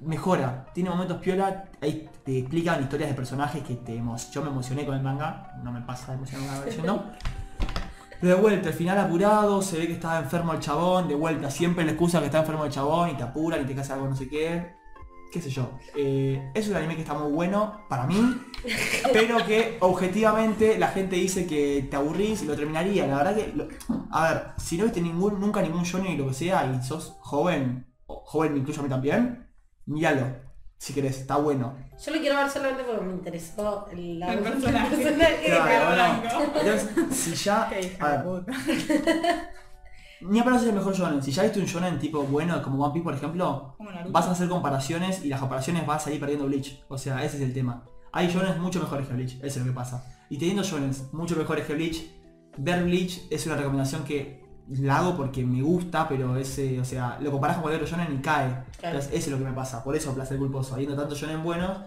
mejora, 0.00 0.66
tiene 0.72 0.90
momentos 0.90 1.18
piola, 1.18 1.64
ahí 1.80 2.08
te 2.24 2.38
explican 2.38 2.82
historias 2.82 3.10
de 3.10 3.14
personajes 3.14 3.62
que 3.62 3.76
te 3.76 3.96
yo 4.30 4.42
me 4.42 4.50
emocioné 4.50 4.84
con 4.84 4.94
el 4.94 5.02
manga, 5.02 5.58
no 5.62 5.72
me 5.72 5.80
pasa 5.80 6.12
de 6.12 6.18
emocionar 6.18 6.64
no. 6.84 7.04
Pero 8.20 8.36
de 8.36 8.40
vuelta, 8.40 8.68
al 8.68 8.74
final 8.74 8.98
apurado, 8.98 9.60
se 9.60 9.78
ve 9.78 9.86
que 9.86 9.92
estaba 9.94 10.18
enfermo 10.18 10.52
el 10.52 10.60
chabón, 10.60 11.08
de 11.08 11.14
vuelta, 11.14 11.50
siempre 11.50 11.84
la 11.84 11.92
excusa 11.92 12.20
que 12.20 12.26
está 12.26 12.38
enfermo 12.38 12.64
el 12.64 12.70
chabón 12.70 13.10
y 13.10 13.14
te 13.14 13.22
apuran 13.22 13.62
y 13.62 13.64
te 13.64 13.74
casa 13.74 13.94
algo 13.94 14.08
no 14.08 14.16
sé 14.16 14.28
qué. 14.28 14.74
Qué 15.32 15.40
sé 15.42 15.50
yo. 15.50 15.70
Eh, 15.96 16.50
es 16.54 16.68
un 16.68 16.76
anime 16.76 16.94
que 16.96 17.02
está 17.02 17.12
muy 17.14 17.30
bueno 17.32 17.82
para 17.88 18.06
mí, 18.06 18.40
pero 19.12 19.44
que 19.46 19.76
objetivamente 19.80 20.78
la 20.78 20.88
gente 20.88 21.16
dice 21.16 21.46
que 21.46 21.86
te 21.90 21.96
aburrís 21.96 22.42
y 22.42 22.46
lo 22.46 22.56
terminaría. 22.56 23.06
La 23.06 23.16
verdad 23.18 23.34
que, 23.36 23.52
lo- 23.54 23.68
a 24.10 24.28
ver, 24.32 24.42
si 24.56 24.78
no 24.78 24.84
viste 24.84 25.00
ningún, 25.00 25.38
nunca 25.40 25.60
ningún 25.60 25.82
shonen 25.82 26.12
y 26.12 26.16
lo 26.16 26.28
que 26.28 26.34
sea 26.34 26.64
y 26.72 26.82
sos 26.82 27.16
joven, 27.20 27.86
o 28.06 28.22
joven 28.24 28.52
me 28.54 28.60
incluyo 28.60 28.80
a 28.80 28.82
mí 28.84 28.88
también, 28.88 29.46
míralo, 29.84 30.26
si 30.78 30.94
querés, 30.94 31.18
está 31.18 31.36
bueno. 31.36 31.76
Yo 32.02 32.12
lo 32.14 32.20
quiero 32.20 32.36
ver 32.36 32.48
solamente 32.50 32.84
porque 32.84 33.04
me 33.04 33.12
interesó 33.12 33.88
el, 33.92 34.18
la- 34.20 34.32
El 34.32 34.38
personaje. 34.40 34.94
el 34.94 35.00
personaje. 35.02 35.44
Claro, 35.46 35.94
blanco. 35.94 36.50
bueno, 36.54 36.70
entonces, 36.70 37.16
si 37.16 37.34
ya... 37.34 37.62
A 38.00 38.08
ver. 38.08 38.44
Ni 40.20 40.38
a 40.38 40.44
parar 40.44 40.60
es 40.60 40.66
el 40.66 40.74
mejor 40.74 40.94
shonen. 40.94 41.22
Si 41.22 41.30
ya 41.30 41.42
viste 41.42 41.60
un 41.60 41.66
shonen 41.66 41.98
tipo 41.98 42.22
bueno 42.22 42.60
como 42.62 42.82
One 42.82 42.92
Piece 42.94 43.04
por 43.04 43.14
ejemplo, 43.14 43.76
vas 44.10 44.26
a 44.26 44.30
hacer 44.32 44.48
comparaciones 44.48 45.24
y 45.24 45.28
las 45.28 45.40
comparaciones 45.40 45.86
vas 45.86 46.02
a 46.02 46.04
salir 46.06 46.20
perdiendo 46.20 46.46
Bleach. 46.46 46.82
O 46.88 46.96
sea, 46.96 47.22
ese 47.24 47.36
es 47.36 47.42
el 47.42 47.52
tema. 47.52 47.84
Hay 48.12 48.28
shonen 48.28 48.60
mucho 48.60 48.80
mejores 48.80 49.06
que 49.06 49.14
Bleach, 49.14 49.34
eso 49.42 49.46
es 49.46 49.56
lo 49.58 49.64
que 49.64 49.72
pasa. 49.72 50.04
Y 50.30 50.38
teniendo 50.38 50.62
shonen 50.62 50.90
mucho 51.12 51.36
mejores 51.36 51.66
que 51.66 51.74
Bleach, 51.74 52.10
ver 52.56 52.84
Bleach 52.84 53.22
es 53.30 53.46
una 53.46 53.56
recomendación 53.56 54.04
que 54.04 54.44
la 54.68 54.98
hago 54.98 55.16
porque 55.16 55.44
me 55.44 55.62
gusta, 55.62 56.08
pero 56.08 56.36
ese, 56.36 56.80
o 56.80 56.84
sea, 56.84 57.18
lo 57.20 57.30
comparás 57.30 57.56
con 57.56 57.62
cualquier 57.64 57.84
otro 57.84 57.96
shonen 57.96 58.18
y 58.18 58.22
cae. 58.22 58.64
Claro. 58.78 58.96
Entonces, 58.96 59.10
eso 59.12 59.26
es 59.26 59.28
lo 59.28 59.38
que 59.38 59.44
me 59.44 59.52
pasa. 59.52 59.84
Por 59.84 59.94
eso 59.94 60.14
placer 60.14 60.38
culposo. 60.38 60.74
Habiendo 60.74 60.96
tanto 60.96 61.14
shonen 61.14 61.42
buenos, 61.42 61.78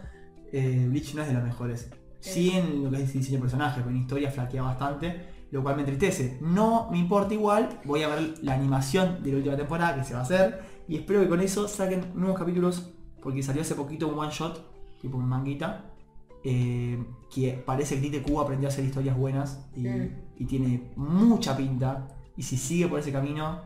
eh, 0.51 0.85
Bleach 0.87 1.13
no 1.15 1.21
es 1.23 1.27
de 1.27 1.33
los 1.33 1.43
mejores. 1.43 1.89
Sí 2.19 2.51
en 2.51 2.83
lo 2.83 2.91
que 2.91 3.01
es 3.01 3.13
diseño 3.13 3.37
de 3.37 3.41
personaje, 3.41 3.81
pero 3.81 3.89
en 3.89 4.01
historia 4.01 4.29
flaquea 4.29 4.61
bastante, 4.61 5.38
lo 5.51 5.63
cual 5.63 5.75
me 5.75 5.81
entristece. 5.81 6.37
No 6.41 6.89
me 6.91 6.97
importa 6.99 7.33
igual, 7.33 7.79
voy 7.85 8.03
a 8.03 8.07
ver 8.09 8.35
la 8.41 8.53
animación 8.53 9.23
de 9.23 9.31
la 9.31 9.37
última 9.37 9.57
temporada 9.57 9.95
que 9.95 10.03
se 10.03 10.13
va 10.13 10.19
a 10.19 10.23
hacer 10.23 10.61
y 10.87 10.95
espero 10.97 11.21
que 11.21 11.29
con 11.29 11.41
eso 11.41 11.67
saquen 11.67 12.11
nuevos 12.15 12.37
capítulos 12.37 12.91
porque 13.21 13.43
salió 13.43 13.61
hace 13.61 13.75
poquito 13.75 14.07
un 14.07 14.17
one 14.17 14.31
shot, 14.31 14.63
tipo 15.01 15.17
un 15.17 15.27
manguita, 15.27 15.85
eh, 16.43 17.03
que 17.33 17.51
parece 17.65 17.95
que 17.95 18.01
Tite 18.01 18.21
Cuba 18.23 18.43
aprendió 18.43 18.69
a 18.69 18.71
hacer 18.71 18.85
historias 18.85 19.17
buenas 19.17 19.67
y, 19.75 19.87
Mm. 19.87 20.09
y 20.37 20.45
tiene 20.45 20.91
mucha 20.95 21.57
pinta 21.57 22.07
y 22.37 22.43
si 22.43 22.55
sigue 22.57 22.87
por 22.87 22.99
ese 22.99 23.11
camino 23.11 23.61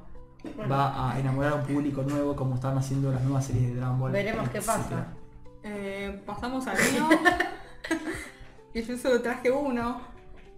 va 0.70 1.12
a 1.14 1.20
enamorar 1.20 1.54
a 1.54 1.56
un 1.56 1.64
público 1.64 2.02
nuevo 2.04 2.36
como 2.36 2.56
están 2.56 2.78
haciendo 2.78 3.12
las 3.12 3.22
nuevas 3.24 3.46
series 3.46 3.68
de 3.70 3.76
Dragon 3.76 4.00
Ball. 4.00 4.12
Veremos 4.12 4.50
qué 4.50 4.60
pasa. 4.60 5.14
Eh, 5.64 6.22
pasamos 6.26 6.66
al 6.68 6.76
mío. 6.78 7.08
que 8.74 8.84
yo 8.84 8.98
solo 8.98 9.22
traje 9.22 9.52
uno. 9.52 10.02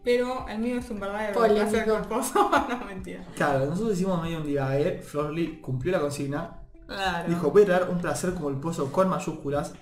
Pero 0.05 0.47
el 0.47 0.59
mío 0.59 0.77
es 0.77 0.89
un 0.89 0.99
verdadero 0.99 1.37
culposo. 1.85 2.49
no 2.69 2.85
mentira. 2.85 3.25
Claro, 3.35 3.65
nosotros 3.65 3.95
hicimos 3.95 4.21
medio 4.21 4.37
un 4.37 4.45
día, 4.45 4.79
¿eh? 4.79 5.01
Florly 5.01 5.59
cumplió 5.59 5.91
la 5.91 5.99
consigna 5.99 6.61
Claro. 6.87 7.27
Dijo, 7.27 7.51
voy 7.51 7.63
a 7.63 7.65
traer 7.65 7.89
un 7.89 7.97
placer 7.99 8.33
como 8.35 8.49
el 8.49 8.57
pozo 8.57 8.91
con 8.91 9.09
mayúsculas. 9.09 9.73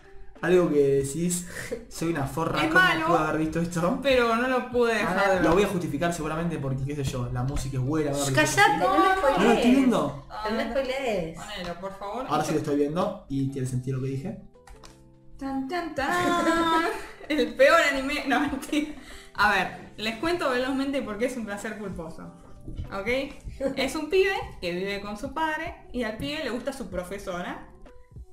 Algo 0.41 0.69
que 0.69 1.03
decís, 1.03 1.47
soy 1.89 2.09
una 2.09 2.25
forra, 2.25 2.59
Es 2.63 2.67
¿cómo 2.67 2.79
malo. 2.79 3.07
puedo 3.07 3.19
haber 3.19 3.37
visto 3.39 3.61
esto? 3.61 3.99
Pero 4.03 4.35
no 4.35 4.47
lo 4.49 4.69
pude 4.71 4.93
dejar 4.95 5.27
de 5.29 5.35
ver. 5.35 5.43
Lo 5.43 5.53
voy 5.53 5.63
a 5.63 5.67
justificar 5.67 6.13
seguramente 6.13 6.57
porque, 6.59 6.83
qué 6.83 6.95
sé 6.95 7.03
yo, 7.05 7.29
la 7.31 7.43
música 7.43 7.77
es 7.77 7.83
buena. 7.83 8.11
Callate, 8.11 8.77
no 8.79 8.97
me 8.97 9.37
¿No 9.37 9.43
lo 9.43 9.51
estoy 9.53 9.71
viendo? 9.71 10.25
No 10.49 10.57
me 10.57 10.69
spoilees. 10.69 11.37
Ponelo, 11.39 11.79
por 11.79 11.97
favor. 11.97 12.25
Ahora 12.27 12.43
sí 12.43 12.51
lo 12.51 12.57
estoy 12.57 12.75
viendo 12.75 13.25
y 13.29 13.51
tiene 13.51 13.67
sentido 13.67 13.97
lo 13.97 14.03
que 14.03 14.09
dije. 14.09 14.41
Tan, 15.37 15.67
tan, 15.67 15.95
tan. 15.95 16.85
El 17.29 17.55
peor 17.55 17.79
anime. 17.91 18.25
No, 18.27 18.41
mentira. 18.41 18.95
A 19.35 19.51
ver, 19.51 19.93
les 19.97 20.17
cuento 20.17 20.49
velozmente 20.49 21.01
por 21.01 21.17
qué 21.17 21.25
es 21.25 21.37
un 21.37 21.45
placer 21.45 21.77
culposo. 21.77 22.33
¿Ok? 22.93 23.07
Es 23.75 23.95
un 23.95 24.09
pibe 24.09 24.33
que 24.61 24.71
vive 24.71 25.01
con 25.01 25.17
su 25.17 25.33
padre 25.33 25.75
y 25.91 26.03
al 26.03 26.17
pibe 26.17 26.43
le 26.43 26.49
gusta 26.49 26.71
su 26.73 26.89
profesora. 26.89 27.67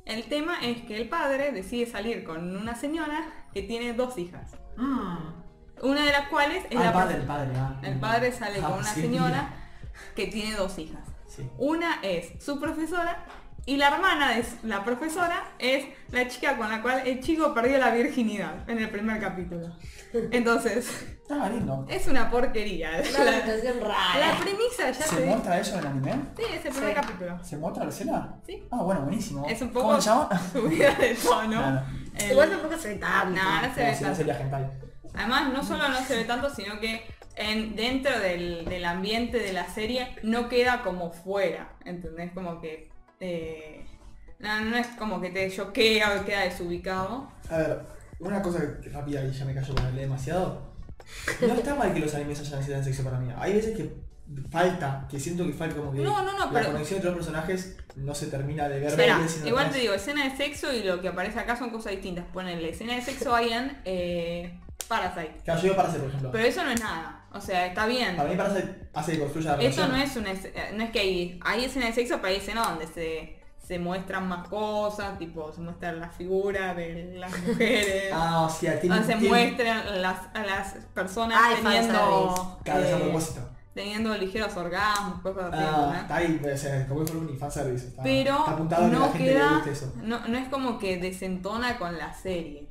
El 0.04 0.24
tema 0.24 0.58
es 0.62 0.82
que 0.82 0.96
el 1.00 1.08
padre 1.08 1.52
decide 1.52 1.86
salir 1.86 2.24
con 2.24 2.56
una 2.56 2.74
señora 2.74 3.46
que 3.52 3.62
tiene 3.62 3.92
dos 3.94 4.18
hijas. 4.18 4.52
Una 5.82 6.04
de 6.04 6.12
las 6.12 6.28
cuales 6.28 6.64
es 6.70 6.76
Ah, 6.78 6.84
la 6.84 6.92
padre, 6.92 7.16
el 7.16 7.22
padre, 7.26 7.52
ah. 7.56 7.80
El 7.82 7.98
padre 8.00 8.32
sale 8.32 8.58
Ah, 8.62 8.68
con 8.68 8.78
una 8.80 8.94
señora 8.94 9.50
que 10.14 10.26
tiene 10.26 10.54
dos 10.54 10.78
hijas. 10.78 11.06
Sí. 11.26 11.48
Una 11.58 12.00
es 12.02 12.42
su 12.44 12.60
profesora 12.60 13.24
y 13.66 13.76
la 13.76 13.88
hermana 13.88 14.30
de 14.34 14.44
la 14.64 14.84
profesora 14.84 15.44
es 15.58 15.84
la 16.10 16.26
chica 16.28 16.56
con 16.56 16.68
la 16.68 16.82
cual 16.82 17.06
el 17.06 17.20
chico 17.20 17.52
perdió 17.54 17.78
la 17.78 17.90
virginidad 17.90 18.68
en 18.68 18.78
el 18.78 18.90
primer 18.90 19.20
capítulo. 19.20 19.76
Entonces, 20.32 20.88
Estaba 21.22 21.48
lindo. 21.48 21.86
es 21.88 22.06
una 22.08 22.30
porquería. 22.30 22.90
Una 23.14 23.24
La, 24.18 24.38
premisa 24.40 24.90
ya 24.90 24.94
¿Se 24.94 25.16
se... 25.16 25.26
muestra 25.26 25.60
eso 25.60 25.74
en 25.74 25.80
el 25.80 25.86
anime? 25.86 26.12
Sí, 26.36 26.42
es 26.52 26.64
el 26.66 26.72
primer 26.72 26.88
Sí. 26.90 26.94
capítulo. 27.00 27.44
¿Se 27.44 27.56
muestra 27.56 27.84
la 27.84 27.90
escena? 27.90 28.34
Sí. 28.46 28.62
Ah, 28.70 28.82
bueno, 28.82 29.02
buenísimo. 29.02 29.46
Es 29.48 29.62
un 29.62 29.68
¿Cómo 29.68 29.88
poco 29.90 30.00
se 30.00 30.08
llama? 30.10 30.28
subida 30.52 30.90
de 30.94 31.14
tono. 31.14 31.50
Claro. 31.50 31.82
El- 32.18 32.30
Igual 32.32 32.50
tampoco 32.50 32.76
se 32.76 32.88
ve 32.88 32.94
tanto. 32.96 33.40
No, 33.40 33.62
no 33.62 33.74
se 33.74 33.80
ve 33.80 33.86
Como 33.86 33.94
si 33.96 34.02
no 34.02 34.06
tanto. 34.08 34.16
sería 34.16 34.40
hentai. 34.40 34.66
Además, 35.14 35.52
no 35.52 35.62
solo 35.64 35.88
no 35.88 36.00
se 36.00 36.16
ve 36.16 36.24
tanto, 36.24 36.50
sino 36.54 36.80
que 36.80 37.04
en, 37.36 37.76
dentro 37.76 38.18
del, 38.18 38.64
del 38.64 38.84
ambiente 38.84 39.38
de 39.38 39.52
la 39.52 39.66
serie 39.68 40.16
no 40.22 40.48
queda 40.48 40.82
como 40.82 41.12
fuera, 41.12 41.72
¿entendés? 41.84 42.32
Como 42.32 42.60
que... 42.60 42.90
eh, 43.20 43.86
no, 44.38 44.60
no 44.64 44.76
es 44.76 44.86
como 44.98 45.20
que 45.20 45.30
te 45.30 45.50
choquea 45.50 46.20
o 46.20 46.24
queda 46.24 46.40
desubicado. 46.44 47.30
A 47.50 47.58
ver, 47.58 47.80
una 48.18 48.40
cosa 48.42 48.60
que- 48.80 48.88
rápida 48.88 49.22
y 49.24 49.30
ya 49.30 49.44
me 49.44 49.54
callo 49.54 49.74
para 49.74 49.90
leer 49.90 50.08
demasiado. 50.08 50.70
No 51.40 51.54
está 51.54 51.74
mal 51.74 51.92
que 51.92 52.00
los 52.00 52.14
animes 52.14 52.40
hayan 52.40 52.60
escenas 52.60 52.84
de 52.84 52.92
sexo 52.92 53.04
para 53.04 53.18
mí. 53.18 53.32
Hay 53.36 53.52
veces 53.54 53.76
que 53.76 53.92
falta, 54.50 55.06
que 55.10 55.18
siento 55.18 55.44
que 55.44 55.52
falta 55.52 55.74
como 55.76 55.92
que 55.92 55.98
No, 55.98 56.22
no, 56.24 56.32
no, 56.32 56.46
la 56.46 56.50
pero- 56.52 56.72
conexión 56.72 56.96
entre 56.98 57.10
los 57.10 57.16
personajes 57.18 57.76
no 57.96 58.14
se 58.14 58.26
termina 58.28 58.68
de 58.68 58.78
ver 58.78 58.88
Espera, 58.88 59.20
igual 59.44 59.70
te 59.70 59.78
digo, 59.78 59.92
escena 59.94 60.24
de 60.28 60.36
sexo 60.36 60.72
y 60.72 60.82
lo 60.84 61.00
que 61.00 61.08
aparece 61.08 61.38
acá 61.40 61.56
son 61.56 61.70
cosas 61.70 61.92
distintas. 61.92 62.24
Ponele, 62.32 62.70
escena 62.70 62.94
de 62.94 63.02
sexo 63.02 63.34
hay 63.34 63.52
en 63.52 63.76
eh, 63.84 64.60
Parasite. 64.90 65.40
Claro, 65.44 65.58
yo 65.60 65.62
digo 65.62 65.76
Parasite, 65.76 66.00
por 66.00 66.08
ejemplo. 66.08 66.30
Pero 66.32 66.44
eso 66.44 66.64
no 66.64 66.70
es 66.70 66.80
nada. 66.80 67.24
O 67.32 67.40
sea, 67.40 67.66
está 67.66 67.86
bien. 67.86 68.16
Para 68.16 68.28
mí 68.28 68.36
Parasite 68.36 68.90
hace 68.92 69.12
que 69.12 69.18
construya 69.20 69.56
la 69.56 69.62
Eso 69.62 69.86
relación. 69.86 69.90
no 69.92 69.96
es 70.04 70.16
una 70.16 70.30
es- 70.32 70.74
no 70.74 70.82
es 70.84 70.90
que 70.90 71.00
hay, 71.00 71.40
hay 71.42 71.64
escena 71.64 71.86
de 71.86 71.92
sexo, 71.92 72.16
pero 72.16 72.28
hay 72.28 72.36
escena 72.36 72.62
donde 72.64 72.86
se, 72.88 73.38
se 73.64 73.78
muestran 73.78 74.28
más 74.28 74.48
cosas, 74.48 75.16
tipo 75.18 75.52
se 75.52 75.60
muestra 75.60 75.92
la 75.92 76.08
figura 76.10 76.74
de 76.74 77.14
las 77.14 77.30
mujeres. 77.46 78.10
Ah, 78.12 78.42
o 78.42 78.50
sea, 78.50 78.80
tiene, 78.80 78.98
se 79.04 79.14
tiene- 79.14 79.28
muestran 79.28 80.02
las, 80.02 80.18
a 80.34 80.42
las 80.44 80.74
personas 80.92 81.38
Ay, 81.40 81.54
teniendo. 81.62 82.58
Claro, 82.64 82.80
es 82.84 82.92
a 82.92 82.96
eh, 82.98 83.00
propósito. 83.00 83.40
teniendo 83.72 84.12
ligeros 84.18 84.56
orgasmos, 84.56 85.20
cosas 85.22 85.52
así. 85.52 85.62
Ah, 85.64 85.76
¿entendés? 85.76 86.00
está 86.02 86.16
ahí, 86.16 86.40
o 86.52 86.56
sea, 86.58 86.88
como 86.88 87.02
es 87.04 87.10
un 87.12 87.38
fanservice. 87.38 87.86
Está, 87.86 88.02
pero 88.02 88.38
está 88.40 88.50
apuntado 88.50 88.86
a 88.86 88.88
que 88.88 88.92
la 88.92 88.98
no 88.98 89.04
gente 89.12 89.18
le 89.24 89.32
queda, 89.34 89.52
guste 89.54 89.70
eso. 89.70 89.92
no, 90.02 90.26
no 90.26 90.36
es 90.38 90.48
como 90.48 90.78
que 90.80 90.96
desentona 90.96 91.78
con 91.78 91.96
la 91.96 92.12
serie. 92.12 92.66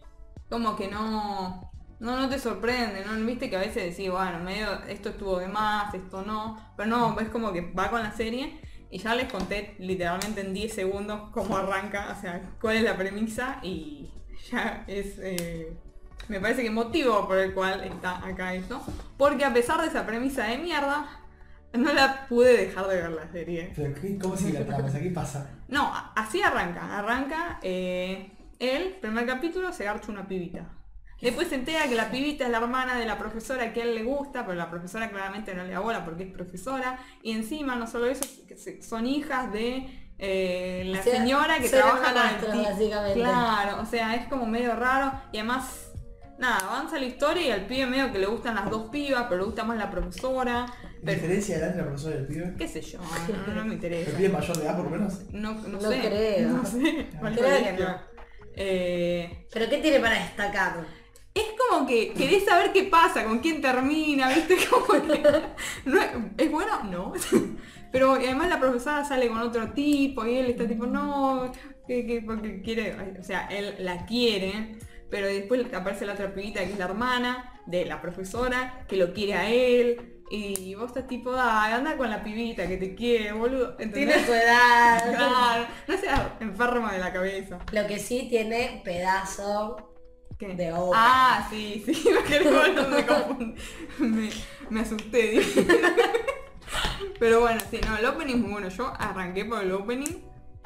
Como 0.50 0.76
que 0.76 0.90
no, 0.90 1.69
no, 2.00 2.18
no 2.18 2.30
te 2.30 2.40
sorprende, 2.40 3.04
¿no? 3.06 3.14
Viste 3.26 3.50
que 3.50 3.58
a 3.58 3.60
veces 3.60 3.84
decís, 3.96 4.10
bueno, 4.12 4.40
medio, 4.40 4.68
esto 4.88 5.10
estuvo 5.10 5.38
de 5.40 5.48
más, 5.48 5.94
esto 5.94 6.22
no, 6.24 6.58
pero 6.78 6.90
no, 6.90 7.20
es 7.20 7.30
como 7.30 7.52
que 7.52 7.62
va 7.72 7.90
con 7.90 8.02
la 8.02 8.12
serie 8.12 8.60
y 8.90 8.98
ya 9.00 9.16
les 9.16 9.32
conté 9.32 9.76
literalmente 9.80 10.42
en 10.42 10.54
10 10.54 10.74
segundos 10.74 11.30
cómo 11.32 11.58
arranca, 11.58 12.16
o 12.18 12.22
sea, 12.22 12.42
cuál 12.62 12.78
es 12.78 12.84
la 12.84 12.98
premisa 12.98 13.60
y 13.62 14.12
ya 14.52 14.84
es, 14.88 15.18
eh, 15.20 15.78
me 16.28 16.40
parece 16.40 16.64
que 16.64 16.72
motivo 16.72 17.28
por 17.28 17.38
el 17.38 17.54
cual 17.54 17.84
está 17.84 18.26
acá 18.26 18.54
esto, 18.54 18.82
porque 19.18 19.44
a 19.46 19.54
pesar 19.54 19.82
de 19.82 19.88
esa 19.88 20.06
premisa 20.06 20.46
de 20.46 20.58
mierda, 20.58 21.08
no 21.74 21.94
la 21.94 22.26
pude 22.28 22.58
dejar 22.66 22.88
de 22.88 22.96
ver 22.96 23.12
la 23.12 23.32
serie. 23.32 23.72
Pero, 23.76 23.94
¿qué- 23.94 24.18
¿cómo 24.18 24.36
sigue 24.36 24.54
la 24.60 24.66
trama? 24.66 24.86
O 24.88 24.90
sea, 24.90 25.02
¿qué 25.02 25.12
pasa? 25.12 25.50
No, 25.68 25.92
así 26.16 26.42
arranca. 26.42 26.98
Arranca 26.98 27.60
eh, 27.62 28.32
él, 28.58 28.98
primer 29.00 29.28
capítulo, 29.28 29.72
se 29.72 29.84
garcha 29.84 30.12
una 30.12 30.28
pibita. 30.28 30.66
Después 31.22 31.50
se 31.50 31.56
entera 31.56 31.88
que 31.88 31.96
la 31.96 32.10
pibita 32.12 32.46
es 32.46 32.50
la 32.52 32.60
hermana 32.60 32.98
de 32.98 33.06
la 33.06 33.18
profesora 33.18 33.74
que 33.74 33.82
a 33.82 33.84
él 33.84 33.96
le 33.96 34.04
gusta, 34.04 34.46
pero 34.46 34.56
la 34.58 34.70
profesora 34.70 35.10
claramente 35.10 35.54
no 35.54 35.64
le 35.64 35.72
da 35.74 35.80
bola 35.80 36.06
porque 36.06 36.24
es 36.24 36.32
profesora. 36.32 36.98
Y 37.24 37.32
encima, 37.34 37.76
no 37.76 37.88
solo 37.88 38.06
eso, 38.08 38.24
son 38.82 39.06
hijas 39.06 39.52
de 39.52 39.90
eh, 40.18 40.84
la 40.86 41.00
O 41.00 41.04
sea, 41.04 41.14
señora 41.18 41.60
que 41.60 41.70
trabaja 41.70 42.14
con 42.40 42.60
el 42.60 42.66
básicamente. 42.66 43.20
Claro, 43.20 43.82
o 43.82 43.86
sea, 43.86 44.16
es 44.16 44.28
como 44.28 44.46
medio 44.46 44.76
raro. 44.76 45.12
Y 45.34 45.38
además, 45.40 45.92
nada, 46.38 46.58
avanza 46.68 46.98
la 47.00 47.06
historia 47.06 47.48
y 47.48 47.52
al 47.52 47.66
pibe 47.68 47.86
medio 47.86 48.12
que 48.12 48.20
le 48.20 48.26
gustan 48.26 48.56
las 48.56 48.70
dos 48.70 48.90
pibas, 48.90 49.24
pero 49.24 49.38
le 49.40 49.46
gusta 49.46 49.64
más 49.66 49.78
la 49.78 49.90
profesora. 49.92 50.66
Pero, 51.04 51.14
¿Diferencia 51.14 51.56
delante 51.56 51.78
de 51.78 51.82
la 51.84 51.88
profesora 51.88 52.16
del 52.16 52.28
pibe? 52.28 52.56
qué 52.58 52.68
sé 52.68 52.82
yo, 52.82 53.00
no, 53.48 53.54
no 53.56 53.66
me 53.66 53.74
interesa. 53.74 54.10
¿El 54.12 54.16
pibe 54.18 54.30
mayor 54.30 54.58
de 54.58 54.64
edad 54.66 54.76
por 54.76 54.86
lo 54.86 54.92
menos? 54.92 55.20
No, 55.32 55.54
no, 55.54 55.80
No 55.80 55.90
sé. 55.90 56.00
creo. 56.00 56.50
No 56.54 56.66
sé. 56.66 57.08
falta 57.22 57.40
Creo 57.42 57.50
verlo. 57.50 57.78
que 57.78 57.84
no. 57.84 58.10
Eh, 58.62 59.48
¿Pero 59.54 59.70
qué 59.70 59.78
tiene 59.78 60.00
para 60.02 60.16
destacar? 60.16 60.99
Es 61.40 61.46
como 61.70 61.88
que 61.88 62.14
querés 62.14 62.46
saber 62.46 62.72
qué 62.72 62.84
pasa, 62.84 63.24
con 63.26 63.40
quién 63.40 63.62
termina, 63.62 64.30
¿viste? 64.30 64.56
Como 64.70 64.86
que 64.88 65.22
no 65.86 66.02
es, 66.02 66.08
¿es 66.38 66.52
bueno? 66.52 66.84
No. 66.84 67.14
Pero 67.92 68.14
además 68.14 68.50
la 68.50 68.60
profesora 68.60 69.04
sale 69.04 69.28
con 69.30 69.40
otro 69.40 69.72
tipo 69.72 70.26
y 70.26 70.38
él 70.38 70.46
está 70.52 70.68
tipo, 70.68 70.86
no, 70.86 71.52
que, 71.88 72.06
que- 72.06 72.22
porque 72.22 72.62
quiere, 72.62 72.96
o 73.20 73.24
sea, 73.24 73.48
él 73.48 73.76
la 73.80 74.06
quiere, 74.06 74.78
pero 75.10 75.26
después 75.26 75.66
aparece 75.74 76.06
la 76.06 76.14
otra 76.14 76.32
pibita 76.36 76.60
que 76.64 76.74
es 76.74 76.78
la 76.78 76.86
hermana 76.86 77.60
de 77.66 77.86
la 77.86 78.00
profesora, 78.00 78.86
que 78.88 78.96
lo 78.96 79.12
quiere 79.12 79.34
a 79.34 79.50
él. 79.50 80.16
Y 80.32 80.76
vos 80.76 80.90
estás 80.90 81.08
tipo, 81.08 81.32
ay, 81.36 81.74
anda 81.74 81.98
con 81.98 82.08
la 82.12 82.24
pibita 82.24 82.68
que 82.68 82.78
te 82.78 82.94
quiere, 82.94 83.32
boludo. 83.32 83.76
Tiene 83.78 84.14
edad. 84.14 85.04
Claro, 85.18 85.66
no 85.88 85.98
seas 85.98 86.22
enferma 86.40 86.94
de 86.94 87.00
la 87.00 87.12
cabeza. 87.12 87.58
Lo 87.72 87.88
que 87.88 87.98
sí 87.98 88.28
tiene 88.30 88.84
pedazo 88.86 89.89
¿Qué? 90.40 90.56
de 90.56 90.72
obra. 90.72 90.98
Ah, 91.00 91.48
sí, 91.50 91.84
sí, 91.86 92.10
me 92.14 92.24
quedé 92.24 92.50
bueno, 92.50 92.88
me 92.88 93.06
confundí. 93.06 93.56
Me, 94.00 94.30
me 94.70 94.80
asusté. 94.80 95.42
Pero 97.20 97.42
bueno, 97.42 97.60
sí, 97.70 97.82
no, 97.86 97.98
el 97.98 98.06
opening 98.06 98.36
es 98.36 98.40
muy 98.40 98.52
bueno. 98.52 98.70
Yo 98.70 98.94
arranqué 98.98 99.44
por 99.44 99.62
el 99.62 99.74
opening. 99.74 100.22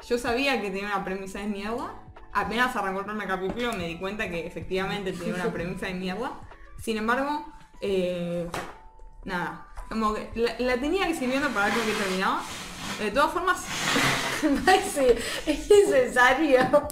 Yo 0.08 0.16
sabía 0.16 0.60
que 0.60 0.70
tenía 0.70 0.86
una 0.86 1.04
premisa 1.04 1.40
de 1.40 1.46
mierda. 1.46 1.92
Apenas 2.32 2.76
arrancó 2.76 3.00
el 3.00 3.06
primer 3.06 3.26
capítulo 3.26 3.72
me 3.72 3.88
di 3.88 3.96
cuenta 3.96 4.28
que 4.28 4.46
efectivamente 4.46 5.12
tenía 5.12 5.34
una 5.34 5.52
premisa 5.52 5.86
de 5.86 5.94
mierda. 5.94 6.40
Sin 6.80 6.96
embargo, 6.96 7.52
eh, 7.80 8.48
nada. 9.24 9.66
Como 9.88 10.14
que 10.14 10.30
la, 10.36 10.54
la 10.60 10.76
tenía 10.76 11.06
que 11.06 11.24
ir 11.24 11.30
viendo 11.30 11.48
para 11.48 11.66
ver 11.66 11.74
con 11.74 11.84
qué 11.84 11.92
terminaba. 11.92 12.42
De 13.00 13.10
todas 13.10 13.32
formas, 13.32 13.64
Maxi, 14.64 15.06
es 15.46 15.68
necesario. 15.68 16.86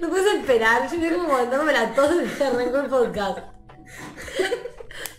No 0.00 0.08
puedes 0.08 0.34
esperar. 0.34 0.90
Yo 0.90 1.00
tengo 1.00 1.24
como 1.24 1.38
dándome 1.38 1.72
la 1.72 1.92
tos 1.94 2.16
desde 2.16 2.36
que 2.36 2.44
arrancó 2.44 2.78
el 2.80 2.86
podcast. 2.88 3.38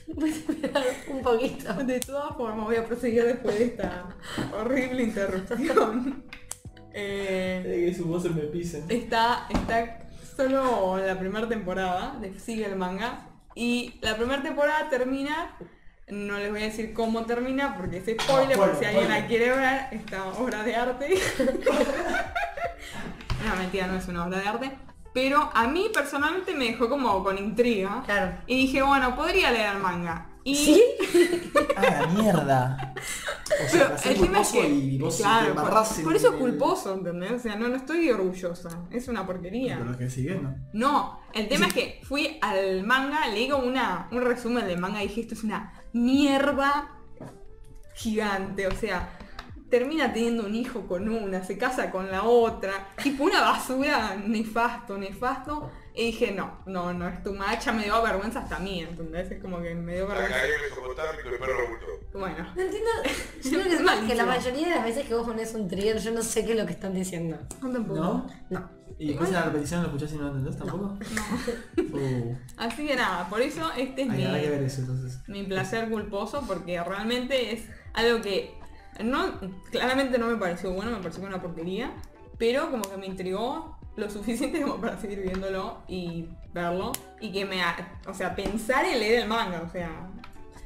No 0.07 0.15
puedes 0.15 0.37
esperar 0.37 0.83
un 1.07 1.21
poquito. 1.21 1.73
De 1.73 1.99
todas 1.99 2.35
formas 2.35 2.65
voy 2.65 2.75
a 2.75 2.85
proseguir 2.85 3.23
después 3.25 3.57
de 3.59 3.65
esta 3.65 4.09
horrible 4.53 5.03
interrupción. 5.03 6.23
Eh, 6.93 7.63
Eh, 7.65 7.85
que 7.89 7.95
su 7.97 8.05
voz 8.05 8.23
se 8.23 8.29
me 8.29 8.41
pisen. 8.41 8.83
está, 8.89 9.47
está 9.49 9.99
solo 10.35 10.97
la 10.97 11.17
primera 11.17 11.47
temporada, 11.47 12.17
de, 12.19 12.37
sigue 12.39 12.65
el 12.65 12.75
manga. 12.75 13.27
Y 13.55 13.95
la 14.01 14.17
primera 14.17 14.41
temporada 14.41 14.89
termina, 14.89 15.57
no 16.09 16.37
les 16.37 16.49
voy 16.51 16.61
a 16.63 16.65
decir 16.65 16.93
cómo 16.93 17.25
termina 17.25 17.75
porque 17.77 17.97
es 17.97 18.03
spoiler, 18.21 18.57
No, 18.57 18.65
por 18.65 18.77
si 18.77 18.85
alguien 18.85 19.07
la 19.09 19.27
quiere 19.27 19.49
ver, 19.51 19.81
esta 19.91 20.25
obra 20.27 20.63
de 20.63 20.75
arte. 20.75 21.13
no, 23.47 23.55
mentira, 23.55 23.87
no 23.87 23.95
es 23.95 24.07
una 24.07 24.25
obra 24.25 24.39
de 24.39 24.47
arte. 24.47 24.77
Pero 25.13 25.49
a 25.53 25.67
mí 25.67 25.89
personalmente 25.93 26.53
me 26.55 26.65
dejó 26.65 26.89
como 26.89 27.23
con 27.23 27.37
intriga. 27.37 28.01
Claro. 28.05 28.37
Y 28.47 28.61
dije, 28.61 28.81
bueno, 28.81 29.15
podría 29.15 29.51
leer 29.51 29.77
manga. 29.77 30.27
Y 30.43 30.55
¿Sí? 30.55 30.83
Ah, 31.77 32.01
la 32.01 32.07
mierda. 32.07 32.93
O 33.63 33.69
sea, 33.69 33.95
Pero 34.03 34.15
el 34.15 34.21
tema 34.21 34.41
es 34.41 34.49
que, 34.49 34.67
y 34.67 34.97
vos 34.97 35.17
claro, 35.17 35.53
te 35.53 36.03
por, 36.03 36.15
eso 36.15 36.29
es 36.29 36.35
culposo, 36.35 36.93
¿entendés? 36.93 37.31
O 37.31 37.39
sea, 37.39 37.55
no, 37.55 37.69
no 37.69 37.75
estoy 37.75 38.09
orgullosa, 38.09 38.69
es 38.91 39.07
una 39.07 39.25
porquería. 39.25 39.77
Pero 39.77 39.91
lo 39.91 39.97
que 39.97 40.09
sigue, 40.09 40.35
¿no? 40.35 40.55
No, 40.73 41.21
el 41.33 41.47
tema 41.47 41.67
es 41.67 41.73
que 41.73 42.01
fui 42.03 42.37
al 42.41 42.83
manga, 42.83 43.27
leí 43.27 43.49
como 43.49 43.65
una, 43.65 44.09
un 44.11 44.21
resumen 44.21 44.67
del 44.67 44.79
manga 44.79 45.03
y 45.03 45.07
dije, 45.07 45.21
esto 45.21 45.33
es 45.33 45.43
una 45.43 45.81
mierda 45.93 46.91
gigante, 47.95 48.67
o 48.67 48.75
sea, 48.75 49.17
termina 49.71 50.13
teniendo 50.13 50.45
un 50.45 50.53
hijo 50.53 50.85
con 50.85 51.09
una, 51.09 51.43
se 51.43 51.57
casa 51.57 51.89
con 51.89 52.11
la 52.11 52.23
otra, 52.23 52.89
tipo 53.01 53.23
una 53.23 53.41
basura 53.41 54.15
nefasto, 54.15 54.97
nefasto, 54.97 55.71
y 55.95 56.07
dije, 56.07 56.31
no, 56.31 56.59
no, 56.65 56.93
no, 56.93 57.07
es 57.07 57.23
tu 57.23 57.33
macha, 57.33 57.71
me 57.71 57.85
dio 57.85 58.01
vergüenza 58.03 58.41
hasta 58.41 58.57
a 58.57 58.59
mí, 58.59 58.81
¿entendés? 58.81 59.31
Es 59.31 59.41
como 59.41 59.61
que 59.61 59.73
me 59.73 59.95
dio 59.95 60.07
vergüenza. 60.07 60.37
Bueno, 62.13 62.53
No 62.55 62.61
entiendo. 62.61 62.89
Yo 63.43 63.49
creo 63.49 63.63
que, 63.63 63.75
Es 63.75 64.07
que 64.07 64.15
la 64.15 64.25
mayoría 64.25 64.67
de 64.67 64.75
las 64.75 64.83
veces 64.83 65.07
que 65.07 65.15
vos 65.15 65.25
pones 65.25 65.55
un 65.55 65.67
trigger, 65.67 65.97
yo 65.97 66.11
no 66.11 66.21
sé 66.21 66.45
qué 66.45 66.51
es 66.51 66.59
lo 66.59 66.65
que 66.65 66.73
están 66.73 66.93
diciendo. 66.93 67.37
no 67.61 67.71
tampoco. 67.71 67.99
¿No? 67.99 68.27
No. 68.49 68.81
¿Y 68.99 69.07
después 69.07 69.29
en 69.29 69.35
la 69.35 69.43
repetición 69.45 69.81
lo 69.81 69.87
escuchás 69.87 70.11
y 70.11 70.15
no 70.17 70.23
lo 70.23 70.27
entendés 70.27 70.57
tampoco? 70.57 70.99
Uh, 71.77 72.35
Así 72.57 72.85
que 72.85 72.95
nada, 72.95 73.27
por 73.29 73.41
eso 73.41 73.71
este 73.75 74.03
es 74.03 74.09
hay, 74.11 74.17
mi, 74.17 74.25
habrá 74.25 74.41
que 74.41 74.49
ver 74.49 74.63
eso 74.63 74.81
entonces. 74.81 75.19
mi 75.27 75.43
placer 75.43 75.89
culposo 75.89 76.43
porque 76.45 76.83
realmente 76.83 77.53
es 77.53 77.63
algo 77.93 78.21
que 78.21 78.60
no 79.03 79.39
claramente 79.71 80.17
no 80.17 80.27
me 80.27 80.37
pareció 80.37 80.73
bueno, 80.73 80.91
me 80.91 80.97
pareció 80.97 81.23
una 81.23 81.41
porquería, 81.41 81.93
pero 82.37 82.69
como 82.69 82.83
que 82.83 82.97
me 82.97 83.05
intrigó 83.05 83.77
lo 83.95 84.09
suficiente 84.09 84.61
como 84.61 84.77
para 84.77 84.97
seguir 84.97 85.21
viéndolo 85.21 85.79
y 85.87 86.27
verlo 86.53 86.91
y 87.19 87.31
que 87.31 87.45
me, 87.45 87.61
o 88.07 88.13
sea, 88.13 88.35
pensar 88.35 88.85
en 88.85 88.99
leer 88.99 89.21
el 89.21 89.27
manga, 89.27 89.61
o 89.61 89.69
sea, 89.69 90.09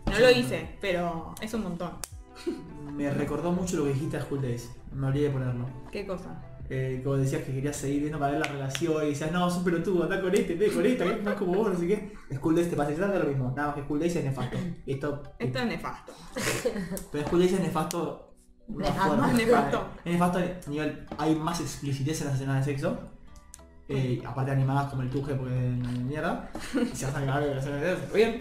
no 0.06 0.19
lo 0.19 0.30
hice, 0.30 0.77
pero 0.81 1.34
es 1.41 1.53
un 1.53 1.64
montón. 1.64 1.91
Me 2.93 3.10
recordó 3.11 3.52
mucho 3.52 3.77
lo 3.77 3.85
que 3.85 3.93
dijiste 3.93 4.18
a 4.18 4.26
Days. 4.41 4.72
Me 4.91 5.07
olvidé 5.07 5.27
de 5.27 5.31
ponerlo. 5.31 5.65
¿Qué 5.91 6.06
cosa? 6.06 6.41
Eh, 6.69 7.01
como 7.03 7.17
decías 7.17 7.43
que 7.43 7.53
querías 7.53 7.75
seguir 7.75 8.01
viendo 8.01 8.17
para 8.17 8.31
ver 8.31 8.41
la 8.41 8.51
relación 8.51 9.05
y 9.05 9.09
decías, 9.09 9.31
no, 9.31 9.47
sos 9.49 9.59
un 9.59 9.65
pelotudo, 9.65 10.03
anda 10.03 10.19
con 10.19 10.33
este, 10.33 10.55
ve 10.55 10.71
con 10.71 10.85
esta, 10.85 11.05
es 11.05 11.23
más 11.23 11.35
como 11.35 11.53
vos, 11.53 11.73
no 11.73 11.79
sé 11.79 11.87
qué. 11.87 12.35
School 12.35 12.55
Days 12.55 12.69
te 12.69 12.75
pasa 12.75 12.91
exactamente 12.91 13.27
lo 13.27 13.31
mismo, 13.31 13.53
nada 13.55 13.67
más 13.67 13.75
que 13.75 13.83
School 13.83 13.99
Days 13.99 14.15
es 14.15 14.25
nefasto. 14.25 14.57
Y 14.85 14.93
esto, 14.93 15.23
Esto 15.39 15.59
es 15.59 15.65
nefasto. 15.65 16.13
pero 17.11 17.27
School 17.27 17.39
Days 17.39 17.53
es 17.53 17.59
nefasto. 17.59 18.33
Nefasto. 18.67 19.17
Más 19.17 19.33
nefasto. 19.35 19.87
Es 20.03 20.11
nefasto 20.13 20.39
a 20.39 20.69
nivel, 20.69 21.05
hay 21.17 21.35
más 21.35 21.61
explicitez 21.61 22.21
en 22.21 22.27
las 22.27 22.35
escenas 22.35 22.65
de 22.65 22.71
sexo. 22.71 22.99
Eh, 23.87 24.23
aparte 24.25 24.49
animadas 24.49 24.89
como 24.89 25.03
el 25.03 25.11
tuje 25.11 25.35
porque 25.35 25.53
es 25.53 25.79
una 25.79 25.91
mierda. 25.91 26.49
Y 26.73 26.95
se 26.95 27.05
hacen 27.05 27.25
cagar 27.25 27.43
de 27.43 27.53
las 27.53 27.63
escenas 27.63 27.81
de 27.81 27.95
sexo, 27.95 28.13
bien. 28.13 28.39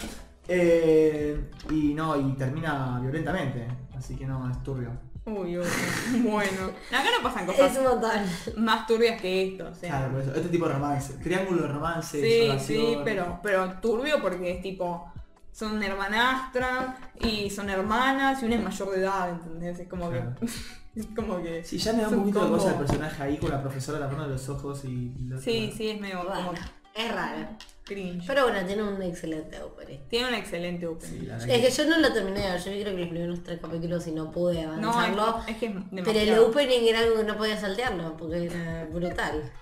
Eh, 0.49 1.51
y 1.71 1.93
no, 1.93 2.17
y 2.19 2.33
termina 2.35 2.99
violentamente. 3.01 3.67
Así 3.95 4.17
que 4.17 4.27
no, 4.27 4.51
es 4.51 4.63
turbio. 4.63 4.91
Uy, 5.27 5.59
uy, 5.59 5.67
bueno. 6.23 6.71
Acá 6.91 7.05
no 7.17 7.23
pasan 7.23 7.49
Es 7.49 7.57
cosas 7.57 7.79
un 7.79 7.85
montón. 7.85 8.65
más 8.65 8.87
turbias 8.87 9.21
que 9.21 9.49
esto, 9.49 9.69
o 9.71 9.75
sea. 9.75 9.89
Claro, 9.91 10.13
por 10.13 10.21
eso. 10.21 10.35
Este 10.35 10.49
tipo 10.51 10.67
de 10.69 10.75
romance. 10.75 11.15
Triángulo 11.15 11.63
de 11.63 11.69
romance. 11.69 12.21
Sí, 12.21 12.59
sí, 12.65 12.99
pero, 13.05 13.41
pero 13.43 13.73
turbio 13.81 14.21
porque 14.21 14.53
es 14.53 14.61
tipo, 14.63 15.11
son 15.51 15.83
hermanastras 15.83 16.97
y 17.21 17.49
son 17.49 17.71
hermanas 17.71 18.43
y 18.43 18.47
una 18.47 18.57
es 18.57 18.63
mayor 18.63 18.91
de 18.91 19.01
edad, 19.01 19.31
¿entendés? 19.31 19.79
Es 19.79 19.89
como 19.89 20.11
Claro. 20.11 20.35
que. 20.39 20.47
es 21.01 21.07
como 21.17 21.43
que. 21.43 21.65
Sí, 21.65 21.79
ya 21.79 21.95
me 21.95 22.03
da 22.03 22.09
un 22.09 22.19
poquito 22.21 22.45
de 22.45 22.51
cosa 22.51 22.71
el 22.73 22.77
personaje 22.77 23.23
ahí 23.23 23.39
con 23.39 23.51
la 23.51 23.63
profesora 23.63 23.99
tapando 24.01 24.27
los 24.29 24.49
ojos 24.51 24.85
y... 24.85 25.15
lo- 25.21 25.41
Sí, 25.41 25.73
sí, 25.75 25.89
es 25.89 26.01
medio 26.01 26.19
como. 26.27 26.53
Es 26.95 27.13
raro. 27.15 27.49
Cringe. 27.85 28.25
Pero 28.27 28.45
bueno, 28.45 28.65
tiene 28.67 28.83
un 28.83 29.03
excelente 29.03 29.61
opening. 29.61 29.99
Tiene 30.09 30.29
un 30.29 30.35
excelente 30.35 30.87
opening. 30.87 31.21
Sí, 31.21 31.29
Es 31.31 31.45
que- 31.45 31.61
que 31.61 31.71
yo 31.71 31.85
no 31.91 31.99
lo 31.99 32.13
terminé 32.13 32.41
yo 32.59 32.71
vi 32.71 32.81
creo 32.83 32.95
que 32.95 33.01
los 33.01 33.09
primeros 33.11 33.43
tres 33.43 33.61
capítulos 33.61 34.07
y 34.07 34.13
no 34.13 34.31
pude 34.31 34.63
No, 34.65 34.91
avanzarlo. 34.91 35.41
es, 35.47 35.49
es 35.55 35.57
que 35.59 35.67
es 35.67 35.75
pero 36.05 36.19
el 36.21 36.39
opening 36.39 36.89
era 36.89 37.01
algo 37.01 37.17
que 37.17 37.25
no 37.25 37.37
podía 37.37 37.61
saltearlo, 37.61 38.17
porque 38.17 38.47
era 38.47 38.87
brutal. 38.91 39.53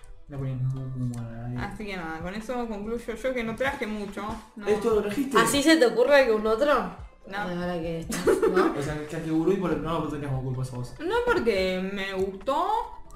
Así 1.59 1.85
que 1.87 1.97
nada, 1.97 2.21
con 2.21 2.35
eso 2.35 2.67
concluyo 2.69 3.15
yo 3.15 3.35
que 3.35 3.45
no 3.45 3.55
traje 3.57 3.87
mucho. 3.87 4.23
No, 4.57 4.67
¿Esto 4.69 4.91
lo 4.95 5.03
trajiste? 5.03 5.39
¿Así 5.39 5.63
se 5.63 5.77
te 5.77 5.87
ocurre 5.87 6.23
algún 6.25 6.47
otro? 6.47 6.95
No. 7.27 7.39
Ahora 7.39 7.81
que 7.81 8.01
estás, 8.01 8.25
¿no? 8.55 8.75
O 8.79 8.83
sea, 8.83 8.99
que 9.09 9.21
Kegurui 9.21 9.57
por 9.57 9.77
no 9.77 10.01
lo 10.01 10.09
tenías 10.09 10.31
como 10.31 10.43
culpa 10.43 10.63
a 10.63 10.77
vos. 10.77 10.95
No 11.01 11.17
porque 11.27 11.91
me 11.93 12.13
gustó, 12.15 12.67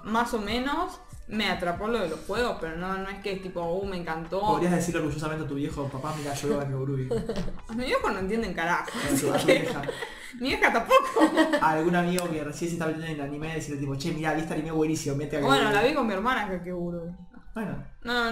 más 0.04 0.32
o 0.34 0.38
menos, 0.40 1.00
me 1.28 1.48
atrapó 1.48 1.88
lo 1.88 1.98
de 1.98 2.08
los 2.08 2.20
juegos, 2.20 2.56
pero 2.60 2.76
no, 2.76 2.96
no 2.98 3.08
es 3.08 3.18
que 3.18 3.32
es 3.32 3.42
tipo, 3.42 3.60
uh, 3.62 3.84
me 3.84 3.96
encantó. 3.96 4.40
Podrías 4.40 4.72
decirle 4.72 5.00
orgullosamente 5.00 5.44
a 5.44 5.48
tu 5.48 5.54
viejo, 5.56 5.88
papá, 5.88 6.14
mira, 6.16 6.32
yo 6.34 6.48
veo 6.50 6.60
a 6.60 6.66
Kegurui. 6.66 7.08
Mi 7.76 7.84
viejo 7.84 8.10
no 8.10 8.18
entienden 8.20 8.54
carajo. 8.54 8.90
Mi 10.40 10.48
vieja 10.48 10.72
tampoco. 10.72 11.20
A 11.60 11.70
algún 11.72 11.96
amigo 11.96 12.28
que 12.30 12.44
recién 12.44 12.70
se 12.70 12.74
está 12.76 12.86
metiendo 12.86 13.06
en 13.10 13.14
el 13.14 13.20
anime, 13.22 13.54
decirle 13.54 13.80
tipo, 13.80 13.96
che, 13.96 14.12
mira, 14.12 14.34
vi 14.34 14.42
este 14.42 14.54
anime 14.54 14.70
buenísimo, 14.72 15.16
mete 15.16 15.38
a 15.38 15.40
Bueno, 15.40 15.56
Kegurui". 15.68 15.74
la 15.74 15.82
vi 15.88 15.94
con 15.94 16.06
mi 16.06 16.12
hermana 16.14 16.48
que 16.48 16.62
que 16.62 16.72
burro. 16.72 17.06
Bueno, 17.54 17.82
No, 18.02 18.30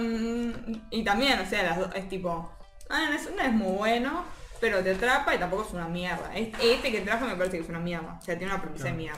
y 0.91 1.03
también, 1.03 1.39
o 1.39 1.45
sea, 1.49 1.63
las 1.63 1.79
dos, 1.79 1.89
es 1.95 2.07
tipo, 2.07 2.51
ah, 2.89 3.07
no 3.09 3.15
es, 3.15 3.29
no 3.35 3.41
es 3.41 3.51
muy 3.51 3.71
bueno, 3.75 4.23
pero 4.61 4.83
te 4.83 4.91
atrapa 4.91 5.33
y 5.33 5.39
tampoco 5.39 5.63
es 5.67 5.73
una 5.73 5.87
mierda. 5.87 6.31
Es- 6.35 6.49
Este 6.61 6.91
que 6.91 7.01
trajo 7.01 7.25
me 7.25 7.35
parece 7.35 7.57
que 7.57 7.63
es 7.63 7.69
una 7.69 7.79
mierda. 7.79 8.17
O 8.21 8.23
sea, 8.23 8.37
tiene 8.37 8.53
una 8.53 8.61
premisa 8.61 8.85
de 8.85 8.91
Claro. 8.91 9.17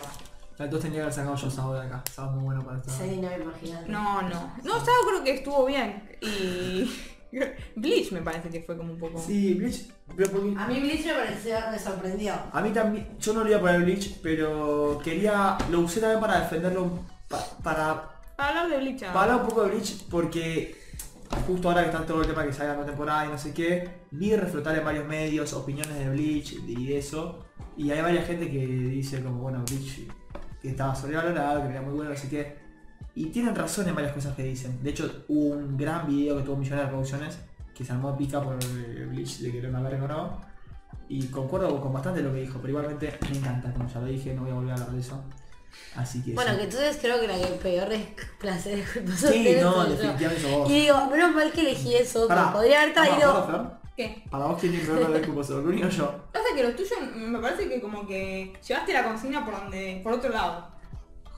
Mierda. 0.58 0.66
entonces 0.66 0.82
tenía 0.82 0.98
que 0.98 1.02
haber 1.04 1.14
sacado 1.14 1.36
yo 1.36 1.50
Sao 1.52 1.74
de 1.74 1.82
acá. 1.82 2.04
Sao 2.14 2.32
muy 2.32 2.44
bueno 2.46 2.64
para 2.66 2.78
esto. 2.78 2.90
Sí, 2.92 3.18
no 3.22 3.30
me 3.30 3.36
imagino. 3.38 3.80
No, 3.88 4.22
no. 4.24 4.54
No, 4.64 4.74
Sao 4.86 4.94
creo 5.08 5.24
que 5.24 5.36
estuvo 5.36 5.66
bien. 5.66 6.10
Y... 6.22 6.90
Bleach 7.76 8.12
me 8.14 8.22
parece 8.22 8.50
que 8.50 8.62
fue 8.62 8.78
como 8.78 8.94
un 8.94 9.00
poco... 9.00 9.20
Sí, 9.20 9.54
Bleach, 9.54 9.88
pero 10.16 10.32
porque... 10.32 10.54
A 10.58 10.68
mí 10.68 10.80
Bleach 10.80 11.06
me 11.06 11.14
pareció, 11.14 11.56
me 11.72 11.78
sorprendió. 11.78 12.34
A 12.52 12.62
mí 12.62 12.70
también, 12.72 13.08
yo 13.20 13.34
no 13.34 13.44
lo 13.44 13.50
iba 13.50 13.58
a 13.58 13.62
poner 13.62 13.82
Bleach, 13.82 14.20
pero 14.24 15.00
quería, 15.04 15.58
lo 15.70 15.82
usé 15.82 16.00
también 16.00 16.22
para 16.22 16.40
defenderlo, 16.40 16.90
pa- 17.28 17.46
para, 17.62 18.10
Para 18.38 18.50
hablar 18.62 18.70
de 18.70 18.78
Bleach. 18.78 19.04
ah. 19.04 19.14
para 19.14 19.34
hablar 19.34 19.42
un 19.42 19.50
poco 19.50 19.64
de 19.64 19.70
Bleach, 19.72 20.04
porque 20.10 20.82
justo 21.46 21.68
ahora 21.70 21.82
que 21.84 21.90
está 21.90 22.06
todo 22.06 22.22
el 22.22 22.28
tema 22.28 22.46
que 22.46 22.54
sale 22.54 22.70
la 22.70 22.76
nueva 22.76 22.90
temporada 22.90 23.26
y 23.26 23.30
no 23.30 23.38
sé 23.38 23.54
qué, 23.54 23.90
vi 24.12 24.34
reflotar 24.36 24.78
en 24.78 24.86
varios 24.86 25.06
medios 25.06 25.52
opiniones 25.54 25.96
de 26.00 26.10
Bleach 26.10 26.54
y 26.66 26.94
eso, 26.94 27.46
y 27.76 27.92
hay 27.92 28.02
varias 28.02 28.26
gente 28.26 28.50
que 28.50 28.66
dice 28.66 29.22
como, 29.22 29.42
bueno, 29.42 29.64
Bleach, 29.68 30.08
que 30.62 30.70
estaba 30.70 30.96
sobrevalorado, 30.96 31.64
que 31.64 31.70
era 31.70 31.82
muy 31.82 31.94
bueno, 31.94 32.12
no 32.12 32.18
sé 32.18 32.30
qué, 32.30 32.58
y 33.16 33.26
tienen 33.28 33.56
razón 33.56 33.88
en 33.88 33.96
varias 33.96 34.14
cosas 34.14 34.36
que 34.36 34.44
dicen. 34.44 34.82
De 34.84 34.92
hecho, 34.92 35.24
hubo 35.28 35.56
un 35.56 35.78
gran 35.78 36.08
video 36.08 36.38
que 36.38 36.44
tuvo 36.44 36.56
millones 36.58 36.80
de 36.80 36.84
reproducciones, 36.84 37.38
que 37.74 37.84
se 37.84 37.92
armó 37.92 38.16
pica 38.18 38.42
por 38.42 38.58
Bleach, 39.10 39.40
de 39.40 39.52
que 39.52 39.60
era 39.60 39.70
una 39.70 39.82
verga 39.82 40.06
o 40.06 40.08
no, 40.08 40.42
y 41.10 41.26
concuerdo 41.28 41.80
con 41.82 41.94
bastante 41.94 42.22
lo 42.22 42.34
que 42.34 42.42
dijo, 42.42 42.60
pero 42.60 42.70
igualmente 42.70 43.18
me 43.32 43.38
encanta, 43.38 43.72
como 43.74 43.88
ya 43.90 44.00
lo 44.00 44.06
dije, 44.08 44.34
no 44.34 44.42
voy 44.42 44.52
a 44.52 44.56
volver 44.56 44.72
a 44.72 44.74
hablar 44.76 44.92
de 44.92 45.00
eso. 45.00 45.24
Así 45.96 46.24
que 46.24 46.34
Bueno, 46.34 46.52
sí. 46.52 46.58
que 46.58 46.64
entonces 46.64 46.98
creo 47.02 47.20
que 47.20 47.28
la 47.28 47.38
que 47.38 47.46
peor 47.62 47.92
es 47.92 48.06
placer 48.40 48.84
Sí, 49.16 49.58
no, 49.62 49.86
definitivamente 49.86 50.42
sos 50.42 50.52
vos. 50.52 50.70
Y 50.70 50.82
digo, 50.82 51.08
menos 51.08 51.36
mal 51.36 51.52
que 51.52 51.62
elegí 51.62 51.96
eso, 51.96 52.28
Pará, 52.28 52.48
que 52.48 52.52
podría 52.54 52.82
haber 52.82 52.96
¿vamos 52.96 53.18
de 53.18 53.24
acuerdo, 53.24 53.46
traído... 53.46 53.80
¿Qué? 53.98 54.24
Para 54.30 54.46
vos 54.46 54.60
quién 54.60 54.74
tiene 54.74 54.86
peor 54.86 55.12
de 55.12 55.22
culposo, 55.24 55.60
Bruni 55.64 55.84
o 55.84 55.90
yo. 55.90 56.30
Pasa 56.32 56.46
que 56.56 56.62
los 56.62 56.76
tuyos 56.76 57.00
me 57.16 57.40
parece 57.40 57.68
que 57.68 57.82
como 57.82 58.06
que 58.06 58.54
llevaste 58.66 58.94
la 58.94 59.04
consigna 59.04 59.44
por 59.44 59.60
donde, 59.60 60.02
por 60.04 60.14
otro 60.14 60.30
lado. 60.30 60.68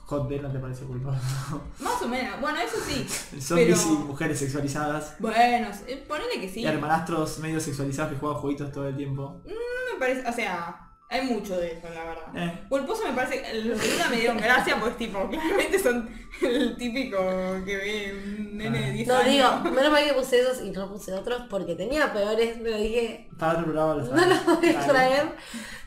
Hot 0.04 0.30
no 0.30 0.52
te 0.52 0.58
parece 0.58 0.84
culposo. 0.84 1.18
Más 1.80 2.02
o 2.02 2.08
menos. 2.08 2.38
Bueno, 2.38 2.58
eso 2.60 2.76
sí. 2.86 3.08
Zombies 3.40 3.82
pero... 3.82 3.94
y 3.94 4.04
mujeres 4.04 4.38
sexualizadas. 4.38 5.16
Bueno, 5.18 5.68
eh, 5.86 6.04
ponele 6.06 6.38
que 6.38 6.50
sí. 6.50 6.60
Y 6.60 6.66
hermanastros 6.66 7.38
medio 7.38 7.60
sexualizados 7.60 8.12
que 8.12 8.18
juegan 8.18 8.38
jueguitos 8.38 8.70
todo 8.72 8.88
el 8.88 8.96
tiempo. 8.96 9.40
No 9.46 9.94
me 9.94 9.98
parece, 9.98 10.28
o 10.28 10.32
sea, 10.32 10.89
hay 11.10 11.22
mucho 11.26 11.58
de 11.58 11.72
eso, 11.72 11.88
la 11.92 12.04
verdad. 12.04 12.36
Eh. 12.36 12.66
Culposo 12.68 13.04
me 13.06 13.12
parece, 13.12 13.42
los 13.64 13.80
de 13.82 13.88
Luna 13.90 14.08
me 14.10 14.16
dieron 14.16 14.36
gracia, 14.38 14.76
pues 14.80 14.96
tipo, 14.96 15.28
claramente 15.30 15.78
son 15.78 16.08
el 16.40 16.76
típico 16.76 17.18
que 17.66 17.76
ve 17.76 18.14
un 18.24 18.56
nene 18.56 18.78
de 18.80 18.92
10 18.92 19.08
No, 19.08 19.16
años. 19.16 19.30
digo, 19.30 19.74
menos 19.74 19.90
mal 19.92 20.04
que 20.04 20.12
puse 20.14 20.38
esos 20.40 20.62
y 20.62 20.70
no 20.70 20.88
puse 20.88 21.12
otros 21.12 21.42
porque 21.50 21.74
tenía 21.74 22.12
peores, 22.12 22.56
pero 22.62 22.76
dije, 22.78 23.28
no 23.38 24.26
los 24.26 24.44
voy 24.46 24.68
a 24.68 24.86
traer. 24.86 25.32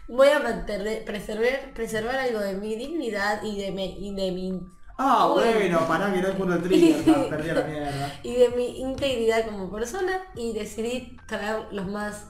Voy 0.09 0.27
a 0.27 0.39
mantener, 0.39 1.05
preservar, 1.05 1.73
preservar 1.73 2.15
algo 2.17 2.39
de 2.39 2.53
mi 2.55 2.75
dignidad 2.75 3.41
y 3.43 3.57
de 3.61 3.71
mi, 3.71 3.95
y 4.05 4.13
de 4.13 4.31
mi 4.31 4.59
Ah, 4.97 5.27
bueno, 5.33 5.87
pará 5.87 6.13
que 6.13 6.21
no 6.21 6.27
es 6.27 6.35
puro 6.35 6.57
trigger, 6.61 7.29
perdí 7.29 7.49
a 7.49 7.53
la 7.55 7.63
mierda. 7.63 8.19
y 8.21 8.35
de 8.35 8.49
mi 8.49 8.79
integridad 8.79 9.45
como 9.45 9.71
persona 9.71 10.21
y 10.35 10.53
decidí 10.53 11.17
traer 11.27 11.63
los 11.71 11.87
más 11.87 12.27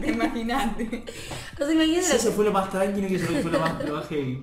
Te 0.00 0.10
imaginaste. 0.10 1.04
o 1.54 1.64
sea, 1.64 1.72
imagínate 1.72 2.06
Si 2.06 2.16
eso 2.16 2.32
fue 2.32 2.44
lo 2.46 2.52
más 2.52 2.70
tranquilo 2.70 3.06
que 3.06 3.16
eso 3.16 3.26
fue 3.26 3.50
lo 3.50 3.60
más, 3.60 3.84
lo 3.84 3.96
más 3.96 4.08
heavy. 4.08 4.42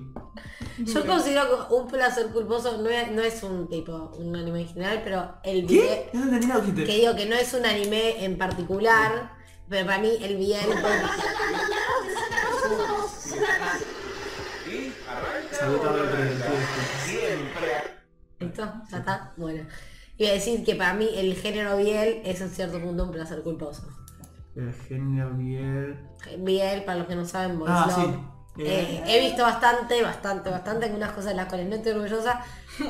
Yo 0.78 1.04
considero 1.04 1.68
que 1.68 1.74
un 1.74 1.88
placer 1.88 2.28
culposo 2.28 2.78
no 2.78 2.88
es, 2.88 3.10
no 3.10 3.22
es 3.22 3.42
un 3.42 3.68
tipo, 3.68 4.12
un 4.16 4.36
anime 4.36 4.60
en 4.60 4.68
general, 4.68 5.00
pero 5.02 5.34
el 5.42 5.64
video, 5.64 5.84
¿Qué? 5.84 6.10
No 6.12 6.22
entendí 6.22 6.46
nada 6.46 6.62
que 6.64 6.70
digo 6.84 7.16
que 7.16 7.26
no 7.26 7.34
es 7.34 7.52
un 7.54 7.66
anime 7.66 8.24
en 8.24 8.38
particular, 8.38 9.32
pero 9.68 9.86
para 9.86 9.98
mí 9.98 10.16
el 10.22 10.36
bien 10.36 10.66
¿Listo? 18.38 18.72
¿Ya 18.90 18.98
está? 18.98 19.32
Bueno. 19.36 19.66
Iba 20.16 20.30
a 20.30 20.34
decir 20.34 20.64
que 20.64 20.74
para 20.74 20.94
mí 20.94 21.08
el 21.14 21.34
género 21.34 21.76
biel 21.76 22.22
es 22.24 22.40
en 22.40 22.50
cierto 22.50 22.80
punto 22.80 23.04
un 23.04 23.12
placer 23.12 23.42
culposo. 23.42 23.82
El 24.58 24.72
género 24.74 25.30
Biel. 25.34 25.98
Biel, 26.38 26.84
para 26.84 26.98
los 26.98 27.06
que 27.06 27.14
no 27.16 27.24
saben, 27.24 27.58
boys 27.58 27.70
Ah, 27.72 27.86
love. 27.86 27.96
sí. 28.14 28.18
Eh, 28.60 29.04
he 29.06 29.20
visto 29.28 29.42
bastante, 29.44 30.02
bastante, 30.02 30.50
bastante, 30.50 30.86
algunas 30.86 31.12
cosas 31.12 31.26
de 31.30 31.34
las 31.36 31.46
cuales 31.46 31.68
no 31.68 31.76
estoy 31.76 31.92
orgullosa, 31.92 32.40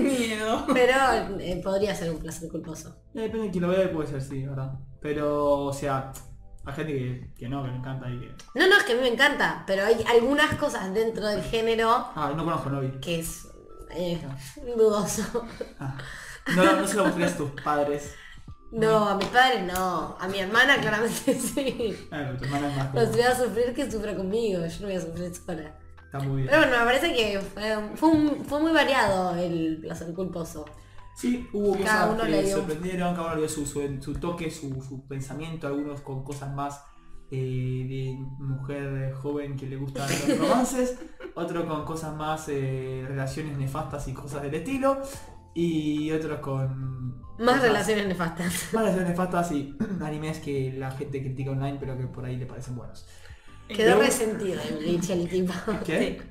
Miedo. 0.00 0.66
pero 0.72 0.94
eh, 1.40 1.60
podría 1.64 1.94
ser 1.94 2.10
un 2.10 2.18
placer 2.18 2.48
culposo. 2.50 2.94
Eh, 3.14 3.22
depende 3.22 3.46
de 3.46 3.50
quién 3.52 3.62
lo 3.62 3.68
vea, 3.70 3.90
puede 3.90 4.08
ser, 4.08 4.20
sí, 4.20 4.44
¿verdad? 4.46 4.72
Pero, 5.00 5.60
o 5.64 5.72
sea, 5.72 6.12
hay 6.64 6.74
gente 6.74 6.92
que, 6.92 7.32
que 7.38 7.48
no, 7.48 7.62
que 7.62 7.70
le 7.70 7.76
encanta 7.76 8.10
y 8.10 8.20
que... 8.20 8.34
No, 8.54 8.68
no, 8.68 8.76
es 8.76 8.82
que 8.84 8.92
a 8.92 8.96
mí 8.96 9.00
me 9.02 9.08
encanta, 9.08 9.64
pero 9.66 9.84
hay 9.84 10.04
algunas 10.10 10.54
cosas 10.56 10.92
dentro 10.92 11.26
del 11.26 11.42
género 11.42 11.88
Ah, 12.14 12.32
no 12.36 12.44
conozco 12.44 12.68
Novi. 12.68 12.90
que 13.00 13.20
es 13.20 13.48
eh, 13.94 14.20
dudoso. 14.76 15.46
Ah. 15.80 15.96
No, 16.54 16.64
no, 16.64 16.80
no 16.82 16.86
se 16.86 16.96
lo 16.96 17.04
mostrarías 17.04 17.32
a 17.34 17.38
tus 17.38 17.50
padres. 17.62 18.14
No, 18.72 19.08
a 19.08 19.16
mis 19.16 19.26
padres 19.28 19.64
no, 19.72 20.16
a 20.18 20.28
mi 20.28 20.38
hermana 20.40 20.78
claramente 20.80 21.34
sí. 21.38 21.96
Pero 22.10 22.36
tu 22.36 22.44
hermana 22.44 22.70
es 22.70 22.76
más 22.76 22.94
Los 22.94 23.04
como- 23.04 23.16
voy 23.16 23.22
a 23.22 23.36
sufrir 23.36 23.74
que 23.74 23.90
sufra 23.90 24.14
conmigo, 24.16 24.66
yo 24.66 24.80
no 24.80 24.86
voy 24.86 24.96
a 24.96 25.00
sufrir 25.00 25.34
sola. 25.34 25.74
Está 26.04 26.18
muy 26.20 26.36
bien. 26.42 26.48
Pero 26.48 26.62
bueno, 26.62 26.78
me 26.78 26.84
parece 26.84 27.14
que 27.14 27.40
fue, 27.40 27.90
fue, 27.94 28.08
un- 28.10 28.44
fue 28.44 28.60
muy 28.60 28.72
variado 28.72 29.36
el 29.36 29.78
placer 29.80 30.12
culposo. 30.14 30.64
Sí, 31.16 31.48
hubo 31.52 31.72
Cada 31.78 32.02
cosas 32.02 32.10
uno 32.14 32.24
que 32.24 32.30
le 32.30 32.42
dio- 32.42 32.56
sorprendieron, 32.56 33.14
cada 33.14 33.26
uno 33.28 33.34
le 33.36 33.40
dio 33.42 33.48
su, 33.48 33.64
su, 33.66 34.02
su 34.02 34.14
toque, 34.14 34.50
su, 34.50 34.82
su 34.82 35.06
pensamiento, 35.08 35.66
algunos 35.66 36.00
con 36.02 36.22
cosas 36.24 36.52
más 36.54 36.82
eh, 37.30 37.86
de 37.88 38.16
mujer 38.38 39.14
joven 39.14 39.56
que 39.56 39.66
le 39.66 39.76
gustan 39.76 40.08
los 40.28 40.38
romances, 40.38 40.98
otro 41.34 41.66
con 41.66 41.84
cosas 41.84 42.14
más 42.14 42.46
eh, 42.48 43.04
relaciones 43.08 43.56
nefastas 43.56 44.06
y 44.08 44.12
cosas 44.12 44.42
del 44.42 44.54
estilo, 44.54 45.00
y 45.54 46.10
otros 46.12 46.40
con... 46.40 47.24
Más 47.38 47.60
relaciones 47.60 48.06
nefastas. 48.06 48.52
Más 48.72 48.82
relaciones 48.84 49.08
nefastas 49.10 49.52
y 49.52 49.76
animes 50.02 50.38
que 50.40 50.72
la 50.76 50.90
gente 50.90 51.20
critica 51.20 51.50
online 51.50 51.76
pero 51.78 51.96
que 51.96 52.06
por 52.06 52.24
ahí 52.24 52.36
le 52.36 52.46
parecen 52.46 52.76
buenos. 52.76 53.06
Quedó 53.68 53.94
Pero- 53.96 54.00
resentido 54.00 54.60
el 54.68 54.76
Bleach 54.78 55.10
el 55.10 55.28
tipo. 55.28 55.52
¿Qué? 55.84 56.22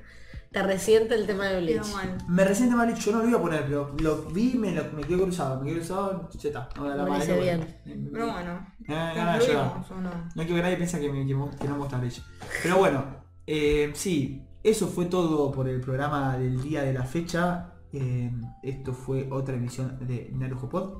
Te 0.50 0.62
resiente 0.62 1.14
el 1.14 1.26
tema 1.26 1.46
de 1.46 1.60
Bleach. 1.60 1.86
Me 2.28 2.42
resiente 2.44 2.74
mal 2.74 2.94
yo 2.94 3.12
no 3.12 3.22
lo 3.22 3.28
iba 3.28 3.38
a 3.38 3.42
poner, 3.42 3.64
pero 3.64 3.94
lo 4.00 4.22
vi, 4.30 4.54
me, 4.54 4.72
lo, 4.72 4.84
me 4.92 5.02
quedé 5.02 5.18
cruzado, 5.20 5.60
me 5.60 5.66
quedé 5.66 5.80
cruzado, 5.80 6.30
ya 6.32 6.48
está. 6.48 6.68
No 6.76 6.82
voy 6.82 6.88
a 6.88 6.92
hablar 6.92 7.04
Me 7.04 7.10
más 7.18 7.26
de 7.26 7.34
parece 7.34 7.42
bien. 7.56 7.60
porque- 7.84 8.08
Pero 8.12 8.32
bueno, 8.32 8.66
Me 8.78 8.94
da 8.94 9.14
ganas 9.14 9.38
de 9.40 9.46
llorar. 9.52 9.72
concluimos 9.74 9.90
o 9.90 10.00
no. 10.00 10.24
No 10.34 10.42
quiero 10.42 10.54
que 10.56 10.62
nadie 10.62 10.76
piense 10.76 10.98
que, 11.00 11.10
me, 11.12 11.26
que, 11.26 11.34
que 11.58 11.68
no 11.68 11.74
me 11.74 11.78
gusta 11.78 11.98
Bleach. 11.98 12.22
Pero 12.62 12.78
bueno, 12.78 13.04
eh, 13.46 13.90
sí, 13.94 14.46
eso 14.62 14.86
fue 14.88 15.04
todo 15.06 15.52
por 15.52 15.68
el 15.68 15.80
programa 15.82 16.38
del 16.38 16.62
día 16.62 16.82
de 16.82 16.94
la 16.94 17.04
fecha. 17.04 17.74
Eh, 17.98 18.30
esto 18.62 18.92
fue 18.92 19.28
otra 19.30 19.54
emisión 19.56 19.98
de 20.06 20.30
Naruto 20.34 20.68
Pod. 20.68 20.90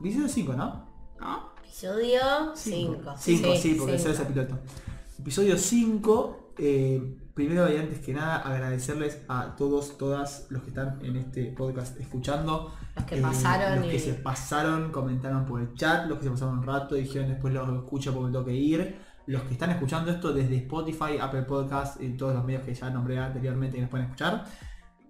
Episodio 0.00 0.28
5, 0.28 0.52
¿no? 0.54 0.86
¿No? 1.20 1.52
Episodio 1.64 2.20
5. 2.54 3.14
5, 3.16 3.54
sí, 3.56 3.74
porque 3.78 3.94
ese 3.94 4.10
es 4.10 4.20
el 4.20 4.26
piloto. 4.26 4.58
Episodio 5.18 5.56
5. 5.56 6.38
eh, 6.58 7.18
primero 7.32 7.72
y 7.72 7.78
antes 7.78 8.00
que 8.00 8.12
nada 8.12 8.36
agradecerles 8.40 9.22
a 9.26 9.56
todos, 9.56 9.96
todas 9.96 10.46
los 10.50 10.60
que 10.64 10.68
están 10.68 10.98
en 11.02 11.16
este 11.16 11.46
podcast 11.46 11.98
escuchando. 11.98 12.70
Los 12.94 13.04
que 13.06 13.18
Eh, 13.18 13.22
pasaron 13.22 13.80
los 13.80 13.88
que 13.88 13.96
y- 13.96 14.00
se 14.00 14.12
pasaron, 14.12 14.92
comentaron 14.92 15.46
por 15.46 15.62
el 15.62 15.72
chat, 15.74 16.06
los 16.10 16.18
que 16.18 16.24
se 16.24 16.30
pasaron 16.30 16.58
un 16.58 16.64
rato, 16.66 16.94
dijeron 16.94 17.30
después 17.30 17.54
los 17.54 17.66
escucho 17.74 18.12
porque 18.12 18.32
tengo 18.32 18.44
que 18.44 18.54
ir. 18.54 18.96
Los 19.26 19.42
que 19.44 19.52
están 19.54 19.70
escuchando 19.70 20.10
esto 20.10 20.34
desde 20.34 20.56
Spotify, 20.56 21.16
Apple 21.18 21.42
Podcast 21.44 22.02
y 22.02 22.10
todos 22.18 22.34
los 22.34 22.44
medios 22.44 22.64
que 22.64 22.74
ya 22.74 22.90
nombré 22.90 23.18
anteriormente 23.18 23.76
que 23.76 23.80
nos 23.82 23.90
pueden 23.90 24.06
escuchar. 24.08 24.44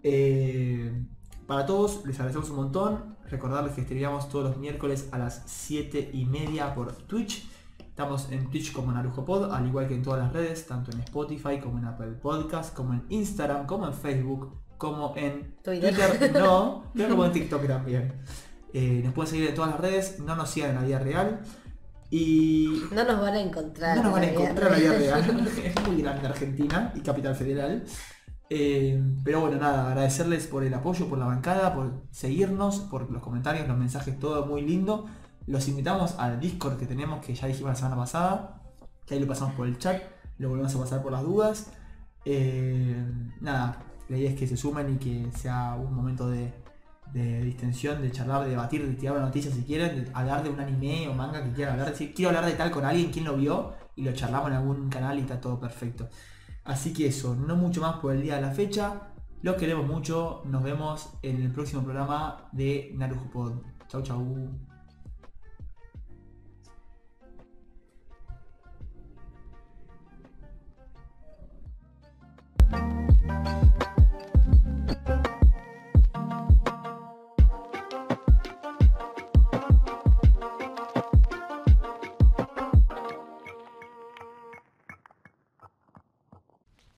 Eh, 0.04 1.04
Para 1.46 1.66
todos, 1.66 2.04
les 2.06 2.16
agradecemos 2.18 2.50
un 2.50 2.56
montón. 2.56 3.16
Recordarles 3.28 3.74
que 3.74 3.82
streameamos 3.82 4.28
todos 4.28 4.44
los 4.50 4.56
miércoles 4.58 5.08
a 5.12 5.18
las 5.18 5.42
7 5.46 6.10
y 6.12 6.24
media 6.24 6.74
por 6.74 6.92
Twitch. 6.92 7.48
Estamos 7.78 8.30
en 8.30 8.48
Twitch 8.50 8.72
como 8.72 8.92
Narujo 8.92 9.24
Pod, 9.24 9.52
al 9.52 9.66
igual 9.66 9.88
que 9.88 9.94
en 9.94 10.02
todas 10.02 10.20
las 10.20 10.32
redes, 10.32 10.66
tanto 10.66 10.92
en 10.92 11.00
Spotify 11.00 11.58
como 11.60 11.78
en 11.78 11.84
Apple 11.84 12.12
Podcast, 12.12 12.74
como 12.74 12.94
en 12.94 13.04
Instagram, 13.08 13.66
como 13.66 13.86
en 13.86 13.92
Facebook, 13.92 14.52
como 14.78 15.14
en 15.16 15.56
Twitter. 15.62 15.94
Twitter, 15.94 16.32
no, 16.32 16.84
creo 16.94 17.08
como 17.10 17.24
en 17.26 17.32
TikTok 17.32 17.66
también. 17.66 18.12
Eh, 18.72 19.02
nos 19.04 19.12
pueden 19.12 19.30
seguir 19.30 19.48
en 19.48 19.54
todas 19.54 19.72
las 19.72 19.80
redes, 19.80 20.20
no 20.20 20.34
nos 20.36 20.48
sigan 20.48 20.70
en 20.70 20.76
la 20.76 20.82
vida 20.82 20.98
real. 21.00 21.40
Y 22.08 22.82
No 22.92 23.04
nos 23.04 23.20
van 23.20 23.34
a 23.34 23.40
encontrar. 23.40 23.96
no 23.96 24.02
nos 24.04 24.12
van 24.12 24.22
a 24.22 24.26
encontrar 24.26 24.72
en 24.72 24.72
la 24.72 24.78
vida 24.78 24.98
real. 25.20 25.48
es 25.64 25.88
muy 25.88 26.02
grande 26.02 26.28
Argentina 26.28 26.92
y 26.94 27.00
Capital 27.00 27.34
Federal. 27.34 27.84
Eh, 28.54 29.02
pero 29.24 29.40
bueno, 29.40 29.56
nada, 29.56 29.88
agradecerles 29.88 30.46
por 30.46 30.62
el 30.62 30.74
apoyo, 30.74 31.08
por 31.08 31.16
la 31.16 31.24
bancada, 31.24 31.74
por 31.74 32.02
seguirnos, 32.10 32.80
por 32.80 33.10
los 33.10 33.22
comentarios, 33.22 33.66
los 33.66 33.78
mensajes, 33.78 34.18
todo 34.18 34.44
muy 34.44 34.60
lindo. 34.60 35.06
Los 35.46 35.68
invitamos 35.68 36.18
al 36.18 36.38
Discord 36.38 36.76
que 36.76 36.84
tenemos, 36.84 37.24
que 37.24 37.34
ya 37.34 37.46
dijimos 37.46 37.70
la 37.70 37.76
semana 37.76 37.96
pasada, 37.96 38.60
que 39.06 39.14
ahí 39.14 39.20
lo 39.20 39.26
pasamos 39.26 39.54
por 39.54 39.66
el 39.66 39.78
chat, 39.78 40.02
lo 40.36 40.50
volvemos 40.50 40.74
a 40.74 40.80
pasar 40.80 41.02
por 41.02 41.12
las 41.12 41.22
dudas. 41.22 41.72
Eh, 42.26 42.94
nada, 43.40 43.84
la 44.10 44.18
idea 44.18 44.32
es 44.32 44.38
que 44.38 44.46
se 44.46 44.58
sumen 44.58 44.96
y 44.96 44.98
que 44.98 45.32
sea 45.34 45.74
un 45.74 45.94
momento 45.94 46.28
de, 46.28 46.52
distensión, 47.14 48.02
de 48.02 48.12
charlar, 48.12 48.44
de 48.44 48.50
debatir, 48.50 48.86
de 48.86 48.92
tirar 48.96 49.16
una 49.16 49.24
noticia 49.24 49.50
si 49.50 49.62
quieren, 49.62 50.04
de 50.04 50.10
hablar 50.12 50.42
de 50.42 50.50
un 50.50 50.60
anime 50.60 51.08
o 51.08 51.14
manga 51.14 51.42
que 51.42 51.52
quieran 51.52 51.80
hablar, 51.80 51.94
quiero 51.94 52.28
hablar 52.28 52.44
de 52.44 52.52
tal 52.52 52.70
con 52.70 52.84
alguien, 52.84 53.10
quien 53.10 53.24
lo 53.24 53.34
vio, 53.34 53.72
y 53.96 54.02
lo 54.02 54.12
charlamos 54.12 54.50
en 54.50 54.56
algún 54.56 54.90
canal 54.90 55.16
y 55.18 55.22
está 55.22 55.40
todo 55.40 55.58
perfecto. 55.58 56.10
Así 56.64 56.92
que 56.92 57.06
eso, 57.08 57.34
no 57.34 57.56
mucho 57.56 57.80
más 57.80 57.96
por 57.96 58.14
el 58.14 58.22
día 58.22 58.36
de 58.36 58.42
la 58.42 58.52
fecha. 58.52 59.08
Los 59.42 59.56
queremos 59.56 59.86
mucho. 59.86 60.42
Nos 60.44 60.62
vemos 60.62 61.10
en 61.22 61.42
el 61.42 61.50
próximo 61.50 61.82
programa 61.82 62.48
de 62.52 62.92
Narujo 62.94 63.30
Pod. 63.30 63.52
Chau, 63.88 64.02
chau. 64.02 64.50